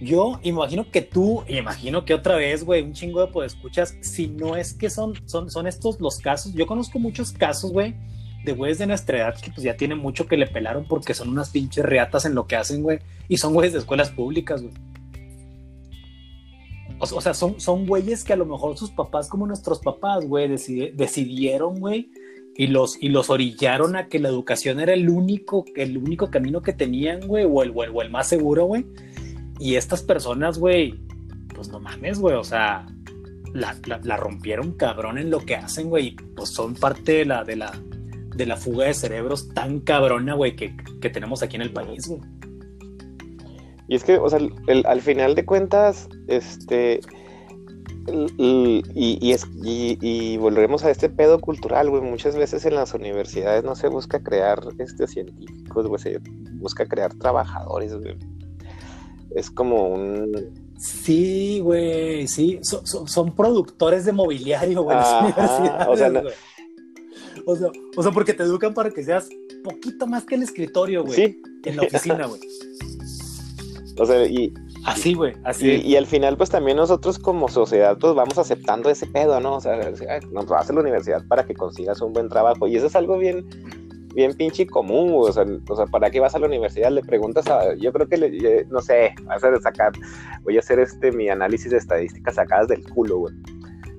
Yo 0.00 0.40
imagino 0.42 0.90
que 0.90 1.02
tú, 1.02 1.44
imagino 1.48 2.04
que 2.04 2.14
otra 2.14 2.36
vez, 2.36 2.64
güey, 2.64 2.82
un 2.82 2.92
chingo 2.92 3.24
de 3.26 3.46
escuchas, 3.46 3.96
si 4.00 4.26
no 4.26 4.56
es 4.56 4.74
que 4.74 4.90
son, 4.90 5.14
son, 5.26 5.50
son 5.50 5.66
estos 5.66 6.00
los 6.00 6.18
casos, 6.18 6.52
yo 6.52 6.66
conozco 6.66 6.98
muchos 6.98 7.32
casos, 7.32 7.72
güey, 7.72 7.94
de 8.44 8.52
güeyes 8.52 8.78
de 8.78 8.86
nuestra 8.86 9.18
edad 9.18 9.40
que 9.40 9.50
pues 9.50 9.62
ya 9.62 9.76
tienen 9.76 9.98
mucho 9.98 10.26
que 10.26 10.36
le 10.36 10.46
pelaron 10.46 10.86
porque 10.86 11.14
son 11.14 11.30
unas 11.30 11.50
pinches 11.50 11.84
reatas 11.84 12.26
en 12.26 12.34
lo 12.34 12.46
que 12.46 12.56
hacen, 12.56 12.82
güey, 12.82 12.98
y 13.28 13.38
son 13.38 13.54
güeyes 13.54 13.72
de 13.72 13.78
escuelas 13.78 14.10
públicas, 14.10 14.62
güey. 14.62 14.74
O, 16.98 17.20
sea, 17.20 17.34
son, 17.34 17.60
son 17.60 17.86
güeyes 17.86 18.24
que 18.24 18.32
a 18.32 18.36
lo 18.36 18.46
mejor 18.46 18.78
sus 18.78 18.90
papás, 18.90 19.28
como 19.28 19.46
nuestros 19.46 19.80
papás, 19.80 20.24
güey, 20.26 20.48
decidieron, 20.48 21.78
güey, 21.80 22.10
y 22.56 22.68
los, 22.68 23.02
y 23.02 23.08
los 23.08 23.30
orillaron 23.30 23.96
a 23.96 24.08
que 24.08 24.20
la 24.20 24.28
educación 24.28 24.80
era 24.80 24.94
el 24.94 25.08
único, 25.10 25.64
el 25.74 25.98
único 25.98 26.30
camino 26.30 26.62
que 26.62 26.72
tenían, 26.72 27.26
güey, 27.26 27.44
o 27.44 27.62
el, 27.62 27.72
o 27.74 28.00
el 28.00 28.10
más 28.10 28.28
seguro, 28.28 28.66
güey. 28.66 28.86
Y 29.58 29.74
estas 29.74 30.02
personas, 30.02 30.58
güey, 30.58 30.94
pues 31.54 31.68
no 31.68 31.80
mames, 31.80 32.18
güey, 32.20 32.36
o 32.36 32.44
sea, 32.44 32.86
la, 33.52 33.76
la, 34.02 34.16
rompieron 34.16 34.72
cabrón 34.72 35.18
en 35.18 35.30
lo 35.30 35.40
que 35.40 35.56
hacen, 35.56 35.88
güey, 35.88 36.16
pues 36.36 36.50
son 36.50 36.74
parte 36.74 37.12
de 37.12 37.24
la, 37.24 37.44
de 37.44 37.56
la, 37.56 37.72
de 38.34 38.46
la 38.46 38.56
fuga 38.56 38.86
de 38.86 38.94
cerebros 38.94 39.48
tan 39.50 39.80
cabrona, 39.80 40.34
güey, 40.34 40.56
que, 40.56 40.76
que 41.00 41.10
tenemos 41.10 41.42
aquí 41.42 41.56
en 41.56 41.62
el 41.62 41.72
país, 41.72 42.08
güey. 42.08 42.20
Y 43.88 43.96
es 43.96 44.04
que, 44.04 44.18
o 44.18 44.28
sea, 44.28 44.38
al 44.84 45.00
final 45.00 45.34
de 45.34 45.44
cuentas, 45.44 46.08
este. 46.28 47.00
Y, 48.36 48.82
y, 48.94 49.32
es, 49.32 49.46
y, 49.62 50.36
volvemos 50.36 50.84
a 50.84 50.90
este 50.90 51.08
pedo 51.08 51.40
cultural, 51.40 51.88
güey. 51.88 52.02
Muchas 52.02 52.36
veces 52.36 52.66
en 52.66 52.74
las 52.74 52.92
universidades 52.92 53.64
no 53.64 53.74
se 53.76 53.88
busca 53.88 54.22
crear 54.22 54.60
este, 54.78 55.06
científicos, 55.06 55.86
güey. 55.86 56.00
Se 56.00 56.20
busca 56.54 56.86
crear 56.86 57.14
trabajadores, 57.14 57.94
güey. 57.94 58.16
Es 59.34 59.50
como 59.50 59.88
un. 59.88 60.74
Sí, 60.78 61.60
güey, 61.60 62.26
sí. 62.26 62.60
son 62.62 63.34
productores 63.34 64.04
de 64.04 64.12
mobiliario, 64.12 64.82
güey. 64.82 64.98
o 64.98 65.96
sea, 65.96 66.22
o 67.46 67.56
sea, 67.56 67.70
o 67.96 68.02
sea, 68.02 68.12
porque 68.12 68.34
te 68.34 68.42
educan 68.42 68.74
para 68.74 68.90
que 68.90 69.02
seas 69.02 69.28
poquito 69.62 70.06
más 70.06 70.24
que 70.24 70.34
el 70.34 70.42
escritorio, 70.42 71.04
güey. 71.04 71.14
Sí. 71.14 71.42
En 71.64 71.76
la 71.76 71.82
oficina, 71.82 72.26
güey. 72.26 72.40
O 73.98 74.06
sea, 74.06 74.26
y... 74.26 74.52
Así, 74.84 75.14
güey, 75.14 75.34
así. 75.44 75.80
Y, 75.84 75.96
al 75.96 76.06
final, 76.06 76.36
pues 76.36 76.50
también 76.50 76.76
nosotros 76.76 77.18
como 77.18 77.48
sociedad, 77.48 77.96
pues 77.98 78.14
vamos 78.14 78.36
aceptando 78.38 78.90
ese 78.90 79.06
pedo, 79.06 79.40
¿no? 79.40 79.56
O 79.56 79.60
sea, 79.60 79.76
nos 80.32 80.46
vas 80.46 80.68
a 80.68 80.72
la 80.72 80.80
universidad 80.80 81.24
para 81.26 81.44
que 81.44 81.54
consigas 81.54 82.00
un 82.00 82.12
buen 82.12 82.28
trabajo. 82.28 82.66
Y 82.66 82.76
eso 82.76 82.86
es 82.86 82.96
algo 82.96 83.16
bien, 83.16 83.46
bien 84.14 84.34
pinche 84.34 84.66
común, 84.66 85.12
O 85.14 85.32
sea, 85.32 85.44
o 85.68 85.76
sea, 85.76 85.86
¿para 85.86 86.10
qué 86.10 86.20
vas 86.20 86.34
a 86.34 86.38
la 86.38 86.46
universidad? 86.46 86.90
Le 86.90 87.02
preguntas 87.02 87.46
a, 87.46 87.74
yo 87.74 87.92
creo 87.92 88.08
que, 88.08 88.16
le, 88.16 88.64
no 88.66 88.80
sé, 88.80 89.14
vas 89.24 89.44
a 89.44 89.60
sacar, 89.60 89.92
voy 90.42 90.56
a 90.56 90.60
hacer 90.60 90.80
este, 90.80 91.12
mi 91.12 91.28
análisis 91.28 91.70
de 91.70 91.78
estadísticas 91.78 92.34
sacadas 92.34 92.68
del 92.68 92.82
culo, 92.90 93.18
güey. 93.18 93.34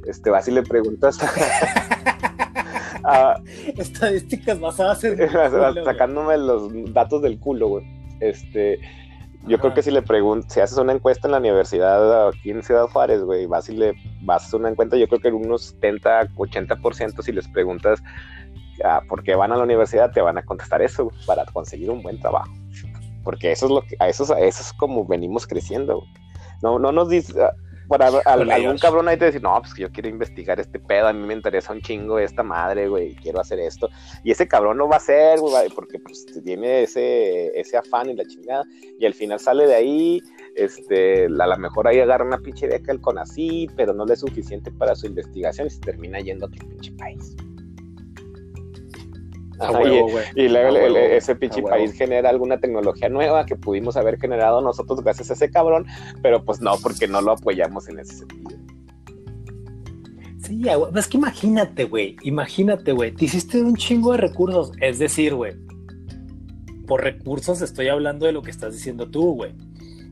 Este, 0.06 0.30
vas 0.30 0.48
y 0.48 0.52
le 0.52 0.62
preguntas 0.62 1.18
a, 3.06 3.42
estadísticas 3.78 4.60
basadas 4.60 5.04
en 5.04 5.18
sacándome 5.86 6.38
los 6.38 6.70
datos 6.94 7.22
del 7.22 7.40
culo, 7.40 7.70
güey. 7.70 7.86
Este, 8.20 8.80
yo 9.48 9.60
creo 9.60 9.74
que 9.74 9.84
si 9.84 9.92
le 9.92 10.02
preguntas, 10.02 10.52
si 10.54 10.60
haces 10.60 10.78
una 10.78 10.94
encuesta 10.94 11.28
en 11.28 11.34
la 11.34 11.38
universidad 11.38 12.30
aquí 12.30 12.52
en 12.52 12.64
Ciudad 12.64 12.88
Juárez, 12.88 13.22
güey, 13.22 13.46
vas 13.46 13.70
y 13.70 13.76
le 13.76 13.94
vas 14.22 14.44
a 14.44 14.48
hacer 14.48 14.60
una 14.60 14.70
encuesta, 14.70 14.98
yo 14.98 15.08
creo 15.08 15.20
que 15.20 15.30
unos 15.30 15.76
70, 15.82 16.30
80% 16.30 17.22
si 17.22 17.32
les 17.32 17.48
preguntas 17.50 18.02
ah, 18.84 19.02
por 19.08 19.24
qué 19.24 19.36
van 19.36 19.52
a 19.52 19.58
la 19.58 19.64
universidad, 19.64 20.12
te 20.12 20.22
van 20.22 20.38
a 20.38 20.46
contestar 20.46 20.82
eso, 20.82 21.12
para 21.28 21.46
conseguir 21.46 21.92
un 21.92 22.02
buen 22.02 22.20
trabajo. 22.20 22.52
Porque 23.24 23.52
eso 23.52 23.68
es 23.68 23.72
lo 23.72 23.82
que, 23.82 23.96
a 24.00 24.08
eso, 24.08 24.32
a 24.34 24.40
eso 24.40 24.62
es 24.62 24.74
como 24.74 25.06
venimos 25.06 25.48
creciendo. 25.48 26.04
No, 26.62 26.80
no 26.80 26.92
nos 26.92 27.10
dice, 27.10 27.34
ah, 27.86 28.32
para 28.34 28.56
algún 28.56 28.78
cabrón 28.78 29.08
ahí 29.08 29.18
te 29.18 29.26
decir, 29.26 29.42
no, 29.42 29.60
pues 29.62 29.74
que 29.74 29.84
yo 29.84 29.92
quiero 29.92 30.10
investigar 30.10 30.60
este 30.60 30.80
pedo, 30.80 31.08
a 31.08 31.14
mí 31.14 31.26
me 31.26 31.34
interesa 31.34 31.74
un 31.74 31.82
chingo 31.82 32.20
esta 32.20 32.44
madre, 32.44 32.88
güey, 32.88 33.16
quiero 33.16 33.40
hacer 33.40 33.60
esto. 33.60 33.90
Y 34.24 34.32
ese 34.32 34.48
cabrón 34.48 34.78
no 34.78 34.88
va 34.88 34.96
a 34.96 34.98
hacer, 34.98 35.40
güey, 35.40 35.70
porque 35.70 36.00
pues 36.00 36.26
tiene 36.44 36.84
ese, 36.84 37.58
ese 37.60 37.78
afán 37.78 38.10
y 38.10 38.16
la 38.16 38.26
chingada. 38.26 38.64
Y 39.00 39.06
al 39.06 39.14
final 39.14 39.40
sale 39.40 39.68
de 39.68 39.76
ahí, 39.76 40.22
este, 40.56 41.26
a 41.26 41.48
lo 41.48 41.58
mejor 41.58 41.88
ahí 41.88 42.00
agarra 42.00 42.26
una 42.26 42.40
pinche 42.40 42.68
beca 42.68 42.92
el 42.92 43.02
CONACYT, 43.02 43.72
pero 43.76 43.94
no 43.94 44.06
le 44.06 44.14
es 44.14 44.20
suficiente 44.20 44.72
para 44.72 44.96
su 44.96 45.08
investigación 45.08 45.68
y 45.68 45.70
se 45.70 45.80
termina 45.80 46.20
yendo 46.20 46.46
a 46.46 46.50
otro 46.50 46.68
pinche 46.68 46.92
país 46.94 47.36
y, 50.36 50.48
luego 50.50 50.78
ese 50.78 51.36
pinche 51.36 51.62
país 51.62 51.94
genera 51.94 52.30
alguna 52.30 52.60
tecnología 52.60 53.10
nueva 53.10 53.46
que 53.46 53.56
pudimos 53.56 53.96
haber 53.96 54.20
generado 54.20 54.62
nosotros 54.62 55.02
gracias 55.04 55.30
a 55.30 55.34
ese 55.34 55.50
cabrón, 55.50 55.86
pero 56.22 56.44
pues 56.44 56.62
no, 56.62 56.76
porque 56.82 57.08
no 57.08 57.22
lo 57.22 57.32
apoyamos 57.32 57.88
en 57.90 58.00
ese 58.00 58.18
sentido. 58.18 58.58
Sí, 60.44 60.62
es 60.96 61.08
que 61.08 61.18
imagínate, 61.18 61.86
güey, 61.86 62.18
imagínate, 62.22 62.92
güey, 62.92 63.12
te 63.12 63.26
hiciste 63.26 63.62
un 63.62 63.76
chingo 63.76 64.12
de 64.12 64.20
recursos, 64.20 64.72
es 64.80 65.00
decir, 65.00 65.34
güey, 65.34 65.54
por 66.86 67.04
recursos 67.04 67.62
estoy 67.62 67.88
hablando 67.88 68.28
de 68.28 68.32
lo 68.32 68.44
que 68.44 68.52
estás 68.52 68.74
diciendo 68.74 69.10
tú, 69.10 69.34
güey. 69.34 69.54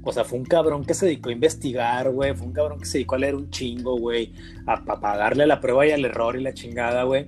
O 0.06 0.12
sea, 0.12 0.26
fue 0.26 0.38
un 0.38 0.46
cabrón 0.46 0.84
que 0.84 0.94
se 0.96 1.06
dedicó 1.06 1.30
a 1.30 1.34
investigar, 1.34 2.10
güey, 2.10 2.34
fue 2.34 2.48
un 2.48 2.54
cabrón 2.54 2.80
que 2.80 2.86
se 2.86 2.98
dedicó 2.98 3.16
a 3.16 3.20
leer 3.20 3.36
un 3.36 3.50
chingo, 3.52 3.98
güey, 3.98 4.34
a, 4.66 4.74
a 4.74 5.00
pagarle 5.00 5.44
a 5.44 5.48
la 5.48 5.62
prueba 5.62 5.86
y 5.86 5.92
al 5.92 6.04
error 6.04 6.36
y 6.36 6.42
la 6.42 6.54
chingada, 6.54 7.04
güey 7.04 7.28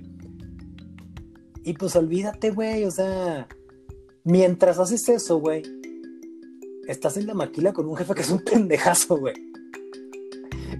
y 1.66 1.72
pues 1.72 1.96
olvídate, 1.96 2.52
güey, 2.52 2.84
o 2.84 2.92
sea, 2.92 3.48
mientras 4.22 4.78
haces 4.78 5.08
eso, 5.08 5.40
güey, 5.40 5.64
estás 6.86 7.16
en 7.16 7.26
la 7.26 7.34
maquila 7.34 7.72
con 7.72 7.88
un 7.88 7.96
jefe 7.96 8.14
que 8.14 8.22
es 8.22 8.30
un 8.30 8.38
pendejazo, 8.38 9.16
güey. 9.18 9.34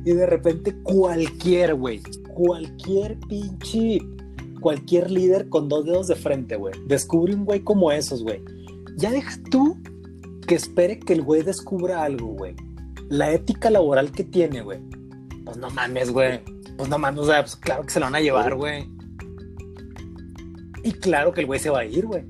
Y 0.04 0.12
de 0.12 0.26
repente 0.26 0.80
cualquier, 0.84 1.74
güey, 1.74 2.00
cualquier 2.32 3.18
pinche, 3.28 3.98
cualquier 4.60 5.10
líder 5.10 5.48
con 5.48 5.68
dos 5.68 5.86
dedos 5.86 6.06
de 6.06 6.14
frente, 6.14 6.54
güey, 6.54 6.74
descubre 6.86 7.34
un 7.34 7.44
güey 7.44 7.64
como 7.64 7.90
esos, 7.90 8.22
güey. 8.22 8.40
Ya 8.96 9.10
deja 9.10 9.36
tú 9.50 9.76
que 10.46 10.54
espere 10.54 11.00
que 11.00 11.14
el 11.14 11.22
güey 11.22 11.42
descubra 11.42 12.04
algo, 12.04 12.28
güey. 12.28 12.54
La 13.08 13.32
ética 13.32 13.70
laboral 13.70 14.12
que 14.12 14.22
tiene, 14.22 14.62
güey. 14.62 14.78
Pues 15.44 15.56
no 15.56 15.68
mames, 15.70 16.12
güey. 16.12 16.44
Pues 16.76 16.88
no 16.88 16.96
mames, 16.96 17.22
o 17.22 17.26
sea, 17.26 17.40
pues 17.40 17.56
claro 17.56 17.82
que 17.82 17.90
se 17.90 17.98
lo 17.98 18.06
van 18.06 18.14
a 18.14 18.20
llevar, 18.20 18.54
güey. 18.54 18.95
Y 20.86 20.92
claro 20.92 21.32
que 21.32 21.40
el 21.40 21.48
güey 21.48 21.58
se 21.58 21.68
va 21.68 21.80
a 21.80 21.84
ir, 21.84 22.06
güey. 22.06 22.22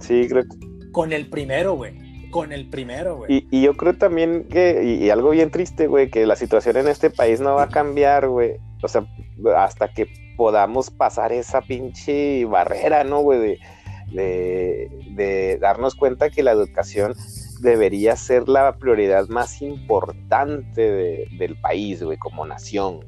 Sí, 0.00 0.26
creo 0.30 0.44
que... 0.44 0.90
Con 0.92 1.12
el 1.12 1.28
primero, 1.28 1.74
güey. 1.74 2.30
Con 2.30 2.54
el 2.54 2.70
primero, 2.70 3.18
güey. 3.18 3.46
Y, 3.50 3.60
yo 3.60 3.76
creo 3.76 3.92
también 3.98 4.46
que, 4.48 4.82
y, 4.82 5.10
algo 5.10 5.28
bien 5.28 5.50
triste, 5.50 5.86
güey, 5.86 6.08
que 6.08 6.24
la 6.24 6.36
situación 6.36 6.78
en 6.78 6.88
este 6.88 7.10
país 7.10 7.38
no 7.38 7.56
va 7.56 7.64
a 7.64 7.68
cambiar, 7.68 8.28
güey. 8.28 8.56
O 8.82 8.88
sea, 8.88 9.06
hasta 9.58 9.92
que 9.92 10.08
podamos 10.38 10.90
pasar 10.90 11.32
esa 11.32 11.60
pinche 11.60 12.46
barrera, 12.46 13.04
¿no, 13.04 13.20
güey? 13.20 13.58
De, 14.10 14.88
de 15.10 15.58
darnos 15.60 15.94
cuenta 15.96 16.30
que 16.30 16.42
la 16.42 16.52
educación 16.52 17.14
debería 17.60 18.16
ser 18.16 18.48
la 18.48 18.74
prioridad 18.76 19.28
más 19.28 19.60
importante 19.60 20.80
de, 20.80 21.28
del 21.36 21.60
país, 21.60 22.02
güey, 22.02 22.16
como 22.16 22.46
nación. 22.46 23.00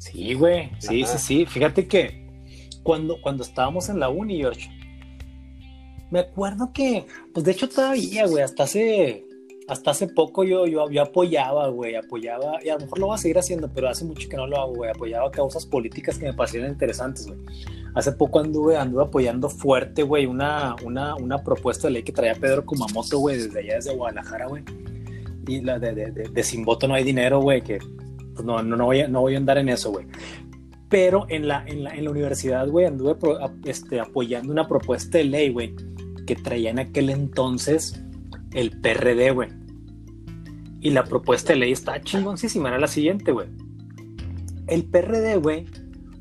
Sí, 0.00 0.32
güey, 0.32 0.70
sí, 0.78 1.04
sí, 1.04 1.18
sí. 1.18 1.46
Fíjate 1.46 1.86
que 1.86 2.26
cuando, 2.82 3.20
cuando 3.20 3.42
estábamos 3.42 3.90
en 3.90 4.00
la 4.00 4.08
uni, 4.08 4.38
George, 4.38 4.70
me 6.10 6.20
acuerdo 6.20 6.72
que, 6.72 7.04
pues 7.34 7.44
de 7.44 7.52
hecho 7.52 7.68
todavía, 7.68 8.26
güey, 8.26 8.42
hasta 8.42 8.62
hace, 8.62 9.26
hasta 9.68 9.90
hace 9.90 10.08
poco 10.08 10.42
yo, 10.42 10.66
yo, 10.66 11.02
apoyaba, 11.02 11.68
güey, 11.68 11.96
apoyaba, 11.96 12.64
y 12.64 12.70
a 12.70 12.76
lo 12.76 12.80
mejor 12.80 12.98
lo 12.98 13.06
voy 13.08 13.16
a 13.16 13.18
seguir 13.18 13.38
haciendo, 13.38 13.68
pero 13.74 13.90
hace 13.90 14.06
mucho 14.06 14.26
que 14.26 14.38
no 14.38 14.46
lo 14.46 14.56
hago, 14.56 14.74
güey, 14.74 14.90
apoyaba 14.90 15.30
causas 15.30 15.66
políticas 15.66 16.18
que 16.18 16.24
me 16.24 16.32
parecieron 16.32 16.70
interesantes, 16.70 17.26
güey. 17.26 17.38
Hace 17.94 18.12
poco 18.12 18.40
anduve, 18.40 18.78
anduve 18.78 19.02
apoyando 19.02 19.50
fuerte, 19.50 20.02
güey, 20.02 20.24
una, 20.24 20.76
una, 20.82 21.14
una 21.14 21.44
propuesta 21.44 21.88
de 21.88 21.92
ley 21.94 22.02
que 22.04 22.12
traía 22.12 22.34
Pedro 22.34 22.64
Kumamoto, 22.64 23.18
güey, 23.18 23.36
desde 23.36 23.58
allá, 23.58 23.74
desde 23.74 23.94
Guadalajara, 23.94 24.46
güey. 24.46 24.64
Y 25.46 25.60
la 25.60 25.78
de, 25.78 25.92
de, 25.92 26.10
de, 26.10 26.28
de 26.30 26.42
sin 26.42 26.64
voto 26.64 26.88
no 26.88 26.94
hay 26.94 27.04
dinero, 27.04 27.42
güey, 27.42 27.60
que 27.60 27.80
pues 28.42 28.46
no, 28.46 28.76
no, 28.76 28.84
voy 28.84 29.00
a, 29.00 29.08
no 29.08 29.20
voy 29.20 29.34
a 29.34 29.38
andar 29.38 29.58
en 29.58 29.68
eso, 29.68 29.90
güey. 29.90 30.06
Pero 30.88 31.26
en 31.28 31.46
la, 31.46 31.64
en 31.66 31.84
la, 31.84 31.90
en 31.90 32.04
la 32.04 32.10
universidad, 32.10 32.66
güey, 32.68 32.86
anduve 32.86 33.16
este, 33.64 34.00
apoyando 34.00 34.52
una 34.52 34.66
propuesta 34.66 35.18
de 35.18 35.24
ley, 35.24 35.50
güey, 35.50 35.74
que 36.26 36.36
traía 36.36 36.70
en 36.70 36.78
aquel 36.78 37.10
entonces 37.10 38.02
el 38.52 38.80
PRD, 38.80 39.32
güey. 39.32 39.50
Y 40.80 40.90
la 40.90 41.04
propuesta 41.04 41.52
de 41.52 41.58
ley 41.60 41.72
está 41.72 42.00
chingoncísima, 42.00 42.70
era 42.70 42.78
la 42.78 42.88
siguiente, 42.88 43.32
güey. 43.32 43.48
El 44.66 44.84
PRD, 44.84 45.36
güey, 45.36 45.66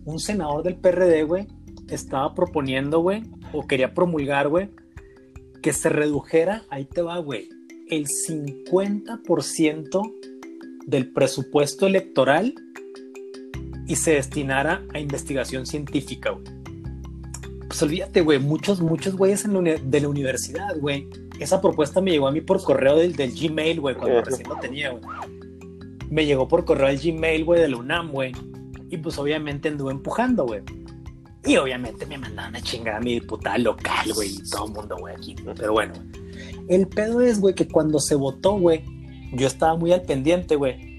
un 0.06 0.20
senador 0.20 0.64
del 0.64 0.76
PRD, 0.76 1.24
güey, 1.24 1.48
estaba 1.90 2.36
proponiendo, 2.36 3.00
güey, 3.00 3.24
o 3.54 3.66
quería 3.66 3.94
promulgar, 3.94 4.50
güey, 4.50 4.70
que 5.64 5.74
se 5.74 5.90
redujera, 5.90 6.64
ahí 6.70 6.86
te 6.86 7.02
va, 7.02 7.18
güey, 7.20 7.50
el 7.90 8.08
50% 8.08 10.19
del 10.90 11.12
presupuesto 11.12 11.88
electoral 11.88 12.54
y 13.88 13.96
se 13.96 14.12
destinara 14.12 14.84
a 14.94 15.00
investigación 15.00 15.66
científica, 15.66 16.32
güey. 16.32 16.60
Pues 17.68 17.84
olvídate, 17.84 18.22
güey, 18.22 18.40
muchos, 18.40 18.82
muchos 18.82 19.16
güeyes 19.16 19.46
en 19.46 19.54
la 19.54 19.76
de 19.76 20.02
la 20.02 20.10
universidad, 20.10 20.78
güey. 20.80 21.08
Esa 21.40 21.62
propuesta 21.62 22.02
me 22.02 22.12
llegó 22.12 22.28
a 22.28 22.32
mí 22.32 22.42
por 22.42 22.62
correo 22.64 22.98
del, 22.98 23.16
del 23.16 23.32
Gmail, 23.32 23.80
güey, 23.80 23.96
cuando 23.96 24.22
recién 24.22 24.50
lo 24.50 24.56
tenía, 24.58 24.90
güey. 24.90 25.04
Me 26.10 26.26
llegó 26.26 26.48
por 26.48 26.66
correo 26.66 26.88
del 26.88 27.00
Gmail, 27.00 27.46
güey, 27.46 27.62
de 27.62 27.68
la 27.68 27.78
UNAM, 27.78 28.12
güey. 28.12 28.32
Y 28.90 28.98
pues 28.98 29.18
obviamente 29.20 29.70
anduve 29.70 29.92
empujando, 29.92 30.46
güey. 30.46 30.62
Y 31.46 31.58
obviamente 31.58 32.06
me 32.06 32.18
mandaron 32.18 32.56
a 32.56 32.62
chingar 32.62 32.96
a 32.96 33.00
mi 33.00 33.14
diputada 33.14 33.58
local, 33.60 34.14
güey, 34.14 34.36
y 34.36 34.50
todo 34.50 34.66
el 34.66 34.74
mundo, 34.74 34.98
güey, 35.00 35.16
aquí. 35.16 35.36
Pero 35.56 35.72
bueno, 35.72 35.94
el 36.68 36.88
pedo 36.88 37.22
es, 37.22 37.40
güey, 37.40 37.54
que 37.54 37.68
cuando 37.68 38.00
se 38.00 38.16
votó, 38.16 38.54
güey, 38.54 38.84
yo 39.32 39.48
estaba 39.48 39.76
muy 39.76 39.92
al 39.92 40.02
pendiente, 40.02 40.56
güey. 40.56 40.90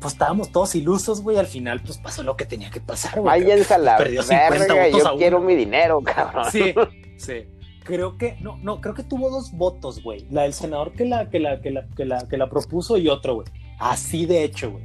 Pues 0.00 0.12
estábamos 0.12 0.52
todos 0.52 0.74
ilusos, 0.74 1.22
güey. 1.22 1.36
Al 1.36 1.46
final, 1.46 1.80
pues 1.80 1.98
pasó 1.98 2.22
lo 2.22 2.36
que 2.36 2.44
tenía 2.44 2.70
que 2.70 2.80
pasar, 2.80 3.20
güey. 3.20 3.42
Váyanse 3.42 3.78
la 3.78 3.98
verga, 3.98 4.88
yo 4.88 5.16
quiero 5.16 5.40
mi 5.40 5.54
dinero, 5.54 6.00
cabrón. 6.02 6.50
Sí, 6.50 6.74
sí. 7.16 7.46
Creo 7.84 8.18
que, 8.18 8.36
no, 8.40 8.58
no, 8.58 8.80
creo 8.80 8.94
que 8.94 9.04
tuvo 9.04 9.30
dos 9.30 9.52
votos, 9.52 10.02
güey. 10.02 10.26
La 10.30 10.42
del 10.42 10.52
senador 10.52 10.92
que 10.92 11.04
la, 11.04 11.30
que 11.30 11.38
la, 11.38 11.60
que 11.60 11.70
la, 11.70 11.86
que 11.96 12.04
la, 12.04 12.26
que 12.28 12.36
la 12.36 12.48
propuso 12.50 12.96
y 12.96 13.08
otro, 13.08 13.36
güey. 13.36 13.46
Así 13.78 14.26
de 14.26 14.42
hecho, 14.42 14.72
güey. 14.72 14.84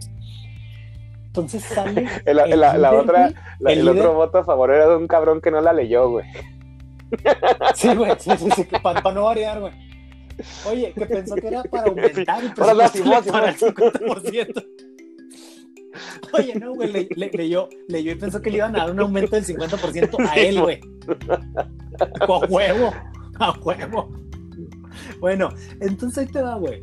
Entonces 1.25 1.63
sale. 1.63 2.07
la, 2.25 2.93
otra, 2.93 3.31
el, 3.65 3.87
otro 3.87 4.13
voto 4.13 4.39
a 4.39 4.43
favor 4.43 4.71
era 4.71 4.87
de 4.87 4.97
un 4.97 5.07
cabrón 5.07 5.41
que 5.41 5.49
no 5.49 5.61
la 5.61 5.73
leyó, 5.73 6.09
güey. 6.09 6.25
Sí, 7.73 7.93
güey, 7.95 8.11
sí, 8.19 8.31
sí, 8.37 8.49
sí, 8.55 8.63
para 8.81 9.11
no 9.11 9.23
variar, 9.23 9.59
güey. 9.59 9.90
Oye, 10.69 10.93
que 10.93 11.05
pensó 11.05 11.35
que 11.35 11.47
era 11.47 11.63
para 11.71 11.87
aumentar 11.87 12.43
el 12.43 12.53
presupuesto 12.53 13.31
para 13.31 13.49
el 13.49 13.57
50%. 13.57 14.65
Oye, 16.33 16.55
no, 16.55 16.73
güey, 16.73 17.09
le, 17.15 17.29
leyó, 17.31 17.67
leyó 17.87 18.11
y 18.13 18.15
pensó 18.15 18.41
que 18.41 18.49
le 18.49 18.57
iban 18.57 18.75
a 18.75 18.79
dar 18.79 18.91
un 18.91 18.99
aumento 18.99 19.35
del 19.35 19.45
50% 19.45 20.29
a 20.29 20.35
él, 20.35 20.61
güey. 20.61 20.79
A 22.19 22.37
huevo, 22.47 22.93
a 23.39 23.51
huevo. 23.59 24.13
Bueno, 25.19 25.49
entonces 25.81 26.19
ahí 26.19 26.27
te 26.27 26.41
va, 26.41 26.55
güey 26.55 26.81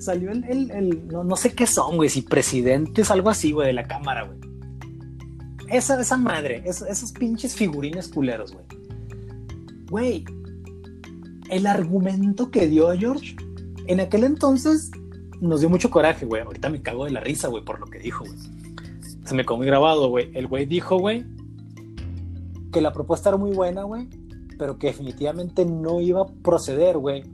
salió 0.00 0.30
el, 0.30 0.70
el, 0.70 1.08
no, 1.08 1.22
no, 1.24 1.36
sé 1.36 1.52
qué 1.52 1.66
son, 1.66 1.96
güey, 1.96 2.08
si 2.08 2.22
presidentes, 2.22 3.10
algo 3.10 3.30
así, 3.30 3.52
güey, 3.52 3.68
de 3.68 3.72
la 3.74 3.86
cámara, 3.86 4.24
güey. 4.24 4.38
Esa, 5.68 6.00
esa 6.00 6.16
madre, 6.16 6.62
esos, 6.64 7.12
pinches 7.12 7.54
figurines 7.54 8.08
culeros, 8.08 8.52
güey. 8.52 8.64
Güey, 9.88 10.24
el 11.50 11.66
argumento 11.66 12.50
que 12.50 12.66
dio 12.66 12.90
George, 12.92 13.36
en 13.86 14.00
aquel 14.00 14.24
entonces 14.24 14.90
nos 15.40 15.60
dio 15.60 15.68
mucho 15.68 15.90
coraje, 15.90 16.26
güey. 16.26 16.42
Ahorita 16.42 16.68
me 16.70 16.82
cago 16.82 17.04
de 17.04 17.10
la 17.10 17.20
risa, 17.20 17.48
güey, 17.48 17.64
por 17.64 17.80
lo 17.80 17.86
que 17.86 17.98
dijo, 17.98 18.24
güey. 18.24 18.38
Se 19.24 19.34
me 19.34 19.44
quedó 19.44 19.56
muy 19.56 19.66
grabado, 19.66 20.08
güey. 20.08 20.30
El 20.34 20.46
güey 20.46 20.66
dijo, 20.66 20.98
güey, 20.98 21.24
que 22.72 22.80
la 22.80 22.92
propuesta 22.92 23.30
era 23.30 23.38
muy 23.38 23.52
buena, 23.52 23.82
güey, 23.82 24.08
pero 24.58 24.78
que 24.78 24.88
definitivamente 24.88 25.64
no 25.64 26.00
iba 26.00 26.22
a 26.22 26.26
proceder, 26.26 26.98
güey, 26.98 27.24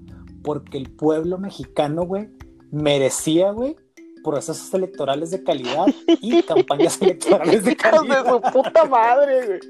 porque 0.42 0.78
el 0.78 0.90
pueblo 0.90 1.38
mexicano, 1.38 2.02
güey, 2.04 2.28
merecía, 2.70 3.50
güey, 3.50 3.76
procesos 4.24 4.72
electorales 4.74 5.30
de 5.30 5.42
calidad 5.42 5.86
y 6.20 6.42
campañas 6.44 7.00
electorales 7.00 7.64
de 7.64 7.76
calidad. 7.76 8.24
de 8.24 8.30
su 8.30 8.40
puta 8.52 8.84
madre, 8.84 9.46
güey. 9.46 9.60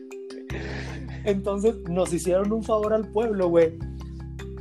Entonces 1.25 1.77
nos 1.89 2.13
hicieron 2.13 2.53
un 2.53 2.63
favor 2.63 2.93
al 2.93 3.11
pueblo, 3.11 3.49
güey. 3.49 3.79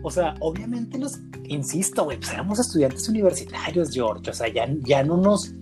O 0.05 0.11
sea, 0.11 0.35
obviamente 0.39 0.99
los, 0.99 1.17
insisto, 1.45 2.03
güey, 2.03 2.17
pues 2.17 2.31
éramos 2.31 2.59
estudiantes 2.59 3.09
universitarios, 3.09 3.89
George. 3.91 4.29
O 4.29 4.33
sea, 4.35 4.47
ya, 4.47 4.67
ya 4.83 5.03
no 5.03 5.17
nos. 5.17 5.55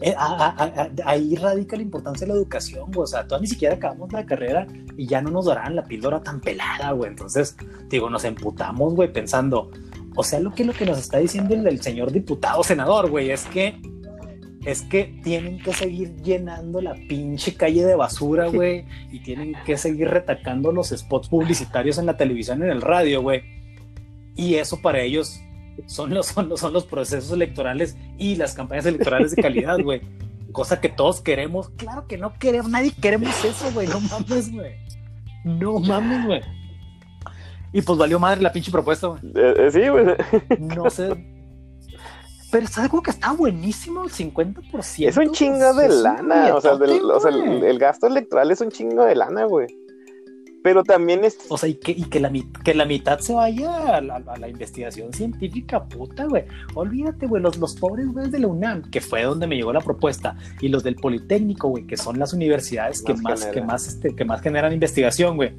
Eh, 0.00 0.14
ahí 1.04 1.36
radica 1.36 1.76
la 1.76 1.82
importancia 1.82 2.26
de 2.26 2.32
la 2.32 2.38
educación, 2.38 2.90
güey. 2.90 3.04
O 3.04 3.06
sea, 3.06 3.26
todavía 3.26 3.42
ni 3.42 3.48
siquiera 3.48 3.74
acabamos 3.74 4.10
la 4.10 4.24
carrera 4.24 4.66
y 4.96 5.06
ya 5.06 5.20
no 5.20 5.30
nos 5.30 5.44
darán 5.44 5.76
la 5.76 5.84
píldora 5.84 6.22
tan 6.22 6.40
pelada, 6.40 6.92
güey. 6.92 7.10
Entonces, 7.10 7.58
digo, 7.90 8.08
nos 8.08 8.24
emputamos, 8.24 8.94
güey, 8.94 9.12
pensando, 9.12 9.70
o 10.16 10.22
sea, 10.22 10.40
lo 10.40 10.54
que, 10.54 10.64
lo 10.64 10.72
que 10.72 10.86
nos 10.86 10.96
está 10.96 11.18
diciendo 11.18 11.54
el, 11.54 11.82
señor 11.82 12.10
diputado 12.10 12.64
senador, 12.64 13.10
güey, 13.10 13.32
es 13.32 13.44
que 13.44 13.82
es 14.64 14.80
que 14.80 15.20
tienen 15.22 15.58
que 15.58 15.74
seguir 15.74 16.16
llenando 16.22 16.80
la 16.80 16.94
pinche 16.94 17.52
calle 17.52 17.84
de 17.84 17.96
basura, 17.96 18.48
güey, 18.48 18.86
y 19.12 19.22
tienen 19.22 19.54
que 19.66 19.76
seguir 19.76 20.08
retacando 20.08 20.72
los 20.72 20.88
spots 20.88 21.28
publicitarios 21.28 21.98
en 21.98 22.06
la 22.06 22.16
televisión 22.16 22.60
y 22.60 22.62
en 22.62 22.70
el 22.70 22.80
radio, 22.80 23.20
güey. 23.20 23.54
Y 24.36 24.54
eso 24.56 24.80
para 24.80 25.00
ellos 25.00 25.40
son 25.86 26.14
los, 26.14 26.26
son 26.26 26.48
los, 26.48 26.60
son 26.60 26.72
los 26.72 26.84
procesos 26.84 27.32
electorales 27.32 27.96
y 28.18 28.36
las 28.36 28.54
campañas 28.54 28.86
electorales 28.86 29.34
de 29.34 29.42
calidad, 29.42 29.78
güey. 29.80 30.02
Cosa 30.52 30.80
que 30.80 30.88
todos 30.88 31.20
queremos. 31.20 31.70
Claro 31.70 32.06
que 32.06 32.16
no 32.16 32.34
queremos, 32.38 32.70
nadie 32.70 32.92
queremos 32.92 33.44
eso, 33.44 33.72
güey. 33.72 33.88
No 33.88 34.00
mames, 34.00 34.52
güey. 34.52 34.74
No 35.44 35.78
mames, 35.78 36.26
güey. 36.26 36.40
Y 37.72 37.82
pues 37.82 37.98
valió 37.98 38.20
madre 38.20 38.40
la 38.40 38.52
pinche 38.52 38.70
propuesta, 38.70 39.08
güey. 39.08 39.20
Eh, 39.34 39.54
eh, 39.58 39.70
sí, 39.72 39.88
güey. 39.88 40.06
No 40.60 40.88
sé. 40.90 41.34
Pero 42.52 42.68
¿sabes 42.68 42.88
como 42.88 43.02
que 43.02 43.10
está 43.10 43.32
buenísimo 43.32 44.04
el 44.04 44.10
50%? 44.10 45.08
Es 45.08 45.16
un 45.16 45.32
chingo 45.32 45.74
de 45.74 45.88
lana. 45.88 46.54
o 46.54 46.60
sea, 46.60 46.74
el, 46.74 47.78
gasto 47.80 48.06
electoral 48.06 48.52
es 48.52 48.60
un 48.60 48.70
chingo 48.70 49.04
de 49.04 49.16
lana, 49.16 49.44
güey. 49.46 49.66
Pero 50.64 50.82
también 50.82 51.26
es. 51.26 51.36
O 51.50 51.58
sea, 51.58 51.68
y 51.68 51.74
que, 51.74 51.94
que, 52.08 52.18
la, 52.18 52.32
que 52.64 52.72
la 52.72 52.86
mitad 52.86 53.18
se 53.18 53.34
vaya 53.34 53.98
a 53.98 54.00
la, 54.00 54.48
investigación 54.48 55.12
científica, 55.12 55.84
puta, 55.84 56.24
güey. 56.24 56.44
Olvídate, 56.74 57.26
güey, 57.26 57.42
los, 57.42 57.58
los 57.58 57.74
pobres 57.74 58.08
güeyes 58.08 58.32
de 58.32 58.38
la 58.38 58.46
UNAM, 58.46 58.90
que 58.90 59.02
fue 59.02 59.24
donde 59.24 59.46
me 59.46 59.56
llegó 59.56 59.74
la 59.74 59.82
propuesta, 59.82 60.38
y 60.62 60.68
los 60.68 60.82
del 60.82 60.96
Politécnico, 60.96 61.68
güey, 61.68 61.86
que 61.86 61.98
son 61.98 62.18
las 62.18 62.32
universidades 62.32 63.02
que 63.02 63.12
más, 63.12 63.44
que 63.44 63.60
más, 63.60 63.86
este, 63.88 64.16
que 64.16 64.24
más 64.24 64.40
generan 64.40 64.72
investigación, 64.72 65.36
güey 65.36 65.52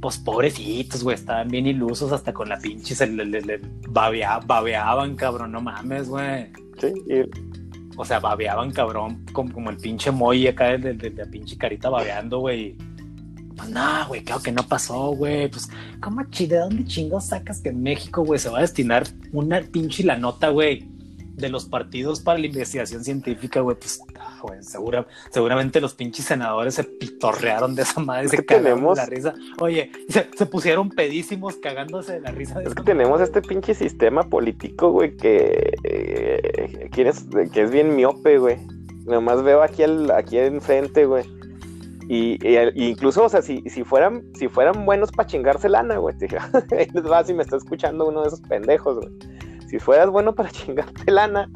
pues 0.00 0.18
pobrecitos, 0.18 1.02
güey, 1.02 1.14
estaban 1.14 1.48
bien 1.48 1.66
ilusos 1.66 2.12
hasta 2.12 2.30
con 2.34 2.46
la 2.50 2.58
pinche, 2.58 2.94
se 2.94 3.06
le, 3.06 3.58
babeaban, 3.88 5.16
cabrón, 5.16 5.52
no 5.52 5.62
mames, 5.62 6.10
güey. 6.10 6.52
Sí, 6.78 6.92
O 7.96 8.04
sea, 8.04 8.20
babeaban, 8.20 8.70
cabrón, 8.70 9.24
como, 9.32 9.70
el 9.70 9.78
pinche 9.78 10.10
Moy 10.10 10.46
acá 10.46 10.76
de, 10.76 11.10
la 11.10 11.24
pinche 11.24 11.56
carita 11.56 11.88
babeando, 11.88 12.40
güey. 12.40 12.76
Pues 13.56 13.68
no, 13.70 14.08
güey, 14.08 14.24
claro 14.24 14.42
que 14.42 14.52
no 14.52 14.66
pasó, 14.66 15.10
güey. 15.10 15.48
Pues, 15.48 15.68
¿cómo 16.00 16.24
chide? 16.30 16.56
¿De 16.56 16.60
dónde 16.62 16.84
chingados 16.84 17.26
sacas 17.26 17.60
que 17.60 17.68
en 17.70 17.82
México, 17.82 18.24
güey, 18.24 18.38
se 18.38 18.48
va 18.48 18.58
a 18.58 18.62
destinar 18.62 19.06
una 19.32 19.60
pinche 19.60 20.04
la 20.04 20.16
nota, 20.16 20.48
güey? 20.48 20.94
de 21.36 21.48
los 21.48 21.64
partidos 21.64 22.20
para 22.20 22.38
la 22.38 22.46
investigación 22.46 23.02
científica, 23.04 23.60
güey, 23.60 23.76
pues, 23.76 24.00
güey, 24.40 24.60
seguramente 25.30 25.80
los 25.80 25.94
pinches 25.94 26.26
senadores 26.26 26.74
se 26.74 26.84
pitorrearon 26.84 27.74
de 27.74 27.82
esa 27.82 28.00
madre, 28.00 28.28
se 28.28 28.44
cagaron 28.44 28.80
de 28.80 28.94
la 28.94 29.06
risa. 29.06 29.34
Oye, 29.60 29.90
se, 30.08 30.46
pusieron 30.46 30.90
pedísimos 30.90 31.56
cagándose 31.56 32.14
de 32.14 32.20
la 32.20 32.30
risa. 32.30 32.60
De 32.60 32.66
es 32.66 32.74
que 32.74 32.82
tenemos 32.82 33.20
este 33.20 33.42
pinche 33.42 33.74
sistema 33.74 34.28
político, 34.28 34.92
güey, 34.92 35.16
que, 35.16 35.74
eh, 35.82 36.88
que, 36.92 37.08
es, 37.08 37.70
bien 37.70 37.96
miope, 37.96 38.38
güey. 38.38 38.58
Nomás 39.04 39.42
veo 39.42 39.62
aquí, 39.62 39.82
al, 39.82 40.10
aquí 40.12 40.38
enfrente, 40.38 41.04
güey. 41.04 41.24
Y, 42.08 42.38
incluso, 42.74 43.24
o 43.24 43.28
sea, 43.28 43.40
si, 43.42 43.62
si, 43.68 43.82
fueran, 43.82 44.24
si 44.34 44.48
fueran 44.48 44.84
buenos 44.84 45.10
para 45.10 45.26
chingarse 45.26 45.68
lana, 45.68 45.98
güey, 45.98 46.14
ahí 46.78 46.88
les 46.92 47.10
va 47.10 47.24
si 47.24 47.32
me 47.32 47.42
está 47.42 47.56
escuchando 47.56 48.06
uno 48.06 48.22
de 48.22 48.28
esos 48.28 48.40
pendejos, 48.42 48.96
güey 48.96 49.34
si 49.74 49.80
fueras 49.80 50.08
bueno 50.08 50.32
para 50.32 50.50
chingarte 50.52 51.10
lana, 51.10 51.50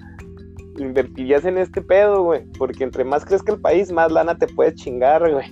invertirías 0.77 1.45
en 1.45 1.57
este 1.57 1.81
pedo, 1.81 2.25
güey. 2.25 2.45
Porque 2.59 2.83
entre 2.83 3.05
más 3.05 3.25
crezca 3.25 3.53
el 3.53 3.61
país, 3.61 3.93
más 3.93 4.11
lana 4.11 4.37
te 4.37 4.49
puedes 4.49 4.75
chingar, 4.75 5.31
güey. 5.31 5.47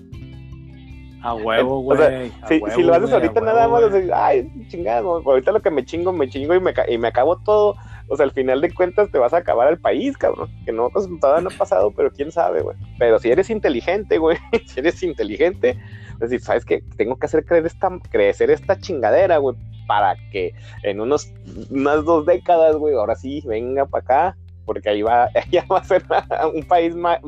A 1.23 1.35
huevo, 1.35 1.81
güey. 1.83 1.97
O 2.43 2.49
sea, 2.49 2.75
si, 2.75 2.83
lo 2.83 2.93
haces 2.93 3.13
ahorita 3.13 3.41
nada 3.41 3.69
más, 3.69 3.85
ay, 4.13 4.51
chingado, 4.67 5.23
ahorita 5.25 5.53
lo 5.53 5.63
que 5.63 5.71
me 5.71 5.85
chingo, 5.85 6.13
me 6.13 6.29
chingo 6.29 6.55
y 6.55 6.61
me, 6.61 6.75
y 6.89 6.99
me 6.99 7.09
acabo 7.09 7.37
todo. 7.39 7.77
O 8.09 8.17
sea, 8.17 8.25
al 8.25 8.33
final 8.33 8.61
de 8.61 8.73
cuentas 8.73 9.11
te 9.11 9.19
vas 9.19 9.33
a 9.33 9.39
acabar 9.39 9.69
el 9.69 9.79
país, 9.79 10.17
cabrón. 10.17 10.51
Que 10.65 10.73
no, 10.73 10.91
pues, 10.91 11.09
todavía 11.21 11.43
no 11.43 11.55
ha 11.55 11.59
pasado, 11.59 11.91
pero 11.91 12.11
quién 12.11 12.31
sabe, 12.31 12.63
güey. 12.63 12.77
Pero 12.99 13.19
si 13.19 13.31
eres 13.31 13.51
inteligente, 13.51 14.19
güey, 14.19 14.39
si 14.67 14.81
eres 14.81 15.03
inteligente, 15.03 15.79
es 16.15 16.19
decir, 16.19 16.41
¿sabes 16.41 16.65
qué? 16.65 16.83
Tengo 16.97 17.17
que 17.17 17.27
hacer 17.27 17.45
creer 17.45 17.67
esta, 17.67 17.91
crecer 18.11 18.51
esta 18.51 18.79
chingadera, 18.79 19.39
güey 19.39 19.57
para 19.87 20.17
que 20.31 20.53
en 20.83 21.01
unos, 21.01 21.33
unas 21.71 22.05
dos 22.05 22.27
décadas, 22.27 22.77
güey, 22.77 22.95
ahora 22.95 23.15
sí, 23.15 23.43
venga 23.47 23.87
para 23.87 24.03
acá, 24.03 24.37
porque 24.65 24.91
ahí 24.91 25.03
va, 25.03 25.31
ya 25.51 25.65
va 25.67 25.79
a 25.79 25.85
ser 25.85 26.05
un 26.55 26.63
país 26.65 26.95
más, 26.95 27.21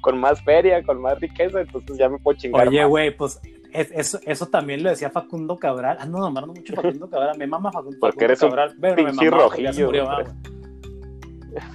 con 0.00 0.18
más 0.18 0.42
feria, 0.42 0.82
con 0.82 1.00
más 1.00 1.20
riqueza, 1.20 1.60
entonces 1.60 1.98
ya 1.98 2.08
me 2.08 2.18
puedo 2.18 2.38
chingar. 2.38 2.68
Oye, 2.68 2.84
güey, 2.84 3.10
pues 3.16 3.40
es- 3.72 3.90
eso, 3.92 4.18
eso 4.26 4.46
también 4.46 4.82
lo 4.82 4.90
decía 4.90 5.10
Facundo 5.10 5.56
Cabral. 5.58 5.96
Ando 6.00 6.18
nombrando 6.18 6.52
mucho 6.54 6.74
Facundo 6.74 7.08
Cabral. 7.08 7.38
Me 7.38 7.46
mama 7.46 7.70
Facundo, 7.72 7.96
Porque 8.00 8.26
Facundo 8.26 8.26
eres 8.26 8.42
un 8.42 8.48
Cabral. 8.50 8.76
Pinche 8.96 9.30
porque 9.30 9.62
ya 9.62 9.72
se 9.72 9.82
rojillo, 9.82 9.86
murió, 9.86 10.10
ah. 10.10 10.24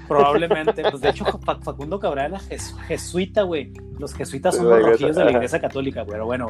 Probablemente. 0.07 0.83
Pues 0.89 1.01
de 1.01 1.09
hecho, 1.09 1.25
Fa- 1.25 1.59
Facundo 1.61 1.99
Cabral 1.99 2.31
era 2.33 2.39
jes- 2.39 2.75
jesuita, 2.87 3.43
güey. 3.43 3.73
Los 3.99 4.13
jesuitas 4.13 4.55
son 4.55 4.69
la 4.69 4.77
los 4.79 4.89
rojillos 4.91 5.15
de 5.15 5.25
la 5.25 5.31
iglesia 5.31 5.59
católica, 5.59 6.01
güey. 6.03 6.13
Pero 6.13 6.25
bueno, 6.25 6.47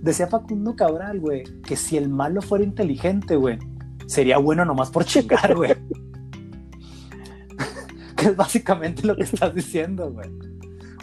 decía 0.00 0.26
Facundo 0.26 0.74
Cabral, 0.74 1.20
güey, 1.20 1.44
que 1.66 1.76
si 1.76 1.96
el 1.96 2.08
malo 2.08 2.42
fuera 2.42 2.64
inteligente, 2.64 3.36
güey, 3.36 3.58
sería 4.06 4.38
bueno 4.38 4.64
nomás 4.64 4.90
por 4.90 5.04
chingar, 5.04 5.54
güey. 5.54 5.74
que 8.16 8.26
es 8.26 8.36
básicamente 8.36 9.06
lo 9.06 9.14
que 9.16 9.22
estás 9.22 9.54
diciendo, 9.54 10.10
güey. 10.10 10.28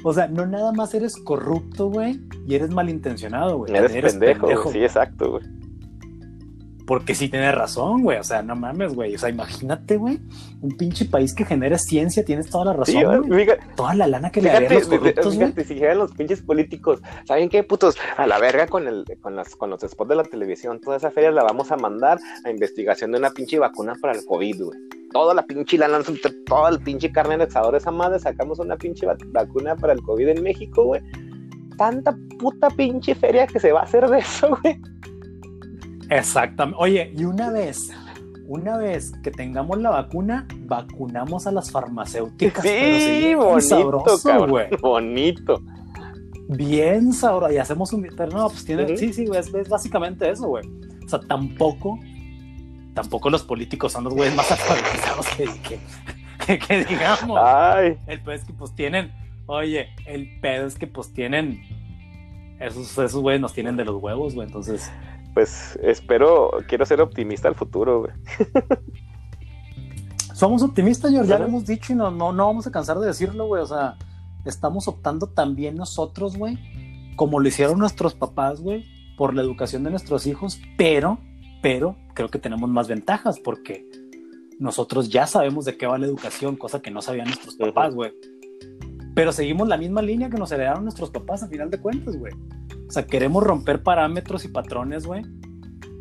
O 0.08 0.14
sea, 0.14 0.28
no 0.28 0.46
nada 0.46 0.72
más 0.72 0.94
eres 0.94 1.18
corrupto, 1.18 1.90
güey, 1.90 2.22
y 2.46 2.54
eres 2.54 2.70
malintencionado, 2.70 3.58
güey. 3.58 3.76
Eres, 3.76 4.14
pendejo, 4.14 4.72
sí, 4.72 4.84
exacto, 4.84 5.32
güey. 5.32 5.44
Porque 6.86 7.16
sí 7.16 7.28
tienes 7.28 7.56
razón, 7.56 8.04
güey. 8.04 8.20
O 8.20 8.24
sea, 8.24 8.44
no 8.44 8.56
mames, 8.56 8.94
güey. 8.94 9.16
O 9.16 9.18
sea, 9.18 9.30
imagínate, 9.30 9.98
güey, 9.98 10.20
un 10.62 10.78
pinche 10.78 11.06
país 11.06 11.34
que 11.34 11.44
genera 11.44 11.80
ciencia, 11.80 12.24
tienes 12.24 12.52
toda 12.52 12.66
la 12.66 12.74
razón, 12.74 12.94
Sí, 12.94 13.28
güey. 13.28 13.48
Toda 13.76 13.96
la 13.96 14.06
lana 14.06 14.30
que 14.30 14.44
le 14.44 14.52
darían 14.52 14.76
los 14.76 14.86
corruptos, 14.86 15.36
güey. 15.36 15.66
si 15.66 15.74
llegan 15.74 15.98
los 15.98 16.12
pinches 16.12 16.44
políticos, 16.44 17.02
¿saben 17.28 17.50
qué, 17.50 17.64
putos? 17.64 17.98
A 18.16 18.28
la 18.28 18.38
verga 18.38 18.68
con, 18.68 18.88
el, 18.88 19.06
con, 19.22 19.36
las, 19.36 19.56
con 19.56 19.72
los 19.72 19.82
spots 19.82 20.10
de 20.10 20.16
la 20.18 20.24
televisión, 20.24 20.80
toda 20.82 20.98
esa 20.98 21.10
feria 21.10 21.32
la 21.32 21.42
vamos 21.42 21.72
a 21.72 21.78
mandar 21.78 22.20
a 22.44 22.52
investigación 22.52 23.12
de 23.12 23.18
una 23.18 23.32
pinche 23.32 23.58
vacuna 23.58 23.96
para 24.00 24.14
el 24.14 24.24
COVID, 24.24 24.66
güey. 24.66 24.80
Toda 25.16 25.34
la 25.34 25.44
pinche 25.46 25.78
lana, 25.78 26.00
toda 26.46 26.70
el 26.72 26.80
pinche 26.82 27.10
carne 27.10 27.36
en 27.36 27.42
exador 27.42 27.74
esa 27.74 27.90
madre, 27.90 28.20
sacamos 28.20 28.60
una 28.60 28.76
pinche 28.76 29.06
va- 29.06 29.16
vacuna 29.28 29.78
para 29.78 29.94
el 29.94 30.02
COVID 30.02 30.28
en 30.28 30.44
México, 30.44 30.84
güey. 30.84 31.02
Tanta 31.78 32.14
puta 32.38 32.70
pinche 32.70 33.16
feria 33.16 33.48
que 33.48 33.58
se 33.62 33.72
va 33.72 33.80
a 33.80 33.84
hacer 33.84 34.10
de 34.10 34.18
eso, 34.20 34.50
güey. 34.62 34.78
Exactamente. 36.10 36.78
Oye, 36.82 37.14
y 37.16 37.24
una 37.24 37.50
vez, 37.50 37.92
una 38.48 38.78
vez 38.78 39.14
que 39.24 39.32
tengamos 39.32 39.80
la 39.80 39.90
vacuna, 39.92 40.48
vacunamos 40.66 41.48
a 41.48 41.52
las 41.54 41.72
farmacéuticas. 41.72 42.62
pero 42.64 43.00
Sí, 43.00 43.18
bien 43.20 43.38
bonito, 43.38 43.62
sabroso, 43.62 44.28
cabrón. 44.30 44.50
güey. 44.50 44.68
Bonito. 44.82 45.62
Bien 46.50 47.14
sabroso. 47.14 47.54
Y 47.54 47.58
hacemos 47.58 47.92
un. 47.94 48.04
Pero 48.18 48.32
no, 48.32 48.50
pues 48.50 48.66
tiene. 48.66 48.98
Sí, 48.98 49.14
sí, 49.14 49.26
güey. 49.26 49.40
Es, 49.40 49.54
es 49.54 49.70
básicamente 49.70 50.30
eso, 50.30 50.48
güey. 50.48 50.64
O 51.06 51.10
sea, 51.10 51.20
tampoco. 51.22 51.98
Tampoco 52.96 53.30
los 53.30 53.44
políticos 53.44 53.92
son 53.92 54.06
los 54.06 54.14
güeyes 54.16 54.34
más 54.36 54.52
actualizados 54.52 55.28
que, 55.38 55.46
que, 55.62 55.80
que- 56.48 56.60
que 56.60 56.86
digamos. 56.86 57.40
Ay, 57.44 57.98
El 58.08 58.22
pedo 58.22 58.32
es 58.34 58.44
que 58.46 58.54
pues 58.54 58.74
tienen, 58.74 59.12
oye, 59.46 59.90
el 60.08 60.40
pedo 60.42 60.66
es 60.66 60.76
que 60.76 60.88
pues 60.88 61.14
tienen, 61.14 61.62
esos, 62.60 62.92
esos 62.98 63.22
güeyes 63.22 63.40
nos 63.42 63.54
tienen 63.54 63.76
de 63.78 63.86
los 63.86 64.02
huevos, 64.02 64.34
güey, 64.34 64.48
entonces, 64.48 64.90
pues 65.34 65.78
espero, 65.84 66.52
quiero 66.68 66.86
ser 66.86 67.02
optimista 67.02 67.48
al 67.50 67.56
futuro, 67.56 68.00
güey. 68.02 68.14
somos 70.34 70.62
optimistas, 70.64 71.12
George, 71.12 71.30
ya 71.30 71.40
lo 71.40 71.46
hemos 71.46 71.66
dicho 71.66 71.94
y 71.94 71.96
no, 71.96 72.12
no, 72.12 72.34
no 72.34 72.46
vamos 72.48 72.68
a 72.68 72.72
cansar 72.72 72.98
de 73.00 73.08
decirlo, 73.08 73.48
güey, 73.48 73.62
o 73.62 73.66
sea, 73.68 73.96
estamos 74.46 74.88
optando 74.88 75.28
también 75.28 75.76
nosotros, 75.76 76.38
güey, 76.38 76.58
como 77.16 77.40
lo 77.40 77.48
hicieron 77.48 77.80
nuestros 77.80 78.14
papás, 78.14 78.62
güey, 78.62 78.86
por 79.18 79.34
la 79.34 79.42
educación 79.42 79.84
de 79.84 79.92
nuestros 79.92 80.28
hijos, 80.28 80.60
pero, 80.78 81.20
pero 81.66 81.96
creo 82.14 82.30
que 82.30 82.38
tenemos 82.38 82.70
más 82.70 82.88
ventajas 82.88 83.40
porque 83.40 83.90
nosotros 84.60 85.10
ya 85.10 85.26
sabemos 85.26 85.66
de 85.66 85.76
qué 85.76 85.88
va 85.88 85.98
la 85.98 86.06
educación, 86.06 86.58
cosa 86.58 86.80
que 86.80 86.92
no 86.92 87.02
sabían 87.02 87.26
nuestros 87.26 87.56
papás, 87.56 87.96
güey. 87.96 88.14
Pero 89.16 89.32
seguimos 89.32 89.68
la 89.68 89.76
misma 89.76 90.04
línea 90.04 90.30
que 90.30 90.38
nos 90.38 90.52
heredaron 90.52 90.84
nuestros 90.84 91.10
papás 91.10 91.42
a 91.42 91.48
final 91.48 91.72
de 91.72 91.80
cuentas, 91.80 92.18
güey. 92.18 92.34
O 92.88 92.92
sea, 92.92 93.08
queremos 93.08 93.44
romper 93.44 93.82
parámetros 93.82 94.46
y 94.46 94.50
patrones, 94.50 95.08
güey. 95.08 95.24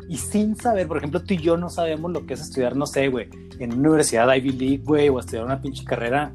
Y 0.07 0.17
sin 0.17 0.55
saber, 0.55 0.87
por 0.87 0.97
ejemplo, 0.97 1.23
tú 1.23 1.33
y 1.33 1.37
yo 1.37 1.57
no 1.57 1.71
sabemos 1.71 2.11
lo 2.11 2.27
que 2.27 2.35
es 2.35 2.41
estudiar, 2.41 2.75
no 2.75 2.85
sé, 2.85 3.07
güey, 3.07 3.27
en 3.57 3.73
una 3.73 3.89
universidad 3.89 4.31
Ivy 4.35 4.51
League, 4.51 4.83
güey, 4.85 5.09
o 5.09 5.17
estudiar 5.17 5.45
una 5.45 5.63
pinche 5.63 5.83
carrera 5.83 6.31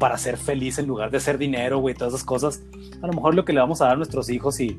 para 0.00 0.18
ser 0.18 0.36
feliz 0.36 0.80
en 0.80 0.88
lugar 0.88 1.12
de 1.12 1.18
hacer 1.18 1.38
dinero, 1.38 1.78
güey, 1.78 1.94
todas 1.94 2.14
esas 2.14 2.26
cosas. 2.26 2.64
A 3.00 3.06
lo 3.06 3.12
mejor 3.12 3.36
lo 3.36 3.44
que 3.44 3.52
le 3.52 3.60
vamos 3.60 3.80
a 3.80 3.84
dar 3.84 3.94
a 3.94 3.96
nuestros 3.98 4.28
hijos 4.28 4.58
y, 4.58 4.76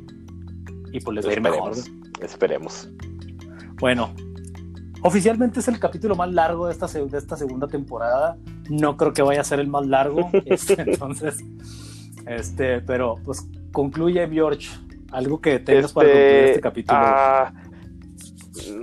y 0.92 1.00
pues 1.00 1.16
les 1.16 1.26
va 1.26 1.30
a 1.30 1.34
ir 1.36 1.42
mejor. 1.42 1.72
Esperemos. 2.20 2.90
Bueno, 3.80 4.14
oficialmente 5.02 5.60
es 5.60 5.68
el 5.68 5.80
capítulo 5.80 6.16
más 6.16 6.32
largo 6.32 6.68
de 6.68 6.74
esta, 6.74 6.88
de 6.88 7.18
esta 7.18 7.36
segunda 7.36 7.68
temporada. 7.68 8.38
No 8.70 8.96
creo 8.98 9.14
que 9.14 9.22
vaya 9.22 9.42
a 9.42 9.44
ser 9.44 9.60
el 9.60 9.68
más 9.68 9.86
largo. 9.88 10.30
este, 10.46 10.82
entonces, 10.82 11.44
este, 12.28 12.82
pero 12.82 13.16
pues 13.26 13.46
concluye, 13.72 14.28
George. 14.30 14.70
Algo 15.12 15.42
que 15.42 15.60
tengas 15.60 15.94
para 15.94 16.08
concluir 16.08 16.44
este 16.46 16.62
capítulo. 16.62 17.00
ah, 17.00 17.54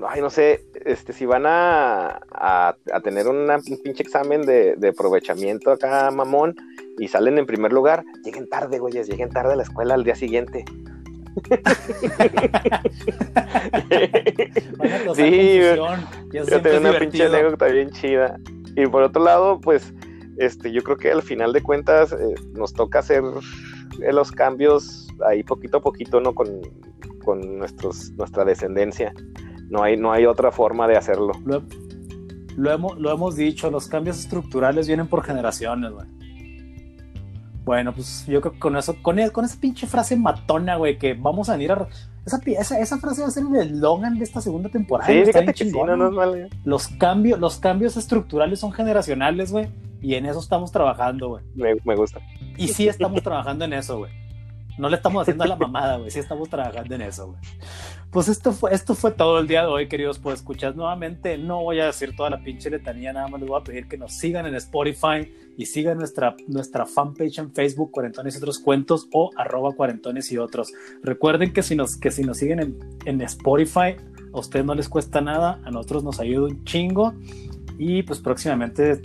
ay, 0.09 0.21
no 0.21 0.31
sé, 0.31 0.65
este, 0.85 1.13
si 1.13 1.27
van 1.27 1.45
a, 1.47 2.21
a, 2.33 2.77
a 2.93 3.01
tener 3.03 3.27
una- 3.27 3.57
un 3.57 3.83
pinche 3.83 4.03
examen 4.05 4.43
de, 4.43 4.77
de 4.77 4.89
aprovechamiento 4.91 5.73
acá, 5.73 6.09
mamón, 6.13 6.55
y 6.99 7.09
salen 7.09 7.39
en 7.39 7.47
primer 7.47 7.73
lugar, 7.73 8.05
lleguen 8.25 8.49
tarde, 8.49 8.79
güeyes, 8.79 9.09
lleguen 9.09 9.31
tarde 9.31 9.55
a 9.55 9.57
la 9.57 9.63
escuela 9.65 9.95
al 9.95 10.05
día 10.05 10.15
siguiente. 10.15 10.65
Sí, 15.15 15.61
Yo 16.33 16.63
tengo 16.63 16.79
una 16.79 16.99
pinche 16.99 17.25
anécdota 17.27 17.67
bien 17.67 17.91
chida. 17.91 18.39
Y 18.77 18.87
por 18.87 19.03
otro 19.03 19.23
lado, 19.23 19.61
pues, 19.61 19.93
este, 20.39 20.73
yo 20.73 20.83
creo 20.83 20.97
que 20.97 21.11
al 21.11 21.23
final 21.23 21.53
de 21.53 21.63
cuentas 21.63 22.13
eh, 22.13 22.35
nos 22.53 22.73
toca 22.73 23.01
hacer 23.01 23.23
eh, 24.03 24.13
los 24.13 24.31
cambios 24.33 25.09
ahí 25.27 25.43
poquito 25.43 25.79
a 25.79 25.81
poquito, 25.81 26.21
¿no? 26.21 26.35
Con, 26.35 26.61
con 27.25 27.59
nuestros, 27.59 28.11
nuestra 28.13 28.45
descendencia. 28.45 29.13
No 29.69 29.83
hay, 29.83 29.97
no 29.97 30.13
hay 30.13 30.27
otra 30.27 30.51
forma 30.51 30.89
de 30.89 30.97
hacerlo. 30.97 31.33
Lo, 31.45 31.63
lo 32.57 32.73
hemos, 32.73 32.99
lo 32.99 33.13
hemos 33.13 33.37
dicho, 33.37 33.71
los 33.71 33.87
cambios 33.89 34.19
estructurales 34.19 34.87
vienen 34.87 35.07
por 35.07 35.23
generaciones, 35.23 35.93
güey. 35.93 36.07
Bueno, 37.65 37.93
pues 37.93 38.27
yo 38.27 38.41
creo 38.41 38.53
que 38.53 38.59
con 38.59 38.77
eso, 38.77 38.97
con, 39.03 39.19
con 39.31 39.45
esa 39.45 39.61
pinche 39.61 39.87
frase 39.87 40.17
matona, 40.17 40.77
güey, 40.77 40.99
que 40.99 41.15
vamos 41.15 41.49
a 41.49 41.53
venir 41.53 41.73
a... 41.73 41.87
Esa, 42.25 42.41
esa, 42.47 42.81
esa 42.81 42.99
frase 42.99 43.23
va 43.23 43.29
a 43.29 43.31
ser 43.31 43.45
el 43.45 43.57
eslogan 43.57 44.19
de 44.19 44.25
esta 44.25 44.41
segunda 44.41 44.69
temporada. 44.69 45.11
Sí, 45.11 45.21
fíjate 45.21 45.41
bien 45.41 45.47
que 45.47 45.65
sí, 45.65 45.71
chingona, 45.71 45.97
no, 45.97 46.11
no 46.11 46.17
güey. 46.17 46.43
es 46.43 46.51
malo. 46.51 46.61
los, 46.65 46.89
cambios, 46.89 47.39
los 47.39 47.59
cambios 47.59 47.97
estructurales 47.97 48.61
son 48.61 48.73
generacionales, 48.73 49.53
güey, 49.53 49.69
y 50.01 50.15
en 50.15 50.27
eso 50.27 50.41
estamos 50.41 50.73
trabajando, 50.73 51.29
güey. 51.29 51.45
Me, 51.55 51.77
me 51.85 51.97
gusta. 51.97 52.21
Y 52.57 52.69
sí 52.69 52.89
estamos 52.89 53.23
trabajando 53.23 53.65
en 53.65 53.73
eso, 53.75 53.99
güey. 53.99 54.13
No 54.81 54.89
le 54.89 54.97
estamos 54.97 55.23
haciendo 55.23 55.45
a 55.45 55.47
la 55.47 55.57
mamada, 55.57 55.99
güey. 55.99 56.11
Sí 56.11 56.19
estamos 56.19 56.49
trabajando 56.49 56.95
en 56.95 57.03
eso, 57.03 57.29
güey. 57.29 57.41
Pues 58.11 58.29
esto 58.29 58.53
fue, 58.53 58.75
esto 58.75 58.95
fue 58.95 59.13
todo 59.13 59.39
el 59.39 59.47
día 59.47 59.61
de 59.63 59.69
hoy, 59.69 59.89
queridos. 59.89 60.19
Pues 60.19 60.41
escuchar 60.41 60.75
nuevamente. 60.75 61.37
No 61.39 61.63
voy 61.63 61.81
a 61.81 61.87
decir 61.87 62.17
toda 62.17 62.31
la 62.31 62.43
pinche 62.43 62.71
letanía, 62.71 63.13
nada 63.13 63.29
más 63.29 63.41
les 63.41 63.49
voy 63.49 63.61
a 63.61 63.65
pedir 63.65 63.87
que 63.89 63.99
nos 63.99 64.13
sigan 64.15 64.47
en 64.47 64.55
Spotify 64.55 65.31
y 65.57 65.67
sigan 65.67 65.99
nuestra, 65.99 66.35
nuestra 66.49 66.87
fanpage 66.87 67.39
en 67.39 67.53
Facebook, 67.53 67.91
Cuarentones 67.91 68.35
y 68.35 68.39
otros 68.39 68.59
cuentos, 68.59 69.07
o 69.13 69.31
arroba 69.37 69.73
cuarentones 69.73 70.33
y 70.33 70.39
otros. 70.39 70.73
Recuerden 71.03 71.53
que 71.53 71.63
si 71.63 71.77
nos, 71.77 71.97
que 71.97 72.11
si 72.11 72.25
nos 72.25 72.39
siguen 72.39 72.61
en, 72.61 72.79
en 73.05 73.21
Spotify, 73.21 73.97
a 74.33 74.39
ustedes 74.39 74.65
no 74.65 74.75
les 74.75 74.89
cuesta 74.89 75.21
nada, 75.21 75.61
a 75.65 75.71
nosotros 75.71 76.03
nos 76.03 76.21
ayuda 76.21 76.47
un 76.47 76.65
chingo. 76.65 77.15
Y 77.79 78.03
pues 78.03 78.21
próximamente 78.21 79.01